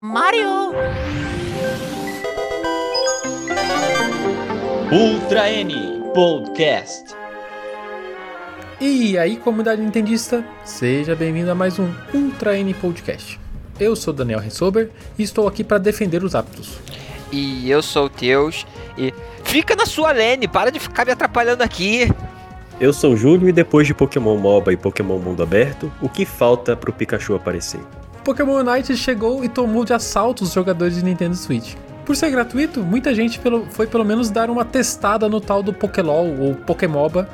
Mario! 0.00 0.70
Ultra 4.92 5.50
N 5.50 5.74
Podcast. 6.14 7.16
E 8.80 9.18
aí, 9.18 9.36
comunidade 9.38 9.82
nintendista, 9.82 10.44
seja 10.64 11.16
bem-vindo 11.16 11.50
a 11.50 11.54
mais 11.56 11.80
um 11.80 11.92
Ultra 12.14 12.56
N 12.56 12.72
Podcast. 12.74 13.40
Eu 13.80 13.96
sou 13.96 14.14
Daniel 14.14 14.38
Rensober 14.38 14.88
e 15.18 15.24
estou 15.24 15.48
aqui 15.48 15.64
para 15.64 15.78
defender 15.78 16.22
os 16.22 16.36
hábitos. 16.36 16.78
E 17.32 17.68
eu 17.68 17.82
sou 17.82 18.04
o 18.04 18.08
Teus 18.08 18.64
e 18.96 19.12
fica 19.42 19.74
na 19.74 19.84
sua 19.84 20.12
lane, 20.12 20.46
para 20.46 20.70
de 20.70 20.78
ficar 20.78 21.04
me 21.06 21.10
atrapalhando 21.10 21.64
aqui. 21.64 22.06
Eu 22.80 22.92
sou 22.92 23.14
o 23.14 23.16
Júlio 23.16 23.48
e 23.48 23.52
depois 23.52 23.84
de 23.84 23.94
Pokémon 23.94 24.36
MOBA 24.36 24.74
e 24.74 24.76
Pokémon 24.76 25.18
Mundo 25.18 25.42
Aberto, 25.42 25.92
o 26.00 26.08
que 26.08 26.24
falta 26.24 26.76
pro 26.76 26.92
Pikachu 26.92 27.34
aparecer? 27.34 27.80
Pokémon 28.28 28.62
Unite 28.62 28.94
chegou 28.94 29.42
e 29.42 29.48
tomou 29.48 29.86
de 29.86 29.94
assalto 29.94 30.44
os 30.44 30.52
jogadores 30.52 30.96
de 30.96 31.02
Nintendo 31.02 31.34
Switch. 31.34 31.76
Por 32.04 32.14
ser 32.14 32.30
gratuito, 32.30 32.82
muita 32.82 33.14
gente 33.14 33.40
foi 33.70 33.86
pelo 33.86 34.04
menos 34.04 34.28
dar 34.28 34.50
uma 34.50 34.66
testada 34.66 35.30
no 35.30 35.40
tal 35.40 35.62
do 35.62 35.72
Pokélol 35.72 36.38
ou 36.38 36.54
Pokémoba 36.54 37.26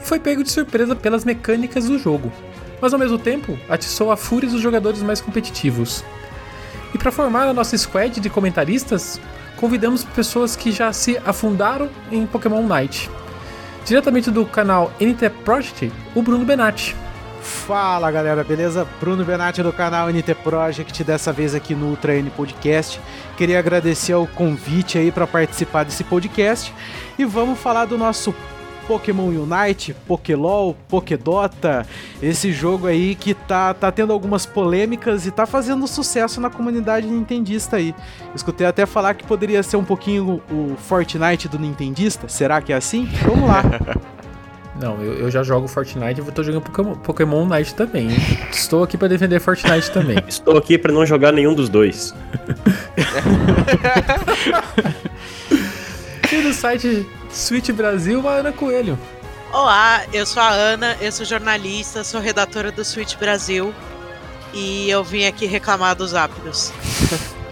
e 0.00 0.04
foi 0.04 0.18
pego 0.18 0.42
de 0.42 0.50
surpresa 0.50 0.96
pelas 0.96 1.24
mecânicas 1.24 1.84
do 1.84 1.96
jogo. 1.96 2.32
Mas 2.80 2.92
ao 2.92 2.98
mesmo 2.98 3.20
tempo, 3.20 3.56
atiçou 3.68 4.10
a 4.10 4.16
fúria 4.16 4.50
dos 4.50 4.60
jogadores 4.60 5.00
mais 5.00 5.20
competitivos. 5.20 6.04
E 6.92 6.98
para 6.98 7.12
formar 7.12 7.46
a 7.46 7.54
nossa 7.54 7.78
squad 7.78 8.18
de 8.18 8.28
comentaristas, 8.28 9.20
convidamos 9.56 10.02
pessoas 10.02 10.56
que 10.56 10.72
já 10.72 10.92
se 10.92 11.16
afundaram 11.24 11.88
em 12.10 12.26
Pokémon 12.26 12.66
Unite. 12.68 13.08
Diretamente 13.84 14.28
do 14.28 14.44
canal 14.44 14.90
NT 15.00 15.30
Project, 15.44 15.92
o 16.16 16.20
Bruno 16.20 16.44
Benatti. 16.44 16.96
Fala 17.42 18.08
galera, 18.10 18.44
beleza? 18.44 18.86
Bruno 19.00 19.24
Benatti 19.24 19.64
do 19.64 19.72
canal 19.72 20.08
NT 20.08 20.32
Project, 20.44 21.02
dessa 21.02 21.32
vez 21.32 21.56
aqui 21.56 21.74
no 21.74 21.86
Ultra 21.88 22.14
N 22.14 22.30
Podcast. 22.30 23.00
Queria 23.36 23.58
agradecer 23.58 24.14
o 24.14 24.28
convite 24.28 24.96
aí 24.96 25.10
para 25.10 25.26
participar 25.26 25.84
desse 25.84 26.04
podcast 26.04 26.72
e 27.18 27.24
vamos 27.24 27.58
falar 27.58 27.86
do 27.86 27.98
nosso 27.98 28.32
Pokémon 28.86 29.26
Unite, 29.26 29.92
Pokélol, 30.06 30.76
Pokédota, 30.88 31.84
esse 32.22 32.52
jogo 32.52 32.86
aí 32.86 33.16
que 33.16 33.34
tá, 33.34 33.74
tá 33.74 33.90
tendo 33.90 34.12
algumas 34.12 34.46
polêmicas 34.46 35.26
e 35.26 35.32
tá 35.32 35.44
fazendo 35.44 35.86
sucesso 35.88 36.40
na 36.40 36.48
comunidade 36.48 37.08
nintendista 37.08 37.76
aí. 37.76 37.92
Escutei 38.36 38.66
até 38.66 38.86
falar 38.86 39.14
que 39.14 39.26
poderia 39.26 39.62
ser 39.64 39.76
um 39.76 39.84
pouquinho 39.84 40.40
o 40.48 40.76
Fortnite 40.76 41.48
do 41.48 41.58
nintendista, 41.58 42.28
será 42.28 42.60
que 42.60 42.72
é 42.72 42.76
assim? 42.76 43.06
Vamos 43.24 43.48
lá. 43.48 43.62
Não, 44.82 45.00
eu, 45.00 45.14
eu 45.14 45.30
já 45.30 45.44
jogo 45.44 45.68
Fortnite 45.68 46.20
e 46.20 46.24
eu 46.26 46.32
tô 46.32 46.42
jogando 46.42 46.62
Pokémon, 46.62 46.94
Pokémon 46.96 47.42
Unite 47.44 47.72
também. 47.72 48.08
Estou 48.50 48.82
aqui 48.82 48.98
pra 48.98 49.06
defender 49.06 49.38
Fortnite 49.38 49.92
também. 49.92 50.18
Estou 50.26 50.58
aqui 50.58 50.76
pra 50.76 50.92
não 50.92 51.06
jogar 51.06 51.30
nenhum 51.32 51.54
dos 51.54 51.68
dois. 51.68 52.12
E 56.32 56.40
do 56.40 56.54
site 56.54 57.06
Switch 57.30 57.68
Brasil, 57.72 58.26
a 58.26 58.36
Ana 58.36 58.52
Coelho. 58.52 58.98
Olá, 59.52 60.02
eu 60.14 60.24
sou 60.24 60.42
a 60.42 60.48
Ana, 60.48 60.96
eu 60.98 61.12
sou 61.12 61.26
jornalista, 61.26 62.02
sou 62.02 62.22
redatora 62.22 62.72
do 62.72 62.82
Switch 62.82 63.16
Brasil 63.16 63.74
e 64.54 64.88
eu 64.88 65.04
vim 65.04 65.26
aqui 65.26 65.44
reclamar 65.44 65.94
dos 65.94 66.14
ápidos. 66.14 66.72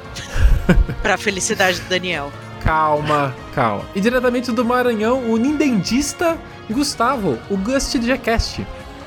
pra 1.03 1.19
felicidade 1.19 1.79
do 1.79 1.89
Daniel. 1.91 2.33
Calma, 2.63 3.35
calma. 3.55 3.85
E 3.95 4.01
diretamente 4.01 4.53
do 4.53 4.65
Maranhão, 4.65 5.31
o 5.31 5.37
nintendista 5.37 6.39
Gustavo, 6.73 7.39
o 7.51 7.57
Gust 7.57 7.99
de 7.99 8.07
Jacast. 8.07 8.67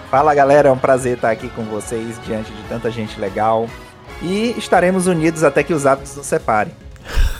Fala 0.10 0.36
galera, 0.36 0.70
é 0.70 0.72
um 0.72 0.78
prazer 0.78 1.16
estar 1.16 1.32
aqui 1.32 1.50
com 1.50 1.64
vocês 1.64 2.20
diante 2.26 2.52
de 2.52 2.64
tanta 2.64 2.92
gente 2.92 3.20
legal. 3.20 3.68
E 4.22 4.54
estaremos 4.58 5.08
unidos 5.08 5.44
até 5.44 5.64
que 5.64 5.74
os 5.74 5.86
hábitos 5.86 6.16
nos 6.16 6.26
separem. 6.26 6.74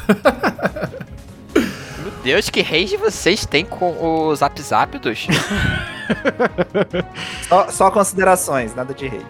Meu 1.56 2.12
Deus, 2.24 2.50
que 2.50 2.62
rage 2.62 2.98
vocês 2.98 3.46
têm 3.46 3.66
com 3.66 4.28
os 4.28 4.42
apsápidos? 4.42 5.28
Só, 7.48 7.70
só 7.70 7.90
considerações, 7.90 8.76
nada 8.76 8.94
de 8.94 9.08
rei. 9.08 9.26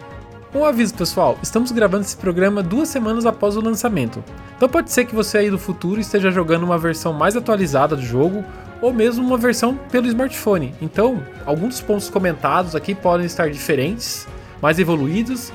Um 0.55 0.63
aviso, 0.63 0.93
pessoal, 0.93 1.35
estamos 1.41 1.71
gravando 1.71 2.03
esse 2.03 2.15
programa 2.15 2.61
duas 2.61 2.87
semanas 2.87 3.25
após 3.25 3.57
o 3.57 3.61
lançamento. 3.61 4.23
Então 4.55 4.69
pode 4.69 4.91
ser 4.91 5.05
que 5.05 5.15
você 5.15 5.39
aí 5.39 5.49
do 5.49 5.57
futuro 5.57 5.99
esteja 5.99 6.29
jogando 6.29 6.61
uma 6.61 6.77
versão 6.77 7.11
mais 7.11 7.35
atualizada 7.35 7.95
do 7.95 8.03
jogo, 8.03 8.45
ou 8.79 8.93
mesmo 8.93 9.25
uma 9.25 9.35
versão 9.35 9.75
pelo 9.91 10.05
smartphone. 10.05 10.71
Então, 10.79 11.23
alguns 11.43 11.81
pontos 11.81 12.07
comentados 12.07 12.75
aqui 12.75 12.93
podem 12.93 13.25
estar 13.25 13.49
diferentes, 13.49 14.27
mais 14.61 14.77
evoluídos, 14.77 15.51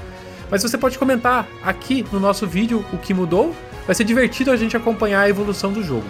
mas 0.51 0.65
você 0.65 0.77
pode 0.77 0.99
comentar 0.99 1.47
aqui 1.63 2.05
no 2.11 2.19
nosso 2.19 2.45
vídeo 2.45 2.85
o 2.93 2.99
que 2.99 3.15
mudou. 3.15 3.55
Vai 3.87 3.95
ser 3.95 4.03
divertido 4.03 4.51
a 4.51 4.57
gente 4.57 4.77
acompanhar 4.77 5.21
a 5.21 5.29
evolução 5.29 5.73
do 5.73 5.81
jogo. 5.81 6.07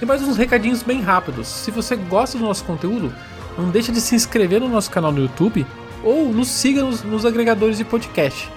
E 0.00 0.06
mais 0.06 0.22
uns 0.22 0.36
recadinhos 0.36 0.84
bem 0.84 1.00
rápidos. 1.00 1.48
Se 1.48 1.72
você 1.72 1.96
gosta 1.96 2.38
do 2.38 2.44
nosso 2.44 2.62
conteúdo, 2.64 3.12
não 3.56 3.68
deixe 3.68 3.90
de 3.90 4.00
se 4.00 4.14
inscrever 4.14 4.60
no 4.60 4.68
nosso 4.68 4.92
canal 4.92 5.10
no 5.10 5.22
YouTube 5.22 5.66
ou 6.02 6.32
nos 6.32 6.48
siga 6.48 6.82
nos, 6.82 7.02
nos 7.02 7.24
agregadores 7.24 7.78
de 7.78 7.84
podcast. 7.84 8.50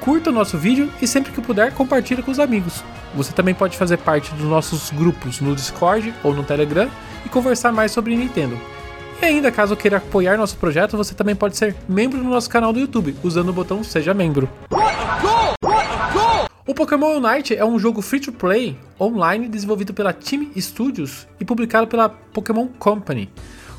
Curta 0.00 0.30
o 0.30 0.32
nosso 0.32 0.56
vídeo 0.56 0.90
e 1.00 1.06
sempre 1.06 1.32
que 1.32 1.40
puder 1.40 1.72
compartilhe 1.72 2.22
com 2.22 2.30
os 2.30 2.38
amigos. 2.38 2.84
Você 3.14 3.32
também 3.32 3.54
pode 3.54 3.76
fazer 3.76 3.96
parte 3.96 4.32
dos 4.34 4.46
nossos 4.46 4.90
grupos 4.90 5.40
no 5.40 5.54
Discord 5.54 6.14
ou 6.22 6.34
no 6.34 6.44
Telegram 6.44 6.88
e 7.24 7.28
conversar 7.28 7.72
mais 7.72 7.90
sobre 7.90 8.14
Nintendo. 8.14 8.58
E 9.20 9.24
ainda, 9.24 9.50
caso 9.50 9.74
queira 9.74 9.96
apoiar 9.96 10.36
nosso 10.36 10.56
projeto, 10.58 10.96
você 10.96 11.14
também 11.14 11.34
pode 11.34 11.56
ser 11.56 11.74
membro 11.88 12.18
do 12.18 12.28
nosso 12.28 12.50
canal 12.50 12.72
do 12.72 12.78
YouTube, 12.78 13.16
usando 13.22 13.48
o 13.48 13.52
botão 13.52 13.82
Seja 13.82 14.12
Membro. 14.12 14.48
O 16.66 16.74
Pokémon 16.74 17.16
Unite 17.16 17.56
é 17.56 17.64
um 17.64 17.78
jogo 17.78 18.02
free-to-play 18.02 18.76
online 19.00 19.48
desenvolvido 19.48 19.94
pela 19.94 20.12
Team 20.12 20.50
Studios 20.58 21.26
e 21.40 21.44
publicado 21.44 21.86
pela 21.86 22.08
Pokémon 22.08 22.66
Company. 22.78 23.30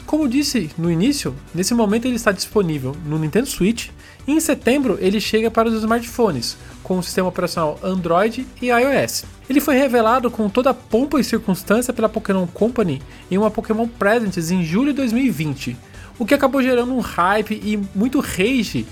Como 0.07 0.25
disse 0.25 0.71
no 0.77 0.89
início, 0.89 1.35
nesse 1.53 1.73
momento 1.73 2.05
ele 2.05 2.15
está 2.15 2.31
disponível 2.31 2.95
no 3.05 3.19
Nintendo 3.19 3.45
Switch 3.45 3.89
e 4.25 4.31
em 4.31 4.39
setembro 4.39 4.97
ele 5.01 5.19
chega 5.19 5.51
para 5.51 5.67
os 5.67 5.75
smartphones, 5.75 6.55
com 6.81 6.97
o 6.97 7.03
sistema 7.03 7.27
operacional 7.27 7.77
Android 7.83 8.47
e 8.61 8.67
iOS. 8.67 9.25
Ele 9.49 9.59
foi 9.59 9.75
revelado 9.75 10.31
com 10.31 10.47
toda 10.47 10.69
a 10.69 10.73
pompa 10.73 11.19
e 11.19 11.25
circunstância 11.25 11.91
pela 11.91 12.07
Pokémon 12.07 12.47
Company 12.47 13.01
em 13.29 13.37
uma 13.37 13.51
Pokémon 13.51 13.85
Presents 13.85 14.49
em 14.49 14.63
julho 14.63 14.93
de 14.93 14.97
2020, 14.97 15.75
o 16.17 16.25
que 16.25 16.33
acabou 16.33 16.63
gerando 16.63 16.93
um 16.93 17.01
hype 17.01 17.59
e 17.61 17.77
muito 17.93 18.21
rage 18.21 18.87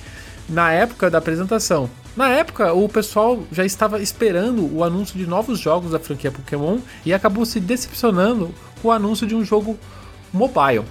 na 0.49 0.73
época 0.73 1.09
da 1.09 1.19
apresentação. 1.19 1.89
Na 2.13 2.27
época, 2.27 2.73
o 2.73 2.89
pessoal 2.89 3.41
já 3.53 3.63
estava 3.63 4.01
esperando 4.01 4.69
o 4.69 4.83
anúncio 4.83 5.17
de 5.17 5.25
novos 5.25 5.59
jogos 5.59 5.91
da 5.91 5.99
franquia 5.99 6.29
Pokémon 6.29 6.79
e 7.05 7.13
acabou 7.13 7.45
se 7.45 7.61
decepcionando 7.61 8.53
com 8.81 8.89
o 8.89 8.91
anúncio 8.91 9.25
de 9.25 9.33
um 9.33 9.45
jogo 9.45 9.79
mobile. 10.33 10.83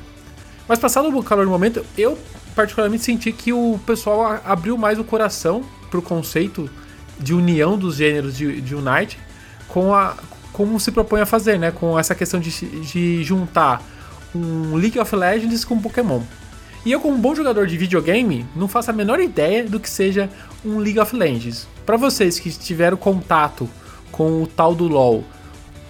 Mas 0.68 0.78
passado 0.78 1.16
o 1.16 1.22
calor 1.22 1.44
do 1.44 1.50
momento, 1.50 1.84
eu 1.96 2.18
particularmente 2.54 3.04
senti 3.04 3.32
que 3.32 3.52
o 3.52 3.78
pessoal 3.86 4.40
abriu 4.44 4.78
mais 4.78 4.98
o 4.98 5.04
coração 5.04 5.62
pro 5.90 6.00
conceito 6.00 6.70
de 7.18 7.34
união 7.34 7.78
dos 7.78 7.96
gêneros 7.96 8.36
de, 8.36 8.60
de 8.60 8.74
Unite 8.74 9.18
com 9.68 9.94
a 9.94 10.16
como 10.52 10.78
se 10.78 10.92
propõe 10.92 11.20
a 11.20 11.26
fazer, 11.26 11.58
né? 11.58 11.72
Com 11.72 11.98
essa 11.98 12.14
questão 12.14 12.38
de, 12.38 12.50
de 12.80 13.24
juntar 13.24 13.82
um 14.32 14.76
League 14.76 14.98
of 14.98 15.14
Legends 15.14 15.64
com 15.64 15.80
Pokémon. 15.80 16.22
E 16.86 16.92
eu, 16.92 17.00
como 17.00 17.16
um 17.16 17.20
bom 17.20 17.34
jogador 17.34 17.66
de 17.66 17.76
videogame, 17.76 18.46
não 18.54 18.68
faço 18.68 18.90
a 18.90 18.92
menor 18.92 19.18
ideia 19.18 19.64
do 19.64 19.80
que 19.80 19.90
seja 19.90 20.30
um 20.64 20.78
League 20.78 21.00
of 21.00 21.16
Legends. 21.16 21.66
Para 21.84 21.96
vocês 21.96 22.38
que 22.38 22.50
tiveram 22.50 22.96
contato 22.96 23.68
com 24.12 24.42
o 24.42 24.46
tal 24.46 24.76
do 24.76 24.86
LoL, 24.86 25.24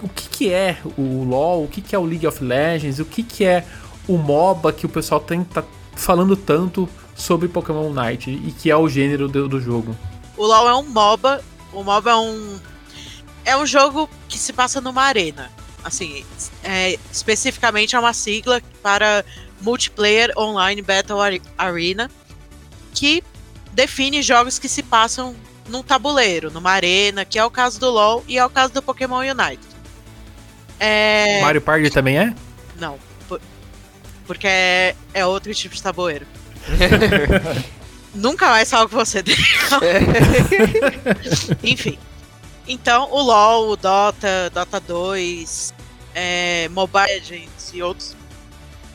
o 0.02 0.08
que, 0.08 0.28
que 0.28 0.50
é 0.50 0.78
o 0.96 1.24
LoL? 1.24 1.64
O 1.64 1.68
que, 1.68 1.82
que 1.82 1.94
é 1.94 1.98
o 1.98 2.04
League 2.04 2.26
of 2.26 2.42
Legends? 2.42 3.00
O 3.00 3.04
que, 3.04 3.22
que 3.22 3.44
é 3.44 3.64
o 4.08 4.16
MOBA 4.16 4.72
que 4.72 4.86
o 4.86 4.88
pessoal 4.88 5.20
tem, 5.20 5.42
tá 5.44 5.62
falando 5.94 6.36
tanto 6.36 6.88
sobre 7.14 7.48
Pokémon 7.48 7.88
Unite 7.90 8.30
e 8.30 8.52
que 8.52 8.70
é 8.70 8.76
o 8.76 8.88
gênero 8.88 9.28
do, 9.28 9.48
do 9.48 9.60
jogo? 9.60 9.96
O 10.36 10.44
LoL 10.46 10.68
é 10.68 10.74
um 10.74 10.82
MOBA. 10.82 11.42
O 11.72 11.82
MOBA 11.82 12.10
é 12.10 12.16
um. 12.16 12.58
É 13.44 13.56
um 13.56 13.66
jogo 13.66 14.08
que 14.28 14.38
se 14.38 14.52
passa 14.52 14.80
numa 14.80 15.02
arena. 15.02 15.50
Assim, 15.84 16.24
é, 16.62 16.98
especificamente 17.12 17.94
é 17.94 17.98
uma 17.98 18.12
sigla 18.14 18.60
para 18.82 19.24
Multiplayer 19.60 20.32
Online 20.36 20.80
Battle 20.80 21.20
Are- 21.20 21.42
Arena, 21.58 22.10
que 22.94 23.22
define 23.72 24.22
jogos 24.22 24.58
que 24.58 24.68
se 24.68 24.82
passam 24.82 25.34
num 25.68 25.82
tabuleiro, 25.82 26.50
numa 26.50 26.70
arena, 26.70 27.24
que 27.24 27.38
é 27.38 27.44
o 27.44 27.50
caso 27.50 27.78
do 27.78 27.90
LoL 27.90 28.24
e 28.26 28.38
é 28.38 28.44
o 28.44 28.48
caso 28.50 28.72
do 28.72 28.80
Pokémon 28.82 29.18
Unite. 29.20 29.60
É. 30.80 31.40
Mario 31.42 31.60
Party 31.60 31.90
também 31.90 32.18
é? 32.18 32.34
Não. 32.78 32.98
Por- 34.26 34.34
Porque 34.34 34.46
é, 34.46 34.94
é 35.12 35.26
outro 35.26 35.52
tipo 35.54 35.74
de 35.74 35.82
tabuleiro. 35.82 36.26
Nunca 38.14 38.48
mais 38.48 38.70
com 38.70 38.86
você. 38.88 39.22
Enfim. 41.62 41.98
Então, 42.66 43.08
o 43.10 43.20
LoL, 43.20 43.70
o 43.70 43.76
Dota, 43.76 44.50
Dota 44.52 44.80
2, 44.80 45.74
é, 46.14 46.68
Mobile 46.70 47.06
Legends 47.06 47.70
e 47.74 47.82
outros, 47.82 48.16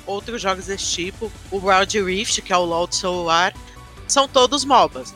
outros 0.08 0.42
jogos 0.42 0.66
desse 0.66 0.86
tipo, 0.86 1.32
o 1.52 1.58
Wild 1.58 2.02
Rift, 2.02 2.42
que 2.42 2.52
é 2.52 2.58
o 2.58 2.66
LoL 2.66 2.88
de 2.88 2.96
celular, 2.96 3.54
são 4.08 4.28
todos 4.28 4.66
MOBAs. 4.66 5.14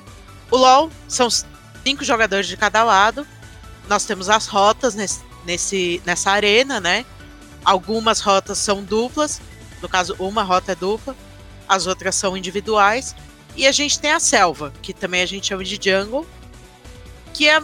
O 0.51 0.57
LoL 0.57 0.91
são, 1.07 1.27
cinco 1.83 2.03
jogadores 2.03 2.47
de 2.47 2.55
cada 2.55 2.83
lado. 2.83 3.25
Nós 3.89 4.05
temos 4.05 4.29
as 4.29 4.47
rotas 4.47 4.93
nesse, 4.95 5.21
nesse, 5.45 6.01
nessa 6.05 6.31
arena, 6.31 6.79
né? 6.79 7.05
Algumas 7.65 8.19
rotas 8.19 8.57
são 8.57 8.83
duplas, 8.83 9.41
no 9.83 9.89
caso, 9.89 10.15
uma 10.17 10.41
rota 10.43 10.71
é 10.71 10.75
dupla, 10.75 11.13
as 11.67 11.85
outras 11.85 12.15
são 12.15 12.35
individuais. 12.37 13.13
E 13.55 13.67
a 13.67 13.71
gente 13.71 13.99
tem 13.99 14.11
a 14.11 14.19
selva, 14.19 14.73
que 14.81 14.93
também 14.93 15.21
a 15.21 15.25
gente 15.27 15.45
chama 15.45 15.63
de 15.63 15.77
jungle, 15.79 16.25
que 17.33 17.47
é 17.47 17.61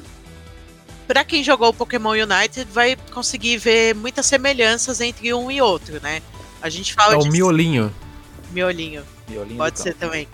para 1.07 1.23
quem 1.23 1.43
jogou 1.43 1.73
Pokémon 1.73 2.11
United 2.11 2.67
vai 2.71 2.95
conseguir 3.11 3.57
ver 3.57 3.95
muitas 3.95 4.27
semelhanças 4.27 5.01
entre 5.01 5.33
um 5.33 5.49
e 5.49 5.59
outro, 5.59 5.99
né? 6.03 6.21
A 6.61 6.69
gente 6.69 6.93
fala 6.93 7.13
É 7.15 7.17
o 7.17 7.21
de 7.21 7.31
miolinho. 7.31 7.91
miolinho, 8.51 9.03
Violinho 9.27 9.57
pode 9.57 9.79
ser 9.79 9.93
campo. 9.93 9.99
também. 10.05 10.27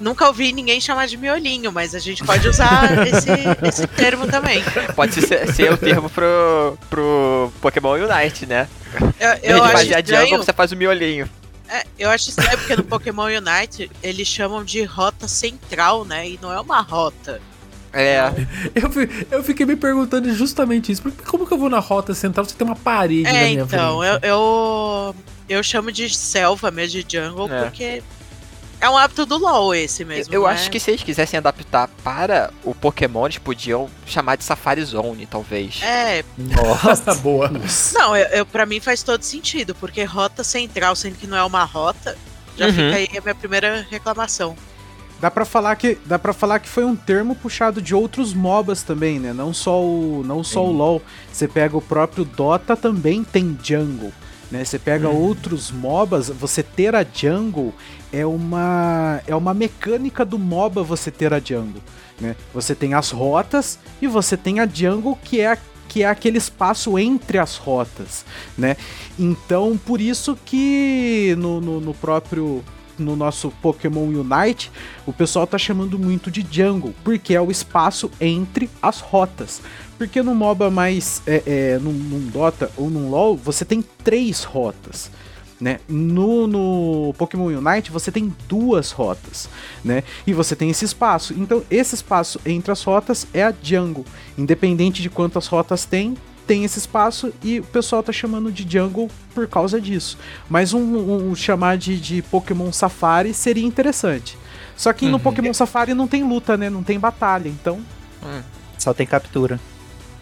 Nunca 0.00 0.26
ouvi 0.26 0.52
ninguém 0.52 0.80
chamar 0.80 1.06
de 1.06 1.16
miolinho, 1.16 1.70
mas 1.72 1.94
a 1.94 1.98
gente 1.98 2.24
pode 2.24 2.46
usar 2.48 2.90
esse, 3.06 3.28
esse 3.68 3.86
termo 3.86 4.26
também. 4.26 4.62
Pode 4.96 5.14
ser, 5.20 5.52
ser 5.52 5.72
o 5.72 5.76
termo 5.76 6.10
pro, 6.10 6.76
pro 6.90 7.52
Pokémon 7.60 7.92
Unite, 7.94 8.44
né? 8.46 8.68
Eu, 9.20 9.28
eu 9.42 9.56
de 9.56 9.60
acho 9.62 9.72
fazer 9.72 9.94
a 9.94 9.98
jungle, 10.00 10.22
estranho, 10.24 10.44
você 10.44 10.52
faz 10.52 10.72
o 10.72 10.76
miolinho. 10.76 11.28
é, 11.68 11.84
eu 11.98 12.10
acho 12.10 12.30
estranho 12.30 12.58
porque 12.58 12.76
no 12.76 12.84
Pokémon 12.84 13.26
Unite 13.26 13.90
eles 14.02 14.26
chamam 14.28 14.64
de 14.64 14.82
rota 14.84 15.28
central, 15.28 16.04
né? 16.04 16.28
E 16.28 16.38
não 16.42 16.52
é 16.52 16.60
uma 16.60 16.80
rota. 16.80 17.40
É, 17.92 18.18
Eu, 18.74 18.90
eu 19.38 19.44
fiquei 19.44 19.64
me 19.64 19.76
perguntando 19.76 20.32
justamente 20.34 20.90
isso. 20.90 21.00
Porque 21.02 21.22
como 21.24 21.46
que 21.46 21.52
eu 21.52 21.58
vou 21.58 21.70
na 21.70 21.78
rota 21.78 22.12
central 22.12 22.44
se 22.44 22.54
tem 22.56 22.66
uma 22.66 22.74
parede 22.74 23.22
na 23.22 23.30
É, 23.30 23.48
minha 23.50 23.62
então, 23.62 24.00
frente? 24.00 24.18
eu, 24.24 24.28
eu, 24.30 25.16
eu 25.48 25.62
chamo 25.62 25.92
de 25.92 26.12
selva 26.12 26.72
mesmo, 26.72 27.00
de 27.04 27.16
jungle, 27.18 27.48
É. 27.52 27.62
porque 27.62 28.02
é 28.84 28.90
um 28.90 28.96
hábito 28.96 29.24
do 29.26 29.38
LoL 29.38 29.74
esse 29.74 30.04
mesmo. 30.04 30.32
eu 30.34 30.42
não 30.42 30.48
acho 30.48 30.70
que 30.70 30.78
se 30.78 30.90
eles 30.90 31.02
quisessem 31.02 31.38
adaptar 31.38 31.88
para 32.02 32.50
o 32.64 32.74
Pokémon, 32.74 33.26
eles 33.26 33.38
podiam 33.38 33.88
chamar 34.06 34.36
de 34.36 34.44
Safari 34.44 34.84
Zone, 34.84 35.26
talvez. 35.26 35.80
É, 35.82 36.24
Nossa. 36.36 37.14
Boa. 37.16 37.50
não, 37.94 38.16
eu, 38.16 38.26
eu, 38.28 38.46
pra 38.46 38.66
mim 38.66 38.80
faz 38.80 39.02
todo 39.02 39.22
sentido, 39.22 39.74
porque 39.74 40.04
rota 40.04 40.44
central, 40.44 40.94
sendo 40.96 41.16
que 41.16 41.26
não 41.26 41.36
é 41.36 41.44
uma 41.44 41.64
rota, 41.64 42.16
já 42.56 42.66
Uhum. 42.66 42.72
fica 42.72 42.96
aí 42.96 43.08
a 43.18 43.20
minha 43.20 43.34
primeira 43.34 43.86
reclamação. 43.90 44.54
Dá 45.20 45.30
pra 45.30 45.44
falar 45.44 45.74
que 45.76 45.96
dá 46.04 46.18
para 46.18 46.32
falar 46.32 46.58
que 46.58 46.68
foi 46.68 46.84
um 46.84 46.94
termo 46.94 47.34
puxado 47.34 47.80
de 47.80 47.94
outros 47.94 48.34
MOBAs 48.34 48.82
também, 48.82 49.18
né? 49.18 49.32
Não 49.32 49.54
só 49.54 49.80
o 49.82 50.22
não 50.26 50.44
só 50.44 50.62
o 50.64 50.70
LoL. 50.70 51.00
Você 51.32 51.48
pega 51.48 51.76
o 51.76 51.80
próprio 51.80 52.24
Dota 52.24 52.76
também 52.76 53.24
tem 53.24 53.56
jungle, 53.62 54.12
né? 54.50 54.64
Você 54.64 54.78
pega 54.78 55.08
outros 55.08 55.70
MOBAs, 55.70 56.28
você 56.28 56.62
ter 56.62 56.94
a 56.94 57.04
jungle 57.10 57.72
é 58.14 58.24
uma 58.26 59.20
é 59.26 59.34
uma 59.34 59.52
mecânica 59.54 60.24
do 60.24 60.38
MOBA 60.38 60.82
você 60.82 61.10
ter 61.10 61.32
a 61.34 61.40
jungle, 61.40 61.82
né? 62.20 62.36
Você 62.52 62.74
tem 62.74 62.94
as 62.94 63.10
rotas 63.10 63.78
e 64.00 64.06
você 64.06 64.36
tem 64.36 64.60
a 64.60 64.66
jungle 64.66 65.18
que 65.22 65.40
é 65.40 65.52
a- 65.52 65.58
que 65.88 66.02
é 66.02 66.06
aquele 66.08 66.38
espaço 66.38 66.98
entre 66.98 67.38
as 67.38 67.56
rotas, 67.56 68.24
né? 68.56 68.76
Então, 69.18 69.76
por 69.76 70.00
isso 70.00 70.36
que 70.44 71.34
no, 71.38 71.60
no, 71.60 71.80
no 71.80 71.94
próprio 71.94 72.64
no 72.98 73.16
nosso 73.16 73.50
Pokémon 73.60 74.04
Unite, 74.04 74.70
o 75.04 75.12
pessoal 75.12 75.46
tá 75.48 75.58
chamando 75.58 75.98
muito 75.98 76.30
de 76.30 76.46
jungle, 76.48 76.94
porque 77.02 77.34
é 77.34 77.40
o 77.40 77.50
espaço 77.50 78.08
entre 78.20 78.70
as 78.80 79.00
rotas. 79.00 79.60
Porque 79.98 80.22
no 80.22 80.34
MOBA 80.34 80.70
mais. 80.70 81.20
É, 81.26 81.42
é, 81.46 81.78
num, 81.78 81.92
num 81.92 82.28
Dota 82.28 82.70
ou 82.76 82.88
num 82.90 83.10
LoL, 83.10 83.36
você 83.36 83.64
tem 83.64 83.82
três 84.02 84.44
rotas. 84.44 85.10
Né? 85.64 85.80
No, 85.88 86.46
no 86.46 87.14
Pokémon 87.16 87.46
Unite 87.46 87.90
você 87.90 88.12
tem 88.12 88.30
duas 88.46 88.90
rotas, 88.90 89.48
né? 89.82 90.02
E 90.26 90.34
você 90.34 90.54
tem 90.54 90.68
esse 90.68 90.84
espaço. 90.84 91.32
Então, 91.38 91.62
esse 91.70 91.94
espaço 91.94 92.38
entre 92.44 92.70
as 92.70 92.82
rotas 92.82 93.26
é 93.32 93.42
a 93.42 93.54
jungle. 93.62 94.04
Independente 94.36 95.00
de 95.00 95.08
quantas 95.08 95.46
rotas 95.46 95.86
tem, 95.86 96.18
tem 96.46 96.64
esse 96.64 96.78
espaço 96.78 97.32
e 97.42 97.60
o 97.60 97.62
pessoal 97.64 98.02
tá 98.02 98.12
chamando 98.12 98.52
de 98.52 98.70
jungle 98.70 99.08
por 99.34 99.48
causa 99.48 99.80
disso. 99.80 100.18
Mas 100.50 100.74
um, 100.74 100.80
um- 100.82 101.30
um 101.30 101.34
chamar 101.34 101.78
de, 101.78 101.98
de 101.98 102.20
Pokémon 102.20 102.70
Safari 102.70 103.32
seria 103.32 103.64
interessante. 103.64 104.36
Só 104.76 104.92
que 104.92 105.06
no 105.06 105.12
Uhum. 105.12 105.18
Pokémon 105.20 105.54
Safari 105.54 105.94
não 105.94 106.06
tem 106.06 106.22
luta, 106.24 106.58
né? 106.58 106.68
Não 106.68 106.82
tem 106.82 106.98
batalha, 107.00 107.48
então. 107.48 107.80
Só 108.76 108.92
tem 108.92 109.06
captura. 109.06 109.58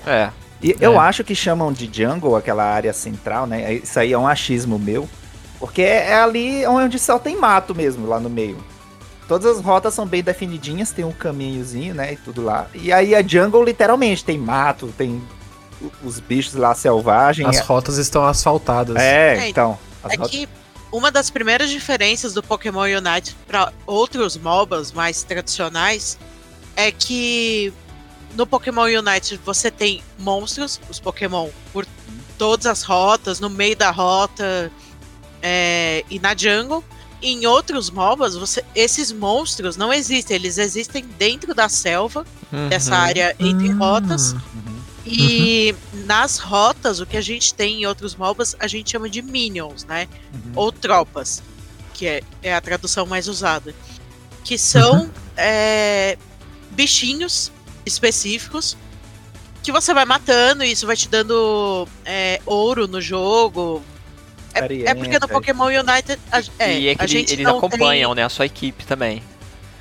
É. 0.07 0.31
E 0.63 0.77
eu 0.81 1.01
acho 1.01 1.25
que 1.25 1.35
chamam 1.35 1.73
de 1.73 1.91
jungle 1.93 2.37
aquela 2.37 2.63
área 2.63 2.93
central, 2.93 3.45
né? 3.45 3.75
Isso 3.75 3.99
aí 3.99 4.13
é 4.13 4.19
um 4.19 4.29
achismo 4.29 4.79
meu. 4.79 5.09
Porque 5.63 5.83
é 5.83 6.13
ali 6.17 6.67
onde 6.67 6.99
só 6.99 7.21
tem 7.21 7.37
mato 7.37 7.73
mesmo, 7.73 8.05
lá 8.09 8.19
no 8.19 8.29
meio. 8.29 8.59
Todas 9.29 9.59
as 9.59 9.65
rotas 9.65 9.95
são 9.95 10.05
bem 10.05 10.21
definidinhas, 10.21 10.91
tem 10.91 11.05
um 11.05 11.13
caminhozinho, 11.13 11.95
né? 11.95 12.15
E 12.15 12.17
tudo 12.17 12.43
lá. 12.43 12.67
E 12.75 12.93
aí 12.93 13.15
a 13.15 13.23
jungle 13.23 13.63
literalmente 13.63 14.25
tem 14.25 14.37
mato, 14.37 14.93
tem 14.99 15.23
os 16.03 16.19
bichos 16.19 16.55
lá 16.55 16.75
selvagens. 16.75 17.49
As 17.49 17.61
rotas 17.61 17.97
estão 17.97 18.25
asfaltadas. 18.27 18.97
É, 18.97 19.37
É, 19.39 19.49
então. 19.51 19.79
as 20.03 20.15
É 20.15 20.17
rotas- 20.17 20.33
que 20.33 20.49
uma 20.91 21.13
das 21.13 21.31
primeiras 21.31 21.71
diferenças 21.71 22.35
do 22.35 22.43
Pokémon 22.43 22.81
Unite 22.83 23.37
para 23.47 23.73
outros 23.87 24.37
MOBAs 24.37 24.91
mais 24.91 25.23
tradicionais 25.23 26.19
é 26.75 26.91
que 26.91 27.73
no 28.35 28.45
Pokémon 28.49 28.87
Unite 28.87 29.39
você 29.45 29.71
tem 29.71 30.03
monstros, 30.19 30.81
os 30.91 30.99
Pokémon, 30.99 31.51
por 31.73 31.87
todas 32.37 32.67
as 32.67 32.83
rotas, 32.83 33.39
no 33.39 33.49
meio 33.49 33.77
da 33.77 33.93
rota 33.93 34.73
é, 35.43 36.05
e 36.09 36.19
na 36.19 36.35
jungle. 36.37 36.83
Em 37.25 37.47
outros 37.47 37.89
MOBAs, 37.89 38.35
você, 38.35 38.65
esses 38.75 39.13
monstros 39.13 39.77
não 39.77 39.93
existem, 39.93 40.35
eles 40.35 40.59
existem 40.59 41.05
dentro 41.05 41.55
da 41.55 41.69
selva, 41.69 42.27
dessa 42.69 42.91
Uhum. 42.91 43.01
área 43.01 43.37
entre 43.39 43.69
Hum. 43.73 43.79
rotas. 43.79 44.35
E 45.07 45.75
nas 46.05 46.39
rotas, 46.39 46.99
o 47.01 47.07
que 47.07 47.17
a 47.17 47.21
gente 47.21 47.55
tem 47.55 47.83
em 47.83 47.87
outros 47.87 48.15
MOBAs, 48.17 48.57
a 48.59 48.67
gente 48.67 48.91
chama 48.91 49.09
de 49.09 49.23
minions, 49.23 49.85
né? 49.85 50.09
Ou 50.57 50.73
tropas, 50.73 51.43
que 51.95 52.07
é, 52.07 52.23
é 52.43 52.55
a 52.55 52.61
tradução 52.61 53.07
mais 53.07 53.29
usada. 53.29 53.73
Que 54.45 54.59
são 54.59 55.09
é, 55.37 56.19
bichinhos 56.73 57.53
específicos 57.87 58.77
que 59.63 59.71
você 59.71 59.95
vai 59.95 60.05
matando 60.05 60.65
e 60.65 60.73
isso 60.73 60.87
vai 60.87 60.97
te 60.97 61.09
dando 61.09 61.87
é, 62.05 62.41
ouro 62.45 62.89
no 62.89 63.01
jogo. 63.01 63.81
É, 64.55 64.91
é 64.91 64.95
porque 64.95 65.19
no. 65.19 65.29
Pokémon 65.29 65.67
United 65.67 66.19
a, 66.31 66.43
é, 66.59 66.79
e 66.79 66.89
é 66.89 66.95
que 66.95 67.03
a 67.03 67.07
gente 67.07 67.33
eles 67.33 67.45
não 67.45 67.59
acompanham, 67.59 68.15
né? 68.15 68.25
A 68.25 68.29
sua 68.29 68.47
equipe 68.47 68.85
também. 68.85 69.23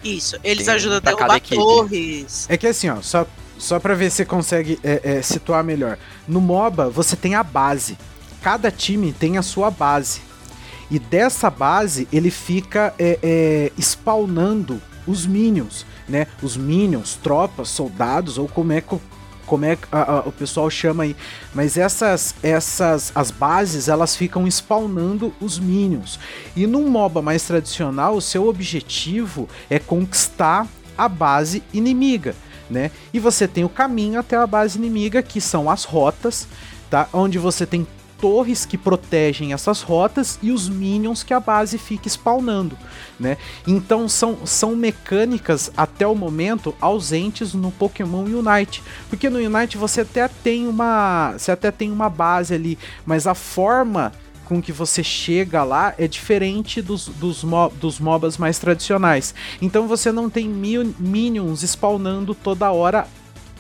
tem 0.01 0.13
isso. 0.15 0.37
Eles 0.43 0.65
Tem 0.65 0.73
um 0.73 0.75
ajudam 0.77 0.97
a 0.97 0.99
derrubar 1.01 1.35
equipe. 1.37 1.55
torres. 1.55 2.45
É 2.49 2.57
que 2.57 2.67
assim, 2.67 2.89
ó, 2.89 3.01
só, 3.01 3.25
só 3.57 3.79
pra 3.79 3.93
ver 3.93 4.09
se 4.09 4.17
você 4.17 4.25
consegue 4.25 4.79
é, 4.83 5.01
é, 5.17 5.21
situar 5.21 5.63
melhor. 5.63 5.97
No 6.27 6.41
MOBA, 6.41 6.89
você 6.89 7.15
tem 7.15 7.35
a 7.35 7.43
base. 7.43 7.97
Cada 8.41 8.71
time 8.71 9.13
tem 9.13 9.37
a 9.37 9.41
sua 9.41 9.69
base. 9.69 10.21
E 10.89 10.97
dessa 10.99 11.49
base, 11.49 12.07
ele 12.11 12.29
fica 12.31 12.93
é, 12.99 13.17
é, 13.23 13.71
spawnando 13.79 14.81
os 15.07 15.25
minions, 15.25 15.85
né? 16.07 16.27
Os 16.41 16.57
minions, 16.57 17.15
tropas, 17.21 17.69
soldados, 17.69 18.37
ou 18.37 18.47
como 18.47 18.73
é 18.73 18.81
que, 18.81 18.95
o- 18.95 19.01
como 19.51 19.65
é 19.65 19.75
que 19.75 19.85
o 20.25 20.31
pessoal 20.31 20.69
chama 20.69 21.03
aí. 21.03 21.13
Mas 21.53 21.75
essas, 21.75 22.33
essas, 22.41 23.11
as 23.13 23.31
bases, 23.31 23.89
elas 23.89 24.15
ficam 24.15 24.47
spawnando 24.47 25.33
os 25.41 25.59
minions. 25.59 26.17
E 26.55 26.65
num 26.65 26.87
MOBA 26.87 27.21
mais 27.21 27.43
tradicional, 27.43 28.15
o 28.15 28.21
seu 28.21 28.47
objetivo 28.47 29.49
é 29.69 29.77
conquistar 29.77 30.65
a 30.97 31.09
base 31.09 31.61
inimiga, 31.73 32.33
né? 32.69 32.91
E 33.13 33.19
você 33.19 33.45
tem 33.45 33.65
o 33.65 33.69
caminho 33.69 34.21
até 34.21 34.37
a 34.37 34.47
base 34.47 34.77
inimiga, 34.77 35.21
que 35.21 35.41
são 35.41 35.69
as 35.69 35.83
rotas, 35.83 36.47
tá? 36.89 37.09
Onde 37.11 37.37
você 37.37 37.65
tem 37.65 37.85
torres 38.21 38.65
que 38.65 38.77
protegem 38.77 39.51
essas 39.51 39.81
rotas 39.81 40.37
e 40.41 40.51
os 40.51 40.69
minions 40.69 41.23
que 41.23 41.33
a 41.33 41.39
base 41.39 41.77
fica 41.79 42.07
spawnando, 42.07 42.77
né? 43.19 43.35
Então 43.67 44.07
são, 44.07 44.45
são 44.45 44.75
mecânicas 44.75 45.71
até 45.75 46.05
o 46.05 46.13
momento 46.15 46.73
ausentes 46.79 47.53
no 47.53 47.71
Pokémon 47.71 48.23
Unite, 48.23 48.83
porque 49.09 49.29
no 49.29 49.39
Unite 49.39 49.77
você 49.77 50.01
até 50.01 50.27
tem 50.27 50.67
uma, 50.67 51.33
você 51.35 51.51
até 51.51 51.71
tem 51.71 51.91
uma 51.91 52.09
base 52.09 52.53
ali, 52.53 52.77
mas 53.05 53.25
a 53.25 53.33
forma 53.33 54.13
com 54.45 54.61
que 54.61 54.71
você 54.71 55.03
chega 55.03 55.63
lá 55.63 55.93
é 55.97 56.07
diferente 56.07 56.81
dos, 56.81 57.07
dos, 57.07 57.43
mo- 57.43 57.71
dos 57.79 57.99
MOBAs 57.99 58.37
mais 58.37 58.59
tradicionais. 58.59 59.33
Então 59.61 59.87
você 59.87 60.11
não 60.11 60.29
tem 60.29 60.47
minions 60.47 61.63
spawnando 61.63 62.35
toda 62.35 62.69
hora 62.71 63.07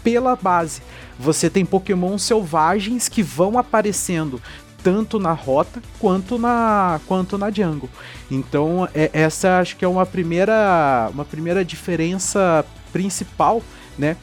pela 0.03 0.35
base. 0.35 0.81
Você 1.21 1.49
tem 1.49 1.63
Pokémon 1.65 2.17
selvagens 2.17 3.07
que 3.07 3.21
vão 3.21 3.57
aparecendo 3.57 4.41
tanto 4.83 5.19
na 5.19 5.31
rota 5.31 5.81
quanto 5.99 6.39
na 6.39 6.99
quanto 7.07 7.37
na 7.37 7.51
jungle. 7.51 7.89
Então 8.29 8.89
é, 8.95 9.09
essa 9.13 9.59
acho 9.59 9.75
que 9.77 9.85
é 9.85 9.87
uma 9.87 10.05
primeira 10.05 11.09
uma 11.13 11.23
primeira 11.23 11.63
diferença 11.63 12.65
principal, 12.91 13.61
né? 13.97 14.17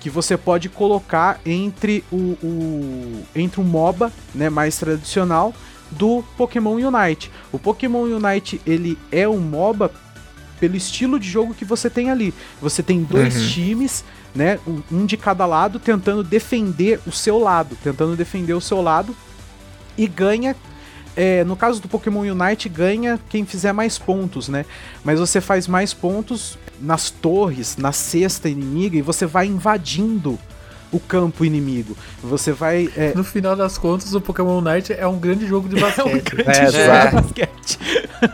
Que 0.00 0.10
você 0.10 0.36
pode 0.36 0.68
colocar 0.68 1.40
entre 1.46 2.04
o, 2.12 2.36
o 2.42 3.24
entre 3.34 3.60
um 3.60 3.64
MOBA, 3.64 4.12
né, 4.34 4.50
mais 4.50 4.76
tradicional 4.76 5.54
do 5.90 6.22
Pokémon 6.36 6.74
Unite. 6.74 7.30
O 7.50 7.58
Pokémon 7.58 8.02
Unite 8.02 8.60
ele 8.66 8.98
é 9.10 9.26
um 9.26 9.40
MOBA 9.40 9.90
pelo 10.60 10.76
estilo 10.76 11.18
de 11.18 11.28
jogo 11.30 11.54
que 11.54 11.64
você 11.64 11.88
tem 11.88 12.10
ali. 12.10 12.34
Você 12.60 12.82
tem 12.82 13.02
dois 13.02 13.34
Uhum. 13.34 13.48
times 13.48 14.04
né? 14.34 14.58
Um, 14.90 15.06
de 15.06 15.16
cada 15.16 15.46
lado 15.46 15.78
tentando 15.78 16.22
defender 16.24 17.00
o 17.06 17.12
seu 17.12 17.38
lado, 17.38 17.76
tentando 17.82 18.16
defender 18.16 18.54
o 18.54 18.60
seu 18.60 18.80
lado 18.82 19.14
e 19.96 20.06
ganha. 20.06 20.56
é, 21.16 21.44
no 21.44 21.54
caso 21.56 21.80
do 21.80 21.86
Pokémon 21.88 22.20
Unite, 22.22 22.68
ganha 22.68 23.20
quem 23.28 23.44
fizer 23.46 23.72
mais 23.72 23.96
pontos, 23.98 24.48
né? 24.48 24.64
Mas 25.04 25.20
você 25.20 25.40
faz 25.40 25.68
mais 25.68 25.94
pontos 25.94 26.58
nas 26.80 27.08
torres, 27.10 27.76
na 27.76 27.92
cesta 27.92 28.48
inimiga, 28.48 28.96
e 28.96 29.02
você 29.02 29.24
vai 29.24 29.46
invadindo 29.46 30.36
o 30.90 30.98
campo 30.98 31.44
inimigo. 31.44 31.96
Você 32.22 32.50
vai. 32.52 32.88
é, 32.96 33.12
No 33.14 33.22
final 33.24 33.54
das 33.56 33.78
contas, 33.78 34.12
o 34.14 34.20
Pokémon 34.20 34.60
Night 34.60 34.92
é 34.92 35.06
um 35.06 35.18
grande 35.18 35.46
jogo 35.46 35.68
de 35.68 35.76
é 35.78 35.78
um 35.78 35.82
basquete. 35.82 36.34
grande 36.34 36.50
É, 36.50 36.66
jogo 36.66 36.78
exato. 36.78 37.08
de 37.16 37.22
basquete. 37.22 37.78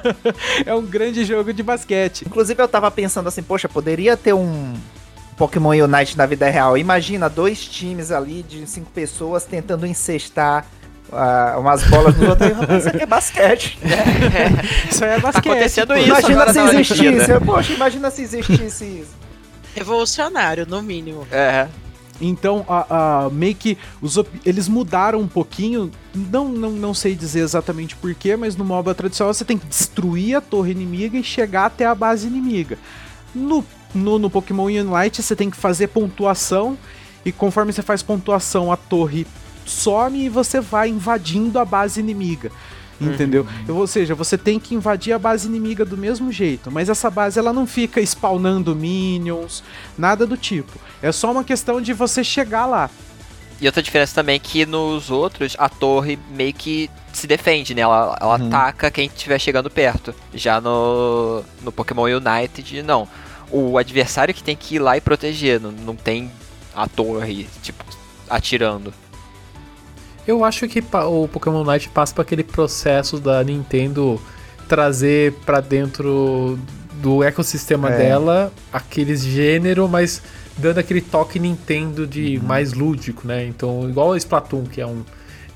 é 0.66 0.75
um 0.75 0.83
grande 0.87 1.25
jogo 1.25 1.52
de 1.52 1.62
basquete. 1.62 2.23
Inclusive 2.26 2.62
eu 2.62 2.69
tava 2.69 2.90
pensando 2.90 3.28
assim, 3.28 3.42
poxa, 3.42 3.69
poderia 3.69 4.16
ter 4.16 4.33
um 4.35 4.73
Pokémon 5.40 5.70
Unite 5.70 6.18
na 6.18 6.26
vida 6.26 6.50
real. 6.50 6.76
Imagina 6.76 7.26
dois 7.30 7.64
times 7.64 8.11
ali 8.12 8.42
de 8.42 8.66
cinco 8.66 8.90
pessoas 8.90 9.42
tentando 9.44 9.87
incestar 9.87 10.66
ah, 11.11 11.56
umas 11.59 11.82
bolas 11.85 12.14
nos 12.14 12.28
outros. 12.28 12.50
Rapaz, 12.52 12.78
Isso 12.80 12.88
aqui 12.90 13.02
é 13.02 13.06
basquete. 13.06 13.78
Isso 14.90 15.02
aí 15.02 15.11
é 15.12 15.14
Tá 15.14 15.20
basquete. 15.23 15.49
acontecendo 15.49 15.88
pô. 15.88 15.94
isso 15.97 16.09
imagina 16.11 16.42
agora 16.42 16.52
se 16.52 16.61
existisse. 16.80 17.40
Poxa, 17.47 17.73
imagina 17.73 18.11
se 18.11 18.23
existisse 18.23 18.85
isso. 18.85 19.20
Revolucionário, 19.75 20.66
no 20.66 20.82
mínimo. 20.82 21.26
É. 21.32 21.68
Então, 22.20 22.66
a, 22.68 23.25
a- 23.25 23.30
meio 23.30 23.54
que 23.54 23.78
os 24.02 24.18
op- 24.18 24.28
eles 24.44 24.68
mudaram 24.68 25.20
um 25.20 25.26
pouquinho. 25.28 25.90
Não, 26.14 26.47
não, 26.49 26.70
não 26.70 26.92
sei 26.92 27.14
dizer 27.14 27.40
exatamente 27.40 27.97
porquê, 27.97 28.37
mas 28.37 28.56
no 28.56 28.64
MOBA 28.64 28.94
tradicional 28.94 29.32
você 29.32 29.42
tem 29.44 29.56
que 29.56 29.64
destruir 29.66 30.35
a 30.37 30.40
torre 30.42 30.73
inimiga 30.73 31.16
e 31.16 31.25
chegar 31.25 31.64
até 31.64 31.87
a 31.87 31.94
base 31.94 32.26
inimiga. 32.26 32.76
No, 33.35 33.64
no, 33.94 34.18
no 34.18 34.30
Pokémon 34.30 34.64
Unite 34.64 35.23
você 35.23 35.35
tem 35.37 35.50
que 35.50 35.56
fazer 35.56 35.88
pontuação. 35.88 36.76
E 37.25 37.30
conforme 37.30 37.73
você 37.73 37.82
faz 37.82 38.02
pontuação, 38.02 38.73
a 38.73 38.76
torre 38.76 39.26
some 39.66 40.25
e 40.25 40.28
você 40.28 40.61
vai 40.61 40.88
invadindo 40.88 41.59
a 41.59 41.64
base 41.64 42.00
inimiga. 42.00 42.50
Entendeu? 43.00 43.47
Ou 43.66 43.87
seja, 43.87 44.14
você 44.14 44.37
tem 44.37 44.61
que 44.61 44.75
invadir 44.75 45.14
a 45.14 45.18
base 45.18 45.49
inimiga 45.49 45.87
do 45.87 45.97
mesmo 45.97 46.30
jeito, 46.30 46.70
mas 46.70 46.90
essa 46.90 47.11
base 47.11 47.38
ela 47.38 47.52
não 47.52 47.66
fica 47.66 48.00
spawnando 48.02 48.76
minions, 48.76 49.64
nada 49.97 50.26
do 50.26 50.37
tipo. 50.37 50.73
É 51.00 51.11
só 51.11 51.32
uma 51.32 51.42
questão 51.42 51.80
de 51.80 51.94
você 51.94 52.23
chegar 52.23 52.66
lá. 52.66 52.90
E 53.59 53.66
outra 53.66 53.82
diferença 53.82 54.14
também 54.14 54.37
é 54.37 54.38
que 54.38 54.66
nos 54.66 55.11
outros, 55.11 55.54
a 55.59 55.68
torre 55.68 56.18
meio 56.30 56.52
que 56.52 56.90
se 57.12 57.26
defende, 57.26 57.75
né? 57.75 57.82
Ela, 57.82 58.16
ela 58.20 58.37
ataca 58.37 58.90
quem 58.90 59.06
estiver 59.06 59.38
chegando 59.38 59.70
perto. 59.70 60.14
Já 60.32 60.61
no, 60.61 61.42
no 61.62 61.70
Pokémon 61.70 62.04
United, 62.04 62.82
não. 62.82 63.06
O 63.50 63.76
adversário 63.78 64.33
que 64.33 64.42
tem 64.42 64.57
que 64.57 64.76
ir 64.76 64.78
lá 64.78 64.97
e 64.97 65.00
proteger. 65.00 65.61
Não, 65.61 65.73
não 65.73 65.97
tem 65.97 66.30
a 66.75 66.87
torre, 66.88 67.49
tipo, 67.62 67.85
atirando. 68.28 68.92
Eu 70.26 70.45
acho 70.45 70.69
que 70.69 70.83
o 71.09 71.26
Pokémon 71.28 71.64
Night 71.64 71.88
passa 71.88 72.14
por 72.14 72.23
aquele 72.23 72.45
processo 72.45 73.19
da 73.19 73.42
Nintendo 73.42 74.21
trazer 74.69 75.33
pra 75.45 75.61
dentro 75.61 76.59
do 77.02 77.25
ecossistema 77.25 77.90
É. 77.90 77.97
dela 77.99 78.52
aqueles 78.73 79.25
gênero, 79.25 79.88
mas 79.88 80.23
dando 80.57 80.78
aquele 80.78 81.00
toque 81.00 81.38
Nintendo 81.40 82.07
de 82.07 82.37
Uhum. 82.38 82.45
mais 82.45 82.73
lúdico, 82.73 83.26
né? 83.26 83.47
Então, 83.47 83.88
igual 83.88 84.11
o 84.11 84.16
Splatoon, 84.16 84.64
que 84.64 84.80
é 84.80 84.87
um, 84.87 85.02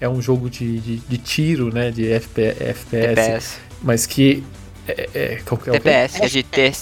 é 0.00 0.08
um 0.08 0.20
jogo 0.20 0.48
de, 0.50 0.80
de, 0.80 0.96
de 0.96 1.18
tiro, 1.18 1.72
né? 1.72 1.90
De 1.92 2.06
FP, 2.18 2.42
FPS, 2.58 2.90
TPS. 2.90 3.58
mas 3.82 4.06
que. 4.06 4.42
É, 4.88 5.08
é, 5.14 5.40
qual 5.44 5.58
que 5.60 5.68
é 5.68 5.72
o? 5.72 5.74
TPS, 5.74 6.16
que 6.18 6.24
é 6.24 6.28
de, 6.28 6.42
ter, 6.42 6.72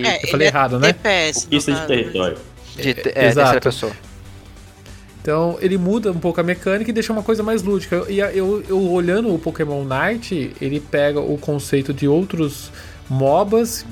de, 0.00 0.06
É, 0.06 0.16
Eu 0.24 0.28
falei 0.30 0.34
ele 0.34 0.44
é 0.44 0.46
errado, 0.48 0.78
né? 0.78 0.92
TPS. 0.92 1.44
Conquista 1.44 1.72
de 1.72 1.86
território. 1.86 2.36
de 2.76 2.94
te- 2.94 3.08
É, 3.10 3.12
é, 3.24 3.28
exato. 3.28 3.34
terceira 3.34 3.60
pessoa. 3.60 3.92
Então 5.20 5.56
ele 5.60 5.78
muda 5.78 6.10
um 6.10 6.18
pouco 6.18 6.40
a 6.40 6.42
mecânica 6.44 6.90
e 6.90 6.92
deixa 6.92 7.12
uma 7.12 7.22
coisa 7.22 7.42
mais 7.42 7.62
lúdica. 7.62 8.04
E 8.08 8.20
a- 8.20 8.32
eu, 8.32 8.62
eu 8.68 8.90
olhando 8.90 9.32
o 9.32 9.38
Pokémon 9.38 9.84
Night, 9.84 10.52
ele 10.60 10.80
pega 10.80 11.20
o 11.20 11.38
conceito 11.38 11.92
de 11.94 12.08
outros 12.08 12.72
MOBAs 13.08 13.86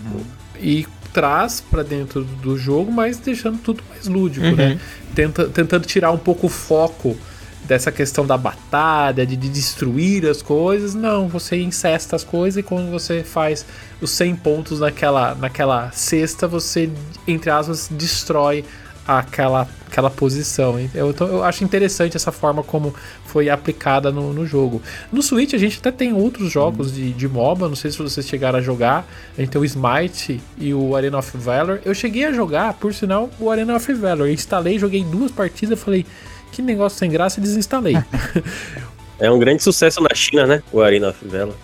e 0.61 0.87
traz 1.13 1.61
pra 1.61 1.83
dentro 1.83 2.25
do 2.25 2.57
jogo, 2.57 2.91
mas 2.91 3.19
deixando 3.19 3.59
tudo 3.59 3.83
mais 3.89 4.07
lúdico, 4.07 4.47
né? 4.57 4.79
Tenta, 5.15 5.47
tentando 5.49 5.87
tirar 5.87 6.11
um 6.13 6.19
pouco 6.19 6.47
o 6.47 6.51
foco 6.51 7.17
dessa 7.71 7.93
questão 7.93 8.27
da 8.27 8.37
batalha, 8.37 9.25
de, 9.25 9.37
de 9.37 9.49
destruir 9.49 10.27
as 10.27 10.43
coisas. 10.43 10.93
Não, 10.93 11.29
você 11.29 11.57
incesta 11.57 12.17
as 12.17 12.25
coisas 12.25 12.59
e 12.59 12.65
quando 12.65 12.91
você 12.91 13.23
faz 13.23 13.65
os 14.01 14.11
100 14.11 14.35
pontos 14.37 14.81
naquela, 14.81 15.37
naquela 15.37 15.89
cesta, 15.93 16.49
você, 16.49 16.91
entre 17.29 17.49
aspas, 17.49 17.87
destrói 17.89 18.65
aquela, 19.07 19.69
aquela 19.87 20.11
posição. 20.11 20.81
Eu, 20.93 21.11
então, 21.11 21.29
eu 21.29 21.45
acho 21.45 21.63
interessante 21.63 22.17
essa 22.17 22.33
forma 22.33 22.61
como 22.65 22.93
foi 23.25 23.49
aplicada 23.49 24.11
no, 24.11 24.33
no 24.33 24.45
jogo. 24.45 24.83
No 25.13 25.23
Switch 25.23 25.55
a 25.55 25.59
gente 25.59 25.79
até 25.79 25.93
tem 25.93 26.13
outros 26.13 26.51
jogos 26.51 26.93
de, 26.93 27.13
de 27.13 27.29
MOBA, 27.29 27.69
não 27.69 27.77
sei 27.77 27.93
se 27.93 27.99
vocês 27.99 28.27
chegaram 28.27 28.59
a 28.59 28.63
jogar. 28.63 29.09
A 29.39 29.41
gente 29.41 29.51
tem 29.51 29.61
o 29.61 29.65
Smite 29.65 30.41
e 30.59 30.75
o 30.75 30.97
Arena 30.97 31.19
of 31.19 31.39
Valor. 31.39 31.81
Eu 31.85 31.95
cheguei 31.95 32.25
a 32.25 32.33
jogar, 32.33 32.75
por 32.75 32.93
sinal, 32.93 33.31
o 33.39 33.49
Arena 33.49 33.77
of 33.77 33.93
Valor. 33.93 34.27
Eu 34.27 34.35
instalei, 34.35 34.77
joguei 34.77 35.05
duas 35.05 35.31
partidas 35.31 35.79
e 35.79 35.81
falei, 35.81 36.05
que 36.53 36.61
negócio 36.63 36.99
sem 36.99 37.11
graça 37.11 37.39
e 37.41 37.43
desinstalei. 37.43 37.97
É 39.23 39.31
um 39.31 39.39
grande 39.39 39.63
sucesso 39.63 40.01
na 40.01 40.15
China, 40.15 40.47
né? 40.47 40.63
O 40.73 40.81
Arena 40.81 41.11
of 41.11 41.29
Valor. 41.29 41.55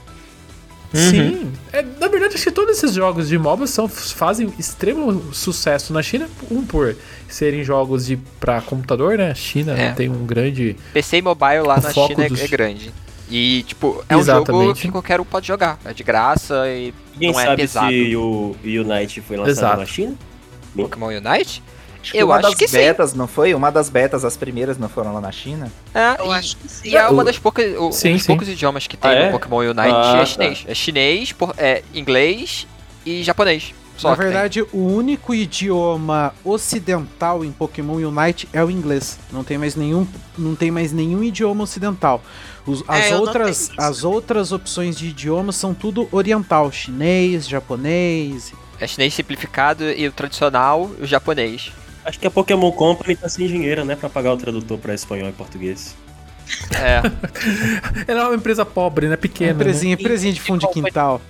Sim. 0.92 1.52
É, 1.72 1.82
na 1.82 2.06
verdade, 2.08 2.34
acho 2.34 2.44
que 2.44 2.50
todos 2.50 2.76
esses 2.76 2.92
jogos 2.94 3.28
de 3.28 3.38
MOBA 3.38 3.66
são, 3.66 3.88
fazem 3.88 4.52
extremo 4.58 5.32
sucesso 5.34 5.90
na 5.92 6.02
China. 6.02 6.28
Um 6.50 6.64
por 6.64 6.94
serem 7.28 7.64
jogos 7.64 8.04
de 8.06 8.16
para 8.38 8.60
computador, 8.60 9.16
né? 9.16 9.30
A 9.30 9.34
China 9.34 9.72
É. 9.72 9.92
tem 9.92 10.08
um 10.10 10.26
grande. 10.26 10.76
PC 10.92 11.16
e 11.16 11.22
mobile 11.22 11.60
lá 11.66 11.80
na 11.80 11.90
China 11.92 12.24
é, 12.24 12.28
dos- 12.28 12.40
é 12.42 12.46
grande. 12.46 12.92
E, 13.30 13.62
tipo, 13.64 14.04
é 14.08 14.16
um 14.16 14.22
jogo 14.22 14.38
Exatamente. 14.42 14.82
que 14.82 14.88
qualquer 14.90 15.18
um 15.20 15.24
pode 15.24 15.46
jogar. 15.48 15.78
É 15.84 15.92
de 15.94 16.04
graça 16.04 16.68
e 16.68 16.92
Ninguém 17.14 17.32
não 17.32 17.40
é 17.40 17.44
sabe 17.44 17.56
pesado. 17.62 17.88
se 17.90 18.16
o 18.16 18.54
Unite 18.62 19.20
foi 19.22 19.36
lançado 19.38 19.50
Exato. 19.50 19.80
na 19.80 19.86
China? 19.86 20.14
Pokémon 20.76 21.06
Unite? 21.08 21.62
Acho 22.06 22.12
que 22.12 22.18
Eu 22.18 22.26
uma 22.28 22.36
acho 22.36 22.42
das 22.50 22.54
que 22.54 22.68
sim. 22.68 22.76
betas, 22.76 23.14
não 23.14 23.26
foi? 23.26 23.52
Uma 23.52 23.70
das 23.72 23.88
betas, 23.88 24.24
as 24.24 24.36
primeiras 24.36 24.78
não 24.78 24.88
foram 24.88 25.12
lá 25.12 25.20
na 25.20 25.32
China? 25.32 25.72
É, 25.92 26.20
Eu 26.20 26.26
e, 26.26 26.34
acho 26.34 26.56
que 26.56 26.68
sim. 26.68 26.88
e 26.90 26.96
é 26.96 27.08
uma 27.08 27.24
das 27.24 27.36
poucas, 27.36 27.76
o- 27.76 27.88
um 27.88 27.92
Sim, 27.92 28.12
dos 28.12 28.22
sim. 28.22 28.26
poucos 28.28 28.48
idiomas 28.48 28.86
que 28.86 28.96
tem 28.96 29.10
Ah, 29.10 29.14
é? 29.14 29.26
no 29.26 29.32
Pokémon 29.32 29.56
Unite 29.58 29.80
Ah, 29.80 30.12
é 30.14 30.18
tá. 30.20 30.26
chinês. 30.26 30.64
É 30.68 30.74
chinês, 30.74 31.32
por- 31.32 31.52
é 31.58 31.82
inglês 31.92 32.64
e 33.04 33.24
japonês. 33.24 33.74
Só 33.96 34.10
Na 34.10 34.14
que 34.16 34.22
tem. 34.22 34.30
verdade, 34.30 34.62
o 34.72 34.78
único 34.86 35.34
idioma 35.34 36.32
ocidental 36.44 37.44
em 37.44 37.50
Pokémon 37.50 37.94
Unite 37.94 38.48
é 38.52 38.62
o 38.62 38.70
inglês. 38.70 39.18
Não 39.32 39.42
tem 39.42 39.58
mais 39.58 39.74
nenhum, 39.74 40.06
não 40.38 40.54
tem 40.54 40.70
mais 40.70 40.92
nenhum 40.92 41.24
idioma 41.24 41.64
ocidental. 41.64 42.22
Os- 42.66 42.84
as, 42.86 43.06
É, 43.10 43.16
outras, 43.16 43.70
as 43.78 44.04
outras 44.04 44.52
opções 44.52 44.96
de 44.96 45.08
idiomas 45.08 45.56
são 45.56 45.74
tudo 45.74 46.08
oriental, 46.12 46.70
chinês, 46.70 47.48
japonês. 47.48 48.52
É 48.78 48.86
chinês 48.86 49.12
simplificado 49.14 49.82
e 49.90 50.06
o 50.06 50.12
tradicional, 50.12 50.88
o 51.00 51.06
japonês. 51.06 51.72
Acho 52.06 52.20
que 52.20 52.26
a 52.26 52.30
Pokémon 52.30 52.70
Company 52.70 53.16
tá 53.16 53.28
sem 53.28 53.48
dinheiro, 53.48 53.84
né? 53.84 53.96
Pra 53.96 54.08
pagar 54.08 54.32
o 54.32 54.36
tradutor 54.36 54.78
pra 54.78 54.94
espanhol 54.94 55.28
e 55.28 55.32
português. 55.32 55.96
É. 56.72 57.02
Ela 58.06 58.20
é 58.20 58.24
uma 58.26 58.36
empresa 58.36 58.64
pobre, 58.64 59.08
né? 59.08 59.16
Pequena. 59.16 59.52
né? 59.52 59.56
empresinha, 59.56 59.94
empresinha 59.94 60.32
de 60.32 60.40
fundo 60.40 60.60
de 60.60 60.72
quintal. 60.72 61.20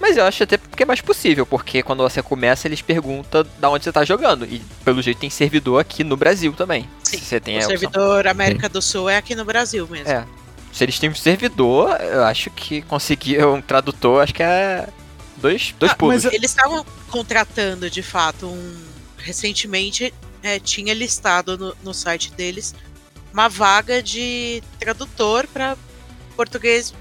Mas 0.00 0.16
eu 0.16 0.24
acho 0.24 0.42
até 0.42 0.56
que 0.56 0.82
é 0.82 0.86
mais 0.86 1.00
possível, 1.02 1.44
porque 1.44 1.82
quando 1.82 2.02
você 2.02 2.22
começa, 2.22 2.66
eles 2.66 2.80
perguntam 2.80 3.44
da 3.58 3.68
onde 3.68 3.84
você 3.84 3.92
tá 3.92 4.02
jogando. 4.04 4.46
E 4.46 4.62
pelo 4.84 5.02
jeito 5.02 5.18
tem 5.18 5.28
servidor 5.28 5.80
aqui 5.80 6.02
no 6.02 6.16
Brasil 6.16 6.52
também. 6.54 6.88
Sim, 7.02 7.18
você 7.18 7.38
tem 7.38 7.58
o 7.58 7.62
servidor 7.62 8.26
América 8.26 8.68
do 8.68 8.80
Sul 8.80 9.10
é 9.10 9.16
aqui 9.18 9.34
no 9.34 9.44
Brasil 9.44 9.86
mesmo. 9.90 10.08
É. 10.08 10.24
Se 10.72 10.84
eles 10.84 10.98
têm 10.98 11.10
um 11.10 11.14
servidor, 11.14 12.00
eu 12.00 12.24
acho 12.24 12.48
que 12.50 12.80
conseguir 12.82 13.42
um 13.44 13.60
tradutor, 13.60 14.22
acho 14.22 14.32
que 14.32 14.42
é 14.42 14.88
dois, 15.36 15.74
dois 15.78 15.92
Ah, 15.92 15.96
pulos. 15.96 16.24
mas 16.24 16.32
Eles 16.32 16.50
estavam 16.50 16.86
contratando, 17.10 17.90
de 17.90 18.02
fato, 18.02 18.46
um. 18.46 18.89
Recentemente 19.22 20.12
é, 20.42 20.58
tinha 20.58 20.94
listado 20.94 21.56
no, 21.58 21.76
no 21.82 21.94
site 21.94 22.32
deles 22.32 22.74
uma 23.32 23.48
vaga 23.48 24.02
de 24.02 24.62
tradutor 24.78 25.46
para 25.46 25.76
português. 26.36 26.92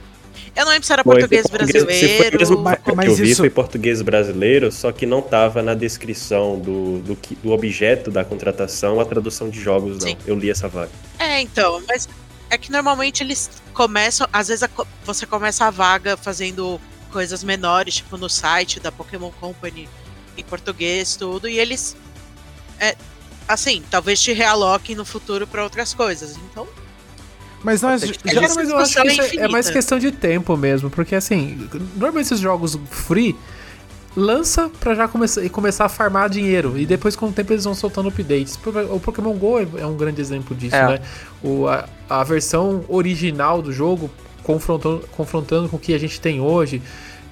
Eu 0.56 0.66
não 0.66 0.72
lembro 0.72 0.86
se 0.86 0.94
era 0.94 1.04
Foi, 1.04 1.16
português 1.16 1.46
brasileiro. 1.48 2.38
mesmo 2.38 2.58
Mas- 2.60 3.08
eu 3.08 3.16
vi 3.16 3.32
isso- 3.32 3.42
foi 3.42 3.50
português 3.50 4.02
brasileiro, 4.02 4.72
só 4.72 4.92
que 4.92 5.06
não 5.06 5.22
tava 5.22 5.62
na 5.62 5.74
descrição 5.74 6.60
do, 6.60 7.00
do, 7.00 7.18
do 7.44 7.52
objeto 7.52 8.12
da 8.12 8.24
contratação 8.24 9.00
a 9.00 9.06
tradução 9.06 9.50
de 9.50 9.60
jogos, 9.60 9.94
não. 10.00 10.08
Sim. 10.08 10.18
Eu 10.26 10.38
li 10.38 10.50
essa 10.50 10.68
vaga. 10.68 10.92
É, 11.18 11.42
então, 11.42 11.82
mas 11.88 12.08
é 12.50 12.58
que 12.58 12.72
normalmente 12.72 13.24
eles 13.24 13.50
começam, 13.74 14.28
às 14.32 14.48
vezes 14.50 14.64
a 14.64 14.70
você 15.04 15.26
começa 15.26 15.66
a 15.66 15.70
vaga 15.72 16.16
fazendo 16.16 16.80
coisas 17.12 17.44
menores, 17.44 17.96
tipo 17.96 18.18
no 18.18 18.30
site 18.30 18.80
da 18.80 18.92
Pokémon 18.92 19.32
Company 19.40 19.90
em 20.38 20.44
português, 20.44 21.16
tudo, 21.16 21.50
e 21.50 21.60
eles 21.60 21.96
é 22.80 22.96
assim, 23.48 23.82
talvez 23.90 24.22
te 24.22 24.32
realoquem 24.34 24.96
no 24.96 25.04
futuro 25.06 25.48
para 25.48 25.64
outras 25.64 25.94
coisas. 25.94 26.36
Então, 26.52 26.68
Mas 27.64 27.82
nós 27.82 28.02
Pode 28.06 28.20
ser 28.22 28.34
já, 28.36 28.42
mas 28.56 28.70
eu 28.70 28.78
acho 28.78 28.94
que 28.94 29.00
é- 29.00 29.12
é, 29.12 29.14
infinita. 29.26 29.50
mais 29.50 29.70
questão 29.70 30.00
de 30.00 30.12
tempo 30.12 30.56
mesmo, 30.56 30.90
porque 30.90 31.14
assim, 31.16 31.68
normalmente 31.96 32.28
esses 32.28 32.40
jogos 32.40 32.80
free, 32.90 33.36
lança 34.16 34.70
pra 34.80 34.96
já 34.96 35.08
começar, 35.08 35.44
e 35.44 35.50
começar 35.50 35.86
a 35.86 35.90
farmar 35.90 36.30
dinheiro. 36.30 36.78
E 36.78 36.86
depois, 36.86 37.16
com 37.16 37.28
o 37.28 37.32
tempo, 37.32 37.52
eles 37.54 37.64
vão 37.66 37.76
soltando 37.76 38.10
updates. 38.10 38.58
O 38.92 39.00
Pokémon 39.00 39.34
GO 39.34 39.60
é, 39.60 39.68
é 39.82 39.86
um 39.86 39.96
grande 39.98 40.22
exemplo 40.22 40.56
disso, 40.56 40.76
É. 40.76 40.88
né? 40.88 41.02
O, 41.44 41.68
a, 41.68 41.88
a 42.10 42.24
versão 42.24 42.84
original 42.88 43.62
do 43.62 43.72
jogo, 43.72 44.10
confrontando, 44.44 45.08
confrontando 45.16 45.70
com 45.70 45.78
o 45.78 45.80
que 45.80 45.94
a 45.94 45.98
gente 46.00 46.20
tem 46.20 46.40
hoje. 46.42 46.82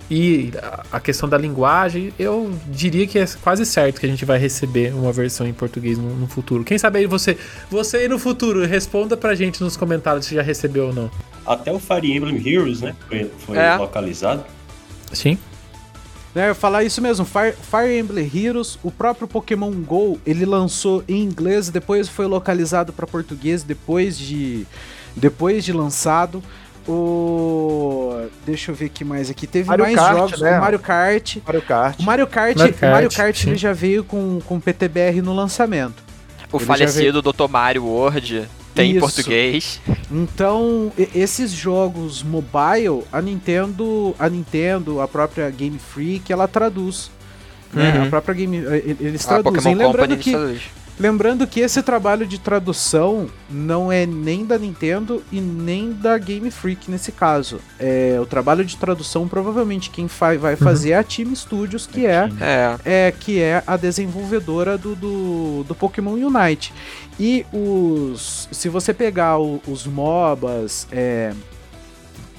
E 0.10 0.52
a- 0.92 1.00
questão 1.02 1.28
da 1.28 1.38
linguagem, 1.38 2.14
eu 2.18 2.54
diria 2.68 3.06
que 3.06 3.20
é 3.20 3.26
quase 3.42 3.66
certo 3.66 4.00
que 4.00 4.06
a 4.06 4.10
gente 4.10 4.24
vai 4.24 4.38
receber 4.40 4.94
uma 4.94 5.12
versão 5.12 5.46
em 5.46 5.52
português 5.54 5.98
no, 5.98 6.16
no 6.16 6.28
futuro. 6.28 6.64
Quem 6.64 6.78
sabe 6.78 7.00
aí 7.00 7.06
você, 7.06 7.38
você 7.70 7.98
aí 7.98 8.08
no 8.08 8.18
futuro, 8.18 8.66
responda 8.66 9.18
pra 9.18 9.36
gente 9.36 9.62
nos 9.62 9.76
comentários 9.76 10.26
se 10.26 10.34
já 10.36 10.42
recebeu 10.42 10.88
ou 10.88 10.94
não. 10.94 11.12
Até 11.46 11.72
o 11.74 11.80
Fire 11.80 12.10
Emblem 12.16 12.42
Heroes, 12.48 12.82
né? 12.82 12.96
Foi, 13.10 13.32
foi 13.46 13.58
É. 13.58 13.76
localizado. 13.76 14.46
Sim. 15.12 15.38
Né, 16.36 16.50
eu 16.52 16.56
falar 16.56 16.84
isso 16.84 17.02
mesmo, 17.02 17.26
Fire, 17.26 17.54
Fire 17.54 17.98
Emblem 18.00 18.32
Heroes, 18.34 18.78
o 18.84 18.92
próprio 18.92 19.28
Pokémon 19.28 19.72
GO, 19.72 20.20
ele 20.26 20.46
lançou 20.46 21.04
em 21.08 21.24
inglês, 21.24 21.70
depois 21.70 22.08
foi 22.08 22.28
localizado 22.28 22.94
para 22.94 23.08
português 23.08 23.64
depois 23.64 24.18
de 24.18 24.66
depois 25.16 25.66
de 25.66 25.74
lançado. 25.74 26.44
O 26.88 28.28
deixa 28.46 28.72
eu 28.72 28.76
ver 28.76 28.86
aqui 28.86 29.04
mais 29.04 29.30
aqui, 29.30 29.46
teve 29.46 29.68
Mario 29.68 29.84
mais 29.86 29.96
Kart, 29.96 30.18
jogos, 30.18 30.42
né? 30.42 30.58
o 30.58 30.62
Mario 30.62 30.80
Kart. 30.80 31.38
Mario 31.46 31.62
Kart. 31.62 32.00
O 32.00 32.04
Mario 32.04 32.28
Kart, 32.28 32.58
Mario 32.58 32.76
o 32.82 32.86
Mario 32.86 33.10
Kart, 33.10 33.18
Kart 33.36 33.48
ele 33.48 33.58
já 33.58 33.74
veio 33.74 34.04
com, 34.04 34.40
com 34.46 34.60
PTBR 34.60 35.22
no 35.22 35.34
lançamento. 35.34 36.02
O 36.52 36.58
Ele 36.58 36.66
falecido 36.66 37.22
Dr. 37.22 37.48
Mario 37.50 37.84
World 37.84 38.48
tem 38.74 38.92
em 38.92 38.92
Isso. 38.92 39.00
português. 39.02 39.82
Então, 40.10 40.92
esses 41.14 41.52
jogos 41.52 42.24
mobile, 42.24 43.04
a 43.12 43.22
Nintendo, 43.22 44.16
a 44.18 44.30
Nintendo, 44.30 45.02
a 45.02 45.08
própria 45.08 45.50
Game 45.50 45.78
Freak, 45.78 46.32
ela 46.32 46.48
traduz. 46.48 47.12
né? 47.74 47.98
Uhum. 47.98 48.04
A 48.06 48.10
própria 48.10 48.34
Game, 48.36 48.56
eles 48.56 49.26
traduzem. 49.26 49.62
Pokémon 49.62 49.76
Lembrando 49.76 50.16
Company 50.16 50.18
que, 50.18 50.32
traduz. 50.32 50.62
Lembrando 51.00 51.46
que 51.48 51.60
esse 51.60 51.82
trabalho 51.84 52.26
de 52.26 52.40
tradução 52.40 53.30
não 53.50 53.92
é 53.92 54.06
nem 54.06 54.46
da 54.46 54.58
Nintendo 54.58 55.24
e 55.32 55.40
nem 55.40 55.94
da 55.94 56.18
Game 56.18 56.50
Freak 56.52 56.90
nesse 56.90 57.12
caso. 57.12 57.60
É, 57.80 58.18
o 58.22 58.26
trabalho 58.26 58.66
de 58.66 58.76
tradução, 58.78 59.28
provavelmente, 59.28 59.90
quem 59.90 60.08
fa- 60.08 60.36
vai 60.38 60.56
fazer 60.56 60.92
é 60.92 60.98
a 60.98 61.04
Team 61.04 61.36
Studios, 61.36 61.86
que 61.86 62.06
é 62.06 62.30
É. 62.40 62.78
é, 63.08 63.12
que 63.12 63.40
é 63.42 63.64
a 63.68 63.78
desenvolvedora 63.78 64.78
do, 64.78 64.96
do, 64.96 65.64
do 65.68 65.76
Pokémon 65.76 66.14
Unite. 66.14 66.74
E 67.20 67.46
os. 67.54 68.48
Se 68.52 68.70
você 68.70 68.94
pegar 68.94 69.38
o- 69.40 69.62
os 69.68 69.86
MOBAs 69.86 70.88
é, 70.92 71.34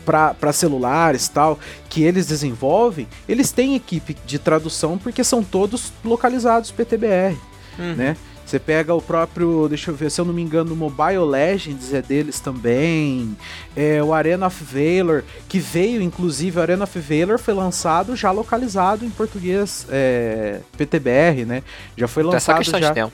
para 0.05 0.53
celulares 0.53 1.27
e 1.27 1.31
tal, 1.31 1.59
que 1.91 2.03
eles 2.03 2.27
desenvolvem, 2.27 3.07
eles 3.29 3.53
têm 3.53 3.75
equipe 3.77 4.17
de 4.27 4.39
tradução 4.39 4.97
porque 4.97 5.23
são 5.23 5.43
todos 5.45 5.93
localizados 6.03 6.71
PTBR, 6.71 7.37
Uhum. 7.79 7.95
né? 7.95 8.17
Você 8.49 8.59
pega 8.59 8.95
o 8.95 9.03
próprio, 9.03 9.69
deixa 9.69 9.91
eu 9.91 9.95
ver, 9.95 10.11
se 10.11 10.19
eu 10.19 10.25
não 10.25 10.33
me 10.33 10.41
engano, 10.41 10.73
o 10.73 10.77
Mobile 10.77 11.19
Legends 11.19 11.93
é 11.93 12.01
deles 12.01 12.41
também. 12.41 13.37
É, 13.77 14.03
o 14.03 14.15
Arena 14.15 14.47
of 14.47 14.65
Valor, 14.65 15.23
que 15.47 15.59
veio, 15.59 16.01
inclusive, 16.01 16.59
o 16.59 16.63
Arena 16.63 16.85
of 16.85 16.99
Valor 16.99 17.39
foi 17.39 17.53
lançado 17.53 18.17
já 18.17 18.31
localizado 18.31 19.05
em 19.05 19.11
português 19.11 19.87
é, 19.91 20.61
PTBR, 20.79 21.45
né? 21.45 21.63
Já 21.95 22.09
foi 22.09 22.23
Então 22.23 22.35
é 22.35 22.41
só 22.41 22.53
lançado 22.53 22.59
questão 22.65 22.81
já 22.81 22.89
de 22.89 22.95
tempo. 22.95 23.13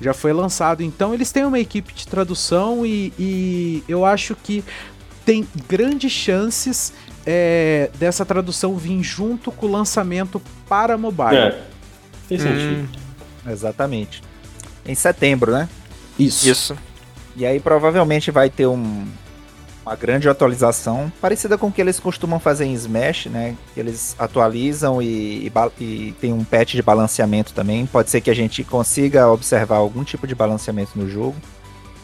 já 0.00 0.14
foi 0.14 0.32
lançado. 0.32 0.80
Então 0.80 1.12
eles 1.12 1.32
têm 1.32 1.44
uma 1.44 1.58
equipe 1.58 1.92
de 1.92 2.06
tradução 2.06 2.86
e, 2.86 3.12
e 3.18 3.82
eu 3.88 4.04
acho 4.04 4.36
que 4.36 4.62
tem 5.24 5.44
grandes 5.66 6.12
chances 6.12 6.92
é, 7.26 7.90
dessa 7.98 8.24
tradução 8.24 8.76
vir 8.76 9.02
junto 9.02 9.50
com 9.50 9.66
o 9.66 9.72
lançamento 9.72 10.40
para 10.68 10.96
mobile. 10.96 11.36
É, 11.36 11.62
fez 12.28 12.42
sentido. 12.42 12.88
Exatamente. 13.44 14.27
Em 14.88 14.94
setembro, 14.94 15.52
né? 15.52 15.68
Isso. 16.18 16.48
Isso. 16.48 16.76
E 17.36 17.46
aí 17.46 17.60
provavelmente 17.60 18.30
vai 18.30 18.50
ter 18.50 18.66
um, 18.66 19.06
uma 19.86 19.94
grande 19.94 20.28
atualização, 20.28 21.12
parecida 21.20 21.56
com 21.56 21.68
o 21.68 21.72
que 21.72 21.80
eles 21.80 22.00
costumam 22.00 22.40
fazer 22.40 22.64
em 22.64 22.74
Smash, 22.74 23.26
né? 23.26 23.56
Eles 23.76 24.16
atualizam 24.18 25.00
e, 25.00 25.46
e, 25.46 25.52
e 25.80 26.14
tem 26.20 26.32
um 26.32 26.42
patch 26.42 26.74
de 26.74 26.82
balanceamento 26.82 27.52
também. 27.52 27.86
Pode 27.86 28.10
ser 28.10 28.20
que 28.20 28.30
a 28.30 28.34
gente 28.34 28.64
consiga 28.64 29.28
observar 29.28 29.76
algum 29.76 30.02
tipo 30.02 30.26
de 30.26 30.34
balanceamento 30.34 30.92
no 30.96 31.08
jogo, 31.08 31.36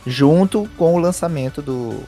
junto 0.06 0.68
com 0.78 0.94
o 0.94 0.98
lançamento 0.98 1.60
do 1.60 2.04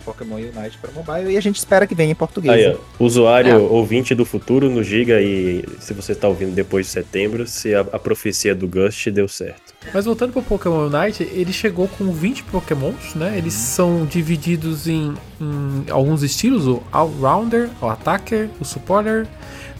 Pokémon 0.00 0.36
Unite 0.36 0.78
para 0.80 0.90
mobile. 0.92 1.32
E 1.32 1.36
a 1.36 1.40
gente 1.40 1.56
espera 1.56 1.86
que 1.86 1.94
venha 1.94 2.12
em 2.12 2.14
português. 2.14 2.54
Aí, 2.54 2.68
né? 2.68 2.76
ó, 2.98 3.04
usuário 3.04 3.52
É. 3.52 3.56
ouvinte 3.56 4.14
do 4.14 4.24
futuro, 4.24 4.68
nos 4.70 4.86
diga 4.86 5.16
aí, 5.16 5.64
se 5.80 5.92
você 5.94 6.14
tá 6.14 6.26
ouvindo 6.28 6.54
depois 6.54 6.86
de 6.86 6.92
setembro, 6.92 7.46
se 7.46 7.74
a, 7.74 7.80
a 7.80 7.98
profecia 7.98 8.54
do 8.54 8.66
Gust 8.66 9.08
deu 9.10 9.28
certo. 9.28 9.74
Mas 9.94 10.04
voltando 10.04 10.32
pro 10.32 10.42
Pokémon 10.42 10.88
Unite, 10.88 11.22
ele 11.22 11.52
chegou 11.52 11.88
com 11.88 12.12
20 12.12 12.44
Pokémons, 12.44 13.14
né? 13.14 13.34
Eles 13.38 13.54
são 13.54 14.04
divididos 14.04 14.86
em, 14.86 15.14
em 15.40 15.84
alguns 15.90 16.22
estilos: 16.22 16.66
o 16.66 16.82
Allrounder, 16.92 17.70
o 17.80 17.86
Attacker, 17.86 18.48
o 18.60 18.64
Supporter, 18.64 19.26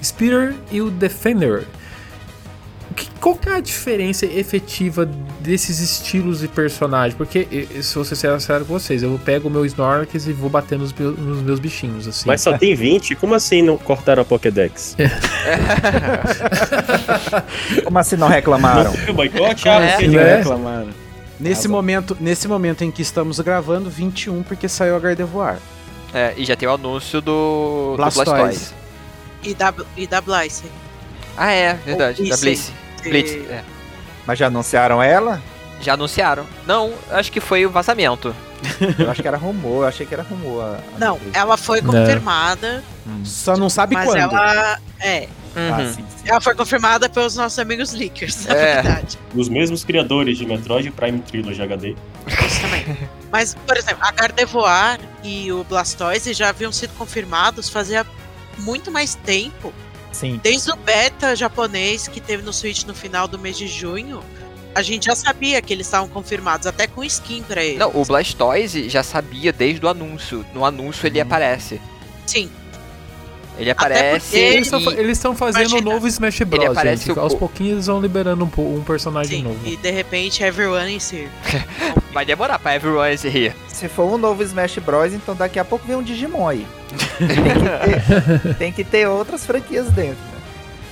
o 0.00 0.04
Speeder 0.04 0.54
e 0.72 0.80
o 0.80 0.90
Defender. 0.90 1.66
O 3.20 3.22
Qual 3.22 3.36
que 3.36 3.48
é 3.50 3.56
a 3.56 3.60
diferença 3.60 4.24
efetiva 4.24 5.04
desses 5.40 5.78
estilos 5.78 6.40
de 6.40 6.48
personagem? 6.48 7.14
Porque, 7.16 7.46
se 7.82 7.94
eu 7.94 8.02
ser 8.04 8.16
sincero 8.16 8.64
com 8.64 8.72
vocês, 8.72 9.02
eu 9.02 9.20
pego 9.22 9.48
o 9.48 9.50
meu 9.50 9.66
Snorlax 9.66 10.26
e 10.26 10.32
vou 10.32 10.48
bater 10.48 10.78
nos, 10.78 10.90
meus- 10.92 11.18
nos 11.18 11.42
meus 11.42 11.60
bichinhos, 11.60 12.08
assim. 12.08 12.24
Mas 12.26 12.40
só 12.40 12.56
tem 12.56 12.74
20? 12.74 13.14
Como 13.16 13.34
assim 13.34 13.60
não 13.60 13.76
cortaram 13.76 14.22
a 14.22 14.24
Pokédex? 14.24 14.96
Como 17.84 17.98
assim 17.98 18.16
não 18.16 18.28
reclamaram? 18.28 18.92
Não 18.94 19.10
o 19.10 19.14
boicote? 19.14 19.68
É, 19.68 19.70
Ah, 19.70 19.80
não 19.80 19.96
sei 19.98 20.08
de 20.08 20.16
né? 20.16 20.36
reclamaram. 20.36 20.88
Nesse, 21.38 21.68
bom. 21.68 21.74
momento, 21.74 22.16
nesse 22.20 22.48
momento 22.48 22.84
em 22.84 22.90
que 22.90 23.02
estamos 23.02 23.38
gravando, 23.40 23.88
21, 23.90 24.42
porque 24.42 24.68
saiu 24.68 24.96
a 24.96 24.98
Gardevoir. 24.98 25.58
É, 26.12 26.34
e 26.36 26.44
já 26.44 26.56
tem 26.56 26.68
o 26.68 26.72
anúncio 26.72 27.20
do 27.20 27.94
Blastoise. 27.96 28.30
do 28.30 28.36
Blastoise. 28.36 28.74
E 29.42 29.54
da, 29.54 29.72
e 29.96 30.06
da 30.06 30.20
Blaze. 30.20 30.64
Ah, 31.36 31.52
é, 31.52 31.74
verdade. 31.74 32.28
Da 32.28 32.34
Isso. 32.34 32.72
Blitz. 33.00 33.32
Blitz, 33.32 33.50
é. 33.50 33.64
Mas 34.26 34.38
já 34.38 34.46
anunciaram 34.48 35.02
ela? 35.02 35.40
Já 35.80 35.94
anunciaram. 35.94 36.44
Não, 36.66 36.92
acho 37.10 37.32
que 37.32 37.40
foi 37.40 37.64
o 37.64 37.70
vazamento. 37.70 38.34
Eu 38.98 39.10
acho 39.10 39.22
que 39.22 39.28
era 39.28 39.38
rumor, 39.38 39.84
eu 39.84 39.88
achei 39.88 40.04
que 40.04 40.12
era 40.12 40.22
rumor. 40.22 40.62
a- 40.62 40.78
a 40.96 40.98
Não, 40.98 41.14
notícia. 41.14 41.40
ela 41.40 41.56
foi 41.56 41.80
Não. 41.80 41.92
confirmada, 41.94 42.84
Só 43.24 43.56
não 43.56 43.70
sabe 43.70 43.94
mas 43.94 44.04
quando. 44.06 44.18
ela. 44.18 44.78
É. 45.00 45.26
Ah, 45.56 45.78
Uhum. 45.80 45.88
sim, 45.94 46.04
sim. 46.16 46.22
Ela 46.28 46.40
foi 46.40 46.54
confirmada 46.54 47.08
pelos 47.08 47.34
nossos 47.34 47.58
amigos 47.58 47.92
leakers, 47.92 48.44
na 48.46 48.54
É. 48.54 48.82
verdade. 48.82 49.18
Os 49.34 49.48
mesmos 49.48 49.82
criadores 49.82 50.36
de 50.38 50.44
Metroid 50.46 50.90
Prime 50.92 51.18
Trilogy 51.20 51.60
HD. 51.62 51.96
Isso 52.46 52.60
também. 52.60 52.84
Mas, 53.32 53.54
por 53.66 53.76
exemplo, 53.76 54.04
a 54.04 54.12
Gardevoir 54.12 55.00
e 55.24 55.50
o 55.50 55.64
Blastoise 55.64 56.32
já 56.34 56.50
haviam 56.50 56.70
sido 56.70 56.92
confirmados 56.98 57.68
fazia 57.70 58.06
muito 58.58 58.90
mais 58.92 59.14
tempo. 59.16 59.72
Sim. 60.12 60.40
Desde 60.42 60.70
o 60.70 60.76
beta 60.76 61.34
japonês 61.36 62.08
que 62.08 62.20
teve 62.20 62.42
no 62.42 62.52
Switch 62.52 62.84
no 62.84 62.94
final 62.94 63.28
do 63.28 63.38
mês 63.38 63.56
de 63.56 63.68
junho, 63.68 64.22
a 64.74 64.82
gente 64.82 65.06
já 65.06 65.16
sabia 65.16 65.60
que 65.60 65.72
eles 65.72 65.86
estavam 65.86 66.08
confirmados, 66.08 66.66
até 66.66 66.86
com 66.86 67.02
skin 67.02 67.42
pra 67.42 67.62
eles. 67.62 67.78
Não, 67.78 67.90
o 67.94 68.04
Blastoise 68.04 68.88
já 68.88 69.02
sabia 69.02 69.52
desde 69.52 69.84
o 69.84 69.88
anúncio. 69.88 70.44
No 70.54 70.64
anúncio 70.64 71.06
ele 71.06 71.20
aparece. 71.20 71.80
Sim, 72.26 72.50
Ele 73.60 73.70
Até 73.70 73.84
aparece 73.84 74.26
porque 74.26 74.36
Eles 74.38 74.66
estão 74.66 74.80
e... 74.80 74.86
eles 74.98 75.18
estão 75.18 75.36
fazendo 75.36 75.76
um 75.76 75.80
novo 75.80 76.06
Smash 76.08 76.40
Bros. 76.40 76.64
aparece 76.70 77.06
gente. 77.06 77.18
o- 77.18 77.20
Aos 77.20 77.34
pouquinhos 77.34 77.72
eles 77.74 77.86
vão 77.86 78.00
liberando 78.00 78.44
um, 78.56 78.76
um 78.76 78.82
personagem 78.82 79.38
sim. 79.38 79.44
novo. 79.44 79.58
E 79.64 79.76
de 79.76 79.90
repente, 79.90 80.42
everyone 80.42 80.96
is 80.96 81.10
here. 81.12 81.28
vai 82.12 82.24
demorar 82.24 82.58
pra 82.58 82.74
everyone 82.74 83.16
se 83.18 83.28
rir. 83.28 83.54
Se 83.68 83.88
for 83.88 84.12
um 84.12 84.16
novo 84.18 84.42
Smash 84.42 84.78
Bros, 84.78 85.12
então 85.12 85.34
daqui 85.36 85.58
a 85.58 85.64
pouco 85.64 85.86
vem 85.86 85.96
um 85.96 86.02
Digimon 86.02 86.48
aí. 86.48 86.66
Tem 87.18 87.28
que 87.28 88.40
ter, 88.48 88.54
tem 88.58 88.72
que 88.72 88.84
ter 88.84 89.06
outras 89.08 89.44
franquias 89.46 89.90
dentro? 89.90 90.29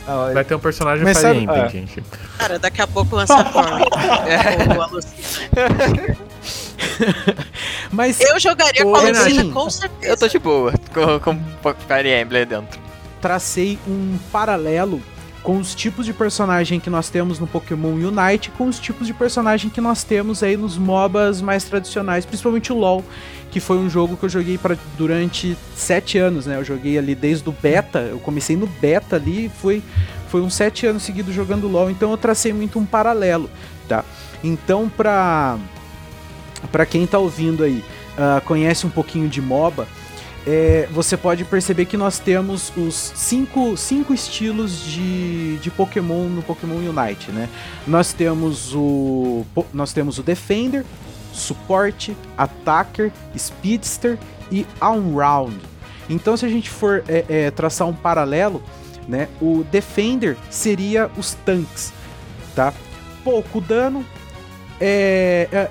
Não, 0.09 0.33
Vai 0.35 0.45
ter 0.45 0.55
um 0.55 0.59
personagem 0.59 1.05
Mas 1.05 1.19
Fire 1.19 1.29
sabe- 1.29 1.41
Emblem, 1.45 1.63
é. 1.63 1.69
gente. 1.69 2.03
Cara, 2.39 2.59
daqui 2.59 2.81
a 2.83 2.87
pouco 2.87 3.15
lança 3.15 3.35
a 3.39 3.45
Form. 3.45 3.83
Ou 4.75 4.83
a 4.83 4.87
Lucina. 4.87 6.17
Mas 7.93 8.21
Eu 8.21 8.39
jogaria 8.41 8.83
com 8.83 8.95
a. 8.95 9.01
Lucina, 9.01 9.53
com 9.53 9.71
certeza. 9.71 10.13
Eu 10.13 10.17
tô 10.17 10.29
de 10.29 10.39
boa 10.39 10.73
com, 10.93 11.19
com 11.21 11.75
Fire 11.87 12.09
Emblem 12.21 12.47
dentro. 12.47 12.81
tracei 13.21 13.79
um 13.87 14.19
paralelo 14.33 15.01
com 15.43 15.57
os 15.59 15.75
tipos 15.75 16.05
de 16.05 16.13
personagem 16.13 16.79
que 16.81 16.91
nós 16.91 17.09
temos 17.09 17.39
no 17.39 17.47
Pokémon 17.47 17.93
Unite 17.95 18.51
com 18.51 18.67
os 18.67 18.79
tipos 18.79 19.07
de 19.07 19.15
personagem 19.15 19.71
que 19.71 19.81
nós 19.81 20.03
temos 20.05 20.43
aí 20.43 20.57
nos 20.57 20.77
MOBAs 20.77 21.41
mais 21.41 21.65
tradicionais, 21.65 22.27
principalmente 22.27 22.73
o 22.73 22.77
LoL, 22.77 23.05
que 23.59 23.61
foi 23.61 23.77
um 23.77 23.91
jogo 23.91 24.17
que 24.17 24.25
eu 24.25 24.29
joguei 24.29 24.57
pra, 24.57 24.77
durante 24.97 25.57
sete 25.75 26.17
anos, 26.17 26.47
né? 26.47 26.57
Eu 26.57 26.65
joguei 26.65 26.97
ali 26.97 27.13
desde 27.13 27.49
o 27.49 27.53
beta, 27.53 27.99
eu 27.99 28.21
comecei 28.21 28.57
no 28.57 28.69
beta 28.69 29.17
ali 29.17 29.47
e 29.47 29.49
foi, 29.49 29.83
foi 30.29 30.41
uns 30.41 30.55
sete 30.55 30.87
anos 30.87 31.03
seguidos 31.03 31.35
jogando 31.35 31.67
LoL, 31.67 31.91
então 31.91 32.13
eu 32.13 32.17
tracei 32.17 32.53
muito 32.53 32.79
um 32.79 32.87
paralelo, 32.87 33.51
tá? 33.89 34.05
Então, 34.45 34.89
pra, 34.89 35.59
pra 36.71 36.87
quem 36.87 37.05
tá 37.05 37.19
ouvindo 37.19 37.65
aí, 37.65 37.85
ah, 38.17 38.41
conhece 38.45 38.87
um 38.87 38.91
pouquinho 38.91 39.29
de 39.29 39.43
MOBA, 39.43 39.89
é, 40.47 40.89
você 40.93 41.17
pode 41.17 41.45
perceber 41.45 41.87
que 41.87 41.97
nós 41.97 42.21
temos 42.21 42.73
os 42.77 42.95
cinco, 43.17 43.77
cinco 43.77 44.15
estilos 44.15 44.85
de, 44.85 45.59
de 45.59 45.69
Pokémon 45.69 46.29
no 46.29 46.43
Pokémon 46.43 46.77
Unite, 46.77 47.33
né? 47.33 47.49
Nós 47.89 48.13
temos 48.13 48.73
o 48.73 49.45
nós 49.75 49.93
temos 49.93 50.17
o 50.19 50.23
Defender, 50.23 50.85
Suporte, 51.39 52.17
Attacker, 52.37 53.13
Speedster 53.37 54.19
e 54.51 54.67
All-Round. 54.81 55.57
Então, 56.09 56.37
se 56.37 56.47
a 56.47 56.49
gente 56.49 56.71
for 56.71 57.05
é, 57.09 57.25
é, 57.29 57.51
traçar 57.51 57.87
um 57.87 57.95
paralelo, 57.95 58.63
né, 59.07 59.29
o 59.41 59.65
Defender 59.65 60.37
seria 60.51 61.11
os 61.17 61.35
tanques, 61.35 61.93
tá? 62.55 62.73
Pouco 63.25 63.61
dano, 63.61 64.05
é, 64.81 65.49
é 65.53 65.71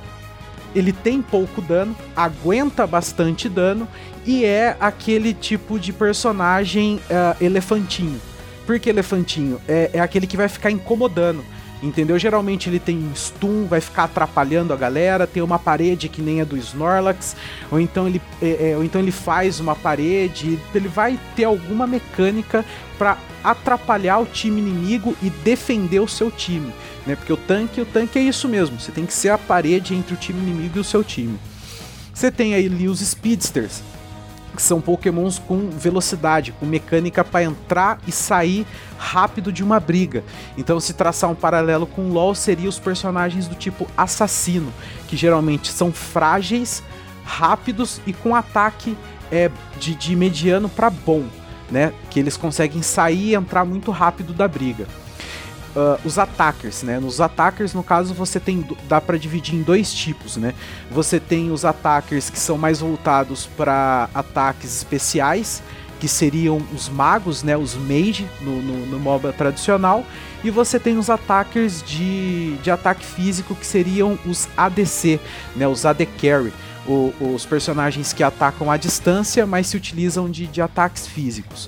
ele 0.76 0.92
tem 0.92 1.22
pouco 1.22 1.62
dano, 1.62 1.96
aguenta 2.16 2.86
bastante 2.86 3.50
dano 3.50 3.88
e 4.26 4.46
é 4.46 4.76
aquele 4.80 5.34
tipo 5.34 5.80
de 5.80 5.92
personagem 5.92 6.98
uh, 7.10 7.44
elefantinho. 7.44 8.20
Por 8.66 8.80
que 8.80 8.90
elefantinho? 8.90 9.60
É, 9.68 9.92
é 9.94 10.00
aquele 10.00 10.28
que 10.28 10.38
vai 10.38 10.48
ficar 10.48 10.70
incomodando. 10.70 11.44
Entendeu? 11.82 12.18
Geralmente 12.18 12.70
ele 12.70 12.80
tem 12.80 13.12
stun, 13.14 13.68
vai 13.68 13.80
ficar 13.80 14.06
atrapalhando 14.06 14.74
a 14.74 14.76
galera, 14.76 15.28
tem 15.28 15.44
uma 15.44 15.60
parede 15.60 16.10
que 16.10 16.22
nem 16.22 16.42
a 16.42 16.44
do 16.44 16.58
Snorlax, 16.58 17.36
ou 17.72 17.80
então 17.80 18.08
ele, 18.08 18.20
é, 18.42 18.72
é, 18.72 18.78
ou 18.78 18.84
então 18.84 19.00
ele 19.00 19.12
faz 19.12 19.60
uma 19.60 19.76
parede, 19.76 20.58
ele 20.74 20.88
vai 20.88 21.20
ter 21.36 21.44
alguma 21.44 21.86
mecânica 21.86 22.66
para 22.98 23.18
atrapalhar 23.44 24.18
o 24.18 24.26
time 24.26 24.60
inimigo 24.60 25.16
e 25.22 25.30
defender 25.30 26.00
o 26.00 26.08
seu 26.08 26.32
time, 26.32 26.74
né? 27.06 27.16
Porque 27.16 27.32
o 27.32 27.38
tanque, 27.38 27.80
o 27.80 27.86
tanque 27.86 28.18
é 28.18 28.24
isso 28.24 28.48
mesmo, 28.48 28.80
você 28.80 28.92
tem 28.92 29.06
que 29.06 29.14
ser 29.14 29.30
a 29.30 29.38
parede 29.38 29.94
entre 29.94 30.16
o 30.16 30.18
time 30.18 30.42
inimigo 30.42 30.78
e 30.78 30.82
o 30.82 30.84
seu 30.84 31.04
time. 31.04 31.38
Você 32.12 32.32
tem 32.32 32.56
aí 32.56 32.66
ali 32.66 32.88
os 32.88 33.00
Speedsters, 33.00 33.84
que 34.58 34.64
são 34.64 34.82
pokémons 34.82 35.38
com 35.38 35.70
velocidade, 35.70 36.52
com 36.52 36.66
mecânica 36.66 37.24
para 37.24 37.44
entrar 37.44 38.00
e 38.08 38.12
sair 38.12 38.66
rápido 38.98 39.54
de 39.54 39.64
uma 39.64 39.80
briga. 39.80 40.24
Então, 40.58 40.80
se 40.80 40.96
traçar 40.96 41.30
um 41.30 41.36
paralelo 41.36 41.86
com 41.86 42.10
LoL, 42.10 42.34
seria 42.34 42.68
os 42.68 42.80
personagens 42.80 43.48
do 43.48 43.54
tipo 43.54 43.88
assassino, 43.96 44.74
que 45.08 45.16
geralmente 45.16 45.72
são 45.72 45.92
frágeis, 45.92 46.82
rápidos 47.24 48.02
e 48.08 48.12
com 48.14 48.34
ataque 48.34 48.98
é, 49.32 49.52
de, 49.80 49.94
de 49.94 50.16
mediano 50.16 50.68
para 50.68 50.90
bom, 50.90 51.24
né? 51.70 51.94
Que 52.10 52.20
eles 52.20 52.36
conseguem 52.36 52.82
sair 52.82 53.30
e 53.30 53.36
entrar 53.36 53.64
muito 53.64 53.92
rápido 53.92 54.34
da 54.34 54.48
briga 54.48 54.88
uh, 55.78 56.00
os 56.04 56.18
attackers, 56.18 56.82
né? 56.82 57.00
Nos 57.00 57.22
attackers, 57.22 57.74
no 57.74 57.84
caso, 57.84 58.14
você 58.14 58.40
tem 58.40 58.68
dá 58.90 59.00
para 59.00 59.18
dividir 59.18 59.56
em 59.56 59.62
dois 59.62 59.94
tipos, 59.94 60.36
né? 60.36 60.54
Você 60.90 61.20
tem 61.20 61.52
os 61.52 61.64
attackers 61.64 62.30
que 62.30 62.40
são 62.40 62.58
mais 62.58 62.80
voltados 62.80 63.46
para 63.46 64.10
ataques 64.14 64.76
especiais, 64.76 65.62
que 66.00 66.08
seriam 66.08 66.62
os 66.74 66.90
magos, 66.90 67.44
né? 67.44 67.56
Os 67.56 67.76
mage 67.76 68.28
no, 68.42 68.62
no, 68.62 68.86
no 68.88 69.00
MOBA 69.00 69.32
tradicional, 69.32 70.04
e 70.44 70.50
você 70.50 70.80
tem 70.80 70.98
os 70.98 71.10
attackers 71.10 71.84
de, 71.84 72.58
de 72.58 72.72
ataque 72.72 73.06
físico 73.06 73.56
que 73.56 73.66
seriam 73.66 74.18
os 74.26 74.48
ADC, 74.58 75.20
né? 75.56 75.68
Os 75.68 75.86
AD 75.86 76.06
carry. 76.06 76.52
O, 76.88 77.14
os 77.20 77.46
personagens 77.46 78.14
que 78.14 78.24
atacam 78.24 78.72
à 78.72 78.78
distância, 78.78 79.46
mas 79.46 79.68
se 79.68 79.76
utilizam 79.76 80.30
de, 80.30 80.48
de 80.48 80.62
ataques 80.62 81.06
físicos. 81.06 81.68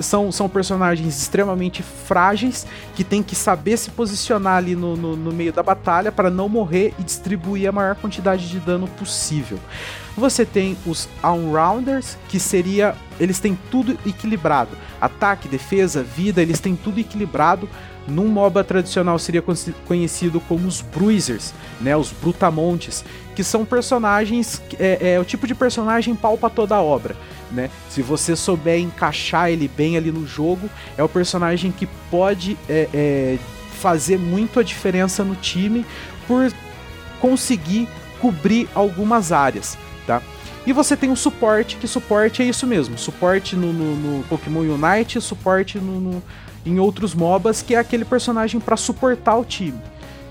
São, 0.00 0.32
são, 0.32 0.48
personagens 0.48 1.20
extremamente 1.20 1.82
frágeis 1.82 2.66
que 2.94 3.04
tem 3.04 3.22
que 3.22 3.36
saber 3.36 3.76
se 3.76 3.90
posicionar 3.90 4.56
ali 4.56 4.74
no, 4.74 4.96
no, 4.96 5.14
no 5.14 5.30
meio 5.30 5.52
da 5.52 5.62
batalha 5.62 6.10
para 6.10 6.30
não 6.30 6.48
morrer 6.48 6.94
e 6.98 7.02
distribuir 7.02 7.68
a 7.68 7.72
maior 7.72 7.94
quantidade 7.94 8.48
de 8.48 8.58
dano 8.60 8.88
possível. 8.88 9.58
Você 10.16 10.46
tem 10.46 10.76
os 10.86 11.06
All-Rounders, 11.22 12.16
que 12.28 12.40
seria. 12.40 12.96
Eles 13.20 13.38
têm 13.38 13.56
tudo 13.70 13.96
equilibrado. 14.06 14.70
Ataque, 15.00 15.46
defesa, 15.48 16.02
vida, 16.02 16.40
eles 16.40 16.58
têm 16.58 16.74
tudo 16.74 16.98
equilibrado. 16.98 17.68
Num 18.06 18.26
MOBA 18.26 18.64
tradicional 18.64 19.18
seria 19.18 19.44
conhecido 19.86 20.40
como 20.40 20.66
os 20.66 20.80
Bruisers, 20.80 21.52
né? 21.78 21.94
Os 21.94 22.10
Brutamontes, 22.10 23.04
que 23.38 23.44
são 23.44 23.64
personagens. 23.64 24.60
É, 24.80 25.12
é 25.12 25.20
o 25.20 25.24
tipo 25.24 25.46
de 25.46 25.54
personagem 25.54 26.12
pau 26.16 26.36
pra 26.36 26.50
toda 26.50 26.74
a 26.74 26.82
obra 26.82 27.14
né? 27.50 27.70
Se 27.88 28.02
você 28.02 28.34
souber 28.34 28.78
encaixar 28.78 29.48
ele 29.48 29.68
bem 29.68 29.96
ali 29.96 30.10
no 30.10 30.26
jogo, 30.26 30.68
é 30.96 31.02
o 31.02 31.08
personagem 31.08 31.70
que 31.72 31.86
pode 32.10 32.58
é, 32.68 32.88
é, 32.92 33.38
fazer 33.80 34.18
muito 34.18 34.60
a 34.60 34.62
diferença 34.62 35.24
no 35.24 35.34
time 35.34 35.86
por 36.26 36.52
conseguir 37.20 37.88
cobrir 38.20 38.68
algumas 38.74 39.32
áreas, 39.32 39.78
tá? 40.06 40.20
E 40.66 40.72
você 40.74 40.94
tem 40.94 41.10
o 41.10 41.16
suporte, 41.16 41.76
que 41.76 41.88
suporte 41.88 42.42
é 42.42 42.44
isso 42.44 42.66
mesmo, 42.66 42.98
suporte 42.98 43.56
no, 43.56 43.72
no, 43.72 43.94
no 43.96 44.24
Pokémon 44.24 44.60
Unite, 44.60 45.20
suporte 45.22 45.78
no, 45.78 46.00
no, 46.00 46.22
em 46.66 46.78
outros 46.78 47.14
MOBAs, 47.14 47.62
que 47.62 47.74
é 47.74 47.78
aquele 47.78 48.04
personagem 48.04 48.60
para 48.60 48.76
suportar 48.76 49.36
o 49.36 49.44
time. 49.44 49.80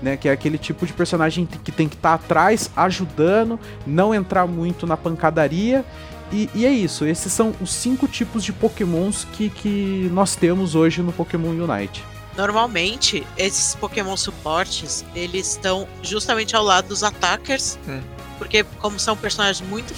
Né, 0.00 0.16
que 0.16 0.28
é 0.28 0.32
aquele 0.32 0.56
tipo 0.56 0.86
de 0.86 0.92
personagem 0.92 1.44
que 1.44 1.72
tem 1.72 1.88
que 1.88 1.96
estar 1.96 2.16
tá 2.16 2.24
atrás, 2.24 2.70
ajudando, 2.76 3.58
não 3.84 4.14
entrar 4.14 4.46
muito 4.46 4.86
na 4.86 4.96
pancadaria 4.96 5.84
e, 6.32 6.50
e, 6.54 6.66
é 6.66 6.70
isso, 6.70 7.06
esses 7.06 7.32
são 7.32 7.54
os 7.60 7.70
cinco 7.70 8.06
tipos 8.06 8.44
de 8.44 8.52
pokémons 8.52 9.26
que, 9.32 9.48
que 9.48 10.10
nós 10.12 10.36
temos 10.36 10.74
hoje 10.74 11.02
no 11.02 11.12
Pokémon 11.12 11.48
Unite. 11.48 12.04
Normalmente, 12.36 13.26
esses 13.36 13.74
Pokémon 13.74 14.16
suportes, 14.16 15.04
eles 15.14 15.52
estão 15.52 15.88
justamente 16.02 16.54
ao 16.54 16.62
lado 16.62 16.88
dos 16.88 17.02
attackers, 17.02 17.78
hum. 17.88 18.00
porque 18.36 18.62
como 18.78 18.98
são 18.98 19.16
personagens 19.16 19.66
muito 19.68 19.94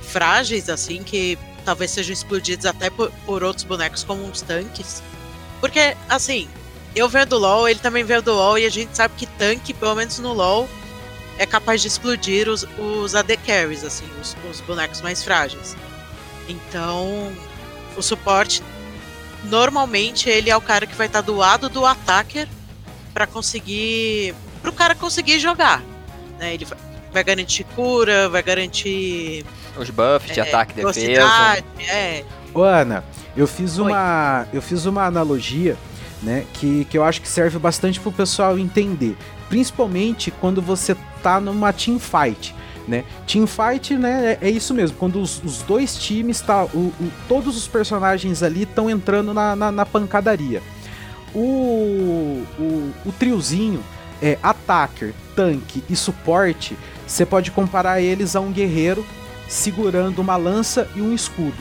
frágeis, 0.00 0.68
assim, 0.68 1.02
que 1.02 1.36
talvez 1.64 1.90
sejam 1.90 2.12
explodidos 2.12 2.64
até 2.64 2.88
por, 2.88 3.10
por 3.26 3.42
outros 3.42 3.64
bonecos 3.64 4.04
como 4.04 4.24
os 4.24 4.40
tanques. 4.42 5.02
Porque, 5.60 5.96
assim, 6.08 6.48
eu 6.94 7.08
venho 7.08 7.26
do 7.26 7.38
LoL, 7.38 7.68
ele 7.68 7.80
também 7.80 8.04
veio 8.04 8.22
do 8.22 8.32
LoL, 8.32 8.58
e 8.58 8.66
a 8.66 8.70
gente 8.70 8.96
sabe 8.96 9.14
que 9.16 9.26
tanque, 9.26 9.72
pelo 9.72 9.94
menos 9.94 10.18
no 10.18 10.32
LoL, 10.32 10.68
é 11.38 11.46
capaz 11.46 11.80
de 11.80 11.88
explodir 11.88 12.48
os, 12.48 12.66
os 12.78 13.14
AD 13.14 13.36
carries, 13.38 13.84
assim, 13.84 14.04
os, 14.20 14.36
os 14.50 14.60
bonecos 14.60 15.00
mais 15.00 15.22
frágeis. 15.22 15.76
Então, 16.48 17.32
o 17.96 18.02
suporte 18.02 18.62
normalmente 19.44 20.28
ele 20.28 20.50
é 20.50 20.56
o 20.56 20.60
cara 20.60 20.86
que 20.86 20.94
vai 20.94 21.06
estar 21.06 21.20
do 21.20 21.34
lado 21.34 21.68
do 21.68 21.84
attacker 21.84 22.48
para 23.12 23.26
conseguir 23.26 24.34
para 24.60 24.70
o 24.70 24.72
cara 24.72 24.94
conseguir 24.94 25.40
jogar, 25.40 25.82
né? 26.38 26.54
Ele 26.54 26.66
vai 27.12 27.24
garantir 27.24 27.64
cura, 27.74 28.28
vai 28.28 28.42
garantir 28.42 29.44
os 29.76 29.90
buffs 29.90 30.32
de 30.32 30.40
é, 30.40 30.42
ataque 30.42 30.80
e 30.80 30.84
defesa. 30.84 31.64
É. 31.88 32.24
Ô, 32.54 32.62
Ana, 32.62 33.04
eu 33.36 33.46
fiz 33.46 33.78
Oi. 33.78 33.86
uma 33.90 34.46
eu 34.52 34.62
fiz 34.62 34.86
uma 34.86 35.04
analogia, 35.04 35.76
né, 36.22 36.46
que, 36.54 36.84
que 36.84 36.96
eu 36.96 37.04
acho 37.04 37.20
que 37.20 37.28
serve 37.28 37.58
bastante 37.58 37.98
pro 37.98 38.12
pessoal 38.12 38.58
entender, 38.58 39.16
principalmente 39.48 40.30
quando 40.30 40.62
você 40.62 40.96
tá 41.22 41.40
numa 41.40 41.72
team 41.72 41.98
fight. 41.98 42.54
Né? 42.86 43.04
Team 43.26 43.46
fight, 43.46 43.94
né, 43.96 44.38
é, 44.40 44.48
é 44.48 44.50
isso 44.50 44.74
mesmo. 44.74 44.96
Quando 44.96 45.20
os, 45.20 45.42
os 45.44 45.62
dois 45.62 45.96
times, 45.96 46.40
tá, 46.40 46.64
o, 46.64 46.92
o, 47.00 47.12
todos 47.28 47.56
os 47.56 47.68
personagens 47.68 48.42
ali 48.42 48.62
estão 48.62 48.88
entrando 48.88 49.32
na, 49.32 49.54
na, 49.54 49.72
na, 49.72 49.86
pancadaria. 49.86 50.62
O, 51.34 52.44
o, 52.58 52.92
o 53.06 53.12
triozinho, 53.18 53.82
é, 54.20 54.38
attacker, 54.42 55.14
tanque 55.34 55.82
e 55.88 55.96
suporte, 55.96 56.76
você 57.06 57.24
pode 57.24 57.50
comparar 57.50 58.00
eles 58.00 58.36
a 58.36 58.40
um 58.40 58.52
guerreiro 58.52 59.04
segurando 59.48 60.20
uma 60.20 60.36
lança 60.36 60.88
e 60.94 61.00
um 61.00 61.14
escudo. 61.14 61.58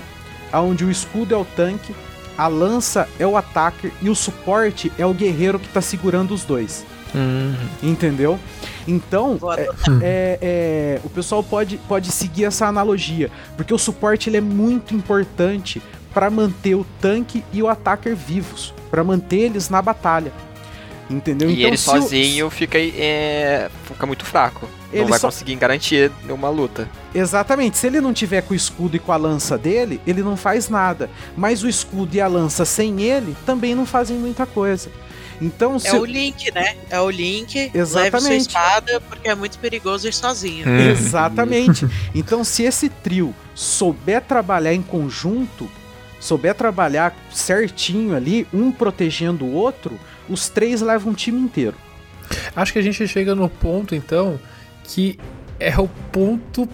Onde 0.54 0.84
o 0.84 0.92
escudo 0.92 1.34
é 1.34 1.38
o 1.38 1.46
tanque, 1.46 1.96
a 2.42 2.48
lança 2.48 3.08
é 3.20 3.28
o 3.28 3.38
attacker 3.38 3.92
e 4.02 4.10
o 4.10 4.16
suporte 4.16 4.92
é 4.98 5.06
o 5.06 5.14
guerreiro 5.14 5.60
que 5.60 5.68
está 5.68 5.80
segurando 5.80 6.34
os 6.34 6.44
dois. 6.44 6.84
Uhum. 7.14 7.54
Entendeu? 7.84 8.40
Então, 8.88 9.38
é, 9.56 9.70
é, 10.02 10.40
é, 10.42 11.02
o 11.04 11.10
pessoal 11.10 11.44
pode, 11.44 11.78
pode 11.88 12.12
seguir 12.12 12.46
essa 12.46 12.66
analogia, 12.66 13.30
porque 13.56 13.72
o 13.72 13.78
suporte 13.78 14.28
ele 14.28 14.38
é 14.38 14.42
muito 14.42 14.96
importante 14.96 15.80
para 16.12 16.32
manter 16.32 16.74
o 16.74 16.84
tanque 17.00 17.44
e 17.54 17.62
o 17.62 17.68
attacker 17.68 18.16
vivos, 18.16 18.74
para 18.90 19.04
manter 19.04 19.42
eles 19.42 19.70
na 19.70 19.80
batalha. 19.80 20.34
Entendeu? 21.12 21.50
E 21.50 21.54
então, 21.54 21.68
ele 21.68 21.78
sozinho 21.78 22.48
o... 22.48 22.50
fica, 22.50 22.78
é, 22.80 23.70
fica 23.86 24.06
muito 24.06 24.26
fraco. 24.26 24.68
Ele 24.92 25.04
não 25.04 25.10
vai 25.10 25.20
só... 25.20 25.28
conseguir 25.28 25.56
garantir 25.56 26.12
uma 26.30 26.50
luta. 26.50 26.90
Exatamente. 27.14 27.78
Se 27.78 27.88
ele 27.88 28.02
não 28.02 28.14
tiver 28.14 28.42
com 28.42 28.54
o 28.54 28.58
escudo 28.58 28.96
e 28.96 29.00
com 29.00 29.12
a 29.12 29.18
lança 29.18 29.58
dele, 29.58 30.02
ele 30.06 30.22
não 30.22 30.38
faz 30.38 30.70
nada. 30.70 31.10
Mas 31.36 31.64
o 31.64 31.70
escudo 31.70 32.16
e 32.16 32.22
a 32.22 32.28
lança 32.28 32.66
sem 32.66 33.02
ele 33.02 33.36
também 33.46 33.76
não 33.76 33.86
fazem 33.86 34.18
muita 34.18 34.46
coisa. 34.46 34.90
Então, 35.42 35.80
se... 35.80 35.88
É 35.88 35.94
o 35.96 36.06
Link, 36.06 36.54
né? 36.54 36.76
É 36.90 37.00
o 37.00 37.10
Link. 37.10 37.72
Exatamente. 37.74 38.14
Leve 38.14 38.26
sua 38.26 38.36
espada 38.36 39.02
porque 39.02 39.28
é 39.28 39.34
muito 39.34 39.58
perigoso 39.58 40.08
ir 40.08 40.14
sozinho. 40.14 40.68
Hum. 40.68 40.92
Exatamente. 40.92 41.88
Então, 42.14 42.44
se 42.44 42.64
esse 42.64 42.90
trio 42.90 43.34
souber 43.56 44.22
trabalhar 44.22 44.74
em 44.74 44.84
conjunto, 44.84 45.68
souber 46.20 46.54
trabalhar 46.54 47.16
certinho 47.34 48.16
ali, 48.16 48.46
um 48.54 48.72
protegendo 48.72 49.46
o 49.46 49.54
outro, 49.54 50.00
os 50.32 50.50
três 50.50 50.82
levam 50.82 51.12
um 51.12 51.16
time 51.16 51.40
inteiro. 51.40 51.76
Acho 52.56 52.74
que 52.74 52.80
a 52.80 52.82
gente 52.82 53.08
chega 53.08 53.36
no 53.36 53.50
ponto, 53.50 53.94
então, 53.94 54.40
que 54.84 55.20
é 55.60 55.78
o 55.78 55.88
ponto 56.12 56.68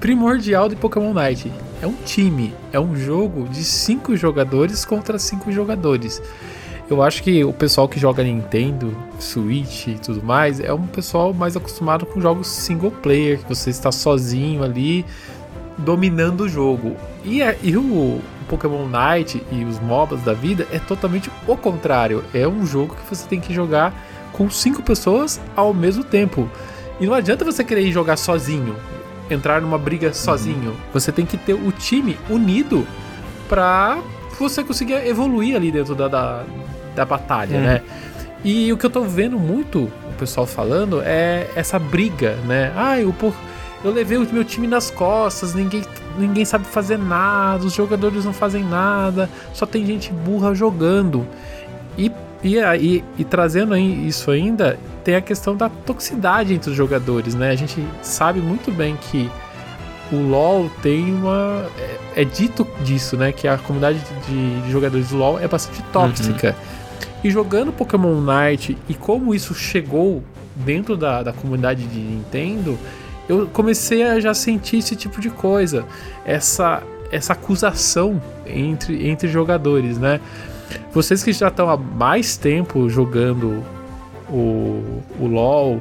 primordial 0.00 0.68
de 0.68 0.76
Pokémon 0.76 1.14
Night. 1.14 1.50
é 1.80 1.86
um 1.86 1.94
time, 2.04 2.54
é 2.72 2.80
um 2.80 2.96
jogo 2.96 3.48
de 3.48 3.64
cinco 3.64 4.16
jogadores 4.16 4.84
contra 4.84 5.18
cinco 5.18 5.50
jogadores. 5.50 6.20
Eu 6.88 7.02
acho 7.02 7.22
que 7.22 7.42
o 7.42 7.52
pessoal 7.52 7.88
que 7.88 7.98
joga 7.98 8.22
Nintendo, 8.22 8.94
Switch 9.18 9.86
e 9.86 9.94
tudo 9.94 10.22
mais 10.22 10.60
é 10.60 10.72
um 10.72 10.86
pessoal 10.86 11.32
mais 11.32 11.56
acostumado 11.56 12.04
com 12.04 12.20
jogos 12.20 12.46
single 12.46 12.90
player, 12.90 13.38
que 13.38 13.48
você 13.48 13.70
está 13.70 13.90
sozinho 13.90 14.62
ali 14.62 15.04
dominando 15.78 16.42
o 16.42 16.48
jogo. 16.48 16.94
E, 17.24 17.40
é, 17.40 17.58
e 17.62 17.74
o, 17.76 17.82
o 17.82 18.22
Pokémon 18.44 18.86
Night 18.86 19.42
e 19.50 19.64
os 19.64 19.80
MOBAs 19.80 20.22
da 20.22 20.32
vida 20.32 20.66
é 20.72 20.78
totalmente 20.78 21.30
o 21.46 21.56
contrário. 21.56 22.24
É 22.32 22.46
um 22.46 22.64
jogo 22.64 22.94
que 22.94 23.14
você 23.14 23.26
tem 23.26 23.40
que 23.40 23.52
jogar 23.52 23.94
com 24.32 24.50
cinco 24.50 24.82
pessoas 24.82 25.40
ao 25.56 25.72
mesmo 25.72 26.04
tempo. 26.04 26.48
E 27.00 27.06
não 27.06 27.14
adianta 27.14 27.44
você 27.44 27.64
querer 27.64 27.90
jogar 27.90 28.16
sozinho, 28.16 28.76
entrar 29.30 29.60
numa 29.60 29.78
briga 29.78 30.12
sozinho. 30.12 30.76
Você 30.92 31.10
tem 31.10 31.26
que 31.26 31.36
ter 31.36 31.54
o 31.54 31.72
time 31.72 32.16
unido 32.28 32.86
pra 33.48 33.98
você 34.38 34.62
conseguir 34.62 35.06
evoluir 35.06 35.56
ali 35.56 35.70
dentro 35.70 35.94
da, 35.94 36.08
da, 36.08 36.44
da 36.94 37.04
batalha, 37.04 37.60
né? 37.60 37.82
E 38.44 38.72
o 38.72 38.76
que 38.76 38.84
eu 38.84 38.90
tô 38.90 39.02
vendo 39.02 39.38
muito 39.38 39.90
o 40.14 40.16
pessoal 40.18 40.46
falando 40.46 41.00
é 41.02 41.48
essa 41.56 41.78
briga, 41.78 42.36
né? 42.46 42.72
Ah, 42.76 43.00
eu, 43.00 43.14
eu 43.82 43.90
levei 43.90 44.18
o 44.18 44.28
meu 44.32 44.44
time 44.44 44.66
nas 44.66 44.90
costas, 44.90 45.54
ninguém, 45.54 45.82
ninguém 46.18 46.44
sabe 46.44 46.64
fazer 46.66 46.98
nada, 46.98 47.64
os 47.64 47.74
jogadores 47.74 48.24
não 48.24 48.32
fazem 48.32 48.64
nada, 48.64 49.28
só 49.52 49.66
tem 49.66 49.84
gente 49.84 50.12
burra 50.12 50.54
jogando. 50.54 51.26
E, 51.96 52.10
e, 52.42 52.56
e, 52.58 53.04
e 53.18 53.24
trazendo 53.24 53.76
isso 53.76 54.30
ainda, 54.30 54.78
tem 55.02 55.16
a 55.16 55.20
questão 55.20 55.56
da 55.56 55.68
toxicidade 55.68 56.54
entre 56.54 56.70
os 56.70 56.76
jogadores, 56.76 57.34
né? 57.34 57.50
A 57.50 57.56
gente 57.56 57.84
sabe 58.02 58.40
muito 58.40 58.72
bem 58.72 58.96
que 58.96 59.30
o 60.12 60.16
LoL 60.16 60.70
tem 60.82 61.12
uma. 61.14 61.66
É, 61.78 62.22
é 62.22 62.24
dito 62.24 62.66
disso, 62.82 63.16
né? 63.16 63.32
Que 63.32 63.48
a 63.48 63.58
comunidade 63.58 64.00
de, 64.26 64.60
de 64.62 64.70
jogadores 64.70 65.08
do 65.08 65.16
LoL 65.16 65.38
é 65.38 65.48
bastante 65.48 65.82
tóxica. 65.92 66.56
E 67.22 67.30
jogando 67.30 67.72
Pokémon 67.72 68.20
Night 68.20 68.76
e 68.88 68.94
como 68.94 69.34
isso 69.34 69.54
chegou 69.54 70.22
dentro 70.54 70.96
da, 70.96 71.22
da 71.22 71.32
comunidade 71.32 71.84
de 71.86 71.98
Nintendo, 71.98 72.78
eu 73.28 73.46
comecei 73.48 74.02
a 74.02 74.20
já 74.20 74.34
sentir 74.34 74.78
esse 74.78 74.94
tipo 74.94 75.20
de 75.20 75.30
coisa. 75.30 75.84
Essa, 76.24 76.82
essa 77.10 77.32
acusação 77.32 78.20
entre, 78.46 79.08
entre 79.08 79.28
jogadores, 79.28 79.98
né? 79.98 80.20
Vocês 80.92 81.22
que 81.22 81.32
já 81.32 81.48
estão 81.48 81.68
há 81.68 81.76
mais 81.76 82.36
tempo 82.36 82.88
jogando 82.88 83.64
o, 84.28 85.02
o 85.20 85.26
LoL 85.26 85.80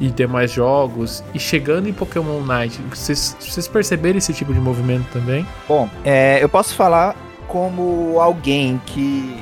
e 0.00 0.08
demais 0.08 0.50
jogos 0.50 1.22
e 1.34 1.38
chegando 1.38 1.88
em 1.88 1.92
Pokémon 1.92 2.40
Night, 2.40 2.80
vocês, 2.90 3.36
vocês 3.38 3.68
perceberam 3.68 4.18
esse 4.18 4.32
tipo 4.32 4.52
de 4.52 4.60
movimento 4.60 5.06
também? 5.12 5.46
Bom, 5.68 5.88
é, 6.04 6.42
eu 6.42 6.48
posso 6.48 6.74
falar 6.74 7.14
como 7.46 8.18
alguém 8.18 8.80
que 8.86 9.36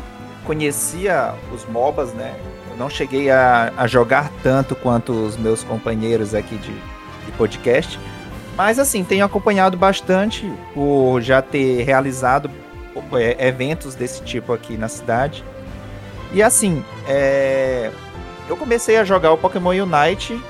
conhecia 0.44 1.34
os 1.54 1.64
MOBAs, 1.66 2.12
né? 2.12 2.34
Eu 2.70 2.76
não 2.76 2.90
cheguei 2.90 3.30
a, 3.30 3.72
a 3.76 3.86
jogar 3.86 4.30
tanto 4.42 4.74
quanto 4.74 5.12
os 5.12 5.36
meus 5.36 5.62
companheiros 5.62 6.34
aqui 6.34 6.56
de, 6.56 6.74
de 7.24 7.32
podcast, 7.32 7.98
mas 8.56 8.78
assim, 8.78 9.04
tenho 9.04 9.24
acompanhado 9.24 9.76
bastante 9.76 10.50
por 10.74 11.20
já 11.20 11.40
ter 11.40 11.82
realizado 11.82 12.50
é, 13.12 13.48
eventos 13.48 13.94
desse 13.94 14.22
tipo 14.22 14.52
aqui 14.52 14.76
na 14.76 14.88
cidade. 14.88 15.44
E 16.32 16.42
assim, 16.42 16.84
é, 17.08 17.90
eu 18.48 18.56
comecei 18.56 18.96
a 18.96 19.04
jogar 19.04 19.32
o 19.32 19.38
Pokémon 19.38 19.70
Unite 19.70 20.40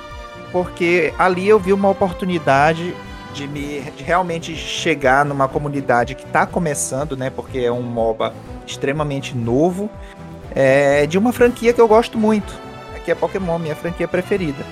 porque 0.53 1.15
ali 1.19 1.49
eu 1.49 1.59
vi 1.59 1.73
uma 1.73 1.89
oportunidade 1.89 2.95
de 3.33 3.47
me 3.47 3.81
de 3.97 4.03
realmente 4.03 4.57
chegar 4.57 5.25
numa 5.25 5.47
comunidade 5.47 6.15
que 6.15 6.25
está 6.25 6.47
começando, 6.47 7.17
né? 7.17 7.31
Porque 7.31 7.59
é 7.59 7.71
um 7.71 7.83
MOBA 7.83 8.35
extremamente 8.67 9.37
novo, 9.37 9.89
é, 10.55 11.07
de 11.07 11.17
uma 11.17 11.33
franquia 11.33 11.73
que 11.73 11.81
eu 11.81 11.87
gosto 11.87 12.19
muito, 12.19 12.53
que 13.05 13.11
é 13.11 13.15
Pokémon, 13.15 13.59
minha 13.59 13.77
franquia 13.77 14.09
preferida. 14.09 14.65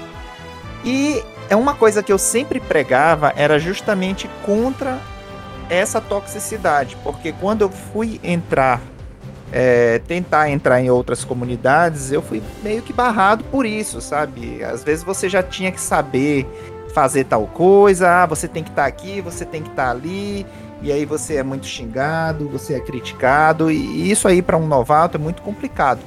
E 0.84 1.22
é 1.48 1.56
uma 1.56 1.74
coisa 1.74 2.02
que 2.02 2.12
eu 2.12 2.18
sempre 2.18 2.60
pregava 2.60 3.32
era 3.36 3.58
justamente 3.58 4.28
contra 4.44 4.98
essa 5.70 6.00
toxicidade, 6.00 6.96
porque 7.02 7.32
quando 7.32 7.62
eu 7.62 7.70
fui 7.70 8.20
entrar, 8.22 8.80
é, 9.52 10.00
tentar 10.06 10.50
entrar 10.50 10.80
em 10.80 10.90
outras 10.90 11.24
comunidades, 11.24 12.10
eu 12.10 12.22
fui 12.22 12.42
meio 12.62 12.82
que 12.82 12.92
barrado 12.92 13.44
por 13.44 13.66
isso, 13.66 14.00
sabe? 14.00 14.62
Às 14.64 14.82
vezes 14.82 15.04
você 15.04 15.28
já 15.28 15.42
tinha 15.42 15.70
que 15.70 15.80
saber 15.80 16.46
fazer 16.94 17.24
tal 17.24 17.46
coisa, 17.46 18.22
ah, 18.22 18.26
você 18.26 18.48
tem 18.48 18.62
que 18.62 18.70
estar 18.70 18.82
tá 18.82 18.88
aqui, 18.88 19.20
você 19.20 19.44
tem 19.44 19.62
que 19.62 19.68
estar 19.68 19.84
tá 19.84 19.90
ali, 19.90 20.46
e 20.80 20.90
aí 20.90 21.04
você 21.04 21.36
é 21.36 21.42
muito 21.42 21.66
xingado, 21.66 22.48
você 22.48 22.74
é 22.74 22.80
criticado, 22.80 23.70
e 23.70 24.10
isso 24.10 24.26
aí 24.26 24.40
para 24.40 24.56
um 24.56 24.66
novato 24.66 25.16
é 25.16 25.20
muito 25.20 25.42
complicado. 25.42 26.00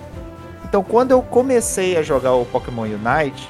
Então, 0.65 0.83
quando 0.83 1.11
eu 1.11 1.21
comecei 1.21 1.97
a 1.97 2.01
jogar 2.01 2.33
o 2.33 2.45
Pokémon 2.45 2.83
Unite, 2.83 3.49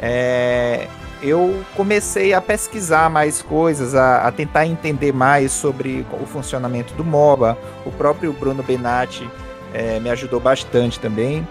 é, 0.00 0.88
eu 1.22 1.64
comecei 1.74 2.34
a 2.34 2.40
pesquisar 2.40 3.10
mais 3.10 3.42
coisas, 3.42 3.94
a, 3.94 4.26
a, 4.26 4.32
tentar 4.32 4.66
entender 4.66 5.12
mais 5.12 5.52
sobre 5.52 6.06
o 6.20 6.26
funcionamento 6.26 6.94
do 6.94 7.04
MOBA. 7.04 7.56
O 7.84 7.90
próprio 7.90 8.32
Bruno 8.32 8.62
Benatti 8.62 9.28
é, 9.72 9.98
me 10.00 10.10
ajudou 10.10 10.40
bastante 10.40 11.00
também. 11.00 11.46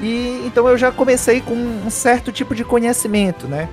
E 0.00 0.42
então 0.46 0.68
eu 0.68 0.76
já 0.76 0.90
comecei 0.90 1.40
com 1.40 1.54
um 1.54 1.90
certo 1.90 2.32
tipo 2.32 2.54
de 2.54 2.64
conhecimento, 2.64 3.46
né? 3.46 3.68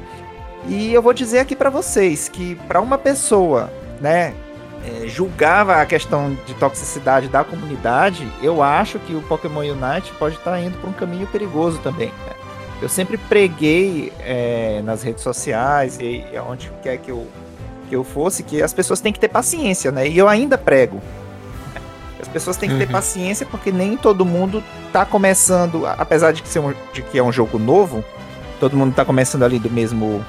E 0.67 0.93
eu 0.93 1.01
vou 1.01 1.13
dizer 1.13 1.39
aqui 1.39 1.55
para 1.55 1.69
vocês 1.69 2.27
que 2.27 2.55
para 2.67 2.81
uma 2.81 2.97
pessoa, 2.97 3.71
né, 3.99 4.33
é, 4.85 5.07
julgava 5.07 5.81
a 5.81 5.85
questão 5.85 6.37
de 6.45 6.53
toxicidade 6.55 7.27
da 7.27 7.43
comunidade, 7.43 8.27
eu 8.41 8.61
acho 8.61 8.99
que 8.99 9.13
o 9.13 9.21
Pokémon 9.21 9.61
Unite 9.61 10.11
pode 10.19 10.35
estar 10.35 10.51
tá 10.51 10.59
indo 10.59 10.77
para 10.77 10.89
um 10.89 10.93
caminho 10.93 11.27
perigoso 11.27 11.79
também. 11.79 12.09
Né? 12.09 12.38
Eu 12.81 12.87
sempre 12.87 13.17
preguei 13.17 14.13
é, 14.19 14.81
nas 14.83 15.03
redes 15.03 15.21
sociais 15.21 15.99
e, 15.99 16.23
e 16.31 16.39
onde 16.39 16.71
quer 16.81 16.97
que 16.97 17.11
eu, 17.11 17.27
que 17.89 17.95
eu 17.95 18.03
fosse 18.03 18.41
que 18.41 18.61
as 18.61 18.73
pessoas 18.73 19.01
têm 19.01 19.11
que 19.11 19.19
ter 19.19 19.27
paciência, 19.27 19.91
né? 19.91 20.07
E 20.07 20.17
eu 20.17 20.27
ainda 20.27 20.57
prego. 20.57 21.01
As 22.21 22.27
pessoas 22.27 22.57
têm 22.57 22.69
que 22.69 22.77
ter 22.77 22.85
uhum. 22.85 22.91
paciência 22.91 23.45
porque 23.45 23.71
nem 23.71 23.97
todo 23.97 24.25
mundo 24.25 24.63
está 24.87 25.05
começando, 25.05 25.85
apesar 25.85 26.31
de 26.31 26.41
que, 26.41 26.47
ser 26.47 26.59
um, 26.59 26.73
de 26.93 27.01
que 27.01 27.17
é 27.17 27.23
um 27.23 27.31
jogo 27.31 27.57
novo, 27.57 28.03
todo 28.59 28.75
mundo 28.75 28.91
está 28.91 29.03
começando 29.03 29.43
ali 29.43 29.57
do 29.57 29.69
mesmo 29.69 30.23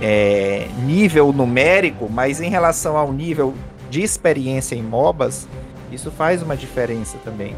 é, 0.00 0.68
nível 0.84 1.32
numérico, 1.32 2.08
mas 2.10 2.40
em 2.40 2.48
relação 2.48 2.96
ao 2.96 3.12
nível 3.12 3.54
de 3.90 4.02
experiência 4.02 4.74
em 4.74 4.82
MOBAs, 4.82 5.46
isso 5.92 6.10
faz 6.10 6.42
uma 6.42 6.56
diferença 6.56 7.16
também. 7.24 7.54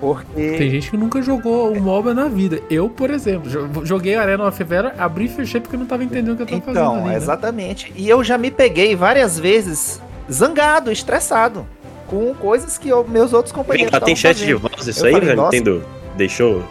Porque. 0.00 0.56
Tem 0.58 0.70
gente 0.70 0.90
que 0.90 0.96
nunca 0.96 1.22
jogou 1.22 1.72
o 1.72 1.80
MOBA 1.80 2.14
na 2.14 2.28
vida. 2.28 2.60
Eu, 2.70 2.88
por 2.88 3.10
exemplo, 3.10 3.50
joguei 3.84 4.16
Arena 4.16 4.46
of 4.46 4.64
Vera, 4.64 4.94
abri 4.98 5.26
e 5.26 5.28
fechei 5.28 5.60
porque 5.60 5.76
não 5.76 5.86
tava 5.86 6.04
entendendo 6.04 6.34
o 6.34 6.36
que 6.36 6.42
eu 6.42 6.46
tava 6.46 6.58
então, 6.58 6.74
fazendo. 6.74 6.96
Então, 6.98 7.06
né? 7.08 7.16
exatamente. 7.16 7.92
E 7.96 8.08
eu 8.08 8.22
já 8.22 8.36
me 8.36 8.50
peguei 8.50 8.94
várias 8.94 9.38
vezes 9.38 10.00
zangado, 10.30 10.90
estressado. 10.90 11.66
Com 12.06 12.34
coisas 12.34 12.76
que 12.76 12.88
eu, 12.88 13.06
meus 13.08 13.32
outros 13.32 13.52
companheiros. 13.52 13.90
Vem, 13.90 14.00
tem 14.00 14.16
chat 14.16 14.34
fazendo. 14.34 14.46
de 14.46 14.54
voz, 14.54 14.86
isso 14.86 15.06
eu 15.06 15.16
aí, 15.16 15.20
velho? 15.20 15.42
Nintendo 15.42 15.84
deixou. 16.16 16.62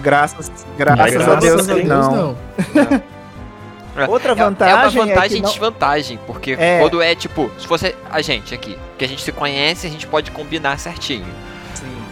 Graças, 0.00 0.50
graças, 0.78 1.12
graças 1.12 1.28
a 1.28 1.34
Deus, 1.36 1.68
a 1.68 1.74
Deus 1.74 1.88
não. 1.88 2.12
não. 2.12 2.36
Outra 4.08 4.34
vantagem. 4.34 4.74
É, 4.74 4.76
é 4.76 4.80
uma 4.80 5.06
vantagem 5.06 5.38
é 5.38 5.42
não... 5.42 5.50
desvantagem, 5.50 6.18
porque 6.26 6.52
é... 6.58 6.80
quando 6.80 7.00
é 7.00 7.14
tipo, 7.14 7.50
se 7.58 7.66
fosse 7.66 7.94
a 8.10 8.20
gente 8.20 8.54
aqui, 8.54 8.76
que 8.98 9.04
a 9.04 9.08
gente 9.08 9.22
se 9.22 9.32
conhece, 9.32 9.86
a 9.86 9.90
gente 9.90 10.06
pode 10.06 10.30
combinar 10.30 10.78
certinho. 10.78 11.26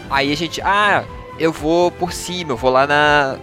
Aí 0.09 0.31
a 0.31 0.35
gente, 0.35 0.61
ah, 0.61 1.03
eu 1.39 1.51
vou 1.51 1.91
por 1.91 2.11
cima, 2.13 2.51
eu 2.51 2.57
vou 2.57 2.71
lá 2.71 2.85
na 2.85 3.37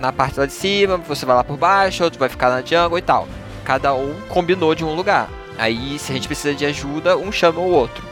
na 0.00 0.12
parte 0.12 0.38
lá 0.38 0.46
de 0.46 0.52
cima, 0.52 0.96
você 0.96 1.26
vai 1.26 1.34
lá 1.34 1.42
por 1.42 1.56
baixo, 1.56 2.04
outro 2.04 2.20
vai 2.20 2.28
ficar 2.28 2.50
na 2.50 2.62
jungle 2.62 2.98
e 2.98 3.02
tal. 3.02 3.26
Cada 3.64 3.92
um 3.94 4.14
combinou 4.28 4.74
de 4.74 4.84
um 4.84 4.94
lugar. 4.94 5.28
Aí, 5.58 5.98
se 5.98 6.12
a 6.12 6.14
gente 6.14 6.28
precisa 6.28 6.54
de 6.54 6.64
ajuda, 6.64 7.16
um 7.16 7.32
chama 7.32 7.58
o 7.58 7.70
outro. 7.70 8.02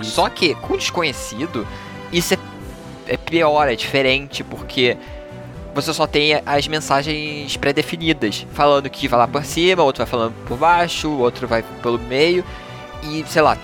Isso. 0.00 0.10
Só 0.12 0.28
que, 0.28 0.54
com 0.56 0.76
desconhecido, 0.76 1.66
isso 2.12 2.34
é, 2.34 2.38
é 3.06 3.16
pior, 3.16 3.68
é 3.68 3.74
diferente, 3.74 4.44
porque 4.44 4.98
você 5.74 5.94
só 5.94 6.06
tem 6.06 6.34
as 6.44 6.68
mensagens 6.68 7.56
pré-definidas, 7.56 8.46
falando 8.52 8.90
que 8.90 9.08
vai 9.08 9.20
lá 9.20 9.26
por 9.26 9.44
cima, 9.44 9.82
outro 9.82 10.04
vai 10.04 10.10
falando 10.10 10.34
por 10.46 10.58
baixo, 10.58 11.10
outro 11.10 11.48
vai 11.48 11.64
pelo 11.82 11.98
meio, 11.98 12.44
e 13.02 13.24
sei 13.26 13.40
lá, 13.40 13.56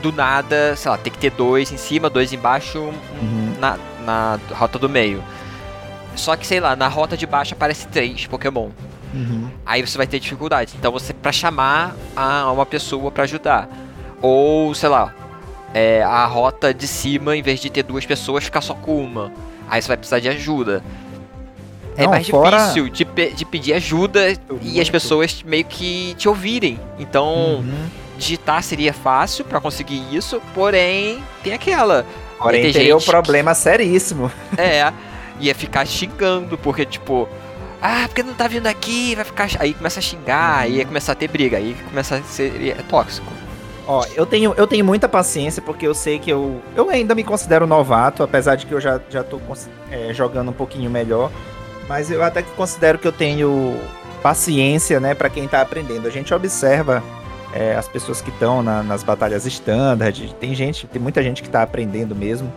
do 0.00 0.12
nada, 0.12 0.74
sei 0.76 0.90
lá, 0.90 0.98
tem 0.98 1.12
que 1.12 1.18
ter 1.18 1.30
dois 1.30 1.72
em 1.72 1.76
cima, 1.76 2.10
dois 2.10 2.32
embaixo, 2.32 2.78
uhum. 2.78 3.54
na, 3.58 3.78
na 4.04 4.38
rota 4.52 4.78
do 4.78 4.88
meio. 4.88 5.22
Só 6.16 6.36
que, 6.36 6.46
sei 6.46 6.60
lá, 6.60 6.74
na 6.74 6.88
rota 6.88 7.16
de 7.16 7.26
baixo 7.26 7.54
aparece 7.54 7.86
três 7.88 8.26
Pokémon. 8.26 8.70
Uhum. 9.14 9.48
Aí 9.64 9.84
você 9.84 9.96
vai 9.96 10.06
ter 10.06 10.18
dificuldade. 10.18 10.74
Então 10.78 10.92
você, 10.92 11.12
para 11.12 11.32
chamar 11.32 11.94
a 12.14 12.50
uma 12.50 12.66
pessoa 12.66 13.10
para 13.10 13.24
ajudar. 13.24 13.68
Ou, 14.20 14.74
sei 14.74 14.88
lá, 14.88 15.14
é, 15.72 16.02
a 16.02 16.26
rota 16.26 16.74
de 16.74 16.86
cima, 16.86 17.36
em 17.36 17.42
vez 17.42 17.60
de 17.60 17.70
ter 17.70 17.82
duas 17.82 18.04
pessoas, 18.04 18.44
ficar 18.44 18.60
só 18.60 18.74
com 18.74 19.02
uma. 19.02 19.32
Aí 19.68 19.80
você 19.80 19.88
vai 19.88 19.96
precisar 19.96 20.18
de 20.18 20.28
ajuda 20.28 20.82
é 21.96 22.06
mais 22.06 22.28
fora... 22.28 22.56
difícil 22.58 22.88
de, 22.88 23.04
pe 23.04 23.30
de 23.30 23.44
pedir 23.44 23.74
ajuda 23.74 24.32
e 24.62 24.80
as 24.80 24.88
pessoas 24.88 25.42
meio 25.42 25.64
que 25.64 26.14
te 26.16 26.28
ouvirem. 26.28 26.78
Então, 26.98 27.56
uhum. 27.56 27.86
Digitar 28.20 28.62
seria 28.62 28.92
fácil 28.92 29.44
pra 29.44 29.60
conseguir 29.60 30.02
isso, 30.14 30.40
porém 30.54 31.24
tem 31.42 31.54
aquela. 31.54 32.06
Porém, 32.38 32.62
tem 32.62 32.72
teria 32.72 32.96
um 32.96 33.00
problema 33.00 33.54
seríssimo. 33.54 34.30
É, 34.56 34.92
ia 35.40 35.54
ficar 35.54 35.86
xingando, 35.86 36.58
porque 36.58 36.84
tipo, 36.84 37.26
ah, 37.80 38.04
porque 38.06 38.22
não 38.22 38.34
tá 38.34 38.46
vindo 38.46 38.66
aqui, 38.66 39.14
vai 39.14 39.24
ficar. 39.24 39.48
Aí 39.58 39.72
começa 39.72 39.98
a 39.98 40.02
xingar, 40.02 40.58
aí 40.60 40.76
ia 40.76 40.84
começar 40.84 41.12
a 41.12 41.14
ter 41.14 41.28
briga, 41.28 41.56
aí 41.56 41.74
começa 41.88 42.16
a 42.16 42.22
ser 42.22 42.76
é 42.78 42.82
tóxico. 42.82 43.32
Ó, 43.86 44.04
eu 44.14 44.26
tenho, 44.26 44.54
eu 44.56 44.66
tenho 44.66 44.84
muita 44.84 45.08
paciência 45.08 45.62
porque 45.62 45.86
eu 45.86 45.94
sei 45.94 46.18
que 46.18 46.30
eu. 46.30 46.60
Eu 46.76 46.90
ainda 46.90 47.14
me 47.14 47.24
considero 47.24 47.66
novato, 47.66 48.22
apesar 48.22 48.54
de 48.54 48.66
que 48.66 48.72
eu 48.72 48.80
já, 48.80 49.00
já 49.08 49.24
tô 49.24 49.40
é, 49.90 50.12
jogando 50.12 50.50
um 50.50 50.54
pouquinho 50.54 50.90
melhor. 50.90 51.30
Mas 51.88 52.10
eu 52.10 52.22
até 52.22 52.42
que 52.42 52.50
considero 52.52 52.98
que 52.98 53.08
eu 53.08 53.12
tenho 53.12 53.80
paciência, 54.22 55.00
né, 55.00 55.14
pra 55.14 55.30
quem 55.30 55.48
tá 55.48 55.60
aprendendo. 55.60 56.06
A 56.06 56.10
gente 56.10 56.32
observa 56.32 57.02
é, 57.54 57.74
as 57.74 57.88
pessoas 57.88 58.20
que 58.20 58.30
estão 58.30 58.62
na- 58.62 58.82
nas 58.82 59.02
batalhas 59.02 59.44
standard. 59.46 60.34
Tem 60.40 60.54
gente, 60.54 60.86
tem 60.86 61.00
muita 61.00 61.22
gente 61.22 61.42
que 61.42 61.48
tá 61.48 61.62
aprendendo 61.62 62.14
mesmo. 62.14 62.52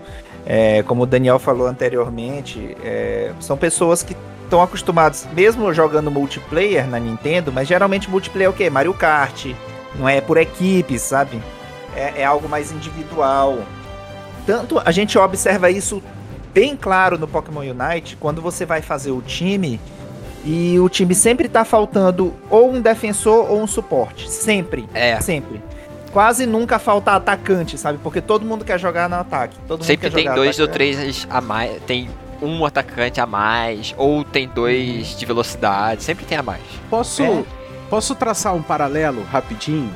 É, 0.46 0.84
como 0.84 1.04
o 1.04 1.06
Daniel 1.06 1.40
falou 1.40 1.68
anteriormente, 1.68 2.76
é, 2.84 3.32
são 3.40 3.58
pessoas 3.58 4.04
que 4.04 4.16
estão 4.44 4.62
acostumados, 4.62 5.26
mesmo 5.34 5.74
jogando 5.74 6.12
multiplayer 6.12 6.86
na 6.88 7.00
Nintendo, 7.00 7.52
mas 7.52 7.68
geralmente 7.68 8.10
multiplayer 8.10 8.48
é 8.48 8.50
o 8.50 8.54
quê? 8.54 8.70
Mario 8.70 8.94
Kart, 8.94 9.48
não 9.96 10.08
é 10.08 10.20
por 10.22 10.38
equipe, 10.38 11.00
sabe? 11.00 11.42
É, 11.96 12.22
é 12.22 12.26
algo 12.26 12.48
mais 12.50 12.72
individual. 12.72 13.60
Tanto 14.46 14.82
a 14.84 14.92
gente 14.92 15.18
observa 15.18 15.72
isso 15.72 16.04
bem 16.54 16.76
claro 16.76 17.18
no 17.18 17.28
Pokémon 17.28 17.62
Unite, 17.62 18.16
quando 18.20 18.42
você 18.42 18.66
vai 18.66 18.82
fazer 18.82 19.12
o 19.12 19.22
time 19.22 19.80
e 20.44 20.80
o 20.80 20.90
time 20.90 21.16
sempre 21.16 21.48
tá 21.48 21.64
faltando 21.66 22.34
ou 22.50 22.72
um 22.74 22.82
defensor 22.82 23.50
ou 23.52 23.62
um 23.62 23.68
suporte. 23.68 24.30
Sempre. 24.30 24.88
É. 24.94 25.20
Sempre. 25.22 25.62
Quase 26.12 26.46
nunca 26.46 26.78
falta 26.78 27.12
atacante, 27.14 27.78
sabe? 27.78 27.98
Porque 28.04 28.22
todo 28.22 28.46
mundo 28.46 28.64
quer 28.64 28.80
jogar 28.80 29.10
no 29.10 29.16
ataque. 29.16 29.56
Todo 29.68 29.80
mundo 29.80 29.86
Sempre 29.88 30.10
quer 30.10 30.16
tem 30.16 30.24
jogar 30.26 30.36
dois 30.36 30.60
ou 30.60 30.66
atacante. 30.66 30.96
três 30.96 31.28
a 31.30 31.42
mais. 31.42 31.82
Tem 31.88 32.10
um 32.42 32.66
atacante 32.66 33.20
a 33.22 33.26
mais, 33.26 33.96
ou 33.98 34.24
tem 34.24 34.48
dois 34.48 35.18
de 35.18 35.26
velocidade, 35.26 36.04
sempre 36.04 36.26
tem 36.26 36.38
a 36.38 36.44
mais. 36.44 36.62
Posso, 36.90 37.24
É. 37.24 37.44
posso 37.90 38.14
traçar 38.16 38.54
um 38.54 38.62
paralelo 38.62 39.24
rapidinho? 39.24 39.90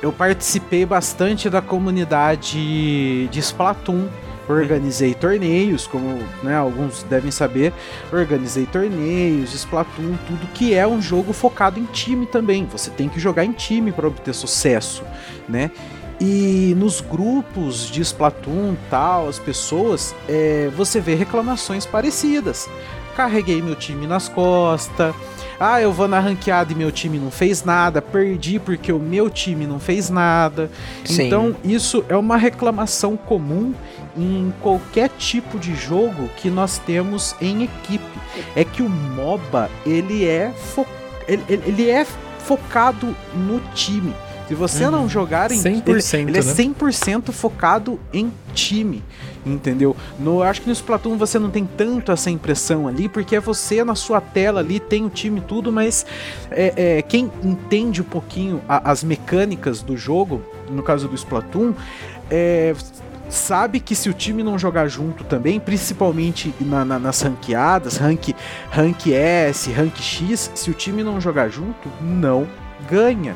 Eu 0.00 0.12
participei 0.12 0.86
bastante 0.86 1.50
da 1.50 1.60
comunidade 1.60 3.26
de 3.28 3.38
Splatoon. 3.40 4.06
Organizei 4.48 5.14
torneios, 5.14 5.86
como 5.86 6.18
né, 6.42 6.56
alguns 6.56 7.02
devem 7.04 7.30
saber. 7.30 7.72
Organizei 8.12 8.66
torneios, 8.66 9.54
Splatoon, 9.54 10.16
tudo 10.26 10.46
que 10.52 10.74
é 10.74 10.86
um 10.86 11.00
jogo 11.00 11.32
focado 11.32 11.78
em 11.78 11.84
time 11.84 12.26
também. 12.26 12.66
Você 12.66 12.90
tem 12.90 13.08
que 13.08 13.20
jogar 13.20 13.44
em 13.44 13.52
time 13.52 13.92
para 13.92 14.06
obter 14.06 14.34
sucesso, 14.34 15.02
né? 15.48 15.70
E 16.20 16.74
nos 16.76 17.00
grupos 17.00 17.90
de 17.90 18.00
Splatoon 18.00 18.76
tal, 18.88 19.28
as 19.28 19.40
pessoas, 19.40 20.14
é, 20.28 20.70
você 20.76 21.00
vê 21.00 21.14
reclamações 21.14 21.84
parecidas. 21.84 22.68
Carreguei 23.16 23.60
meu 23.62 23.74
time 23.76 24.06
nas 24.06 24.28
costas. 24.28 25.14
Ah, 25.60 25.80
eu 25.80 25.92
vou 25.92 26.08
na 26.08 26.18
ranqueada 26.18 26.72
e 26.72 26.74
meu 26.74 26.90
time 26.90 27.18
não 27.18 27.30
fez 27.30 27.62
nada. 27.62 28.02
Perdi 28.02 28.58
porque 28.58 28.92
o 28.92 28.98
meu 28.98 29.30
time 29.30 29.66
não 29.66 29.78
fez 29.78 30.10
nada. 30.10 30.68
Sim. 31.04 31.26
Então, 31.26 31.54
isso 31.62 32.04
é 32.08 32.16
uma 32.16 32.36
reclamação 32.36 33.16
comum 33.16 33.72
em 34.16 34.52
qualquer 34.60 35.08
tipo 35.18 35.58
de 35.58 35.74
jogo 35.74 36.28
que 36.36 36.50
nós 36.50 36.78
temos 36.78 37.36
em 37.40 37.62
equipe. 37.62 38.04
É 38.56 38.64
que 38.64 38.82
o 38.82 38.88
MOBA, 38.88 39.70
ele 39.86 40.26
é, 40.26 40.50
fo 40.50 40.84
ele, 41.28 41.42
ele- 41.48 41.62
ele 41.66 41.90
é 41.90 42.04
focado 42.40 43.14
no 43.34 43.60
time. 43.74 44.12
Se 44.48 44.54
você 44.54 44.90
não 44.90 45.08
jogar 45.08 45.50
em 45.50 45.58
100%, 45.58 45.82
ele, 45.88 46.30
ele 46.30 46.38
é 46.38 46.42
né? 46.42 46.52
100% 46.52 47.32
focado 47.32 47.98
em 48.12 48.30
time, 48.52 49.02
entendeu? 49.46 49.96
No, 50.18 50.42
acho 50.42 50.60
que 50.60 50.66
no 50.66 50.72
Splatoon 50.74 51.16
você 51.16 51.38
não 51.38 51.48
tem 51.50 51.64
tanto 51.64 52.12
essa 52.12 52.28
impressão 52.30 52.86
ali, 52.86 53.08
porque 53.08 53.36
é 53.36 53.40
você 53.40 53.82
na 53.82 53.94
sua 53.94 54.20
tela 54.20 54.60
ali, 54.60 54.78
tem 54.78 55.06
o 55.06 55.08
time 55.08 55.38
e 55.40 55.42
tudo, 55.42 55.72
mas 55.72 56.04
é, 56.50 56.98
é, 56.98 57.02
quem 57.02 57.30
entende 57.42 58.02
um 58.02 58.04
pouquinho 58.04 58.60
a- 58.68 58.90
as 58.90 59.02
mecânicas 59.02 59.80
do 59.80 59.96
jogo, 59.96 60.42
no 60.68 60.82
caso 60.82 61.08
do 61.08 61.14
Splatoon, 61.14 61.72
é, 62.30 62.74
sabe 63.30 63.80
que 63.80 63.94
se 63.94 64.10
o 64.10 64.12
time 64.12 64.42
não 64.42 64.58
jogar 64.58 64.86
junto 64.88 65.24
também, 65.24 65.58
principalmente 65.58 66.54
na- 66.60 66.84
na- 66.84 66.98
nas 66.98 67.22
ranqueadas, 67.22 67.96
rank, 67.96 68.34
rank 68.70 69.06
S, 69.06 69.70
rank 69.72 69.96
X, 69.98 70.50
se 70.54 70.70
o 70.70 70.74
time 70.74 71.02
não 71.02 71.18
jogar 71.20 71.48
junto, 71.48 71.88
não 72.02 72.46
ganha. 72.90 73.34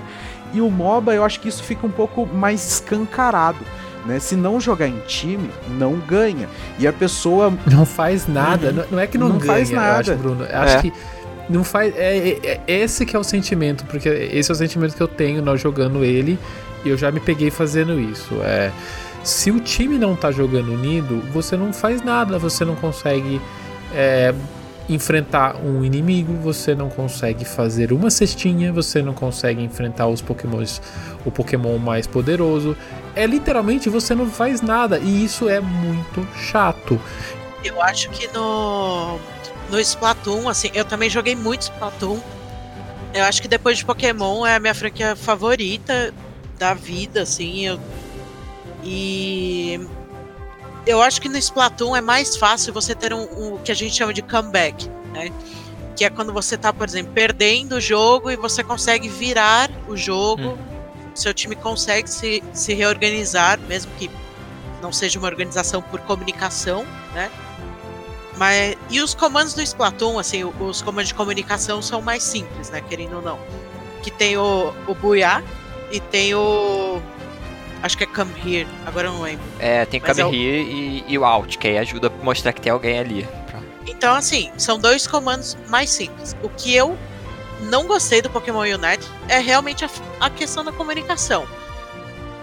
E 0.53 0.61
o 0.61 0.71
MOBA, 0.71 1.15
eu 1.15 1.25
acho 1.25 1.41
que 1.41 1.49
isso 1.49 1.63
fica 1.63 1.87
um 1.87 1.91
pouco 1.91 2.27
mais 2.27 2.67
escancarado. 2.67 3.59
Né? 4.05 4.21
Se 4.21 4.37
não 4.37 4.61
jogar 4.61 4.87
em 4.87 5.01
time, 5.01 5.51
não 5.79 5.95
ganha. 5.97 6.49
E 6.79 6.87
a 6.87 6.93
pessoa 6.93 7.53
Não 7.71 7.85
faz 7.85 8.27
nada. 8.29 8.71
Não, 8.73 8.85
não 8.93 9.01
é 9.01 9.07
que 9.07 9.19
não, 9.19 9.29
Não 9.29 9.39
ganha, 9.39 9.53
faz 9.53 9.71
eu 9.71 9.77
nada. 9.77 9.99
acho, 10.01 10.15
Bruno. 10.15 10.45
Eu 10.45 10.59
acho 10.61 10.77
É. 10.77 10.81
que 10.83 10.93
não 11.49 11.65
faz. 11.65 11.93
É, 11.97 12.17
é- 12.29 12.61
é 12.67 12.81
esse 12.81 13.05
que 13.05 13.17
é 13.17 13.19
o 13.19 13.25
sentimento, 13.25 13.85
porque 13.87 14.09
esse 14.09 14.51
é 14.51 14.55
o 14.55 14.57
sentimento 14.57 14.95
que 14.97 15.03
eu 15.03 15.09
tenho 15.09 15.43
nós 15.43 15.61
jogando 15.61 16.05
ele. 16.05 16.39
E 16.85 16.89
eu 16.89 16.97
já 16.97 17.11
me 17.11 17.19
peguei 17.19 17.51
fazendo 17.51 17.99
isso. 17.99 18.35
É, 18.45 18.71
se 19.25 19.51
o 19.51 19.59
time 19.59 19.99
não 19.99 20.15
tá 20.15 20.31
jogando 20.31 20.73
unido, 20.73 21.21
você 21.33 21.57
não 21.57 21.73
faz 21.73 22.01
nada, 22.01 22.39
você 22.39 22.65
não 22.65 22.77
consegue 22.77 23.41
é, 23.93 24.33
enfrentar 24.89 25.57
um 25.57 25.85
inimigo, 25.85 26.35
você 26.35 26.75
não 26.75 26.89
consegue 26.89 27.45
fazer 27.45 27.93
uma 27.93 28.11
cestinha, 28.11 28.73
você 28.73 29.03
não 29.03 29.13
consegue 29.13 29.63
enfrentar 29.63 30.07
os 30.07 30.23
pokémons, 30.23 30.81
o 31.25 31.31
pokémon 31.31 31.79
mais 31.79 32.07
poderoso. 32.07 32.77
É 33.15 33.27
literalmente 33.27 33.89
você 33.89 34.15
não 34.15 34.29
faz 34.29 34.61
nada 34.61 34.99
e 34.99 35.25
isso 35.25 35.49
é 35.49 35.61
muito 35.61 36.27
chato. 36.37 37.01
Eu 37.65 37.83
acho 37.83 38.09
que 38.11 38.29
no, 38.29 39.19
no 39.71 39.81
Splatoon, 39.81 40.49
assim, 40.49 40.71
eu 40.73 40.85
também 40.85 41.11
joguei 41.11 41.35
muito 41.35 41.63
Splatoon. 41.63 42.21
Eu 43.13 43.25
acho 43.25 43.41
que 43.41 43.49
depois 43.49 43.79
de 43.79 43.85
Pokémon 43.85 44.47
é 44.47 44.57
a 44.57 44.61
minha 44.61 44.75
franquia 44.75 45.17
favorita 45.17 46.13
da 46.59 46.75
vida, 46.75 47.23
assim. 47.23 47.67
Eu, 47.67 47.81
e 48.85 49.81
eu 50.87 51.03
acho 51.03 51.21
que 51.21 51.29
no 51.29 51.37
Splatoon 51.37 51.97
é 51.97 52.01
mais 52.01 52.37
fácil 52.37 52.73
você 52.73 52.95
ter 52.95 53.13
um, 53.13 53.23
um- 53.23 53.55
o 53.55 53.59
que 53.59 53.73
a 53.73 53.75
gente 53.75 53.95
chama 53.95 54.13
de 54.15 54.23
comeback, 54.23 54.89
né? 55.13 55.31
Que 55.97 56.05
é 56.05 56.11
quando 56.11 56.33
você 56.33 56.57
tá, 56.57 56.73
por 56.73 56.87
exemplo, 56.87 57.13
perdendo 57.13 57.77
o 57.77 57.81
jogo 57.81 58.31
e 58.31 58.37
você 58.37 58.63
consegue 58.63 59.09
virar 59.09 59.71
o 59.89 59.97
jogo. 59.97 60.43
Seu 61.15 61.33
time 61.33 61.57
consegue 61.57 62.09
se, 62.11 62.43
se 62.53 62.75
reorganizar, 62.75 63.59
mesmo 63.61 63.91
que 63.99 64.11
não 64.83 64.93
seja 64.93 65.19
uma 65.19 65.27
organização 65.29 65.81
por 65.81 65.99
comunicação, 66.01 66.85
né? 67.15 67.31
Mas 68.37 68.77
e 68.91 69.01
os 69.01 69.15
comandos 69.15 69.55
do 69.55 69.63
Splatoon, 69.63 70.19
assim, 70.19 70.45
os 70.45 70.83
comandos 70.83 71.09
de 71.09 71.15
comunicação 71.15 71.81
são 71.81 72.03
mais 72.03 72.23
simples, 72.23 72.69
né, 72.69 72.83
querendo 72.87 73.17
ou 73.17 73.23
não. 73.23 73.39
Que 74.03 74.11
tem 74.11 74.37
o, 74.37 74.75
o 74.87 74.95
Booyah 74.95 75.43
e 75.91 75.99
tem 76.01 76.35
o 76.35 77.01
acho 77.83 77.97
que 77.99 78.05
é 78.05 78.07
Come 78.07 78.33
Here, 78.45 78.69
agora 78.87 79.09
eu 79.09 79.13
não 79.13 79.23
lembro. 79.23 79.45
É, 79.59 79.85
tem 79.85 80.01
Mas 80.01 80.11
Come 80.11 80.21
é 80.23 80.25
o- 80.27 80.29
Here 80.35 80.63
e, 80.63 81.05
e 81.09 81.19
o 81.19 81.25
Out, 81.25 81.59
que 81.59 81.69
aí 81.69 81.79
ajuda 81.79 82.09
a 82.09 82.25
mostrar 82.25 82.53
que 82.53 82.61
tem 82.61 82.73
alguém 82.73 82.99
ali. 82.99 83.29
Então, 83.87 84.15
assim, 84.15 84.51
são 84.59 84.79
dois 84.79 85.07
comandos 85.07 85.57
mais 85.69 85.91
simples. 85.91 86.37
O 86.43 86.49
que 86.49 86.75
eu 86.75 86.97
não 87.63 87.87
gostei 87.87 88.21
do 88.21 88.29
Pokémon 88.29 88.61
Unite 88.61 89.09
é 89.29 89.39
realmente 89.39 89.85
a, 89.85 89.91
a 90.21 90.29
questão 90.29 90.65
da 90.65 90.73
comunicação. 90.73 91.47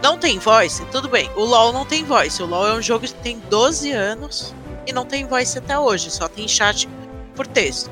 Não 0.01 0.17
tem 0.17 0.39
voice? 0.39 0.83
Tudo 0.85 1.07
bem. 1.07 1.29
O 1.35 1.43
LoL 1.45 1.71
não 1.71 1.85
tem 1.85 2.03
voice. 2.03 2.41
O 2.41 2.45
LoL 2.45 2.67
é 2.67 2.73
um 2.73 2.81
jogo 2.81 3.05
que 3.05 3.13
tem 3.13 3.39
12 3.49 3.91
anos 3.91 4.53
e 4.87 4.91
não 4.91 5.05
tem 5.05 5.25
voice 5.25 5.57
até 5.57 5.77
hoje. 5.77 6.09
Só 6.11 6.27
tem 6.27 6.47
chat 6.47 6.89
por 7.35 7.45
texto. 7.47 7.89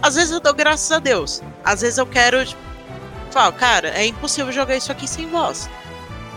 Às 0.00 0.14
vezes 0.16 0.32
eu 0.32 0.40
dou 0.40 0.52
graças 0.54 0.90
a 0.90 0.98
Deus. 0.98 1.42
Às 1.64 1.82
vezes 1.82 1.98
eu 1.98 2.06
quero. 2.06 2.44
tipo, 2.44 2.60
Falo, 3.30 3.52
cara, 3.52 3.88
é 3.90 4.04
impossível 4.06 4.50
jogar 4.52 4.76
isso 4.76 4.90
aqui 4.90 5.06
sem 5.08 5.28
voz. 5.28 5.68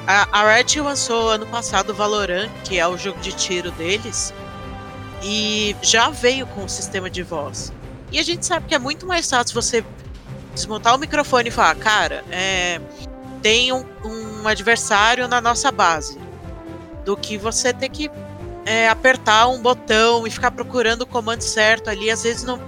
A, 0.07 0.27
a 0.31 0.55
Riot 0.55 0.79
lançou 0.81 1.29
ano 1.29 1.47
passado 1.47 1.89
o 1.89 1.93
Valorant, 1.93 2.49
que 2.63 2.77
é 2.77 2.87
o 2.87 2.95
jogo 2.95 3.19
de 3.19 3.31
tiro 3.31 3.71
deles 3.71 4.33
e 5.23 5.75
já 5.81 6.09
veio 6.09 6.45
com 6.47 6.63
o 6.63 6.69
sistema 6.69 7.09
de 7.09 7.23
voz. 7.23 7.73
E 8.11 8.19
a 8.19 8.23
gente 8.23 8.45
sabe 8.45 8.67
que 8.67 8.75
é 8.75 8.79
muito 8.79 9.07
mais 9.07 9.27
fácil 9.27 9.59
você 9.59 9.83
desmontar 10.53 10.93
o 10.93 10.97
microfone 10.99 11.49
e 11.49 11.51
falar, 11.51 11.75
cara, 11.75 12.23
é, 12.29 12.79
tem 13.41 13.73
um, 13.73 13.83
um 14.03 14.47
adversário 14.47 15.27
na 15.27 15.41
nossa 15.41 15.71
base, 15.71 16.19
do 17.03 17.17
que 17.17 17.37
você 17.37 17.73
ter 17.73 17.89
que 17.89 18.09
é, 18.65 18.87
apertar 18.87 19.47
um 19.47 19.59
botão 19.59 20.25
e 20.27 20.31
ficar 20.31 20.51
procurando 20.51 21.01
o 21.01 21.07
comando 21.07 21.41
certo 21.41 21.89
ali, 21.89 22.11
às 22.11 22.23
vezes 22.23 22.43
no, 22.43 22.59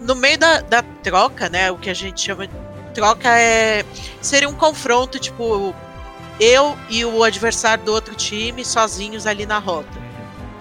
no 0.00 0.14
meio 0.14 0.38
da, 0.38 0.60
da 0.60 0.82
troca, 0.82 1.48
né, 1.48 1.70
o 1.70 1.78
que 1.78 1.88
a 1.88 1.94
gente 1.94 2.20
chama 2.20 2.46
de 2.46 2.54
troca 2.94 3.28
é 3.38 3.84
seria 4.20 4.48
um 4.48 4.54
confronto, 4.54 5.18
tipo, 5.18 5.74
eu 6.40 6.76
e 6.88 7.04
o 7.04 7.22
adversário 7.24 7.84
do 7.84 7.92
outro 7.92 8.14
time 8.14 8.64
sozinhos 8.64 9.26
ali 9.26 9.44
na 9.46 9.58
rota. 9.58 9.98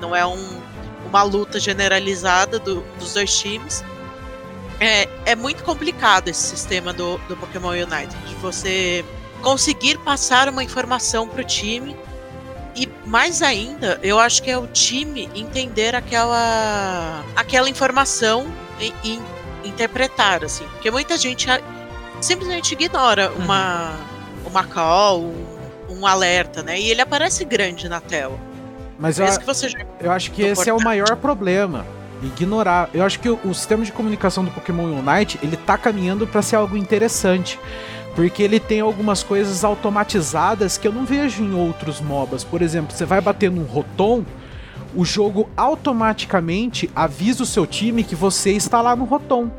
Não 0.01 0.15
é 0.15 0.25
um, 0.25 0.61
uma 1.07 1.23
luta 1.23 1.59
generalizada 1.59 2.59
do- 2.59 2.81
dos 2.99 3.13
dois 3.13 3.35
times. 3.37 3.83
É, 4.79 5.07
é 5.25 5.35
muito 5.35 5.63
complicado 5.63 6.27
esse 6.27 6.41
sistema 6.41 6.93
do, 6.93 7.17
do 7.27 7.35
Pokémon 7.37 7.69
Unite. 7.69 8.15
De 8.27 8.35
você 8.35 9.03
conseguir 9.41 9.97
passar 9.99 10.49
uma 10.49 10.63
informação 10.63 11.27
pro 11.27 11.43
time. 11.43 11.95
E 12.75 12.87
mais 13.05 13.41
ainda, 13.41 13.99
eu 14.03 14.19
acho 14.19 14.43
que 14.43 14.51
é 14.51 14.57
o 14.57 14.67
time 14.67 15.27
entender 15.33 15.95
aquela, 15.95 17.23
aquela 17.35 17.67
informação 17.67 18.45
e, 18.79 18.93
e 19.03 19.19
interpretar, 19.67 20.43
assim. 20.43 20.63
Porque 20.73 20.91
muita 20.91 21.17
gente 21.17 21.47
simplesmente 22.21 22.73
ignora 22.73 23.31
uma, 23.31 23.95
uma 24.45 24.63
call, 24.63 25.21
um, 25.21 25.56
um 25.89 26.05
alerta, 26.05 26.61
né? 26.63 26.79
E 26.79 26.89
ele 26.89 27.01
aparece 27.01 27.45
grande 27.45 27.87
na 27.87 27.99
tela. 27.99 28.37
Mas 28.99 29.19
eu, 29.19 29.25
Mesmo 29.25 29.41
que 29.41 29.45
você 29.45 29.69
já 29.69 29.79
eu 29.99 30.11
acho 30.11 30.31
que 30.31 30.41
esse 30.41 30.69
é 30.69 30.73
o 30.73 30.81
maior 30.81 31.15
problema. 31.17 31.85
Ignorar. 32.21 32.89
Eu 32.93 33.03
acho 33.03 33.19
que 33.19 33.29
o, 33.29 33.39
o 33.45 33.53
sistema 33.53 33.85
de 33.85 33.91
comunicação 33.91 34.43
do 34.43 34.49
Pokémon 34.49 34.85
Unite, 34.85 35.39
ele 35.43 35.55
tá 35.55 35.77
caminhando 35.77 36.25
para 36.25 36.41
ser 36.41 36.55
algo 36.55 36.75
interessante. 36.75 37.59
Porque 38.15 38.41
ele 38.41 38.59
tem 38.59 38.79
algumas 38.79 39.21
coisas 39.21 39.63
automatizadas 39.63 40.77
que 40.77 40.87
eu 40.87 40.91
não 40.91 41.05
vejo 41.05 41.43
em 41.43 41.53
outros 41.53 42.01
MOBAs. 42.01 42.43
Por 42.43 42.63
exemplo, 42.63 42.95
você 42.95 43.05
vai 43.05 43.21
bater 43.21 43.51
num 43.51 43.63
Rotom, 43.63 44.25
o 44.95 45.05
jogo 45.05 45.47
automaticamente 45.55 46.89
avisa 46.95 47.43
o 47.43 47.45
seu 47.45 47.67
time 47.67 48.03
que 48.03 48.15
você 48.15 48.51
está 48.51 48.81
lá 48.81 48.95
no 48.95 49.05
Rotom. 49.05 49.51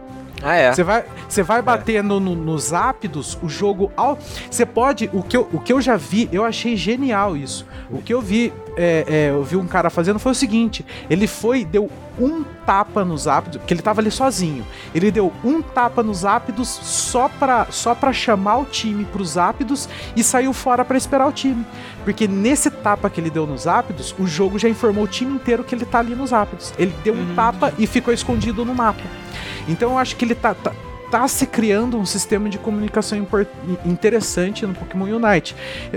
Ah, 0.42 0.54
é. 0.54 0.72
Você 0.72 0.82
vai, 0.84 1.04
você 1.28 1.42
vai 1.42 1.60
bater 1.62 2.02
no, 2.02 2.20
no- 2.20 2.34
nos 2.36 2.72
ápidos, 2.72 3.38
o 3.42 3.48
jogo. 3.48 3.90
Ao, 3.96 4.18
você 4.50 4.64
pode. 4.64 5.10
O 5.12 5.22
que, 5.22 5.36
eu, 5.36 5.48
o 5.52 5.58
que 5.58 5.72
eu 5.72 5.80
já 5.80 5.96
vi, 5.96 6.28
eu 6.32 6.44
achei 6.44 6.76
genial 6.76 7.36
isso. 7.36 7.66
O 7.90 8.00
que 8.00 8.14
eu 8.14 8.20
vi, 8.20 8.52
é, 8.78 9.04
é, 9.08 9.30
eu 9.30 9.42
vi 9.42 9.56
um 9.56 9.66
cara 9.66 9.90
fazendo 9.90 10.20
foi 10.20 10.30
o 10.30 10.34
seguinte: 10.34 10.86
ele 11.10 11.26
foi, 11.26 11.64
deu 11.64 11.90
um 12.16 12.44
tapa 12.64 13.04
nos 13.04 13.26
ápidos, 13.26 13.58
porque 13.58 13.74
ele 13.74 13.82
tava 13.82 14.00
ali 14.00 14.10
sozinho. 14.10 14.64
Ele 14.94 15.10
deu 15.10 15.32
um 15.44 15.60
tapa 15.60 16.02
nos 16.02 16.24
ápidos 16.24 16.68
só 16.68 17.28
pra, 17.28 17.66
só 17.70 17.94
pra 17.94 18.12
chamar 18.12 18.58
o 18.58 18.64
time 18.64 19.04
pros 19.04 19.36
ápidos 19.36 19.88
e 20.14 20.22
saiu 20.22 20.52
fora 20.52 20.84
pra 20.84 20.96
esperar 20.96 21.26
o 21.26 21.32
time. 21.32 21.66
Porque 22.04 22.28
nesse 22.28 22.70
tapa 22.70 23.10
que 23.10 23.20
ele 23.20 23.30
deu 23.30 23.46
nos 23.46 23.66
ápidos, 23.66 24.14
o 24.18 24.26
jogo 24.26 24.58
já 24.58 24.68
informou 24.68 25.04
o 25.04 25.08
time 25.08 25.34
inteiro 25.34 25.64
que 25.64 25.74
ele 25.74 25.84
tá 25.84 25.98
ali 25.98 26.14
nos 26.14 26.32
ápidos. 26.32 26.72
Ele 26.78 26.94
deu 27.02 27.14
um 27.14 27.34
tapa 27.34 27.72
e 27.78 27.86
ficou 27.86 28.14
escondido 28.14 28.64
no 28.64 28.74
mapa. 28.74 29.02
Então 29.66 29.92
eu 29.92 29.98
acho 29.98 30.16
que 30.16 30.24
ele 30.24 30.34
tá, 30.34 30.54
tá, 30.54 30.72
tá 31.10 31.26
se 31.28 31.46
criando 31.46 31.96
um 31.98 32.04
sistema 32.06 32.48
de 32.48 32.58
comunicação 32.58 33.18
interessante 33.84 34.66
no 34.66 34.74
Pokémon 34.74 35.06
Unite. 35.06 35.54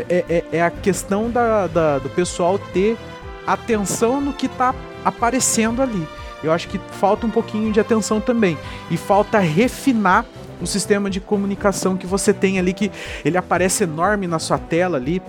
É, 0.09 0.25
é- 0.29 0.43
é 0.57 0.61
a 0.63 0.71
questão 0.71 1.29
da, 1.29 1.67
da- 1.67 1.99
do 1.99 2.09
pessoal 2.09 2.57
ter 2.57 2.97
atenção 3.45 4.21
no 4.21 4.33
que 4.33 4.47
tá 4.47 4.73
aparecendo 5.03 5.81
ali. 5.81 6.07
Eu 6.43 6.51
acho 6.51 6.67
que 6.67 6.79
falta 6.91 7.25
um 7.25 7.29
pouquinho 7.29 7.71
de 7.71 7.79
atenção 7.79 8.19
também. 8.19 8.57
E 8.89 8.97
falta 8.97 9.37
refinar 9.39 10.25
o 10.61 10.65
sistema 10.67 11.09
de 11.09 11.19
comunicação 11.19 11.97
que 11.97 12.05
você 12.07 12.33
tem 12.33 12.57
ali, 12.59 12.73
que 12.73 12.91
ele 13.25 13.37
aparece 13.37 13.83
enorme 13.83 14.27
na 14.27 14.39
sua 14.39 14.57
tela 14.57 14.97
ali. 14.97 15.21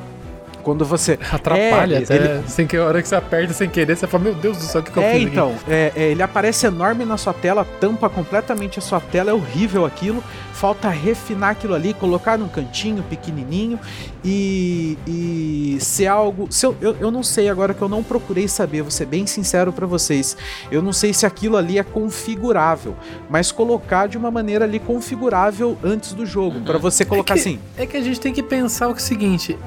Quando 0.63 0.85
você. 0.85 1.19
Atrapalha 1.31 1.97
É, 1.97 2.03
até. 2.03 2.15
ele- 2.17 2.43
Sem 2.49 2.67
que 2.67 2.77
a 2.77 2.85
hora 2.85 3.03
que 3.03 3.09
você 3.09 3.15
aperta 3.17 3.53
sem 3.53 3.69
querer, 3.69 3.97
você 3.97 4.07
fala, 4.07 4.25
meu 4.25 4.35
Deus 4.35 4.57
do 4.59 4.63
céu, 4.65 4.81
o 4.81 4.85
que, 4.85 4.91
que 4.91 4.99
eu 4.99 5.03
É, 5.03 5.13
fiz 5.15 5.23
aqui?" 5.23 5.33
então, 5.33 5.55
é, 5.69 5.93
é, 5.97 6.03
ele 6.11 6.23
aparece 6.23 6.67
enorme 6.67 7.05
na 7.05 7.17
sua 7.17 7.33
tela, 7.35 7.65
tampa 7.81 8.09
completamente 8.09 8.79
a 8.79 8.83
sua 8.83 9.01
tela, 9.01 9.31
é 9.31 9.35
horrível 9.35 9.85
aquilo. 9.85 10.23
Falta 10.53 10.89
refinar 10.91 11.51
aquilo 11.51 11.75
ali, 11.75 11.93
colocar 11.93 12.39
num 12.39 12.47
cantinho 12.47 13.03
pequenininho 13.03 13.81
e, 14.25 14.97
e 15.09 15.77
ser 15.81 16.07
algo. 16.07 16.47
Se 16.51 16.65
eu, 16.65 16.77
eu, 16.81 16.97
eu 17.01 17.11
não 17.11 17.23
sei 17.23 17.49
agora 17.49 17.75
que 17.75 17.83
eu 17.83 17.89
não 17.89 18.03
procurei 18.03 18.47
saber, 18.47 18.83
vou 18.83 18.91
ser 18.91 19.07
bem 19.07 19.27
sincero 19.27 19.73
pra 19.73 19.87
vocês. 19.87 20.37
Eu 20.71 20.81
não 20.81 20.93
sei 20.93 21.13
se 21.13 21.27
aquilo 21.27 21.57
ali 21.57 21.79
é 21.79 21.83
configurável, 21.83 22.95
mas 23.29 23.51
colocar 23.51 24.07
de 24.07 24.17
uma 24.17 24.31
maneira 24.31 24.65
ali 24.65 24.79
configurável 24.79 25.77
antes 25.83 26.13
do 26.13 26.25
jogo, 26.25 26.61
pra 26.61 26.79
você 26.79 27.05
colocar 27.05 27.35
que- 27.35 27.41
assim. 27.41 27.59
É 27.77 27.85
que 27.87 27.97
a 27.97 28.01
gente 28.03 28.21
tem 28.21 28.33
que 28.33 28.43
pensar 28.43 28.89
o 28.89 28.99
seguinte. 28.99 29.59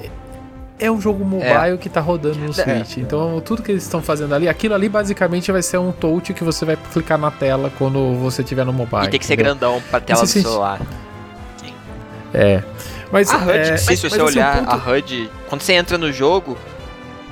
É 0.78 0.92
um 0.92 1.00
jogo 1.00 1.24
mobile 1.24 1.78
que 1.80 1.88
tá 1.88 2.02
rodando 2.02 2.38
no 2.40 2.54
Switch. 2.54 2.98
Então, 2.98 3.40
tudo 3.40 3.64
que 3.64 3.72
eles 3.72 3.84
estão 3.84 4.02
fazendo 4.02 4.36
ali, 4.36 4.50
aquilo 4.50 4.74
ali 4.76 4.90
basicamente 4.90 5.50
vai 5.52 5.62
ser 5.62 5.78
um 5.78 5.92
touch 5.94 6.34
que 6.34 6.44
você 6.44 6.66
vai 6.66 6.76
clicar 6.92 7.18
na 7.18 7.32
tela 7.32 7.72
quando 7.78 8.14
você 8.16 8.42
estiver 8.42 8.66
no 8.66 8.74
mobile. 8.74 9.06
E 9.06 9.10
tem 9.10 9.20
que 9.20 9.26
ser 9.26 9.36
entendeu? 9.36 9.56
grandão 9.56 9.82
pra 9.90 10.02
tela 10.02 10.22
do 10.22 10.28
celular. 10.28 10.82
É. 12.34 12.62
Mas, 13.12 13.30
A 13.32 13.38
HUD, 13.38 13.52
é, 13.52 13.78
se 13.78 13.86
mas- 13.92 14.00
você 14.02 14.10
mas, 14.10 14.14
assim, 14.14 14.22
olhar 14.38 14.58
ponto- 14.58 14.70
a 14.72 14.76
HUD, 14.92 15.30
quando 15.48 15.62
você 15.62 15.74
entra 15.74 15.98
no 15.98 16.12
jogo, 16.12 16.58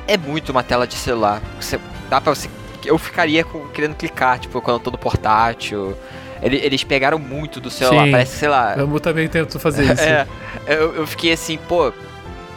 é 0.07 0.17
muito 0.17 0.49
uma 0.51 0.63
tela 0.63 0.87
de 0.87 0.95
celular. 0.95 1.41
Você, 1.59 1.79
dá 2.09 2.21
pra 2.21 2.33
você. 2.33 2.49
Eu 2.85 2.97
ficaria 2.97 3.43
com- 3.43 3.67
querendo 3.69 3.95
clicar, 3.95 4.39
tipo, 4.39 4.61
quando 4.61 4.77
eu 4.77 4.83
tô 4.83 4.91
no 4.91 4.97
portátil. 4.97 5.97
Ele- 6.41 6.57
Eles 6.57 6.83
pegaram 6.83 7.17
muito 7.19 7.59
do 7.59 7.69
celular, 7.69 8.05
Sim. 8.05 8.11
parece, 8.11 8.37
sei 8.37 8.47
lá. 8.49 8.75
Eu 8.77 8.99
também 8.99 9.27
tento 9.27 9.59
fazer 9.59 9.83
isso. 9.91 10.01
É, 10.03 10.25
eu, 10.67 10.95
eu 10.95 11.07
fiquei 11.07 11.31
assim, 11.33 11.57
pô, 11.67 11.91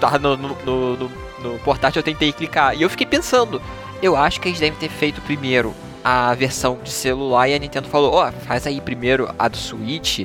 tava 0.00 0.18
no, 0.18 0.36
no, 0.36 0.56
no, 0.64 0.96
no- 1.42 1.58
portátil, 1.64 2.00
eu 2.00 2.04
tentei 2.04 2.32
clicar. 2.32 2.74
E 2.76 2.82
eu 2.82 2.90
fiquei 2.90 3.06
pensando, 3.06 3.60
eu 4.02 4.16
acho 4.16 4.40
que 4.40 4.48
eles 4.48 4.60
devem 4.60 4.78
ter 4.78 4.88
feito 4.88 5.20
primeiro 5.22 5.74
a 6.04 6.32
versão 6.34 6.78
de 6.82 6.90
celular 6.90 7.48
e 7.48 7.54
a 7.54 7.58
Nintendo 7.58 7.88
falou, 7.88 8.14
ó, 8.14 8.30
faz 8.30 8.66
aí 8.66 8.80
primeiro 8.80 9.28
a 9.38 9.48
do 9.48 9.56
Switch 9.56 10.20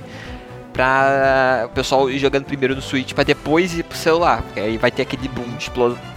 pra 0.74 1.64
o 1.66 1.70
pessoal 1.70 2.10
ir 2.10 2.18
jogando 2.20 2.46
primeiro 2.46 2.76
no 2.76 2.82
Switch 2.82 3.14
pra 3.14 3.24
depois 3.24 3.78
ir 3.78 3.84
pro 3.84 3.98
celular. 3.98 4.42
Porque 4.44 4.60
aí 4.60 4.78
vai 4.78 4.92
ter 4.92 5.02
aquele 5.04 5.28
boom 5.28 5.48
de, 5.58 5.72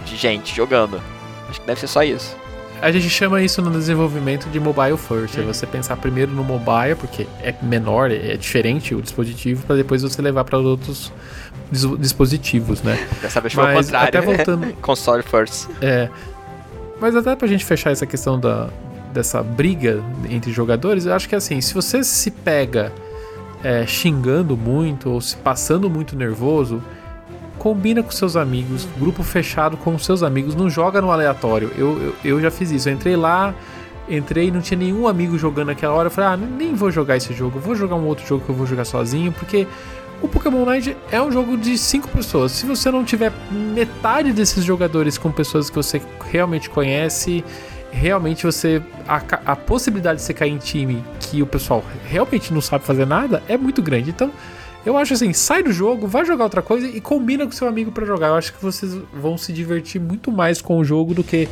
de 0.05 0.15
gente 0.15 0.55
jogando. 0.55 1.01
Acho 1.49 1.59
que 1.61 1.67
deve 1.67 1.79
ser 1.79 1.87
só 1.87 2.03
isso. 2.03 2.35
A 2.81 2.91
gente 2.91 3.09
chama 3.09 3.41
isso 3.41 3.61
no 3.61 3.71
desenvolvimento 3.71 4.49
de 4.49 4.59
mobile 4.59 4.97
first. 4.97 5.37
É 5.37 5.41
você 5.41 5.65
pensar 5.65 5.95
primeiro 5.97 6.31
no 6.31 6.43
mobile, 6.43 6.95
porque 6.99 7.25
é 7.41 7.53
menor, 7.61 8.11
é 8.11 8.35
diferente 8.35 8.93
o 8.93 9.01
dispositivo, 9.01 9.65
para 9.65 9.77
depois 9.77 10.01
você 10.01 10.21
levar 10.21 10.43
para 10.43 10.57
outros 10.59 11.11
dis- 11.71 11.97
dispositivos, 11.99 12.81
né? 12.81 12.97
Dessa 13.21 13.41
vez 13.41 13.53
foi 13.53 13.63
Mas 13.63 13.85
contrário. 13.87 14.07
até 14.07 14.21
voltando, 14.21 14.73
Console 14.81 15.23
first. 15.23 15.67
É. 15.81 16.09
Mas 16.99 17.15
até 17.15 17.35
pra 17.35 17.47
gente 17.47 17.65
fechar 17.65 17.91
essa 17.91 18.05
questão 18.05 18.39
da, 18.39 18.69
dessa 19.13 19.43
briga 19.43 20.01
entre 20.29 20.51
jogadores, 20.51 21.05
eu 21.05 21.13
acho 21.13 21.27
que 21.27 21.35
assim, 21.35 21.59
se 21.61 21.73
você 21.73 22.03
se 22.03 22.31
pega 22.31 22.91
é, 23.63 23.85
xingando 23.85 24.55
muito 24.55 25.09
ou 25.09 25.19
se 25.19 25.35
passando 25.37 25.89
muito 25.89 26.15
nervoso, 26.15 26.81
combina 27.57 28.03
com 28.03 28.11
seus 28.11 28.35
amigos, 28.35 28.87
grupo 28.97 29.23
fechado 29.23 29.75
com 29.77 29.97
seus 29.97 30.21
amigos, 30.23 30.55
não 30.55 30.69
joga 30.69 31.01
no 31.01 31.11
aleatório. 31.11 31.71
Eu, 31.77 31.99
eu, 32.01 32.15
eu 32.23 32.41
já 32.41 32.51
fiz 32.51 32.71
isso, 32.71 32.87
eu 32.87 32.93
entrei 32.93 33.15
lá, 33.15 33.53
entrei 34.07 34.51
não 34.51 34.61
tinha 34.61 34.77
nenhum 34.77 35.07
amigo 35.07 35.37
jogando 35.37 35.67
naquela 35.67 35.93
hora, 35.93 36.07
eu 36.07 36.11
falei, 36.11 36.29
ah, 36.29 36.37
nem 36.37 36.75
vou 36.75 36.91
jogar 36.91 37.17
esse 37.17 37.33
jogo, 37.33 37.59
vou 37.59 37.75
jogar 37.75 37.95
um 37.95 38.05
outro 38.05 38.25
jogo 38.25 38.43
que 38.45 38.49
eu 38.49 38.55
vou 38.55 38.67
jogar 38.67 38.85
sozinho, 38.85 39.31
porque 39.31 39.65
o 40.21 40.27
Pokémon 40.27 40.63
Unite 40.63 40.95
é 41.11 41.21
um 41.21 41.31
jogo 41.31 41.57
de 41.57 41.77
cinco 41.77 42.07
pessoas. 42.07 42.51
Se 42.51 42.65
você 42.65 42.89
não 42.89 43.03
tiver 43.03 43.31
metade 43.51 44.31
desses 44.33 44.63
jogadores 44.63 45.17
com 45.17 45.31
pessoas 45.31 45.69
que 45.69 45.75
você 45.75 46.01
realmente 46.29 46.69
conhece, 46.69 47.43
realmente 47.91 48.45
você. 48.45 48.81
A, 49.07 49.21
a 49.45 49.55
possibilidade 49.55 50.19
de 50.19 50.25
você 50.25 50.33
cair 50.33 50.51
em 50.51 50.57
time 50.57 51.03
que 51.19 51.41
o 51.41 51.45
pessoal 51.45 51.83
realmente 52.07 52.53
não 52.53 52.61
sabe 52.61 52.83
fazer 52.83 53.05
nada 53.05 53.43
é 53.47 53.57
muito 53.57 53.81
grande. 53.81 54.09
Então, 54.09 54.31
eu 54.85 54.97
acho 54.97 55.13
assim, 55.13 55.33
sai 55.33 55.63
do 55.63 55.71
jogo, 55.73 56.07
vai 56.07 56.23
jogar 56.25 56.43
outra 56.43 56.61
coisa 56.61 56.87
e 56.87 57.01
combina 57.01 57.45
com 57.45 57.51
seu 57.51 57.67
amigo 57.67 57.91
pra 57.91 58.05
jogar. 58.05 58.27
Eu 58.27 58.35
acho 58.35 58.53
que 58.53 58.61
vocês 58.61 58.95
vão 59.13 59.37
se 59.37 59.51
divertir 59.51 59.99
muito 59.99 60.31
mais 60.31 60.61
com 60.61 60.77
o 60.77 60.83
jogo 60.85 61.13
do 61.13 61.23
que 61.23 61.47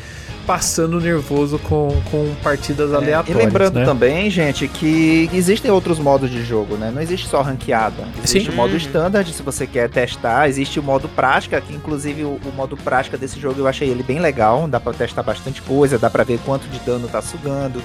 passando 0.45 0.99
nervoso 0.99 1.57
com, 1.59 1.89
com 2.11 2.33
partidas 2.43 2.91
É, 2.91 2.95
aleatórias. 2.95 3.41
e 3.41 3.45
lembrando 3.45 3.79
né? 3.79 3.85
também, 3.85 4.29
gente, 4.29 4.67
que 4.67 5.29
existem 5.33 5.71
outros 5.71 5.97
modos 5.99 6.29
de 6.29 6.43
jogo, 6.43 6.75
né? 6.75 6.91
Não 6.93 7.01
existe 7.01 7.27
só 7.27 7.41
ranqueada. 7.41 8.03
Existe 8.23 8.47
Sim. 8.49 8.53
o 8.53 8.55
modo 8.55 8.71
Uhum. 8.71 8.77
standard, 8.77 9.31
se 9.33 9.41
você 9.41 9.65
quer 9.65 9.89
testar. 9.89 10.47
Existe 10.49 10.79
o 10.79 10.83
modo 10.83 11.07
prática, 11.09 11.59
que 11.61 11.73
inclusive 11.73 12.23
o, 12.23 12.39
o 12.45 12.51
modo 12.55 12.75
prática 12.77 13.17
desse 13.17 13.39
jogo 13.39 13.59
eu 13.61 13.67
achei 13.67 13.89
ele 13.89 14.03
bem 14.03 14.19
legal. 14.19 14.67
Dá 14.67 14.79
pra 14.79 14.93
testar 14.93 15.23
bastante 15.23 15.61
coisa, 15.61 15.97
dá 15.97 16.09
pra 16.09 16.23
ver 16.23 16.39
quanto 16.45 16.67
de 16.67 16.79
dano 16.79 17.07
tá 17.07 17.21
sugando. 17.21 17.81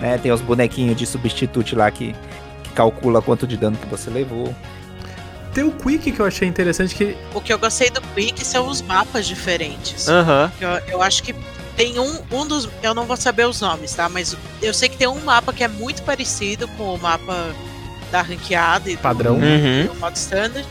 Né? 0.00 0.18
Tem 0.18 0.32
os 0.32 0.40
bonequinhos 0.40 0.96
de 0.96 1.06
substitute 1.06 1.76
lá 1.76 1.90
que, 1.90 2.14
que 2.64 2.70
calcula 2.74 3.22
quanto 3.22 3.46
de 3.46 3.56
dano 3.56 3.76
que 3.76 3.86
você 3.86 4.10
levou. 4.10 4.52
Tem 5.54 5.64
o 5.64 5.72
Quick 5.72 6.12
que 6.12 6.20
eu 6.20 6.26
achei 6.26 6.46
interessante 6.46 6.94
que 6.94 7.16
O 7.34 7.40
que 7.40 7.52
eu 7.52 7.58
gostei 7.58 7.90
do 7.90 8.00
Quick 8.00 8.44
são 8.44 8.68
os 8.68 8.80
mapas 8.80 9.26
diferentes. 9.26 10.08
Aham. 10.08 10.50
Eu, 10.60 10.68
eu 10.88 11.02
acho 11.02 11.22
que 11.22 11.34
tem 11.76 11.98
um, 11.98 12.20
um 12.30 12.46
dos. 12.46 12.68
Eu 12.82 12.94
não 12.94 13.04
vou 13.04 13.16
saber 13.16 13.46
os 13.46 13.60
nomes, 13.60 13.92
tá? 13.94 14.08
Mas 14.08 14.36
eu 14.62 14.72
sei 14.72 14.88
que 14.88 14.96
tem 14.96 15.08
um 15.08 15.20
mapa 15.24 15.52
que 15.52 15.64
é 15.64 15.68
muito 15.68 16.02
parecido 16.02 16.68
com 16.68 16.94
o 16.94 16.98
mapa 16.98 17.52
da 18.12 18.22
ranqueada 18.22 18.90
e 18.90 18.96
do- 18.96 19.02
Padrão. 19.02 19.34
Uhum. 19.36 19.86
do 19.86 19.94
modo 19.98 20.14
standard. 20.16 20.66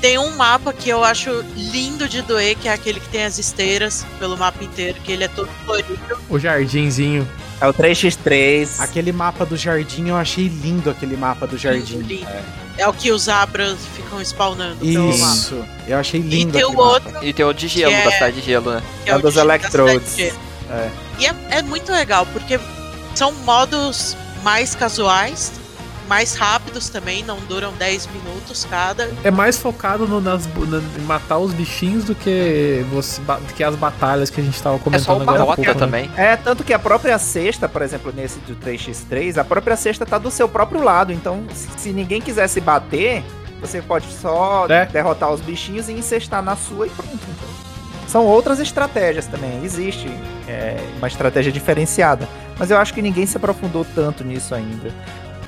Tem 0.00 0.16
um 0.16 0.30
mapa 0.36 0.72
que 0.72 0.88
eu 0.88 1.02
acho 1.02 1.44
lindo 1.56 2.08
de 2.08 2.22
doer, 2.22 2.56
que 2.56 2.68
é 2.68 2.72
aquele 2.72 3.00
que 3.00 3.08
tem 3.08 3.24
as 3.24 3.36
esteiras 3.36 4.06
pelo 4.20 4.36
mapa 4.36 4.62
inteiro, 4.62 4.96
que 5.02 5.10
ele 5.10 5.24
é 5.24 5.28
todo 5.28 5.48
florido. 5.64 5.98
o 6.30 6.38
jardinzinho. 6.38 7.26
É 7.60 7.66
o 7.66 7.74
3x3. 7.74 8.78
Aquele 8.78 9.10
mapa 9.10 9.44
do 9.44 9.56
jardim, 9.56 10.08
eu 10.10 10.16
achei 10.16 10.46
lindo 10.46 10.88
aquele 10.88 11.16
mapa 11.16 11.44
do 11.48 11.58
jardim. 11.58 11.98
lindo. 11.98 12.28
É 12.28 12.42
o 12.86 12.92
que 12.92 13.10
os 13.10 13.28
abras 13.28 13.76
ficam 13.96 14.20
spawnando 14.22 14.76
pelo 14.76 15.08
mapa. 15.18 15.32
Isso, 15.32 15.64
eu 15.86 15.98
achei 15.98 16.20
E 16.20 16.22
lindo 16.22 16.52
tem 16.52 16.64
o 16.64 16.68
mapa. 16.70 16.82
outro, 16.82 17.24
E 17.24 17.32
tem 17.32 17.44
o 17.44 17.52
de 17.52 17.66
gelo, 17.66 17.92
é- 17.92 18.04
da 18.04 18.12
cidade 18.12 18.40
de 18.40 18.46
gelo, 18.46 18.70
né? 18.72 18.82
que 19.04 19.10
É 19.10 19.16
o 19.16 19.20
dos 19.20 19.36
Electrodes. 19.36 20.18
É. 20.18 20.90
E 21.18 21.26
é, 21.26 21.34
é 21.50 21.62
muito 21.62 21.90
legal, 21.90 22.24
porque 22.26 22.60
são 23.14 23.32
modos 23.32 24.16
mais 24.44 24.74
casuais, 24.74 25.50
mais 26.08 26.34
rápidos 26.34 26.88
também, 26.88 27.22
não 27.22 27.38
duram 27.40 27.72
10 27.74 28.08
minutos 28.08 28.64
cada. 28.68 29.10
É 29.22 29.30
mais 29.30 29.58
focado 29.58 30.06
no, 30.08 30.20
nas, 30.20 30.46
na, 30.46 30.78
em 30.98 31.02
matar 31.04 31.38
os 31.38 31.52
bichinhos 31.52 32.04
do 32.04 32.14
que, 32.14 32.84
você, 32.90 33.20
do 33.20 33.54
que 33.54 33.62
as 33.62 33.76
batalhas 33.76 34.30
que 34.30 34.40
a 34.40 34.44
gente 34.44 34.60
tava 34.60 34.76
É 34.76 34.78
só 34.78 34.84
comentando 34.84 35.22
uma 35.22 35.32
agora. 35.34 35.42
há 35.42 35.44
rota 35.44 35.56
pouco, 35.56 35.70
né? 35.72 35.78
também. 35.78 36.10
É, 36.16 36.36
tanto 36.36 36.64
que 36.64 36.72
a 36.72 36.78
própria 36.78 37.18
cesta, 37.18 37.68
por 37.68 37.82
exemplo, 37.82 38.12
nesse 38.16 38.38
do 38.40 38.56
3x3, 38.56 39.36
a 39.36 39.44
própria 39.44 39.76
cesta 39.76 40.06
tá 40.06 40.16
do 40.18 40.30
seu 40.30 40.48
próprio 40.48 40.82
lado. 40.82 41.12
Então, 41.12 41.44
se, 41.76 41.90
ninguém 41.92 42.20
quiser 42.22 42.48
se 42.48 42.60
bater, 42.60 43.22
você 43.60 43.82
pode 43.82 44.06
só 44.12 44.66
É. 44.68 44.86
derrotar 44.86 45.30
os 45.30 45.40
bichinhos 45.42 45.88
e 45.88 45.92
encestar 45.92 46.42
na 46.42 46.56
sua 46.56 46.86
e 46.86 46.90
pronto. 46.90 47.12
Então, 47.14 47.48
são 48.06 48.24
outras 48.24 48.58
estratégias 48.58 49.26
também. 49.26 49.62
Existe 49.62 50.08
é, 50.48 50.78
uma 50.96 51.08
estratégia 51.08 51.52
diferenciada. 51.52 52.26
Mas 52.58 52.70
eu 52.70 52.78
acho 52.78 52.94
que 52.94 53.02
ninguém 53.02 53.26
se 53.26 53.36
aprofundou 53.36 53.84
tanto 53.94 54.24
nisso 54.24 54.54
ainda. 54.54 54.90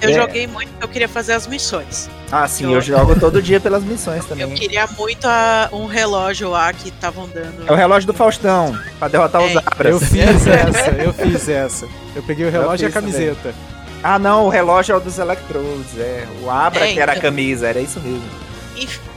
Eu 0.00 0.10
É. 0.10 0.12
joguei 0.14 0.46
muito 0.46 0.70
porque 0.70 0.84
eu 0.84 0.88
queria 0.88 1.08
fazer 1.08 1.34
as 1.34 1.46
missões. 1.46 2.08
Ah, 2.32 2.46
sim, 2.48 2.64
Eu- 2.64 2.72
eu 2.74 2.80
jogo 2.80 3.18
todo 3.18 3.42
dia 3.42 3.60
pelas 3.60 3.82
missões 3.82 4.24
também. 4.26 4.48
Eu 4.48 4.54
queria 4.56 4.86
muito 4.86 5.26
a- 5.26 5.68
um 5.72 5.84
relógio 5.86 6.48
lá 6.50 6.72
que 6.72 6.88
estavam 6.88 7.28
dando. 7.28 7.66
É 7.68 7.72
o 7.72 7.74
relógio 7.74 8.06
do 8.06 8.14
Faustão, 8.14 8.78
pra 8.98 9.08
derrotar 9.08 9.42
os 9.42 9.52
É. 9.54 9.58
abras. 9.58 9.92
Eu 9.92 10.00
fiz 10.00 10.46
essa, 10.46 10.90
eu 10.92 11.12
fiz 11.12 11.48
essa. 11.48 11.88
Eu 12.16 12.22
peguei 12.22 12.46
o 12.46 12.50
relógio 12.50 12.84
e 12.84 12.88
a 12.88 12.90
fiz 12.90 12.94
também. 12.94 13.12
camiseta. 13.12 13.54
Ah, 14.02 14.18
não, 14.18 14.46
o 14.46 14.48
relógio 14.48 14.94
é 14.94 14.96
o 14.96 15.00
dos 15.00 15.18
Electrodes, 15.18 15.98
é. 15.98 16.26
O 16.42 16.50
Abra 16.50 16.88
É, 16.88 16.94
que 16.94 17.00
era 17.00 17.12
a 17.12 17.16
então. 17.16 17.30
camisa, 17.30 17.68
era 17.68 17.80
isso 17.80 18.00
mesmo. 18.00 18.22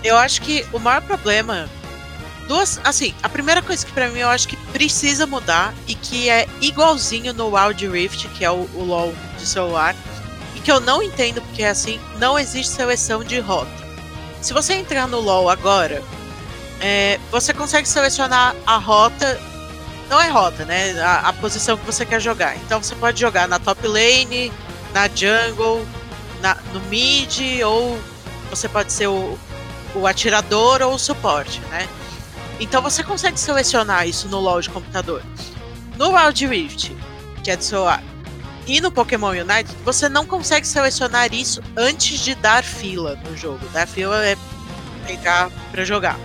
Eu 0.04 0.18
acho 0.18 0.42
que 0.42 0.66
o 0.74 0.80
maior 0.80 1.02
problema. 1.02 1.70
Duas. 2.50 2.78
Assim, 2.84 3.14
a 3.24 3.30
primeira 3.30 3.62
coisa 3.62 3.86
que 3.86 3.92
pra 3.94 4.10
mim 4.10 4.20
eu 4.20 4.28
acho 4.28 4.50
que 4.50 4.58
precisa 4.74 5.26
mudar 5.26 5.74
e 5.88 5.96
que 5.96 6.30
é 6.30 6.46
igualzinho 6.60 7.32
no 7.34 7.56
Wild 7.56 7.88
Rift, 7.88 8.28
que 8.30 8.44
é 8.44 8.52
o, 8.52 8.68
o 8.76 8.84
LoL 8.84 9.14
de 9.38 9.46
celular, 9.46 9.96
que 10.64 10.72
eu 10.72 10.80
não 10.80 11.04
entendo 11.04 11.42
porque 11.42 11.64
assim, 11.64 12.00
não 12.18 12.40
existe 12.40 12.74
seleção 12.74 13.24
de 13.24 13.40
rota. 13.40 13.72
Se 14.42 14.54
você 14.54 14.74
entrar 14.74 15.08
no 15.08 15.20
LoL 15.20 15.50
agora, 15.50 16.02
é, 16.80 17.20
você 17.32 17.54
consegue 17.54 17.88
selecionar 17.88 18.56
a 18.66 18.78
rota. 18.78 19.40
Não 20.10 20.22
é 20.22 20.30
rota, 20.30 20.66
né? 20.66 21.00
A, 21.02 21.30
a 21.30 21.34
posição 21.34 21.78
que 21.78 21.86
você 21.86 22.06
quer 22.06 22.20
jogar. 22.20 22.56
Então 22.58 22.82
você 22.82 22.96
pode 22.96 23.20
jogar 23.20 23.48
na 23.48 23.60
top 23.60 23.88
lane, 23.88 24.52
na 24.94 25.08
jungle, 25.08 25.86
na, 26.42 26.56
no 26.74 26.80
mid, 26.82 27.62
ou 27.66 28.00
você 28.50 28.68
pode 28.68 28.92
ser 28.92 29.08
o, 29.08 29.38
o 29.96 30.08
atirador 30.08 30.82
ou 30.82 30.96
o 30.96 31.00
suporte, 31.00 31.60
né? 31.72 31.88
Então 32.60 32.82
você 32.82 33.04
consegue 33.04 33.40
selecionar 33.40 34.08
isso 34.08 34.28
no 34.28 34.40
LoL 34.40 34.62
de 34.62 34.70
computador. 34.70 35.24
No 35.98 36.16
Wild 36.16 36.48
Rift, 36.48 36.96
que 37.44 37.52
é 37.52 37.56
de 37.56 37.64
celular, 37.64 38.04
e 38.68 38.80
no 38.82 38.92
Pokémon 38.92 39.30
Unite, 39.32 39.70
você 39.84 40.08
não 40.08 40.26
consegue 40.26 40.66
selecionar 40.68 41.34
isso 41.34 41.62
antes 41.76 42.20
de 42.20 42.36
dar 42.36 42.64
fila 42.64 43.18
no 43.30 43.36
jogo. 43.36 43.60
Dar 43.74 43.88
fila 43.88 44.26
é 44.26 44.38
entrar 45.10 45.50
pra 45.72 45.84
jogar. 45.84 46.18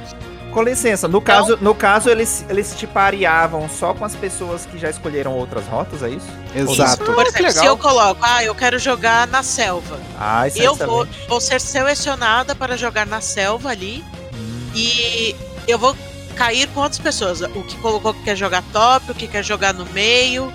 Com 0.53 0.63
licença, 0.63 1.07
no 1.07 1.21
caso, 1.21 1.59
no 1.61 1.75
caso 1.75 2.09
eles, 2.09 2.45
eles 2.49 2.75
te 2.75 2.87
pareavam 2.87 3.69
só 3.69 3.93
com 3.93 4.05
as 4.05 4.15
pessoas 4.15 4.65
que 4.65 4.79
já 4.79 4.89
escolheram 4.89 5.33
outras 5.33 5.67
rotas, 5.67 6.03
é 6.03 6.09
isso? 6.09 6.27
Exato. 6.55 7.03
Isso, 7.05 7.13
por 7.13 7.27
exemplo, 7.27 7.47
legal. 7.47 7.63
se 7.63 7.67
eu 7.67 7.77
coloco, 7.77 8.21
ah, 8.25 8.43
eu 8.43 8.55
quero 8.55 8.79
jogar 8.79 9.27
na 9.27 9.43
selva. 9.43 10.01
Ah, 10.19 10.49
isso 10.49 10.59
é 10.61 10.65
eu 10.67 10.75
vou, 10.75 11.05
excelente. 11.05 11.29
vou 11.29 11.41
ser 11.41 11.61
selecionada 11.61 12.55
para 12.55 12.77
jogar 12.79 13.07
na 13.07 13.21
selva 13.21 13.69
ali 13.71 14.03
Hum. 14.35 14.71
e 14.75 15.37
eu 15.67 15.79
vou 15.79 15.95
cair 16.35 16.67
com 16.69 16.81
outras 16.81 16.99
pessoas. 17.01 17.43
O 17.43 17.63
que 17.65 17.77
colocou 17.79 18.15
que 18.15 18.23
quer 18.23 18.37
jogar 18.37 18.63
top, 18.73 19.11
o 19.11 19.15
que 19.15 19.29
quer 19.29 19.45
jogar 19.45 19.75
no 19.75 19.85
meio. 19.87 20.51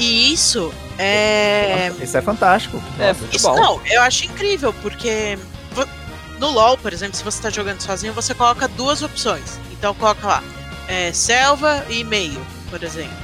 E 0.00 0.32
isso 0.32 0.72
é. 0.98 1.92
Isso 2.00 2.16
é 2.16 2.22
fantástico. 2.22 2.82
É, 2.98 3.08
Nossa. 3.08 3.20
muito 3.20 3.36
Isso 3.36 3.46
bom. 3.46 3.54
não, 3.54 3.80
eu 3.84 4.00
acho 4.00 4.24
incrível, 4.24 4.72
porque 4.80 5.38
no 6.38 6.48
LoL, 6.50 6.78
por 6.78 6.90
exemplo, 6.90 7.14
se 7.14 7.22
você 7.22 7.42
tá 7.42 7.50
jogando 7.50 7.82
sozinho, 7.82 8.14
você 8.14 8.34
coloca 8.34 8.66
duas 8.66 9.02
opções. 9.02 9.60
Então 9.70 9.94
coloca 9.94 10.26
lá, 10.26 10.42
é, 10.88 11.12
selva 11.12 11.84
e 11.90 12.02
meio, 12.02 12.40
por 12.70 12.82
exemplo. 12.82 13.14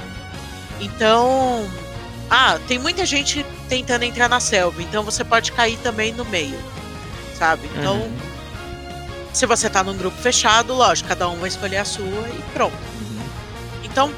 Então. 0.79 1.67
Ah, 2.29 2.59
tem 2.67 2.77
muita 2.77 3.05
gente 3.05 3.43
tentando 3.67 4.03
entrar 4.03 4.29
na 4.29 4.39
selva, 4.39 4.83
então 4.83 5.01
você 5.01 5.23
pode 5.23 5.51
cair 5.53 5.77
também 5.77 6.13
no 6.13 6.25
meio. 6.25 6.59
Sabe? 7.35 7.67
Então. 7.75 7.95
Uhum. 7.95 8.17
Se 9.33 9.45
você 9.47 9.69
tá 9.69 9.83
num 9.83 9.97
grupo 9.97 10.17
fechado, 10.17 10.73
lógico, 10.73 11.09
cada 11.09 11.27
um 11.27 11.37
vai 11.37 11.49
escolher 11.49 11.77
a 11.77 11.85
sua 11.85 12.05
e 12.05 12.43
pronto. 12.53 12.77
Então, 13.83 14.11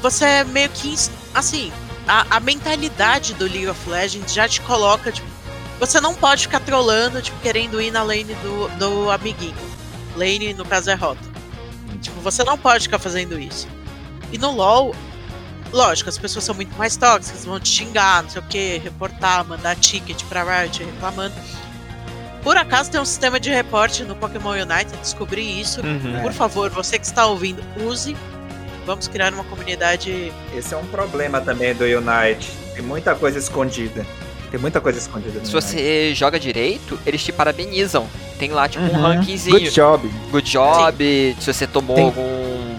você 0.00 0.24
é 0.24 0.44
meio 0.44 0.68
que. 0.70 0.94
Assim, 1.34 1.70
a, 2.08 2.36
a 2.36 2.40
mentalidade 2.40 3.34
do 3.34 3.44
League 3.44 3.68
of 3.68 3.88
Legends 3.88 4.32
já 4.32 4.48
te 4.48 4.60
coloca, 4.62 5.12
tipo. 5.12 5.28
Você 5.78 6.00
não 6.00 6.12
pode 6.12 6.42
ficar 6.42 6.58
trolando, 6.58 7.22
tipo, 7.22 7.38
querendo 7.40 7.80
ir 7.80 7.92
na 7.92 8.02
lane 8.02 8.34
do, 8.42 8.68
do 8.78 9.10
amiguinho. 9.10 9.54
Lane, 10.16 10.52
no 10.52 10.64
caso, 10.64 10.90
é 10.90 10.94
rota. 10.94 11.22
Tipo, 12.00 12.20
você 12.20 12.42
não 12.42 12.58
pode 12.58 12.84
ficar 12.84 12.98
fazendo 12.98 13.38
isso. 13.38 13.68
E 14.32 14.38
no 14.38 14.50
LoL, 14.50 14.94
lógico, 15.72 16.08
as 16.08 16.18
pessoas 16.18 16.44
são 16.44 16.54
muito 16.54 16.76
mais 16.76 16.96
tóxicas, 16.96 17.44
vão 17.44 17.60
te 17.60 17.68
xingar, 17.68 18.24
não 18.24 18.30
sei 18.30 18.42
o 18.42 18.44
que, 18.44 18.78
reportar, 18.78 19.44
mandar 19.46 19.76
ticket 19.76 20.24
pra 20.24 20.42
Riot 20.42 20.82
reclamando. 20.82 21.34
Por 22.42 22.56
acaso 22.56 22.90
tem 22.90 23.00
um 23.00 23.04
sistema 23.04 23.38
de 23.38 23.50
reporte 23.50 24.04
no 24.04 24.16
Pokémon 24.16 24.50
Unite, 24.52 24.96
descobri 25.00 25.60
isso. 25.60 25.80
Uhum. 25.80 26.22
Por 26.22 26.32
favor, 26.32 26.70
você 26.70 26.98
que 26.98 27.06
está 27.06 27.26
ouvindo, 27.26 27.62
use. 27.76 28.16
Vamos 28.88 29.06
criar 29.06 29.34
uma 29.34 29.44
comunidade. 29.44 30.32
Esse 30.56 30.72
é 30.72 30.76
um 30.78 30.86
problema 30.86 31.42
também 31.42 31.74
do 31.74 31.84
Unite. 31.84 32.50
Tem 32.74 32.82
muita 32.82 33.14
coisa 33.14 33.38
escondida. 33.38 34.06
Tem 34.50 34.58
muita 34.58 34.80
coisa 34.80 34.98
escondida 34.98 35.40
no 35.40 35.44
Se 35.44 35.52
Unite. 35.54 35.68
você 35.68 36.14
joga 36.14 36.40
direito, 36.40 36.98
eles 37.04 37.22
te 37.22 37.30
parabenizam. 37.30 38.08
Tem 38.38 38.50
lá, 38.50 38.66
tipo, 38.66 38.82
um 38.84 38.88
Uhum. 38.88 39.02
rankingzinho. 39.02 39.58
Good 39.58 39.70
job. 39.72 40.08
Good 40.30 40.50
job, 40.50 41.36
se 41.38 41.52
você 41.52 41.66
tomou 41.66 41.96
Tem- 41.96 42.04
algum 42.06 42.78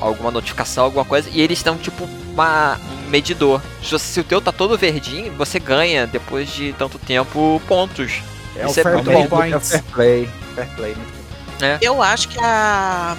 alguma 0.00 0.30
notificação, 0.30 0.84
alguma 0.84 1.04
coisa, 1.04 1.28
e 1.30 1.40
eles 1.42 1.58
estão 1.58 1.76
tipo 1.76 2.04
uma, 2.32 2.78
um 3.06 3.10
medidor. 3.10 3.60
Se, 3.82 4.20
o 4.20 4.24
teu 4.24 4.40
tá 4.40 4.50
todo 4.52 4.76
verdinho, 4.78 5.30
você 5.34 5.58
ganha 5.58 6.06
depois 6.06 6.48
de 6.50 6.72
tanto 6.78 6.98
tempo 6.98 7.60
pontos. 7.68 8.22
É 8.56 8.66
o 8.66 8.70
Isso 8.70 8.80
é 8.80 8.82
Fair 8.82 8.94
muito 8.94 9.10
Play 9.10 9.26
bom. 9.28 9.42
É 9.42 9.46
o 9.46 9.50
Points. 9.52 9.68
fair 9.70 9.82
play. 9.92 10.30
Fair 10.54 10.68
play. 10.74 10.94
bom. 10.94 11.78
Eu 11.82 12.02
acho 12.02 12.28
que 12.28 12.38
a. 12.40 13.16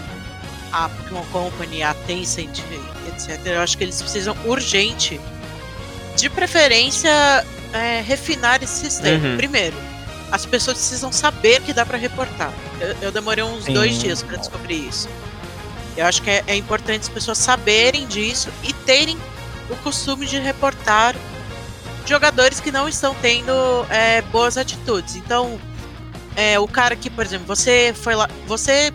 A 0.76 0.90
Pokémon 0.90 1.24
Company, 1.32 1.84
a 1.84 1.94
Tencent, 1.94 2.60
etc. 3.08 3.40
Eu 3.46 3.62
acho 3.62 3.78
que 3.78 3.84
eles 3.86 4.02
precisam 4.02 4.36
urgente, 4.46 5.20
de 6.18 6.30
preferência, 6.30 7.10
é, 7.74 8.02
refinar 8.02 8.62
esse 8.62 8.80
sistema. 8.80 9.26
Uhum. 9.26 9.38
Primeiro, 9.38 9.76
as 10.32 10.46
pessoas 10.46 10.78
precisam 10.78 11.12
saber 11.12 11.62
que 11.62 11.72
dá 11.72 11.86
pra 11.86 11.98
reportar. 11.98 12.52
Eu, 12.80 12.96
eu 13.04 13.12
demorei 13.12 13.44
uns 13.44 13.66
Sim. 13.66 13.74
dois 13.74 14.00
dias 14.00 14.22
pra 14.22 14.38
descobrir 14.38 14.88
isso. 14.88 15.08
Eu 15.96 16.06
acho 16.06 16.22
que 16.22 16.30
é, 16.30 16.44
é 16.48 16.56
importante 16.56 17.04
as 17.04 17.10
pessoas 17.10 17.38
saberem 17.38 18.06
disso 18.08 18.50
e 18.64 18.74
terem 18.74 19.18
o 19.70 19.76
costume 19.78 20.26
de 20.26 20.40
reportar 20.40 21.16
jogadores 22.06 22.60
que 22.60 22.72
não 22.72 22.88
estão 22.88 23.16
tendo 23.16 23.52
é, 23.90 24.22
boas 24.24 24.58
atitudes. 24.58 25.16
Então, 25.16 25.60
é, 26.36 26.60
o 26.60 26.68
cara 26.68 26.96
que, 26.96 27.10
por 27.10 27.26
exemplo, 27.26 27.48
você 27.48 27.94
foi 27.96 28.16
lá, 28.16 28.30
você 28.46 28.92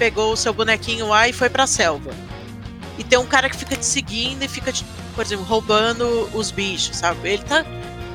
pegou 0.00 0.32
o 0.32 0.36
seu 0.36 0.54
bonequinho 0.54 1.06
lá 1.08 1.28
e 1.28 1.32
foi 1.32 1.50
pra 1.50 1.66
selva. 1.66 2.10
E 2.98 3.04
tem 3.04 3.18
um 3.18 3.26
cara 3.26 3.50
que 3.50 3.56
fica 3.56 3.76
te 3.76 3.84
seguindo 3.84 4.42
e 4.42 4.48
fica, 4.48 4.72
te, 4.72 4.82
por 5.14 5.22
exemplo, 5.22 5.44
roubando 5.44 6.28
os 6.32 6.50
bichos, 6.50 6.96
sabe? 6.96 7.28
Ele 7.28 7.42
tá. 7.42 7.64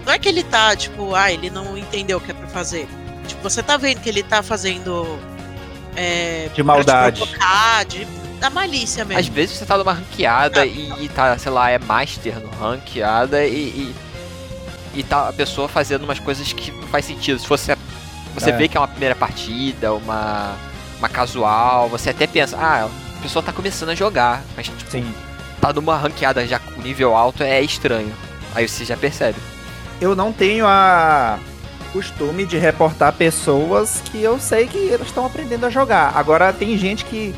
Não 0.04 0.12
é 0.12 0.18
que 0.18 0.28
ele 0.28 0.44
tá, 0.44 0.76
tipo, 0.76 1.14
ah, 1.14 1.32
ele 1.32 1.52
não 1.52 1.78
entendeu 1.78 2.18
o 2.18 2.22
que 2.22 2.32
é 2.32 2.34
pra 2.34 2.48
fazer. 2.48 2.88
Tipo, 3.28 3.44
você 3.44 3.62
tá 3.62 3.78
vendo 3.78 4.02
que 4.02 4.10
ele 4.10 4.24
tá 4.24 4.42
fazendo. 4.42 5.20
É, 5.96 6.50
De 6.56 6.64
maldade. 6.64 7.20
Pra 7.20 7.28
te 7.28 7.32
provocar, 7.38 7.86
de, 7.86 8.06
da 8.40 8.50
malícia 8.50 9.06
mesmo. 9.06 9.20
Às 9.20 9.28
vezes 9.28 9.58
você 9.58 9.66
tá 9.66 9.78
numa 9.78 9.94
ranqueada 9.94 10.66
e, 10.66 10.92
e 11.04 11.10
tá, 11.10 11.38
sei 11.38 11.52
lá, 11.52 11.70
é 11.70 11.78
master 11.78 12.40
no 12.40 12.50
ranqueada 12.50 13.46
e, 13.46 13.54
e, 13.54 13.96
e 14.96 15.04
tá 15.04 15.30
a 15.30 15.34
pessoa 15.34 15.68
fazendo 15.68 16.04
umas 16.04 16.20
coisas 16.20 16.52
que 16.52 16.72
não 16.72 16.88
faz 16.88 17.06
sentido. 17.06 17.40
Se 17.40 17.48
você, 17.48 17.78
você 18.34 18.50
É. 18.50 18.58
vê 18.58 18.68
que 18.68 18.76
é 18.76 18.80
uma 18.80 18.88
primeira 18.88 19.16
partida, 19.16 19.94
uma, 19.94 20.56
uma 20.98 21.10
casual, 21.10 21.90
você 21.90 22.10
até 22.10 22.28
pensa, 22.28 22.58
ah, 22.58 22.86
a 22.86 23.22
pessoa 23.22 23.44
tá 23.44 23.52
começando 23.52 23.90
a 23.90 23.96
jogar, 23.96 24.44
mas 24.56 24.68
tipo, 24.68 24.90
Sim. 24.90 25.14
tá 25.60 25.74
numa 25.74 25.98
ranqueada 25.98 26.46
já 26.48 26.60
com 26.60 26.82
nível 26.82 27.16
alto 27.16 27.44
é 27.44 27.62
estranho. 27.62 28.14
Aí 28.54 28.68
você 28.68 28.86
já 28.86 28.96
percebe. 28.96 29.38
Eu 30.00 30.16
não 30.16 30.32
tenho 30.32 30.66
a 30.68 31.40
costume 31.92 32.46
de 32.46 32.58
reportar 32.58 33.14
pessoas 33.14 34.02
que 34.06 34.22
eu 34.22 34.40
sei 34.40 34.68
que 34.68 34.92
elas 34.92 35.08
estão 35.08 35.26
aprendendo 35.26 35.66
a 35.66 35.70
jogar. 35.70 36.12
Agora 36.16 36.52
tem 36.52 36.78
gente 36.78 37.06
que, 37.06 37.34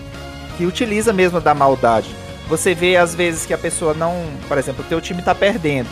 que 0.58 0.66
utiliza 0.66 1.14
mesmo 1.14 1.40
da 1.40 1.54
maldade. 1.54 2.10
Você 2.48 2.74
vê 2.74 2.98
às 2.98 3.14
vezes 3.14 3.46
que 3.46 3.54
a 3.54 3.58
pessoa 3.58 3.94
não, 3.94 4.16
por 4.48 4.58
exemplo, 4.58 4.84
o 4.84 4.88
teu 4.88 5.02
time 5.02 5.22
tá 5.22 5.36
perdendo. 5.36 5.90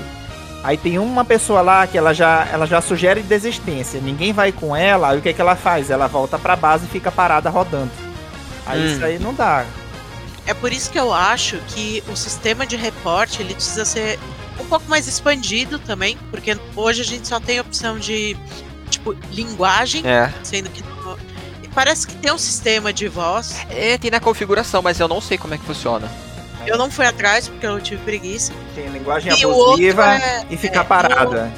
Aí 0.65 0.77
tem 0.77 0.97
uma 0.97 1.23
pessoa 1.23 1.61
lá 1.61 1.85
que 1.85 1.95
ela 1.95 2.11
já, 2.11 2.47
ela 2.51 2.65
já 2.65 2.81
sugere 2.81 3.21
desistência. 3.21 4.01
Ninguém 4.01 4.33
vai 4.33 4.51
com 4.51 4.75
ela, 4.75 5.09
aí 5.09 5.19
o 5.19 5.21
que, 5.21 5.29
é 5.29 5.33
que 5.33 5.39
ela 5.39 5.55
faz? 5.55 5.91
Ela 5.91 6.07
volta 6.07 6.39
pra 6.39 6.55
base 6.55 6.85
e 6.85 6.89
fica 6.89 7.11
parada 7.11 7.51
rodando. 7.51 7.91
Aí 8.65 8.81
Hum. 8.81 8.85
isso 8.95 9.05
aí 9.05 9.19
não 9.19 9.31
dá. 9.31 9.63
É 10.47 10.55
por 10.55 10.73
isso 10.73 10.89
que 10.89 10.97
eu 10.99 11.13
acho 11.13 11.57
que 11.67 12.03
o 12.11 12.15
sistema 12.15 12.65
de 12.65 12.75
reporte 12.75 13.43
ele 13.43 13.53
precisa 13.53 13.85
ser 13.85 14.17
um 14.59 14.65
pouco 14.65 14.89
mais 14.89 15.07
expandido 15.07 15.77
também, 15.77 16.17
porque 16.31 16.57
hoje 16.75 17.01
a 17.01 17.05
gente 17.05 17.27
só 17.27 17.39
tem 17.39 17.59
a 17.59 17.61
opção 17.61 17.99
de, 17.99 18.35
tipo, 18.89 19.15
linguagem, 19.31 20.01
É. 20.03 20.33
sendo 20.41 20.69
que. 20.71 20.83
e 21.61 21.67
Parece 21.75 22.07
que 22.07 22.15
tem 22.15 22.31
um 22.31 22.37
sistema 22.39 22.91
de 22.91 23.07
voz. 23.07 23.55
É, 23.69 23.99
tem 23.99 24.09
na 24.09 24.19
configuração, 24.19 24.81
mas 24.81 24.99
eu 24.99 25.07
não 25.07 25.21
sei 25.21 25.37
como 25.37 25.53
é 25.53 25.57
que 25.59 25.63
funciona. 25.65 26.09
Eu 26.65 26.77
não 26.77 26.89
fui 26.89 27.05
atrás 27.05 27.47
porque 27.47 27.65
eu 27.65 27.79
tive 27.81 28.01
preguiça. 28.03 28.53
Tem 28.73 28.87
linguagem 28.89 29.31
E 29.39 29.45
o 29.45 29.51
abusiva 29.51 30.15
é- 30.15 30.45
e 30.49 30.57
ficar 30.57 30.81
é, 30.81 30.83
parada. 30.83 31.51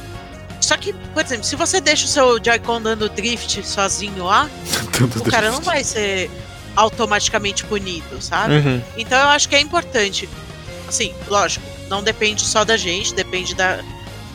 Só 0.60 0.76
que, 0.78 0.92
por 1.14 1.24
exemplo, 1.24 1.44
se 1.44 1.56
você 1.56 1.80
deixa 1.80 2.06
o 2.06 2.08
seu 2.08 2.44
Joy-Con 2.44 2.82
dando 2.82 3.08
drift 3.10 3.64
sozinho 3.66 4.24
lá, 4.26 4.50
o 5.16 5.30
cara 5.32 5.52
não 5.52 5.62
vai 5.62 5.84
ser 5.84 6.30
automaticamente 6.76 7.64
punido, 7.66 8.22
sabe? 8.22 8.56
Uhum. 8.56 8.82
Então 8.98 9.18
eu 9.20 9.28
acho 9.30 9.48
que 9.50 9.56
é 9.56 9.60
importante. 9.62 10.28
Assim, 10.88 11.14
lógico, 11.28 11.66
não 11.90 12.02
depende 12.04 12.44
só 12.46 12.64
da 12.64 12.78
gente, 12.78 13.14
depende 13.14 13.54
da- 13.56 13.80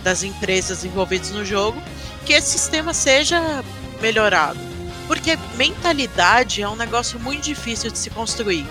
das 0.02 0.22
empresas 0.22 0.84
envolvidas 0.84 1.30
no 1.30 1.44
jogo, 1.44 1.80
que 2.26 2.32
esse 2.32 2.50
sistema 2.58 2.92
seja 2.92 3.62
melhorado. 4.00 4.58
Porque 5.06 5.36
mentalidade 5.56 6.62
é 6.62 6.68
um 6.68 6.76
negócio 6.76 7.18
muito 7.20 7.42
difícil 7.42 7.90
de 7.90 7.98
se 7.98 8.10
construir. 8.10 8.66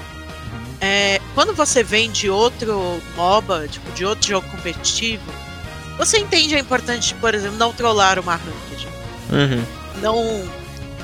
É, 0.82 1.22
quando 1.36 1.54
você 1.54 1.84
vem 1.84 2.10
de 2.12 2.30
outro 2.30 3.00
MOBA, 3.16 3.68
tipo, 3.68 3.92
de 3.92 4.04
outro 4.04 4.28
jogo 4.28 4.50
competitivo, 4.50 5.24
você 5.98 6.18
entende 6.18 6.56
a 6.56 6.60
importância 6.60 7.14
de, 7.14 7.22
por 7.22 7.36
exemplo, 7.36 7.58
não 7.58 7.72
trollar 7.72 8.18
uma 8.20 8.36
ranked 8.36 8.88
Uhum. 9.32 9.64
não 10.02 10.50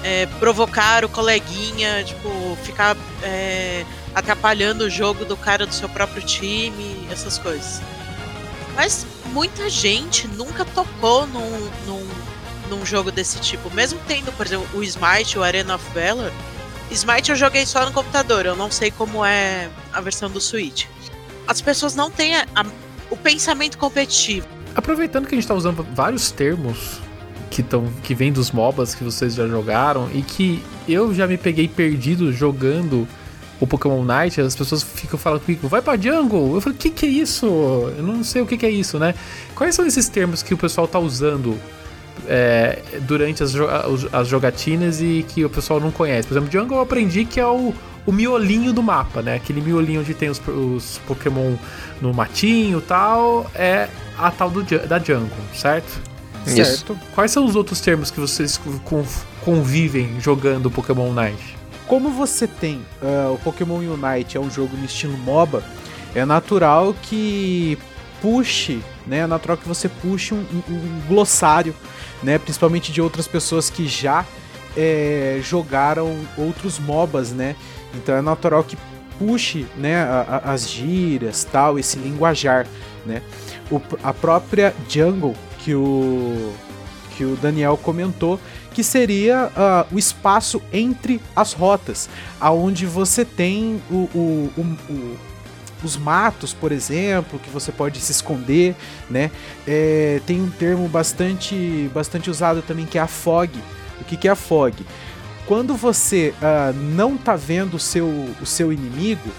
é, 0.03 0.25
provocar 0.39 1.05
o 1.05 1.09
coleguinha, 1.09 2.03
tipo, 2.03 2.57
ficar 2.63 2.97
é, 3.23 3.85
atrapalhando 4.13 4.85
o 4.85 4.89
jogo 4.89 5.23
do 5.23 5.37
cara 5.37 5.65
do 5.65 5.73
seu 5.73 5.87
próprio 5.87 6.21
time, 6.21 7.07
essas 7.11 7.37
coisas. 7.37 7.81
Mas 8.75 9.05
muita 9.27 9.69
gente 9.69 10.27
nunca 10.27 10.65
tocou 10.65 11.25
num, 11.27 11.69
num, 11.85 12.07
num 12.69 12.85
jogo 12.85 13.11
desse 13.11 13.39
tipo. 13.39 13.73
Mesmo 13.73 13.99
tendo, 14.07 14.31
por 14.33 14.45
exemplo, 14.45 14.67
o 14.73 14.83
Smite, 14.83 15.37
o 15.37 15.43
Arena 15.43 15.75
of 15.75 15.85
Valor. 15.93 16.31
Smite 16.91 17.29
eu 17.31 17.35
joguei 17.35 17.65
só 17.65 17.85
no 17.85 17.91
computador, 17.91 18.45
eu 18.45 18.55
não 18.55 18.71
sei 18.71 18.89
como 18.91 19.23
é 19.23 19.69
a 19.93 20.01
versão 20.01 20.29
do 20.29 20.39
Switch. 20.39 20.85
As 21.47 21.61
pessoas 21.61 21.95
não 21.95 22.09
têm 22.09 22.35
a- 22.35 22.45
a- 22.55 22.65
o 23.09 23.15
pensamento 23.17 23.77
competitivo. 23.77 24.47
Aproveitando 24.75 25.27
que 25.27 25.35
a 25.35 25.37
gente 25.37 25.47
tá 25.47 25.53
usando 25.53 25.85
vários 25.93 26.31
termos 26.31 26.99
que, 27.49 27.63
tão, 27.63 27.85
que 28.03 28.13
vêm 28.13 28.31
dos 28.31 28.51
MOBAs 28.51 28.93
que 28.95 29.03
vocês 29.03 29.33
já 29.35 29.47
jogaram 29.47 30.09
e 30.13 30.21
que 30.21 30.63
eu 30.87 31.13
já 31.13 31.25
me 31.27 31.37
peguei 31.37 31.67
perdido 31.67 32.31
jogando 32.31 33.07
o 33.59 33.65
Pokémon 33.65 34.03
Night, 34.03 34.39
as 34.39 34.55
pessoas 34.55 34.83
ficam 34.83 35.17
falando 35.17 35.41
comigo, 35.41 35.67
vai 35.67 35.81
pra 35.81 35.97
jungle. 35.97 36.53
Eu 36.55 36.61
falei, 36.61 36.77
o 36.77 36.79
que, 36.79 36.89
que 36.91 37.05
é 37.05 37.09
isso? 37.09 37.45
Eu 37.97 38.03
não 38.03 38.23
sei 38.23 38.41
o 38.41 38.45
que, 38.45 38.55
que 38.57 38.65
é 38.65 38.69
isso, 38.69 38.99
né? 38.99 39.15
Quais 39.55 39.73
são 39.73 39.85
esses 39.85 40.07
termos 40.09 40.43
que 40.43 40.53
o 40.53 40.57
pessoal 40.57 40.87
tá 40.87 40.99
usando 40.99 41.57
é, 42.27 42.79
durante 43.01 43.43
as, 43.43 43.53
as- 43.55 44.13
as 44.13 44.27
jogatinas 44.27 45.01
e 45.01 45.25
que 45.27 45.43
o 45.45 45.49
pessoal 45.49 45.79
não 45.79 45.91
conhece? 45.91 46.27
Por 46.27 46.33
exemplo, 46.35 46.51
jungle 46.51 46.77
eu 46.77 46.81
aprendi 46.81 47.25
que 47.25 47.39
é 47.39 47.45
o, 47.47 47.73
o 48.05 48.11
miolinho 48.11 48.71
do 48.73 48.81
mapa, 48.81 49.21
né? 49.21 49.35
Aquele 49.35 49.61
miolinho 49.61 50.01
onde 50.01 50.13
tem 50.13 50.29
os, 50.29 50.41
os 50.47 50.99
Pokémon 51.07 51.55
no 52.01 52.13
matinho 52.13 52.79
e 52.79 52.81
tal, 52.81 53.49
é 53.55 53.87
a 54.17 54.31
tal 54.31 54.49
do, 54.49 54.63
da 54.63 54.97
jungle, 54.99 55.29
certo? 55.53 55.99
Isso. 56.45 56.55
Certo. 56.55 56.97
Quais 57.13 57.31
são 57.31 57.43
os 57.45 57.55
outros 57.55 57.81
termos 57.81 58.09
que 58.09 58.19
vocês 58.19 58.57
con- 58.85 59.03
convivem 59.43 60.19
jogando 60.21 60.71
Pokémon 60.71 61.11
Night? 61.13 61.57
Como 61.87 62.09
você 62.09 62.47
tem 62.47 62.81
ah, 63.01 63.31
o 63.33 63.37
Pokémon 63.37 63.75
Unite, 63.79 64.37
é 64.37 64.39
um 64.39 64.49
jogo 64.49 64.75
no 64.77 64.85
estilo 64.85 65.17
MOBA, 65.17 65.63
é 66.15 66.25
natural 66.25 66.95
que 67.01 67.77
puxe, 68.21 68.79
né? 69.05 69.19
É 69.19 69.27
natural 69.27 69.57
que 69.57 69.67
você 69.67 69.87
puxe 69.87 70.33
um, 70.33 70.37
um- 70.69 70.73
um 70.73 71.01
glossário, 71.07 71.73
né? 72.23 72.37
Principalmente 72.37 72.91
de 72.91 73.01
outras 73.01 73.27
pessoas 73.27 73.69
que 73.69 73.87
já 73.87 74.25
é, 74.75 75.39
jogaram 75.43 76.15
outros 76.37 76.77
MOBAs, 76.79 77.31
né? 77.31 77.55
Então 77.95 78.15
é 78.15 78.21
natural 78.21 78.63
que 78.63 78.77
puxe, 79.17 79.65
né? 79.75 80.03
a- 80.03 80.41
a- 80.45 80.51
as 80.53 80.69
gírias, 80.69 81.43
tal, 81.43 81.79
esse 81.79 81.97
linguajar, 81.97 82.67
né? 83.05 83.21
O- 83.71 83.81
a 84.03 84.13
própria 84.13 84.73
Jungle 84.87 85.35
que 85.59 85.73
o 85.73 86.53
que 87.17 87.25
o 87.25 87.35
Daniel 87.35 87.75
comentou, 87.77 88.39
que 88.75 88.83
seria 88.83 89.51
ah, 89.55 89.87
o 89.91 89.97
espaço 89.97 90.61
entre 90.71 91.19
as 91.35 91.51
rotas, 91.53 92.07
aonde 92.39 92.85
você 92.85 93.25
tem 93.25 93.81
o, 93.89 93.95
o- 94.13 94.51
o- 94.55 94.93
o- 94.93 95.17
os 95.83 95.95
matos, 95.95 96.53
por 96.53 96.71
exemplo, 96.71 97.39
que 97.39 97.49
você 97.49 97.71
pode 97.71 97.99
se 97.99 98.11
esconder, 98.11 98.75
né? 99.09 99.29
É, 99.67 100.19
tem 100.25 100.41
um 100.41 100.49
termo 100.49 100.87
bastante, 100.87 101.89
bastante 101.93 102.29
usado 102.29 102.61
também 102.61 102.85
que 102.85 102.97
é 102.97 103.01
a 103.01 103.07
fog. 103.07 103.51
O 104.01 104.03
que, 104.03 104.17
que 104.17 104.27
é 104.27 104.31
a 104.31 104.35
fog? 104.35 104.85
Quando 105.45 105.75
você 105.75 106.33
ah, 106.41 106.73
não 106.73 107.17
tá 107.17 107.35
vendo 107.35 107.75
o 107.75 107.79
seu, 107.79 108.07
o 108.41 108.45
seu 108.45 108.73
inimigo, 108.73 109.29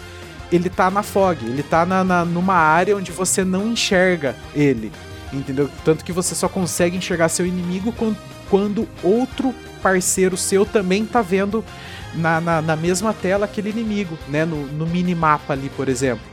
ele 0.51 0.70
tá 0.70 0.91
na 0.91 1.03
fog, 1.03 1.45
ele 1.45 1.62
tá 1.62 1.84
na, 1.84 2.03
na- 2.03 2.24
numa 2.24 2.55
área 2.55 2.97
onde 2.97 3.12
você 3.12 3.45
não 3.45 3.66
enxerga 3.68 4.34
ele, 4.55 4.91
entendeu? 5.32 5.68
Tanto 5.84 6.03
que 6.05 6.12
você 6.12 6.34
só 6.34 6.49
consegue 6.49 6.97
enxergar 6.97 7.28
seu 7.28 7.45
inimigo 7.45 7.93
quan- 7.93 8.16
quando 8.49 8.89
outro 9.03 9.55
parceiro 9.82 10.36
seu 10.36 10.64
também 10.64 11.05
tá 11.05 11.20
vendo 11.20 11.62
na, 12.18 12.40
na, 12.40 12.60
na 12.62 12.76
mesma 12.76 13.12
tela 13.14 13.44
aquele 13.46 13.70
inimigo, 13.70 14.18
né? 14.28 14.44
No, 14.44 14.66
no 14.66 14.86
minimapa 14.86 15.52
ali, 15.52 15.70
por 15.76 15.88
exemplo. 15.88 16.24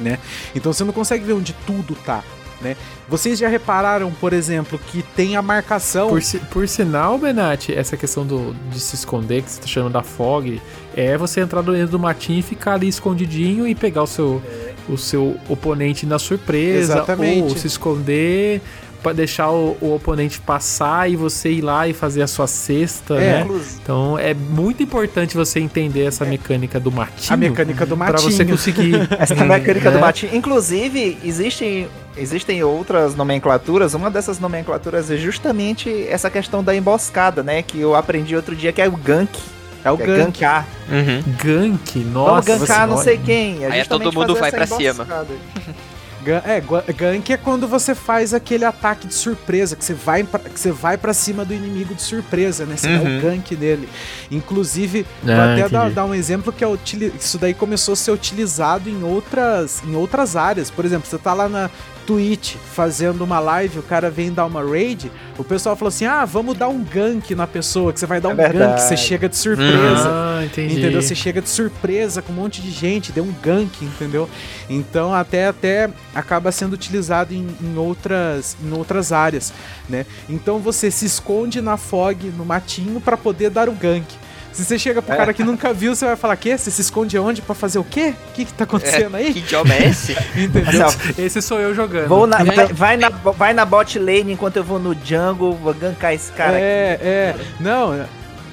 Né? 0.00 0.18
Então 0.54 0.72
você 0.72 0.82
não 0.82 0.92
consegue 0.92 1.24
ver 1.24 1.34
onde 1.34 1.52
tudo 1.66 1.94
tá. 1.94 2.22
Né? 2.60 2.76
Vocês 3.08 3.38
já 3.38 3.46
repararam, 3.48 4.10
por 4.12 4.32
exemplo, 4.32 4.78
que 4.78 5.02
tem 5.02 5.36
a 5.36 5.42
marcação. 5.42 6.08
Por, 6.08 6.22
si- 6.22 6.38
por 6.50 6.66
sinal, 6.66 7.18
Benatti, 7.18 7.72
essa 7.74 7.96
questão 7.96 8.24
do, 8.24 8.54
de 8.70 8.80
se 8.80 8.94
esconder, 8.94 9.42
que 9.42 9.50
você 9.50 9.60
tá 9.60 9.66
chamando 9.66 9.92
da 9.92 10.02
fog, 10.02 10.60
é 10.96 11.16
você 11.18 11.40
entrar 11.40 11.62
dentro 11.62 11.88
do 11.92 11.98
matinho 11.98 12.38
e 12.38 12.42
ficar 12.42 12.74
ali 12.74 12.88
escondidinho 12.88 13.68
e 13.68 13.74
pegar 13.74 14.02
o 14.04 14.06
seu, 14.06 14.42
o 14.88 14.96
seu 14.96 15.36
oponente 15.48 16.06
na 16.06 16.18
surpresa. 16.18 16.94
Exatamente. 16.94 17.42
Ou 17.42 17.56
se 17.56 17.66
esconder 17.66 18.62
deixar 19.12 19.50
o, 19.50 19.76
o 19.80 19.94
oponente 19.94 20.40
passar 20.40 21.10
e 21.10 21.16
você 21.16 21.50
ir 21.50 21.60
lá 21.60 21.86
e 21.88 21.92
fazer 21.92 22.22
a 22.22 22.26
sua 22.26 22.46
cesta, 22.46 23.14
É, 23.14 23.18
né? 23.18 23.40
Inclusive, 23.42 23.80
Então 23.82 24.18
é 24.18 24.32
muito 24.32 24.82
importante 24.82 25.36
você 25.36 25.60
entender 25.60 26.04
essa 26.04 26.24
mecânica 26.24 26.78
do 26.80 26.90
matinho. 26.90 27.32
a 27.34 27.36
mecânica 27.36 27.84
do 27.84 27.96
Pra 27.96 28.12
matinho. 28.12 28.30
você 28.32 28.44
conseguir. 28.44 28.94
essa 29.18 29.34
mecânica 29.44 29.90
do 29.90 29.96
né? 29.96 30.00
matinho. 30.00 30.34
Inclusive, 30.34 31.18
existem, 31.24 31.88
existem 32.16 32.62
outras 32.62 33.14
nomenclaturas. 33.14 33.94
Uma 33.94 34.10
dessas 34.10 34.38
nomenclaturas 34.38 35.10
é 35.10 35.16
justamente 35.16 36.06
essa 36.08 36.30
questão 36.30 36.62
da 36.62 36.74
emboscada, 36.74 37.42
né? 37.42 37.62
Que 37.62 37.80
eu 37.80 37.94
aprendi 37.94 38.34
outro 38.36 38.54
dia, 38.56 38.72
que 38.72 38.80
é 38.80 38.88
o 38.88 38.92
gank. 38.92 39.30
É 39.84 39.90
o 39.92 39.94
é 39.94 39.98
gank. 40.06 40.18
gankar. 40.40 40.66
Uhum. 40.88 41.22
Gank, 41.42 41.98
Vamos 42.00 42.12
nossa. 42.12 42.58
gankar 42.58 42.88
não 42.88 42.96
sei 42.96 43.18
quem. 43.18 43.64
É 43.64 43.70
Aí 43.70 43.80
é 43.80 43.84
todo 43.84 44.10
mundo 44.12 44.34
vai 44.34 44.50
pra 44.50 44.66
cima. 44.66 45.06
É, 46.30 46.62
gank 46.92 47.32
é 47.32 47.36
quando 47.36 47.66
você 47.68 47.94
faz 47.94 48.32
aquele 48.32 48.64
ataque 48.64 49.06
de 49.06 49.14
surpresa, 49.14 49.76
que 49.76 49.84
você 49.84 49.94
vai 49.94 50.22
pra, 50.24 50.38
que 50.40 50.58
você 50.58 50.70
vai 50.72 50.96
para 50.96 51.12
cima 51.12 51.44
do 51.44 51.52
inimigo 51.54 51.94
de 51.94 52.02
surpresa, 52.02 52.64
né? 52.64 52.76
Você 52.76 52.88
dá 52.88 53.02
Uhum. 53.02 53.18
o 53.18 53.20
gank 53.22 53.56
nele. 53.56 53.88
Inclusive, 54.30 55.06
vou 55.22 55.34
Ah, 55.34 55.52
até 55.54 55.68
dar, 55.68 55.90
dar 55.90 56.04
um 56.04 56.14
exemplo 56.14 56.52
que 56.52 56.62
é 56.64 56.66
utili- 56.68 57.12
isso 57.18 57.38
daí 57.38 57.54
começou 57.54 57.92
a 57.92 57.96
ser 57.96 58.10
utilizado 58.10 58.88
em 58.88 59.02
outras, 59.02 59.82
em 59.84 59.94
outras 59.94 60.36
áreas. 60.36 60.70
Por 60.70 60.84
exemplo, 60.84 61.08
você 61.08 61.18
tá 61.18 61.32
lá 61.34 61.48
na 61.48 61.70
Twitch 62.06 62.56
fazendo 62.56 63.22
uma 63.24 63.38
live, 63.40 63.78
o 63.78 63.82
cara 63.82 64.10
vem 64.10 64.32
dar 64.32 64.44
uma 64.46 64.62
raid, 64.62 65.10
o 65.38 65.44
pessoal 65.44 65.74
falou 65.76 65.88
assim: 65.88 66.04
"Ah, 66.06 66.24
vamos 66.24 66.56
dar 66.56 66.68
um 66.68 66.82
gank 66.82 67.34
na 67.34 67.46
pessoa, 67.46 67.92
que 67.92 68.00
você 68.00 68.06
vai 68.06 68.20
dar 68.20 68.30
É 68.30 68.32
um 68.32 68.36
gank, 68.36 68.52
verdade. 68.52 68.82
você 68.82 68.96
chega 68.96 69.28
de 69.28 69.36
surpresa". 69.36 70.08
Ah, 70.10 70.42
entendi. 70.44 70.78
Entendeu? 70.78 71.00
Você 71.02 71.14
chega 71.14 71.40
de 71.40 71.48
surpresa 71.48 72.20
com 72.22 72.32
um 72.32 72.36
monte 72.36 72.60
de 72.60 72.70
gente, 72.70 73.12
deu 73.12 73.24
um 73.24 73.32
gank, 73.42 73.84
entendeu? 73.84 74.28
Então 74.68 75.14
até 75.14 75.46
até 75.48 75.90
acaba 76.14 76.52
sendo 76.52 76.74
utilizado 76.74 77.32
em, 77.34 77.46
em 77.60 77.76
outras 77.76 78.56
em 78.62 78.72
outras 78.72 79.12
áreas, 79.12 79.52
né? 79.88 80.04
Então 80.28 80.58
você 80.58 80.90
se 80.90 81.06
esconde 81.06 81.60
na 81.60 81.76
fog, 81.76 82.26
no 82.36 82.44
matinho 82.44 83.00
pra 83.00 83.16
poder 83.16 83.50
dar 83.50 83.68
o 83.68 83.72
gank. 83.72 84.04
Se 84.54 84.64
você 84.64 84.78
chega 84.78 85.02
pro 85.02 85.12
É. 85.12 85.16
cara 85.18 85.34
que 85.34 85.42
nunca 85.44 85.72
viu, 85.74 85.94
você 85.94 86.06
vai 86.06 86.16
falar: 86.16 86.36
"Quê? 86.36 86.56
Você 86.56 86.70
se 86.70 86.80
esconde 86.80 87.18
onde 87.18 87.42
Pra 87.42 87.54
fazer 87.54 87.78
o 87.78 87.84
quê? 87.84 88.14
O 88.30 88.32
que 88.32 88.44
que 88.44 88.52
tá 88.54 88.64
acontecendo 88.64 89.16
aí?" 89.16 89.32
Que 89.32 89.40
idioma 89.40 89.74
é 89.74 89.88
esse? 89.88 90.12
Entendeu? 90.36 90.86
Esse 91.18 91.42
sou 91.42 91.60
eu 91.60 91.74
jogando. 91.74 92.08
Vou 92.08 92.26
na- 92.26 92.42
vai, 92.44 92.66
vai 92.72 92.96
na, 92.96 93.08
vai 93.08 93.52
na 93.52 93.64
bot 93.64 93.98
lane 93.98 94.32
enquanto 94.32 94.56
eu 94.56 94.64
vou 94.64 94.78
no 94.78 94.94
jungle, 95.04 95.52
vou 95.54 95.74
gankar 95.74 96.14
esse 96.14 96.30
cara 96.32 96.52
aqui. 96.52 96.62
é, 96.64 96.98
é. 97.02 97.36
Não, 97.60 98.06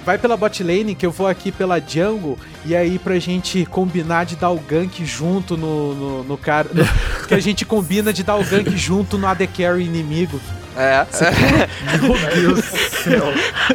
vai 0.04 0.18
pela 0.18 0.36
bot 0.36 0.64
lane 0.64 0.96
que 0.96 1.06
eu 1.06 1.12
vou 1.12 1.28
aqui 1.28 1.52
pela 1.52 1.80
jungle 1.80 2.38
e 2.66 2.76
aí 2.76 2.98
pra 2.98 3.20
gente 3.20 3.64
combinar 3.68 4.26
de 4.26 4.36
dar 4.36 4.50
o 4.50 4.58
gank 4.60 5.06
junto 5.06 5.56
no, 5.56 5.94
no, 5.94 6.24
no 6.24 6.38
cara. 6.38 6.68
no- 6.74 7.28
que 7.28 7.34
a 7.36 7.40
gente 7.40 7.64
combina 7.64 8.12
de 8.12 8.24
dar 8.24 8.36
o 8.38 8.44
gank 8.44 8.76
junto 8.76 9.18
no 9.20 9.28
AD 9.28 9.46
Carry 9.48 9.86
inimigo. 9.86 10.42
É. 10.78 11.06
Meu 12.02 12.54
Deus 12.54 12.62
do 12.62 12.78
céu. 12.90 13.24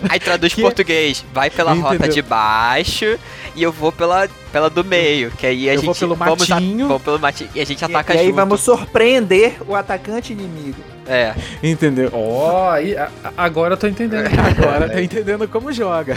Aí 0.08 0.18
traduz 0.18 0.54
Que- 0.54 0.62
português. 0.62 1.24
Vai 1.32 1.50
pela 1.50 1.72
rota 1.74 1.94
Entendeu? 1.96 2.14
de 2.14 2.22
baixo 2.22 3.18
e 3.54 3.62
eu 3.62 3.70
vou 3.70 3.92
pela, 3.92 4.28
pela 4.50 4.70
do 4.70 4.82
meio. 4.84 5.30
Que 5.32 5.46
aí 5.46 5.68
a 5.68 5.72
Eu 5.74 5.76
gente. 5.78 5.86
vou 5.86 5.94
pelo 5.94 6.14
vamos 6.14 6.50
a- 6.50 6.54
matinho. 6.54 6.88
vamos 6.88 7.02
pelo 7.02 7.18
matinho. 7.18 7.50
E 7.54 7.60
a 7.60 7.64
gente 7.66 7.80
E, 7.80 7.84
ataca 7.84 8.14
e 8.14 8.18
aí 8.18 8.26
junto. 8.26 8.36
vamos 8.36 8.60
surpreender 8.60 9.56
o 9.66 9.74
atacante 9.74 10.32
inimigo. 10.32 10.82
É. 11.08 11.34
Entendeu? 11.62 12.10
Ó, 12.12 12.70
a- 12.72 13.10
agora 13.36 13.74
eu 13.74 13.76
tô 13.76 13.86
entendendo. 13.86 14.26
Agora 14.26 14.88
tá 14.88 15.02
entendendo 15.02 15.46
como 15.48 15.72
joga. 15.72 16.14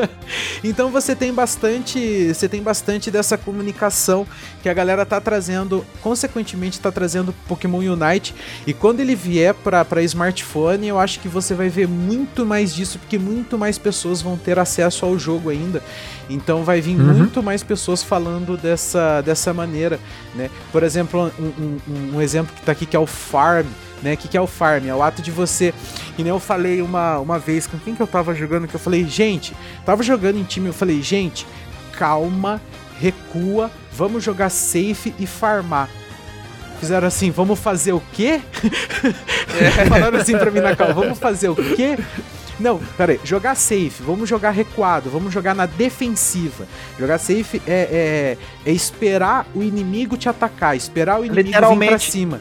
então 0.64 0.90
você 0.90 1.14
tem 1.14 1.32
bastante, 1.32 2.28
você 2.32 2.48
tem 2.48 2.62
bastante 2.62 3.10
dessa 3.10 3.36
comunicação 3.36 4.26
que 4.62 4.68
a 4.68 4.74
galera 4.74 5.04
tá 5.04 5.20
trazendo, 5.20 5.84
consequentemente 6.00 6.80
tá 6.80 6.90
trazendo 6.90 7.34
Pokémon 7.48 7.78
Unite 7.78 8.34
e 8.66 8.72
quando 8.72 9.00
ele 9.00 9.14
vier 9.14 9.54
pra 9.54 9.84
para 9.84 10.02
smartphone, 10.02 10.86
eu 10.88 10.98
acho 10.98 11.20
que 11.20 11.28
você 11.28 11.54
vai 11.54 11.68
ver 11.68 11.88
muito 11.88 12.46
mais 12.46 12.74
disso 12.74 12.98
porque 12.98 13.18
muito 13.18 13.58
mais 13.58 13.76
pessoas 13.78 14.22
vão 14.22 14.36
ter 14.36 14.58
acesso 14.58 15.04
ao 15.04 15.18
jogo 15.18 15.50
ainda. 15.50 15.82
Então 16.32 16.64
vai 16.64 16.80
vir 16.80 16.96
Uhum. 16.98 17.14
muito 17.14 17.42
mais 17.42 17.62
pessoas 17.62 18.02
falando 18.02 18.56
dessa, 18.56 19.20
dessa 19.22 19.52
maneira, 19.52 19.98
né? 20.34 20.50
Por 20.70 20.82
exemplo, 20.82 21.30
um, 21.38 21.44
um- 21.88 22.16
um 22.16 22.20
exemplo 22.22 22.54
que 22.54 22.62
tá 22.62 22.72
aqui 22.72 22.86
que 22.86 22.96
é 22.96 22.98
o 22.98 23.06
Farm, 23.06 23.66
né? 24.02 24.14
O 24.14 24.16
que, 24.16 24.28
que 24.28 24.36
é 24.36 24.40
o 24.40 24.46
Farm? 24.46 24.86
É 24.88 24.94
o 24.94 25.02
ato 25.02 25.20
de 25.22 25.30
você 25.30 25.72
que 26.16 26.22
nem 26.22 26.30
eu 26.30 26.40
falei 26.40 26.82
uma, 26.82 27.18
uma 27.18 27.38
vez 27.38 27.66
com 27.66 27.78
quem 27.78 27.94
que 27.94 28.02
eu 28.02 28.06
tava 28.06 28.34
jogando, 28.34 28.66
que 28.68 28.74
eu 28.74 28.80
falei, 28.80 29.04
gente, 29.06 29.54
tava 29.84 30.02
jogando 30.02 30.38
em 30.38 30.44
time, 30.44 30.66
eu 30.68 30.72
falei, 30.72 31.00
gente, 31.02 31.46
calma, 31.92 32.60
recua, 33.00 33.70
vamos 33.92 34.22
jogar 34.24 34.48
safe 34.50 35.14
e 35.18 35.26
farmar. 35.26 35.88
Fizeram 36.80 37.06
assim, 37.06 37.30
vamos 37.30 37.58
fazer 37.60 37.92
o 37.92 38.02
quê? 38.12 38.40
Falaram 39.88 40.18
assim 40.18 40.36
pra 40.36 40.50
mim 40.50 40.60
na 40.60 40.74
calma, 40.74 40.94
vamos 40.94 41.18
fazer 41.18 41.48
o 41.48 41.54
quê? 41.54 41.96
Não, 42.62 42.80
peraí, 42.96 43.18
jogar 43.24 43.54
safe, 43.56 43.94
vamos 44.00 44.28
jogar 44.28 44.50
recuado, 44.52 45.10
vamos 45.10 45.32
jogar 45.34 45.54
na 45.54 45.66
defensiva. 45.66 46.66
Jogar 46.98 47.18
safe 47.18 47.60
é, 47.66 48.36
é, 48.64 48.70
é 48.70 48.72
esperar 48.72 49.46
o 49.54 49.62
inimigo 49.62 50.16
te 50.16 50.28
atacar, 50.28 50.76
esperar 50.76 51.20
o 51.20 51.24
inimigo 51.24 51.50
vir 51.78 51.88
pra 51.88 51.98
cima. 51.98 52.40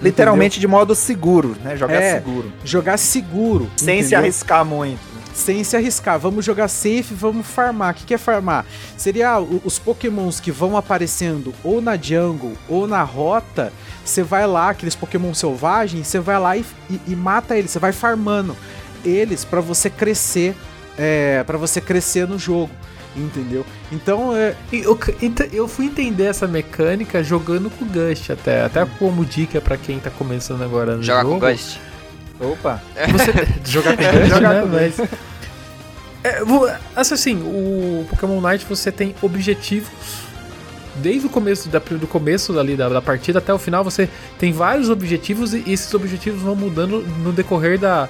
Literalmente 0.00 0.58
de 0.58 0.66
modo 0.66 0.94
seguro, 0.94 1.56
né? 1.62 1.76
Jogar 1.76 2.02
É. 2.02 2.14
seguro. 2.14 2.52
Jogar 2.64 2.98
seguro. 2.98 3.70
Sem 3.76 4.00
se 4.00 4.06
entendeu? 4.08 4.18
arriscar 4.18 4.64
muito. 4.64 5.12
sem 5.34 5.64
se 5.64 5.74
arriscar. 5.76 6.18
Vamos 6.18 6.44
jogar 6.44 6.68
safe, 6.68 7.14
vamos 7.14 7.46
farmar. 7.46 7.92
O 7.92 7.94
que, 7.96 8.04
que 8.04 8.12
é 8.14 8.18
farmar? 8.18 8.66
Seria 8.98 9.38
os 9.40 9.78
pokémons 9.78 10.38
que 10.40 10.50
vão 10.52 10.76
aparecendo 10.76 11.54
ou 11.64 11.80
na 11.80 11.96
jungle 11.96 12.52
ou 12.68 12.86
na 12.86 13.02
rota. 13.02 13.72
Você 14.04 14.22
vai 14.22 14.46
lá, 14.46 14.68
aqueles 14.70 14.94
pokémon 14.94 15.32
selvagens, 15.32 16.06
você 16.08 16.18
vai 16.20 16.38
lá 16.38 16.54
e, 16.56 16.64
e- 16.90 17.00
e 17.08 17.16
mata 17.16 17.56
eles. 17.56 17.70
Você 17.70 17.78
vai 17.78 17.92
farmando 17.92 18.54
eles 19.04 19.44
pra 19.44 19.60
você 19.60 19.88
crescer, 19.90 20.54
é, 20.98 21.42
para 21.44 21.58
você 21.58 21.80
crescer 21.80 22.26
no 22.28 22.38
jogo. 22.38 22.70
Entendeu? 23.14 23.64
Então, 23.90 24.34
é, 24.34 24.54
Eu, 24.72 24.98
eu 25.52 25.68
fui 25.68 25.84
entender 25.84 26.24
essa 26.24 26.46
mecânica 26.46 27.22
jogando 27.22 27.68
com 27.70 27.84
o 27.84 27.88
Gust 27.88 28.30
até. 28.30 28.62
Até 28.64 28.86
como 28.98 29.22
dica 29.24 29.60
pra 29.60 29.76
quem 29.76 29.98
tá 30.00 30.10
começando 30.10 30.62
agora 30.62 30.96
no 30.96 31.02
Jogar 31.02 31.22
jogo. 31.22 31.34
com 31.34 31.40
Ghost. 31.40 31.80
Opa. 32.40 32.82
Você 33.12 33.32
jogar 33.70 33.96
com 33.96 34.02
Gust, 34.02 34.28
Jogar 34.32 34.54
né? 34.54 34.60
com 34.62 34.68
Mas. 34.68 34.98
É, 36.24 36.40
assim, 36.96 37.36
o 37.42 38.06
Pokémon 38.08 38.40
Night 38.40 38.64
você 38.66 38.90
tem 38.90 39.14
objetivos. 39.20 39.90
Desde 40.96 41.26
o 41.26 41.30
começo 41.30 41.68
da, 41.68 41.78
do 41.78 42.06
começo 42.06 42.58
ali 42.58 42.76
da, 42.76 42.88
da 42.88 43.02
partida 43.02 43.38
até 43.38 43.52
o 43.52 43.58
final, 43.58 43.82
você 43.82 44.08
tem 44.38 44.52
vários 44.52 44.88
objetivos 44.90 45.52
e 45.54 45.62
esses 45.66 45.92
objetivos 45.94 46.40
vão 46.42 46.54
mudando 46.54 47.02
no 47.22 47.32
decorrer 47.32 47.78
da. 47.78 48.08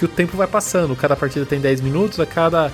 Que 0.00 0.04
o 0.06 0.08
tempo 0.08 0.36
vai 0.36 0.46
passando. 0.46 0.96
Cada 0.96 1.14
partida 1.14 1.44
tem 1.46 1.60
10 1.60 1.80
minutos, 1.82 2.18
a 2.18 2.24
cada 2.26 2.72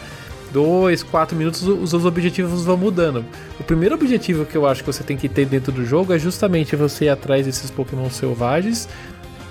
2, 0.52 1.02
4 1.02 1.36
minutos 1.36 1.62
os, 1.64 1.92
os 1.92 2.04
objetivos 2.06 2.64
vão 2.64 2.76
mudando. 2.76 3.24
O 3.60 3.64
primeiro 3.64 3.94
objetivo 3.96 4.44
que 4.46 4.56
eu 4.56 4.64
acho 4.66 4.82
que 4.84 4.86
você 4.92 5.02
tem 5.02 5.16
que 5.16 5.28
ter 5.28 5.44
dentro 5.44 5.72
do 5.72 5.84
jogo 5.84 6.12
é 6.14 6.18
justamente 6.18 6.74
você 6.76 7.06
ir 7.06 7.08
atrás 7.08 7.44
desses 7.44 7.70
Pokémon 7.70 8.08
selvagens 8.08 8.88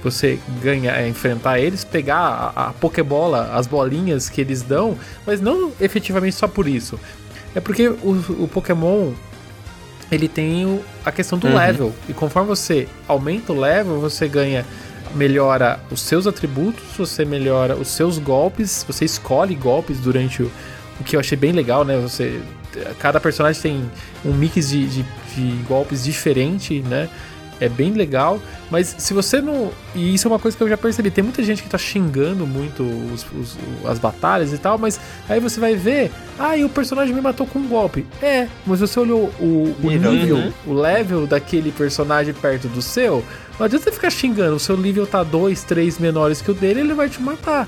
você 0.01 0.39
ganhar, 0.61 0.95
é, 1.01 1.07
enfrentar 1.07 1.59
eles, 1.59 1.83
pegar 1.83 2.53
a, 2.55 2.67
a 2.67 2.73
Pokébola, 2.73 3.49
as 3.55 3.65
bolinhas 3.65 4.29
que 4.29 4.39
eles 4.39 4.61
dão, 4.61 4.95
mas 5.25 5.41
não 5.41 5.71
efetivamente 5.81 6.35
só 6.35 6.47
por 6.47 6.67
isso. 6.67 6.99
É 7.55 7.59
porque 7.59 7.87
o, 7.87 8.11
o 8.39 8.47
Pokémon 8.47 9.11
ele 10.11 10.27
tem 10.27 10.63
o- 10.67 10.79
a 11.03 11.11
questão 11.11 11.39
do 11.39 11.47
Uhum. 11.47 11.55
level. 11.57 11.93
E 12.07 12.13
conforme 12.13 12.47
você 12.47 12.87
aumenta 13.07 13.51
o 13.51 13.59
level, 13.59 13.99
você 13.99 14.27
ganha. 14.27 14.63
Melhora 15.15 15.79
os 15.89 16.01
seus 16.01 16.27
atributos, 16.27 16.83
você 16.97 17.23
melhora 17.23 17.75
os 17.75 17.87
seus 17.87 18.17
golpes, 18.17 18.85
você 18.87 19.05
escolhe 19.05 19.55
golpes 19.55 19.99
durante 19.99 20.43
o. 20.43 20.51
O 20.99 21.03
que 21.03 21.15
eu 21.15 21.19
achei 21.19 21.37
bem 21.37 21.51
legal, 21.51 21.83
né? 21.83 21.97
Você. 21.97 22.41
Cada 22.99 23.19
personagem 23.19 23.61
tem 23.61 23.91
um 24.25 24.33
mix 24.33 24.69
de, 24.69 24.87
de, 24.87 25.05
de 25.33 25.63
golpes 25.63 26.03
diferente, 26.03 26.81
né? 26.81 27.09
É 27.59 27.69
bem 27.69 27.93
legal. 27.93 28.39
Mas 28.69 28.93
se 28.97 29.13
você 29.13 29.39
não. 29.41 29.71
E 29.93 30.13
isso 30.13 30.27
é 30.27 30.31
uma 30.31 30.39
coisa 30.39 30.57
que 30.57 30.61
eu 30.63 30.67
já 30.67 30.75
percebi. 30.75 31.09
Tem 31.09 31.23
muita 31.23 31.41
gente 31.43 31.63
que 31.63 31.69
tá 31.69 31.77
xingando 31.77 32.45
muito 32.45 32.83
os- 32.83 33.25
os- 33.39 33.57
as 33.85 33.97
batalhas 33.99 34.51
e 34.51 34.57
tal, 34.57 34.77
mas 34.77 34.99
aí 35.29 35.39
você 35.39 35.59
vai 35.59 35.75
ver. 35.75 36.11
Ah, 36.37 36.57
e 36.57 36.65
o 36.65 36.69
personagem 36.69 37.15
me 37.15 37.21
matou 37.21 37.47
com 37.47 37.59
um 37.59 37.67
golpe. 37.67 38.05
É, 38.21 38.47
mas 38.65 38.79
você 38.81 38.99
olhou 38.99 39.31
o, 39.39 39.75
o 39.81 39.89
Nível. 39.89 40.11
nível, 40.11 40.35
Uhum. 40.37 40.53
o 40.67 40.73
level 40.73 41.25
daquele 41.27 41.71
personagem 41.71 42.33
perto 42.33 42.67
do 42.67 42.81
seu. 42.81 43.23
Não 43.57 43.65
adianta 43.65 43.85
você 43.85 43.91
ficar 43.91 44.09
xingando. 44.09 44.55
O 44.55 44.59
seu 44.59 44.75
nível 44.75 45.07
tá 45.07 45.23
dois, 45.23 45.63
três 45.63 45.97
menores 45.97 46.41
que 46.41 46.51
o 46.51 46.53
dele, 46.53 46.81
ele 46.81 46.93
vai 46.93 47.07
te 47.07 47.21
matar. 47.21 47.67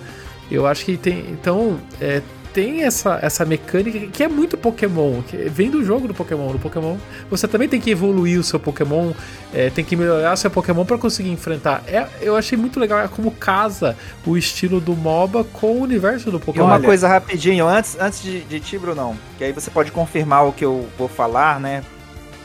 Eu 0.51 0.65
acho 0.67 0.83
que 0.85 0.97
tem. 0.97 1.25
Então, 1.29 1.77
é, 2.01 2.21
tem 2.57 2.81
essa, 2.81 3.19
essa 3.21 3.45
mecânica 3.45 3.99
que 4.07 4.23
é 4.23 4.27
muito 4.27 4.57
Pokémon, 4.57 5.21
que 5.21 5.37
vem 5.37 5.69
do 5.69 5.85
jogo 5.85 6.07
do 6.07 6.13
Pokémon. 6.15 6.51
Do 6.51 6.57
Pokémon, 6.57 6.97
você 7.29 7.47
também 7.47 7.69
tem 7.69 7.79
que 7.79 7.91
evoluir 7.91 8.39
o 8.39 8.43
seu 8.43 8.59
Pokémon, 8.59 9.11
é, 9.53 9.69
tem 9.69 9.85
que 9.85 9.95
melhorar 9.95 10.33
o 10.33 10.37
seu 10.37 10.49
Pokémon 10.49 10.83
para 10.83 10.97
conseguir 10.97 11.29
enfrentar. 11.29 11.83
É, 11.85 12.07
eu 12.19 12.35
achei 12.35 12.57
muito 12.57 12.79
legal 12.79 12.99
é 12.99 13.07
como 13.07 13.29
casa 13.29 13.95
o 14.25 14.35
estilo 14.35 14.81
do 14.81 14.95
MOBA 14.95 15.43
com 15.43 15.67
o 15.67 15.81
universo 15.83 16.31
do 16.31 16.37
E 16.37 16.39
Pokémon. 16.39 16.65
uma 16.65 16.73
Olha- 16.73 16.83
coisa 16.85 17.07
rapidinho, 17.07 17.67
antes, 17.67 17.95
antes 17.99 18.23
de, 18.23 18.39
de 18.41 18.59
ti, 18.59 18.75
Brunão, 18.79 19.15
que 19.37 19.43
aí 19.43 19.51
você 19.51 19.69
pode 19.69 19.91
confirmar 19.91 20.47
o 20.47 20.51
que 20.51 20.65
eu 20.65 20.87
vou 20.97 21.07
falar, 21.07 21.59
né? 21.59 21.83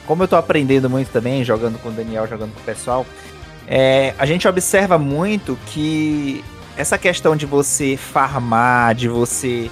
Como 0.06 0.22
eu 0.24 0.28
tô 0.28 0.36
aprendendo 0.36 0.90
muito 0.90 1.08
também, 1.08 1.42
jogando 1.42 1.78
com 1.78 1.88
o 1.88 1.92
Daniel, 1.92 2.26
jogando 2.28 2.52
com 2.52 2.60
o 2.60 2.64
pessoal, 2.64 3.06
é, 3.66 4.12
a 4.18 4.26
gente 4.26 4.46
observa 4.46 4.98
muito 4.98 5.58
que 5.68 6.44
essa 6.76 6.98
questão 6.98 7.34
de 7.34 7.46
você 7.46 7.96
farmar, 7.96 8.94
de 8.94 9.08
você 9.08 9.70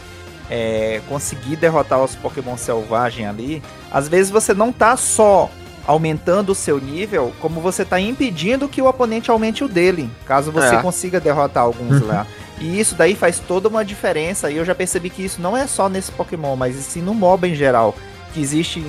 é, 0.50 1.00
conseguir 1.08 1.56
derrotar 1.56 2.02
os 2.02 2.14
Pokémon 2.16 2.56
selvagem 2.56 3.26
ali, 3.26 3.62
às 3.90 4.08
vezes 4.08 4.30
você 4.30 4.52
não 4.52 4.72
tá 4.72 4.96
só 4.96 5.48
aumentando 5.86 6.50
o 6.52 6.54
seu 6.54 6.78
nível, 6.80 7.32
como 7.40 7.60
você 7.60 7.84
tá 7.84 7.98
impedindo 8.00 8.68
que 8.68 8.82
o 8.82 8.86
oponente 8.86 9.30
aumente 9.30 9.64
o 9.64 9.68
dele, 9.68 10.10
caso 10.26 10.52
você 10.52 10.74
É. 10.76 10.82
consiga 10.82 11.18
derrotar 11.20 11.62
alguns 11.64 12.00
Uhum. 12.02 12.08
lá. 12.08 12.26
E 12.60 12.78
isso 12.78 12.94
daí 12.94 13.14
faz 13.16 13.38
toda 13.38 13.68
uma 13.68 13.82
diferença. 13.84 14.50
E 14.50 14.56
eu 14.58 14.64
já 14.64 14.74
percebi 14.74 15.08
que 15.08 15.24
isso 15.24 15.40
não 15.40 15.56
é 15.56 15.66
só 15.66 15.88
nesse 15.88 16.12
Pokémon, 16.12 16.54
mas 16.56 16.76
sim 16.76 17.00
no 17.00 17.14
MOBA 17.14 17.48
em 17.48 17.54
geral. 17.54 17.94
Que 18.34 18.40
existe 18.40 18.84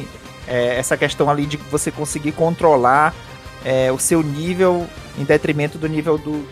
é, 0.48 0.78
essa 0.78 0.98
questão 0.98 1.30
ali 1.30 1.46
de 1.46 1.56
você 1.56 1.90
conseguir 1.92 2.34
controlar 2.34 3.14
é, 3.64 3.92
o 3.92 3.98
seu 4.00 4.22
nível 4.24 4.86
em 5.18 5.24
detrimento 5.24 5.78
do 5.78 5.88
nível 5.88 6.18
do- 6.18 6.44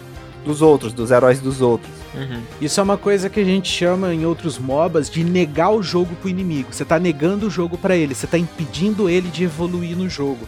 dos 0.46 0.62
outros, 0.62 0.94
dos 0.94 1.12
heróis 1.12 1.40
dos 1.42 1.60
outros. 1.60 1.92
Uhum. 2.14 2.42
Isso 2.60 2.80
é 2.80 2.84
uma 2.84 2.98
coisa 2.98 3.30
que 3.30 3.40
a 3.40 3.44
gente 3.44 3.70
chama 3.72 4.14
em 4.14 4.26
outros 4.26 4.58
MOBAs 4.58 5.10
de 5.10 5.24
negar 5.24 5.70
o 5.72 5.84
jogo 5.84 6.16
pro 6.16 6.30
inimigo. 6.30 6.74
Você 6.74 6.84
tá 6.84 6.98
negando 7.00 7.48
o 7.48 7.50
jogo 7.52 7.78
pra 7.78 7.96
ele, 7.96 8.16
você 8.16 8.26
tá 8.26 8.38
impedindo 8.38 9.08
ele 9.10 9.30
de 9.30 9.44
evoluir 9.44 9.96
no 9.96 10.10
jogo. 10.10 10.48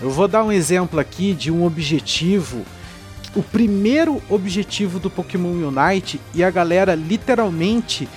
Eu 0.00 0.10
vou 0.10 0.28
dar 0.28 0.44
um 0.44 0.52
exemplo 0.52 1.00
aqui 1.00 1.34
de 1.34 1.50
um 1.50 1.64
objetivo, 1.66 2.62
o 3.34 3.42
primeiro 3.42 4.22
objetivo 4.28 5.00
do 5.00 5.10
Pokémon 5.10 5.50
Unite 5.68 6.20
e 6.32 6.44
a 6.44 6.50
galera 6.50 6.94
literalmente 6.94 8.08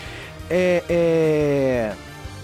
é, 0.49 0.84
é- 0.88 1.93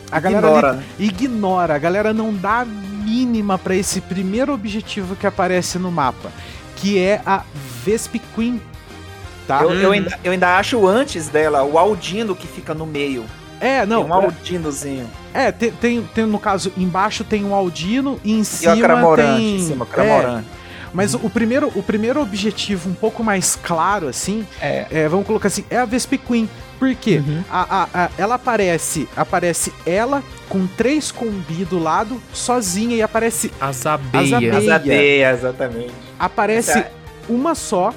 a 0.10 0.20
galera 0.20 0.48
Ignora, 0.48 0.84
li- 0.98 1.06
ignora, 1.06 1.76
a 1.76 1.78
galera 1.78 2.14
não 2.14 2.34
dá 2.34 2.62
a 2.62 2.66
mínima 2.66 3.58
pra 3.58 3.76
esse 3.76 4.02
primeiro 4.02 4.54
objetivo 4.54 5.16
que 5.16 5.28
aparece 5.28 5.78
no 5.78 5.92
mapa, 5.92 6.32
que 6.78 6.98
é 6.98 7.22
a 7.26 7.44
Vespiquen, 7.86 8.60
tá? 9.48 9.62
Eu, 9.64 9.74
eu 9.74 9.92
ainda, 9.92 10.20
eu 10.24 10.32
ainda 10.32 10.58
acho 10.58 10.86
antes 10.86 11.28
dela 11.30 11.64
o 11.64 11.78
Aldino 11.78 12.36
que 12.36 12.48
fica 12.48 12.74
no 12.74 12.86
meio. 12.86 13.26
É, 13.60 13.86
não, 13.86 14.04
Tem 14.04 14.12
um 14.12 14.14
Aldinozinho. 14.14 15.10
É, 15.34 15.52
tem, 15.52 15.72
tem, 15.72 16.04
tem, 16.14 16.26
no 16.26 16.38
caso, 16.40 16.72
embaixo 16.78 17.24
tem 17.24 17.44
um 17.46 17.54
Aldino 17.56 18.20
e 18.24 18.34
em 18.34 18.42
E 18.42 18.46
cima 18.46 18.76
o 18.76 18.80
Cramorante 18.80 19.32
tem... 19.38 19.56
em 19.58 19.66
cima, 19.66 19.86
é, 19.90 19.94
Cramorante. 19.94 20.48
mas 20.94 21.14
o 21.16 21.30
primeiro, 21.30 21.72
o 21.76 21.82
primeiro 21.82 22.22
objetivo 22.22 22.90
um 22.90 22.94
pouco 22.94 23.24
mais 23.24 23.56
claro, 23.62 24.08
assim, 24.08 24.46
É. 24.62 24.86
é, 24.92 25.08
vamos 25.08 25.26
colocar 25.26 25.48
assim, 25.48 25.64
é 25.70 25.78
a 25.78 25.86
Vespiquen. 25.86 26.48
Por 26.78 26.94
quê? 26.94 27.24
Uhum. 27.26 27.44
A, 27.50 27.84
a- 27.84 27.90
a- 28.06 28.10
ela 28.20 28.36
aparece, 28.36 29.10
aparece 29.18 29.74
ela 29.88 30.22
com 30.48 30.68
três 30.68 31.12
combi 31.12 31.66
do 31.66 31.80
lado, 31.80 32.22
sozinha, 32.32 32.96
e 32.96 33.02
aparece, 33.02 33.52
As 33.60 33.84
abelhas. 33.88 34.28
As 34.28 34.34
abelhas. 34.34 34.56
As 34.58 34.70
abelhas, 34.70 35.40
exatamente. 35.40 35.94
aparece 36.20 36.70
Essa 36.70 36.80
é- 36.80 36.92
uma 37.28 37.56
só, 37.56 37.92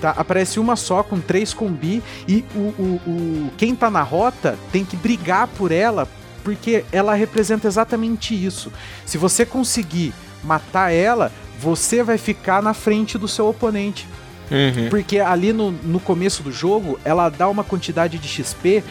Tá, 0.00 0.10
aparece 0.10 0.58
uma 0.58 0.76
só 0.76 1.02
com 1.02 1.20
três 1.20 1.52
combi 1.52 2.02
e 2.26 2.42
o, 2.54 2.58
o, 2.58 3.00
o 3.06 3.52
quem 3.58 3.74
tá 3.74 3.90
na 3.90 4.02
rota 4.02 4.58
tem 4.72 4.82
que 4.82 4.96
brigar 4.96 5.46
por 5.46 5.70
ela 5.70 6.08
porque 6.42 6.84
ela 6.90 7.14
representa 7.14 7.68
exatamente 7.68 8.34
isso. 8.34 8.72
Se 9.04 9.18
você 9.18 9.44
conseguir 9.44 10.14
matar 10.42 10.90
ela, 10.90 11.30
você 11.58 12.02
vai 12.02 12.16
ficar 12.16 12.62
na 12.62 12.72
frente 12.72 13.18
do 13.18 13.28
seu 13.28 13.48
oponente. 13.48 14.08
Uhum. 14.50 14.88
Porque 14.88 15.18
ali 15.18 15.52
no, 15.52 15.70
no 15.70 16.00
começo 16.00 16.42
do 16.42 16.50
jogo, 16.50 16.98
ela 17.04 17.28
dá 17.28 17.48
uma 17.48 17.62
quantidade 17.62 18.18
de 18.18 18.26
XP 18.26 18.82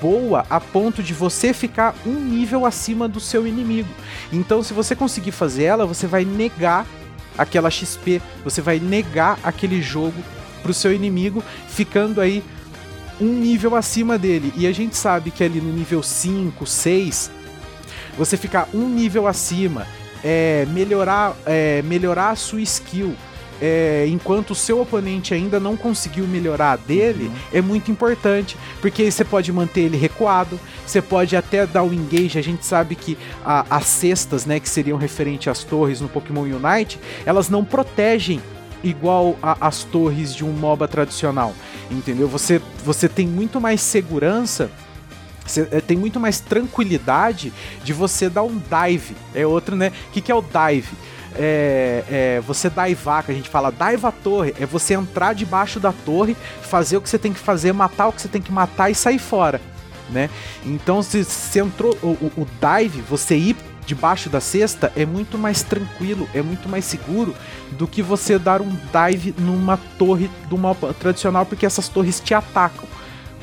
boa 0.00 0.44
a 0.48 0.60
ponto 0.60 1.02
de 1.02 1.12
você 1.12 1.52
ficar 1.52 1.94
um 2.06 2.14
nível 2.14 2.66
acima 2.66 3.08
do 3.08 3.20
seu 3.20 3.46
inimigo. 3.46 3.88
Então, 4.32 4.62
se 4.62 4.72
você 4.72 4.94
conseguir 4.94 5.32
fazer 5.32 5.64
ela, 5.64 5.86
você 5.86 6.06
vai 6.06 6.24
negar 6.24 6.86
aquela 7.36 7.70
XP, 7.70 8.20
você 8.44 8.60
vai 8.60 8.78
negar 8.78 9.38
aquele 9.42 9.80
jogo 9.80 10.22
pro 10.68 10.74
seu 10.74 10.92
inimigo, 10.92 11.42
ficando 11.66 12.20
aí 12.20 12.44
um 13.18 13.32
nível 13.32 13.74
acima 13.74 14.18
dele. 14.18 14.52
E 14.54 14.66
a 14.66 14.72
gente 14.72 14.94
sabe 14.94 15.30
que 15.30 15.42
ali 15.42 15.62
no 15.62 15.72
nível 15.72 16.02
5, 16.02 16.66
6, 16.66 17.30
você 18.18 18.36
ficar 18.36 18.68
um 18.74 18.86
nível 18.86 19.26
acima, 19.26 19.86
é, 20.22 20.66
melhorar, 20.70 21.34
é, 21.46 21.80
melhorar 21.82 22.30
a 22.30 22.36
sua 22.36 22.60
skill, 22.60 23.14
é, 23.62 24.06
enquanto 24.08 24.50
o 24.50 24.54
seu 24.54 24.78
oponente 24.80 25.32
ainda 25.32 25.58
não 25.58 25.74
conseguiu 25.74 26.26
melhorar 26.28 26.72
a 26.72 26.76
dele, 26.76 27.24
Uhum. 27.24 27.34
é 27.54 27.60
muito 27.62 27.90
importante, 27.90 28.56
porque 28.82 29.10
você 29.10 29.24
pode 29.24 29.50
manter 29.52 29.80
ele 29.80 29.96
recuado, 29.96 30.60
você 30.86 31.00
pode 31.00 31.34
até 31.34 31.66
dar 31.66 31.82
o 31.82 31.92
engage, 31.94 32.38
a 32.38 32.42
gente 32.42 32.64
sabe 32.66 32.94
que 32.94 33.16
a- 33.44 33.64
as 33.70 33.86
cestas, 33.86 34.44
né, 34.44 34.60
que 34.60 34.68
seriam 34.68 34.98
referente 34.98 35.48
às 35.48 35.64
torres 35.64 36.00
no 36.00 36.08
Pokémon 36.10 36.42
Unite, 36.42 37.00
elas 37.24 37.48
não 37.48 37.64
protegem 37.64 38.40
igual 38.82 39.36
as 39.42 39.84
torres 39.84 40.34
de 40.34 40.44
um 40.44 40.52
MOBA 40.52 40.86
tradicional, 40.88 41.54
entendeu? 41.90 42.28
Você, 42.28 42.60
você 42.84 43.08
tem 43.08 43.26
muito 43.26 43.60
mais 43.60 43.80
segurança 43.80 44.70
você 45.46 45.66
eh, 45.72 45.80
tem 45.80 45.96
muito 45.96 46.20
mais 46.20 46.40
tranquilidade 46.40 47.52
de 47.82 47.92
você 47.92 48.28
dar 48.28 48.42
um 48.42 48.58
dive. 48.58 49.16
É 49.34 49.46
outro, 49.46 49.74
né? 49.74 49.92
O 50.08 50.12
que, 50.12 50.20
que 50.20 50.30
é 50.30 50.34
o 50.34 50.42
dive? 50.42 50.88
É, 51.34 52.04
é 52.10 52.42
você 52.46 52.68
divar, 52.70 53.22
que 53.22 53.32
a 53.32 53.34
gente 53.34 53.48
fala 53.48 53.70
dive 53.70 54.06
a 54.06 54.12
torre, 54.12 54.54
é 54.60 54.66
você 54.66 54.94
entrar 54.94 55.34
debaixo 55.34 55.78
da 55.80 55.92
torre, 55.92 56.36
fazer 56.62 56.96
o 56.96 57.00
que 57.00 57.08
você 57.08 57.18
tem 57.18 57.32
que 57.32 57.38
fazer, 57.38 57.72
matar 57.72 58.08
o 58.08 58.12
que 58.12 58.20
você 58.20 58.28
tem 58.28 58.42
que 58.42 58.52
matar 58.52 58.90
e 58.90 58.94
sair 58.94 59.18
fora, 59.18 59.60
né? 60.10 60.28
Então, 60.64 61.02
se 61.02 61.24
você 61.24 61.60
entrou 61.60 61.96
o, 62.02 62.08
o- 62.08 62.32
o 62.42 62.46
dive, 62.60 63.00
você 63.02 63.36
ir 63.36 63.56
debaixo 63.88 64.28
da 64.28 64.38
cesta 64.38 64.92
é 64.94 65.06
muito 65.06 65.38
mais 65.38 65.62
tranquilo, 65.62 66.28
é 66.34 66.42
muito 66.42 66.68
mais 66.68 66.84
seguro 66.84 67.34
do 67.72 67.88
que 67.88 68.02
você 68.02 68.38
dar 68.38 68.60
um 68.60 68.70
dive 68.92 69.34
numa 69.38 69.78
torre 69.98 70.30
do 70.50 70.58
mapa 70.58 70.92
tradicional, 70.92 71.46
porque 71.46 71.64
essas 71.64 71.88
torres 71.88 72.20
te 72.20 72.34
atacam. 72.34 72.84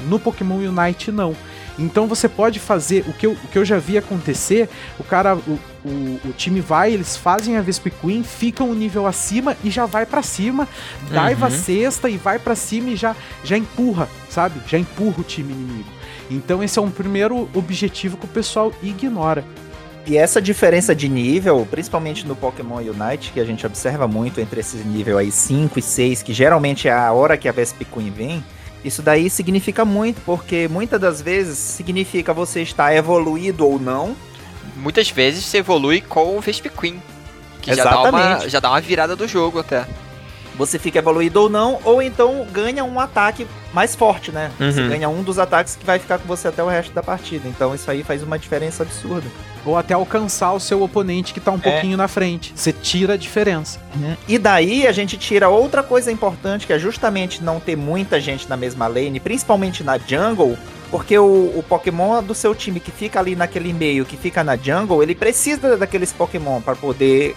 No 0.07 0.19
Pokémon 0.19 0.57
Unite, 0.57 1.11
não. 1.11 1.35
Então 1.79 2.05
você 2.05 2.29
pode 2.29 2.59
fazer 2.59 3.03
o 3.07 3.13
que 3.13 3.25
eu, 3.25 3.31
o 3.31 3.47
que 3.47 3.57
eu 3.57 3.65
já 3.65 3.77
vi 3.79 3.97
acontecer: 3.97 4.69
o 4.99 5.03
cara, 5.03 5.35
o, 5.35 5.59
o, 5.83 6.19
o 6.25 6.33
time 6.37 6.61
vai, 6.61 6.91
eles 6.93 7.17
fazem 7.17 7.57
a 7.57 7.61
Vesp 7.61 7.87
Queen, 7.89 8.23
ficam 8.23 8.69
um 8.69 8.73
nível 8.75 9.07
acima 9.07 9.57
e 9.63 9.71
já 9.71 9.85
vai 9.85 10.05
pra 10.05 10.21
cima, 10.21 10.67
daiva 11.09 11.47
a 11.47 11.49
Uhum. 11.49 11.55
cesta 11.57 12.09
e 12.09 12.17
vai 12.17 12.37
pra 12.37 12.55
cima 12.55 12.89
e 12.91 12.95
já, 12.95 13.15
já 13.43 13.57
empurra, 13.57 14.07
sabe? 14.29 14.59
Já 14.67 14.77
empurra 14.77 15.15
o 15.19 15.23
time 15.23 15.51
inimigo. 15.53 15.89
Então 16.29 16.63
esse 16.63 16.77
é 16.77 16.81
um 16.81 16.91
primeiro 16.91 17.49
objetivo 17.53 18.15
que 18.17 18.25
o 18.25 18.29
pessoal 18.29 18.71
ignora. 18.83 19.43
E 20.07 20.17
essa 20.17 20.39
diferença 20.41 20.93
de 20.93 21.09
nível, 21.09 21.67
principalmente 21.69 22.27
no 22.27 22.35
Pokémon 22.35 22.75
Unite, 22.77 23.31
que 23.33 23.39
a 23.39 23.45
gente 23.45 23.65
observa 23.65 24.07
muito 24.07 24.39
entre 24.39 24.59
esses 24.59 24.85
níveis 24.85 25.17
aí 25.17 25.31
5 25.31 25.79
e 25.79 25.81
6, 25.81 26.21
que 26.21 26.31
geralmente 26.33 26.87
é 26.87 26.93
a 26.93 27.11
hora 27.11 27.35
que 27.37 27.49
a 27.49 27.51
Vesp 27.51 27.81
Queen 27.85 28.11
vem, 28.11 28.43
isso 28.83 29.01
daí 29.01 29.31
significa 29.31 29.83
muito, 29.83 30.21
porque 30.21 30.67
muitas 30.67 31.01
das 31.01 31.21
vezes 31.21 31.57
significa 31.57 32.33
você 32.33 32.61
estar 32.61 32.95
evoluído 32.95 33.65
ou 33.67 33.79
não. 33.79 34.15
Muitas 34.77 35.09
vezes 35.09 35.43
você 35.43 35.57
evolui 35.57 36.01
com 36.01 36.37
o 36.37 36.39
Vesp 36.41 36.67
Queen. 36.69 37.01
Que 37.61 37.73
já 37.73 37.83
dá, 37.83 37.99
uma, 38.01 38.09
Exatamente. 38.19 38.49
já 38.49 38.59
dá 38.59 38.69
uma 38.69 38.81
virada 38.81 39.15
do 39.15 39.27
jogo 39.27 39.57
até. 39.59 39.87
Você 40.55 40.77
fica 40.77 40.99
evoluído 40.99 41.41
ou 41.41 41.49
não, 41.49 41.79
ou 41.83 41.99
então 41.99 42.45
ganha 42.51 42.83
um 42.85 42.99
ataque 42.99 43.47
mais 43.73 43.95
forte, 43.95 44.31
né? 44.31 44.51
Você 44.59 44.81
Uhum. 44.81 44.89
ganha 44.89 45.09
um 45.09 45.23
dos 45.23 45.39
ataques 45.39 45.75
que 45.75 45.83
vai 45.85 45.97
ficar 45.97 46.19
com 46.19 46.27
você 46.27 46.47
até 46.47 46.63
o 46.63 46.67
resto 46.67 46.93
da 46.93 47.01
partida. 47.01 47.47
Então 47.49 47.73
isso 47.73 47.89
aí 47.89 48.03
faz 48.03 48.21
uma 48.21 48.37
diferença 48.37 48.83
absurda. 48.83 49.27
Ou 49.65 49.75
até 49.77 49.93
alcançar 49.95 50.53
o 50.53 50.59
seu 50.59 50.83
oponente 50.83 51.33
que 51.33 51.39
tá 51.39 51.51
um 51.51 51.55
É. 51.55 51.71
pouquinho 51.71 51.97
na 51.97 52.07
frente. 52.07 52.53
Você 52.55 52.71
tira 52.71 53.15
a 53.15 53.17
diferença. 53.17 53.79
E 54.27 54.37
daí 54.37 54.85
a 54.85 54.91
gente 54.91 55.17
tira 55.17 55.49
outra 55.49 55.81
coisa 55.81 56.11
importante, 56.11 56.67
que 56.67 56.73
é 56.73 56.77
justamente 56.79 57.43
não 57.43 57.59
ter 57.59 57.75
muita 57.75 58.19
gente 58.21 58.47
na 58.47 58.55
mesma 58.55 58.85
lane, 58.87 59.19
principalmente 59.19 59.83
na 59.83 59.97
jungle, 59.97 60.55
porque 60.91 61.17
o, 61.17 61.51
o 61.57 61.63
Pokémon 61.67 62.21
do 62.21 62.35
seu 62.35 62.53
time 62.53 62.79
que 62.79 62.91
fica 62.91 63.19
ali 63.19 63.35
naquele 63.35 63.73
meio, 63.73 64.05
que 64.05 64.15
fica 64.15 64.43
na 64.43 64.55
jungle, 64.55 65.01
ele 65.01 65.15
precisa 65.15 65.75
daqueles 65.75 66.13
Pokémon 66.13 66.61
para 66.61 66.75
poder 66.75 67.35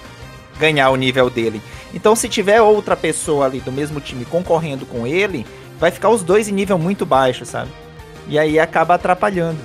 ganhar 0.59 0.91
o 0.91 0.97
nível 0.97 1.31
dele. 1.31 1.63
Então 1.95 2.15
se 2.15 2.29
tiver 2.29 2.61
outra 2.61 2.95
pessoa 2.97 3.47
ali 3.47 3.61
do 3.61 3.73
mesmo 3.73 4.01
time 4.01 4.25
concorrendo 4.27 4.85
com 4.85 5.07
ele, 5.07 5.47
vai 5.81 5.91
ficar 5.91 6.11
os 6.11 6.23
dois 6.23 6.47
em 6.49 6.53
nível 6.53 6.77
muito 6.79 7.07
baixo, 7.07 7.47
sabe? 7.47 7.71
E 8.29 8.39
aí 8.39 8.59
acaba 8.59 8.95
atrapalhando. 8.97 9.59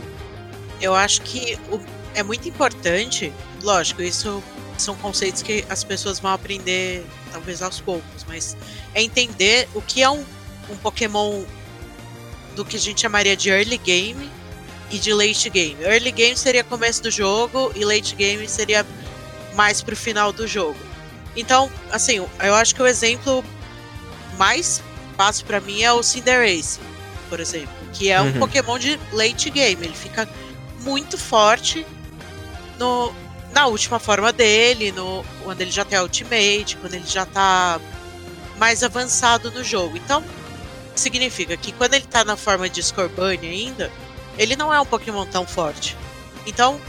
Eu 0.80 0.94
acho 0.96 1.22
que 1.22 1.58
o- 1.72 1.80
é 2.16 2.24
muito 2.24 2.48
importante, 2.48 3.32
lógico, 3.62 4.02
isso 4.02 4.44
são 4.78 4.96
conceitos 4.96 5.42
que 5.42 5.64
as 5.70 5.84
pessoas 5.84 6.20
vão 6.20 6.32
aprender 6.32 7.06
talvez 7.32 7.62
aos 7.62 7.80
poucos, 7.80 8.26
mas 8.28 8.56
é 8.94 9.02
entender 9.02 9.68
o 9.74 9.82
que 9.82 10.02
é 10.02 10.10
um, 10.10 10.24
um 10.70 10.76
Pokémon 10.82 11.44
do 12.56 12.64
que 12.64 12.76
a 12.76 12.80
gente 12.80 13.02
chamaria 13.02 13.36
de 13.36 13.50
early 13.50 13.78
game 13.78 14.30
e 14.92 14.98
de 15.00 15.14
late 15.14 15.50
game. 15.50 15.82
Early 15.84 16.12
game 16.12 16.38
seria 16.38 16.64
começo 16.64 17.02
do 17.02 17.10
jogo 17.10 17.72
e 17.76 17.84
late 17.84 18.16
game 18.16 18.48
seria 18.48 18.86
mais 19.56 19.82
pro 19.82 19.96
final 19.96 20.32
do 20.32 20.48
jogo. 20.48 20.78
Então, 21.36 21.72
assim, 21.92 22.18
eu 22.18 22.56
acho 22.56 22.76
que 22.76 22.82
o 22.82 22.88
exemplo 22.88 23.44
mais 24.38 24.82
fácil 25.18 25.46
pra 25.46 25.60
mim 25.60 25.82
é 25.82 25.92
o 25.92 26.04
Cinderace, 26.04 26.80
por 27.30 27.40
exemplo, 27.40 27.74
que 27.92 28.10
é 28.10 28.22
um 28.22 28.26
Uhum. 28.34 28.40
Pokémon 28.40 28.78
de 28.78 29.00
late 29.12 29.50
game. 29.50 29.84
Ele 29.84 29.96
fica 29.96 30.30
muito 30.82 31.18
forte 31.18 31.86
no, 32.78 33.14
na 33.54 33.68
última 33.68 34.00
forma 34.00 34.32
dele, 34.32 34.92
no, 34.92 35.24
quando 35.44 35.62
ele 35.62 35.72
já 35.72 35.86
tem 35.86 36.00
Ultimate, 36.00 36.78
quando 36.78 36.96
ele 36.96 37.06
já 37.06 37.26
tá 37.26 37.80
mais 38.58 38.84
avançado 38.84 39.52
no 39.52 39.64
jogo. 39.64 39.98
Então, 39.98 40.24
significa 40.96 41.56
que 41.58 41.72
quando 41.72 41.94
ele 41.94 42.06
tá 42.06 42.24
na 42.24 42.36
forma 42.36 42.70
de 42.70 42.82
Scorbunny 42.82 43.48
ainda, 43.48 43.92
ele 44.38 44.56
não 44.56 44.74
é 44.74 44.80
um 44.80 44.86
Pokémon 44.86 45.26
tão 45.26 45.46
forte. 45.46 45.96
Então, 46.46 46.80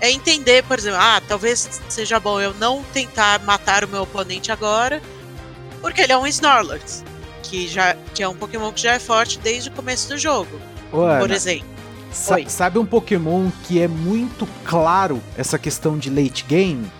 é 0.00 0.10
entender, 0.10 0.64
por 0.64 0.78
exemplo, 0.78 0.98
ah, 1.00 1.22
talvez 1.26 1.80
seja 1.88 2.18
bom 2.18 2.40
eu 2.40 2.52
não 2.54 2.82
tentar 2.92 3.38
matar 3.40 3.84
o 3.84 3.88
meu 3.88 4.02
oponente 4.02 4.50
agora, 4.50 5.00
porque 5.80 6.00
ele 6.00 6.12
é 6.12 6.18
um 6.18 6.26
Snorlax, 6.26 7.04
que, 7.42 7.68
já, 7.68 7.94
que 8.14 8.22
é 8.22 8.28
um 8.28 8.34
Pokémon 8.34 8.72
que 8.72 8.82
já 8.82 8.94
é 8.94 8.98
forte 8.98 9.38
desde 9.38 9.68
o 9.68 9.72
começo 9.72 10.08
do 10.08 10.18
jogo, 10.18 10.60
Ô, 10.90 11.06
por 11.18 11.30
exemplo. 11.30 11.71
Sa- 12.12 12.34
oi. 12.34 12.46
sabe 12.48 12.78
um 12.78 12.84
Pokémon 12.86 13.50
que 13.64 13.80
é 13.80 13.88
muito 13.88 14.46
claro 14.64 15.22
essa 15.36 15.58
questão 15.58 15.96
de 15.98 16.10
late 16.10 16.44
game? 16.44 16.90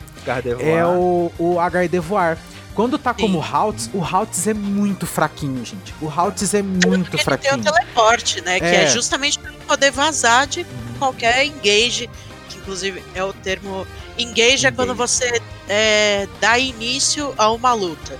É 0.60 0.84
o, 0.86 1.32
o 1.38 1.54
Gardevoir. 1.70 2.38
Quando 2.74 2.96
tá 2.98 3.12
como 3.12 3.38
Haltz, 3.40 3.90
o 3.92 4.02
Haltz 4.02 4.46
é 4.46 4.54
muito 4.54 5.06
fraquinho, 5.06 5.62
gente. 5.64 5.92
O 6.00 6.08
Haltz 6.08 6.54
é 6.54 6.62
muito 6.62 6.86
Ele 6.86 7.04
tem 7.04 7.20
o 7.20 7.24
fraquinho. 7.24 7.58
teleporte, 7.62 8.40
né? 8.40 8.58
Que 8.58 8.64
É. 8.66 8.84
é 8.84 8.86
justamente 8.86 9.38
para 9.38 9.52
poder 9.66 9.90
vazar 9.90 10.46
de 10.46 10.64
qualquer 10.98 11.44
engage, 11.44 12.08
que 12.48 12.56
inclusive 12.56 13.02
é 13.14 13.22
o 13.22 13.32
termo 13.34 13.86
engage, 14.16 14.66
é 14.66 14.70
quando 14.70 14.94
você 14.94 15.42
é, 15.68 16.26
dá 16.40 16.58
início 16.58 17.34
a 17.36 17.50
uma 17.50 17.74
luta. 17.74 18.18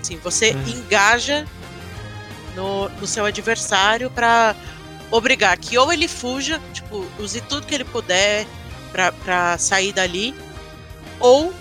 Assim, 0.00 0.18
você 0.22 0.50
Uhum. 0.50 0.68
engaja 0.68 1.46
no, 2.54 2.88
no 2.90 3.06
seu 3.06 3.24
adversário 3.24 4.10
para 4.10 4.54
obrigar 5.10 5.56
que 5.56 5.76
ou 5.78 5.92
ele 5.92 6.08
fuja, 6.08 6.60
tipo, 6.72 7.06
use 7.18 7.40
tudo 7.42 7.66
que 7.66 7.74
ele 7.74 7.84
puder 7.84 8.46
pra 9.24 9.58
sair 9.58 9.92
dali, 9.92 10.34
ou 11.20 11.52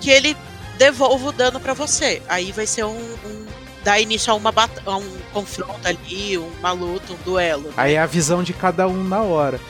que 0.00 0.10
ele 0.10 0.36
devolva 0.78 1.28
o 1.28 1.32
dano 1.32 1.60
pra 1.60 1.74
você. 1.74 2.22
Aí 2.28 2.52
vai 2.52 2.66
ser 2.66 2.84
um. 2.84 2.98
um 3.24 3.44
dar 3.82 4.00
início 4.00 4.32
a, 4.32 4.36
uma 4.36 4.50
a 4.86 4.96
um 4.96 5.18
confronto 5.32 5.86
ali, 5.86 6.38
uma 6.38 6.72
luta, 6.72 7.12
um 7.12 7.16
duelo. 7.22 7.72
Aí 7.76 7.94
é 7.94 7.98
a 7.98 8.06
visão 8.06 8.42
de 8.42 8.54
cada 8.54 8.88
um 8.88 9.04
na 9.04 9.22
hora. 9.22 9.60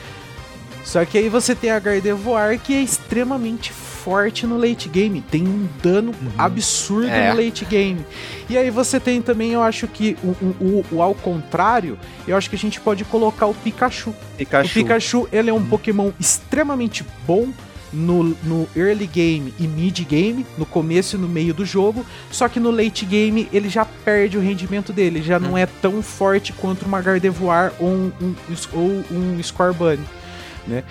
Só 0.85 1.03
que 1.03 1.17
aí 1.17 1.27
você 1.27 1.53
tem 1.55 1.71
a 1.71 1.79
Gardevoir 1.79 2.57
que 2.59 2.73
é 2.73 2.79
extremamente 2.81 3.73
forte 3.73 4.45
no 4.45 4.55
late 4.55 4.87
game. 4.87 5.19
Tem 5.19 5.41
um 5.41 5.67
dano 5.81 6.13
absurdo 6.37 7.07
É. 7.09 7.33
no 7.33 7.43
late 7.43 7.65
game. 7.65 8.05
E 8.47 8.55
aí 8.55 8.69
você 8.69 8.99
tem 8.99 9.19
também, 9.19 9.51
eu 9.53 9.63
acho 9.63 9.87
que 9.87 10.15
o, 10.23 10.27
o, 10.27 10.55
o- 10.61 10.85
o 10.97 11.01
ao 11.01 11.15
contrário, 11.15 11.97
eu 12.27 12.37
acho 12.37 12.47
que 12.49 12.55
a 12.55 12.59
gente 12.59 12.79
pode 12.79 13.03
colocar 13.03 13.47
o 13.47 13.53
Pikachu. 13.55 14.13
Pikachu. 14.37 14.69
O 14.69 14.73
Pikachu, 14.73 15.27
ele 15.31 15.49
é 15.49 15.53
um 15.53 15.65
Pokémon 15.65 16.11
extremamente 16.19 17.03
bom 17.25 17.47
no, 17.91 18.23
no 18.43 18.67
early 18.75 19.07
game 19.07 19.51
e 19.59 19.67
mid 19.67 19.97
game, 20.01 20.45
no 20.57 20.65
começo 20.67 21.15
e 21.15 21.19
no 21.19 21.27
meio 21.27 21.53
do 21.53 21.65
jogo, 21.65 22.05
só 22.29 22.47
que 22.47 22.59
no 22.59 22.69
late 22.69 23.05
game 23.05 23.47
ele 23.51 23.69
já 23.69 23.85
perde 23.85 24.37
o 24.37 24.41
rendimento 24.41 24.91
dele, 24.93 25.21
já 25.23 25.39
não 25.39 25.57
é 25.57 25.65
tão 25.65 26.01
forte 26.03 26.53
quanto 26.53 26.85
uma 26.85 27.01
Gardevoir 27.01 27.71
ou 27.79 27.87
um, 27.89 28.11
um, 28.21 28.35
ou 28.73 29.03
um 29.11 29.41
Scorbunny. 29.41 30.03
Né? 30.67 30.83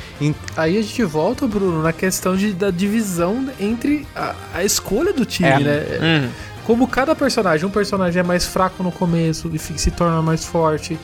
Aí 0.56 0.78
a 0.78 0.82
gente 0.82 1.02
volta, 1.04 1.46
Bruno, 1.46 1.82
na 1.82 1.92
questão 1.92 2.36
de, 2.36 2.52
da 2.52 2.70
divisão 2.70 3.48
entre 3.58 4.06
a, 4.14 4.34
a 4.54 4.64
escolha 4.64 5.12
do 5.12 5.24
time, 5.24 5.48
É. 5.48 5.58
né? 5.58 5.84
Hum. 6.00 6.30
Como 6.64 6.88
cada 6.88 7.14
personagem, 7.14 7.66
um 7.66 7.70
personagem 7.70 8.20
é 8.20 8.22
mais 8.22 8.46
fraco 8.46 8.82
no 8.82 8.90
começo 8.90 9.50
e 9.52 9.58
se 9.58 9.90
torna 9.90 10.22
mais 10.22 10.44
forte, 10.46 10.98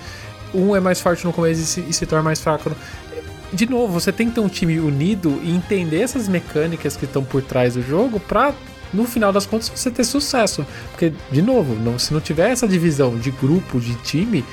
um 0.54 0.74
é 0.74 0.80
mais 0.80 1.00
forte 1.00 1.24
no 1.26 1.32
começo 1.32 1.60
e 1.60 1.64
se, 1.64 1.80
e 1.88 1.92
se 1.92 2.06
torna 2.06 2.22
mais 2.22 2.40
fraco. 2.40 2.70
No... 2.70 2.76
De 3.52 3.68
novo, 3.68 3.92
você 3.92 4.10
tem 4.12 4.28
que 4.28 4.36
ter 4.36 4.40
um 4.40 4.48
time 4.48 4.78
unido 4.80 5.38
e 5.42 5.50
entender 5.50 6.00
essas 6.00 6.28
mecânicas 6.28 6.96
que 6.96 7.04
estão 7.04 7.22
por 7.22 7.42
trás 7.42 7.74
do 7.74 7.82
jogo 7.82 8.18
pra, 8.20 8.54
no 8.94 9.04
final 9.04 9.32
das 9.32 9.44
contas, 9.44 9.68
você 9.74 9.90
ter 9.90 10.04
sucesso. 10.04 10.64
Porque, 10.92 11.12
de 11.30 11.42
novo, 11.42 11.74
não, 11.74 11.98
se 11.98 12.14
não 12.14 12.20
tiver 12.20 12.50
essa 12.50 12.66
divisão 12.66 13.18
de 13.18 13.30
grupo, 13.30 13.80
de 13.80 13.94
time, 13.96 14.44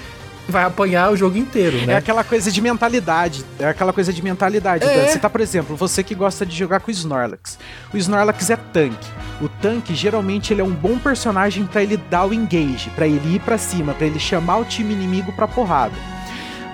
vai 0.48 0.64
apanhar 0.64 1.12
o 1.12 1.18
jogo 1.18 1.38
inteiro, 1.38 1.78
É 1.80 1.86
né? 1.86 1.96
aquela 1.96 2.24
coisa 2.24 2.52
de 2.52 2.62
mentalidade. 2.62 3.44
É 3.60 3.66
aquela 3.68 3.92
coisa 3.94 4.14
de 4.14 4.22
mentalidade. 4.22 4.86
É. 4.86 5.02
Dan. 5.06 5.08
Você 5.12 5.20
tá, 5.20 5.30
por 5.30 5.42
exemplo, 5.42 5.76
você 5.76 6.04
que 6.04 6.16
gosta 6.16 6.46
de 6.46 6.56
jogar 6.56 6.80
com 6.80 6.90
o 6.90 6.94
Snorlax. 6.94 7.58
O 7.94 7.98
Snorlax 7.98 8.50
é 8.50 8.56
tanque. 8.56 9.08
O 9.42 9.48
tanque, 9.50 9.94
geralmente, 9.94 10.54
ele 10.54 10.62
é 10.62 10.64
um 10.64 10.72
bom 10.74 10.98
personagem 10.98 11.66
pra 11.66 11.84
ele 11.84 11.98
dar 11.98 12.26
o 12.26 12.34
engage, 12.34 12.90
pra 12.92 13.08
ele 13.08 13.36
ir 13.36 13.40
pra 13.40 13.58
cima, 13.58 13.94
pra 13.94 14.08
ele 14.08 14.20
chamar 14.20 14.58
o 14.58 14.66
time 14.66 14.94
inimigo 14.94 15.32
pra 15.34 15.48
porrada. 15.48 15.94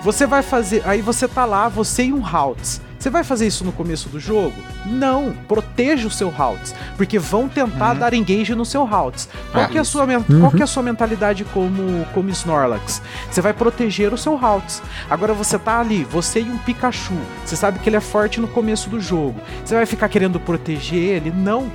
Você 0.02 0.26
vai 0.26 0.42
fazer. 0.42 0.82
Aí 0.86 1.00
você 1.00 1.26
tá 1.26 1.44
lá, 1.44 1.68
você 1.68 2.04
e 2.04 2.12
um 2.12 2.24
Haltz. 2.24 2.80
Você 2.98 3.10
vai 3.10 3.22
fazer 3.22 3.46
isso 3.46 3.64
no 3.64 3.72
começo 3.72 4.08
do 4.08 4.18
jogo? 4.18 4.54
Não, 4.86 5.34
proteja 5.46 6.08
o 6.08 6.10
seu 6.10 6.32
Haltz, 6.36 6.74
porque 6.96 7.18
vão 7.18 7.48
tentar 7.48 7.92
dar 7.94 8.14
engage 8.14 8.54
no 8.54 8.64
seu 8.64 8.82
Haltz. 8.86 9.28
Qual, 9.52 9.64
Ah, 9.64 9.68
que 9.68 9.76
é 9.76 9.80
a 9.80 9.84
sua, 9.84 10.06
men- 10.06 10.22
qual 10.40 10.50
que 10.50 10.62
é 10.62 10.64
a 10.64 10.66
sua 10.66 10.82
mentalidade 10.82 11.44
como, 11.44 12.06
como 12.14 12.30
Snorlax? 12.30 13.02
Você 13.30 13.40
vai 13.42 13.52
proteger 13.52 14.12
o 14.14 14.16
seu 14.18 14.36
Haltz. 14.42 14.82
Agora 15.10 15.34
você 15.34 15.58
tá 15.58 15.80
ali, 15.80 16.02
você 16.04 16.40
e 16.40 16.44
um 16.50 16.56
Pikachu. 16.58 17.12
Você 17.44 17.56
sabe 17.56 17.78
que 17.78 17.88
ele 17.88 17.96
é 17.96 18.00
forte 18.00 18.40
no 18.40 18.48
começo 18.48 18.88
do 18.88 18.98
jogo. 19.00 19.38
Você 19.64 19.74
vai 19.74 19.84
ficar 19.84 20.08
querendo 20.08 20.40
proteger 20.40 20.98
ele? 20.98 21.30
Não. 21.30 21.70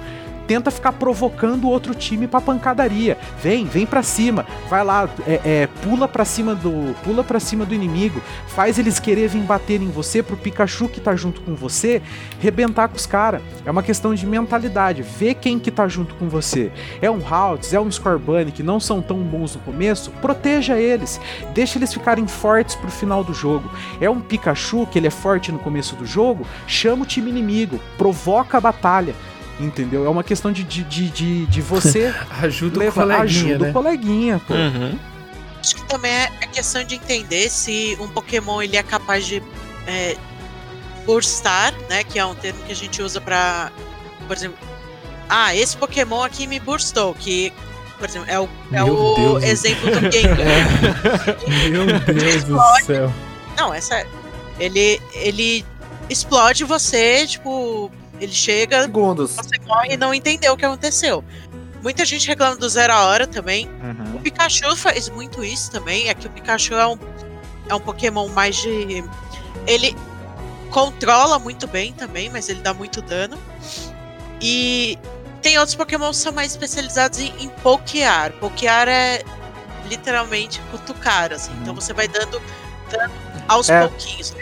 Tenta 0.49 0.71
ficar 0.71 0.93
provocando 0.93 1.65
o 1.65 1.69
outro 1.69 1.93
time 1.93 2.25
pra 2.25 2.41
pancadaria. 2.41 3.19
Vem, 3.39 3.65
vem 3.65 3.85
pra 3.85 4.01
cima. 4.01 4.47
Vai 4.67 4.83
lá, 4.83 5.07
é, 5.27 5.41
é, 5.45 5.69
pula 5.83 6.07
pra 6.07 6.25
cima 6.25 6.55
do, 6.55 6.95
pula 7.03 7.23
para 7.23 7.39
cima 7.39 7.67
do 7.67 7.75
inimigo. 7.75 8.19
Faz 8.47 8.79
eles 8.79 8.99
querer 8.99 9.27
vir 9.27 9.43
bater 9.43 9.79
em 9.79 9.91
você 9.91 10.23
pro 10.23 10.35
Pikachu 10.35 10.89
que 10.89 10.99
tá 10.99 11.15
junto 11.15 11.39
com 11.41 11.53
você 11.53 12.01
rebentar 12.39 12.89
com 12.89 12.95
os 12.95 13.05
caras. 13.05 13.43
É 13.63 13.69
uma 13.69 13.83
questão 13.83 14.15
de 14.15 14.25
mentalidade. 14.25 15.03
Vê 15.03 15.35
quem 15.35 15.59
que 15.59 15.69
tá 15.69 15.87
junto 15.87 16.15
com 16.15 16.27
você. 16.27 16.71
É 16.99 17.11
um 17.11 17.23
Haltz, 17.23 17.71
é 17.71 17.79
um 17.79 17.91
Scorbunny 17.91 18.51
que 18.51 18.63
não 18.63 18.79
são 18.79 19.03
tão 19.03 19.19
bons 19.19 19.53
no 19.53 19.61
começo, 19.61 20.09
proteja 20.19 20.79
eles. 20.79 21.21
Deixa 21.53 21.77
eles 21.77 21.93
ficarem 21.93 22.25
fortes 22.25 22.73
pro 22.73 22.89
final 22.89 23.23
do 23.23 23.35
jogo. 23.35 23.69
É 24.01 24.09
um 24.09 24.19
Pikachu 24.19 24.87
que 24.87 24.97
ele 24.97 25.05
é 25.05 25.11
forte 25.11 25.51
no 25.51 25.59
começo 25.59 25.95
do 25.95 26.07
jogo, 26.07 26.43
chama 26.65 27.03
o 27.03 27.05
time 27.05 27.29
inimigo, 27.29 27.79
provoca 27.99 28.57
a 28.57 28.61
batalha. 28.61 29.13
Entendeu? 29.60 30.05
É 30.05 30.10
uma 30.10 30.24
questão 30.24 30.51
de, 30.51 30.64
de, 30.64 30.84
de, 30.84 31.10
de, 31.10 31.45
de 31.45 31.62
você 31.62 32.14
Ajuda 32.41 32.78
o 32.78 32.80
levar 32.80 33.01
coleguinha, 33.03 33.24
ajuda 33.24 33.66
né? 33.66 33.70
o 33.70 33.74
coleguinha, 33.74 34.41
pô. 34.47 34.53
Uhum. 34.53 34.97
Acho 35.60 35.76
que 35.76 35.86
também 35.86 36.12
é 36.12 36.47
questão 36.51 36.84
de 36.84 36.95
entender 36.95 37.49
se 37.49 37.97
um 37.99 38.07
Pokémon 38.07 38.62
ele 38.62 38.78
é 38.78 38.84
capaz 38.84 39.26
de 39.26 39.43
é, 39.86 40.16
burstar, 41.05 41.74
né? 41.89 42.03
Que 42.03 42.18
é 42.18 42.26
um 42.26 42.34
termo 42.34 42.64
que 42.64 42.72
a 42.72 42.76
gente 42.76 43.01
usa 43.01 43.20
pra, 43.20 43.70
por 44.26 44.38
exemplo, 44.38 44.57
ah, 45.28 45.53
esse 45.53 45.76
Pokémon 45.76 46.24
aqui 46.24 46.47
me 46.47 46.60
burstou, 46.60 47.14
que, 47.14 47.51
por 47.99 48.07
exemplo, 48.07 48.30
é 48.30 48.39
o, 48.39 48.49
é 48.72 48.84
o 48.84 49.16
Deus. 49.16 49.43
exemplo 49.43 49.91
do 49.91 50.12
Gengar. 50.12 50.39
Meu 51.70 51.86
Deus 52.16 52.43
do 52.45 52.57
céu. 52.86 53.14
Não, 53.57 53.74
é 53.74 53.82
sério. 53.82 54.10
Ele, 54.60 55.01
ele 55.14 55.66
explode 56.10 56.64
você, 56.64 57.28
tipo, 57.28 57.91
ele 58.20 58.34
chega, 58.34 58.82
Segundos. 58.84 59.36
você 59.36 59.57
morre 59.65 59.93
e 59.93 59.97
não 59.97 60.13
entendeu 60.13 60.53
o 60.53 60.57
que 60.57 60.65
aconteceu. 60.65 61.24
Muita 61.82 62.03
gente 62.03 62.28
reclama 62.28 62.57
do 62.57 62.67
zero 62.67 62.91
a 62.93 63.05
hora 63.05 63.26
também. 63.26 63.67
Uhum. 63.82 64.17
O 64.17 64.20
Pikachu 64.20 64.76
faz 64.76 65.07
muito 65.09 65.43
isso 65.43 65.72
também. 65.72 66.09
É 66.09 66.13
que 66.13 66.28
o 66.28 66.30
Pikachu 66.30 66.74
é 66.76 66.86
um, 66.88 66.97
é 67.70 67.76
um 67.76 67.80
Pokémon 67.80 68.28
mais 68.30 68.57
de. 68.57 69.03
Ele 69.65 69.95
controla 70.70 71.39
muito 71.39 71.65
bem 71.67 71.93
também, 71.93 72.30
mas 72.30 72.49
ele 72.49 72.59
dá 72.61 72.74
muito 72.74 73.01
dano. 73.01 73.38
E 74.41 74.97
tem 75.41 75.57
outros 75.57 75.76
Pokémon 75.76 76.09
que 76.11 76.17
são 76.17 76.34
mais 76.34 76.51
especializados 76.51 77.20
em, 77.20 77.34
em 77.39 77.49
pokear. 77.49 78.34
Pokear 78.34 78.88
é 78.89 79.24
literalmente 79.88 80.61
cutucar, 80.72 81.32
assim. 81.32 81.51
Então 81.61 81.74
você 81.74 81.93
vai 81.93 82.07
dando 82.07 82.41
dano 82.91 83.13
aos 83.47 83.70
É. 83.70 83.88
pouquinhos. 83.88 84.34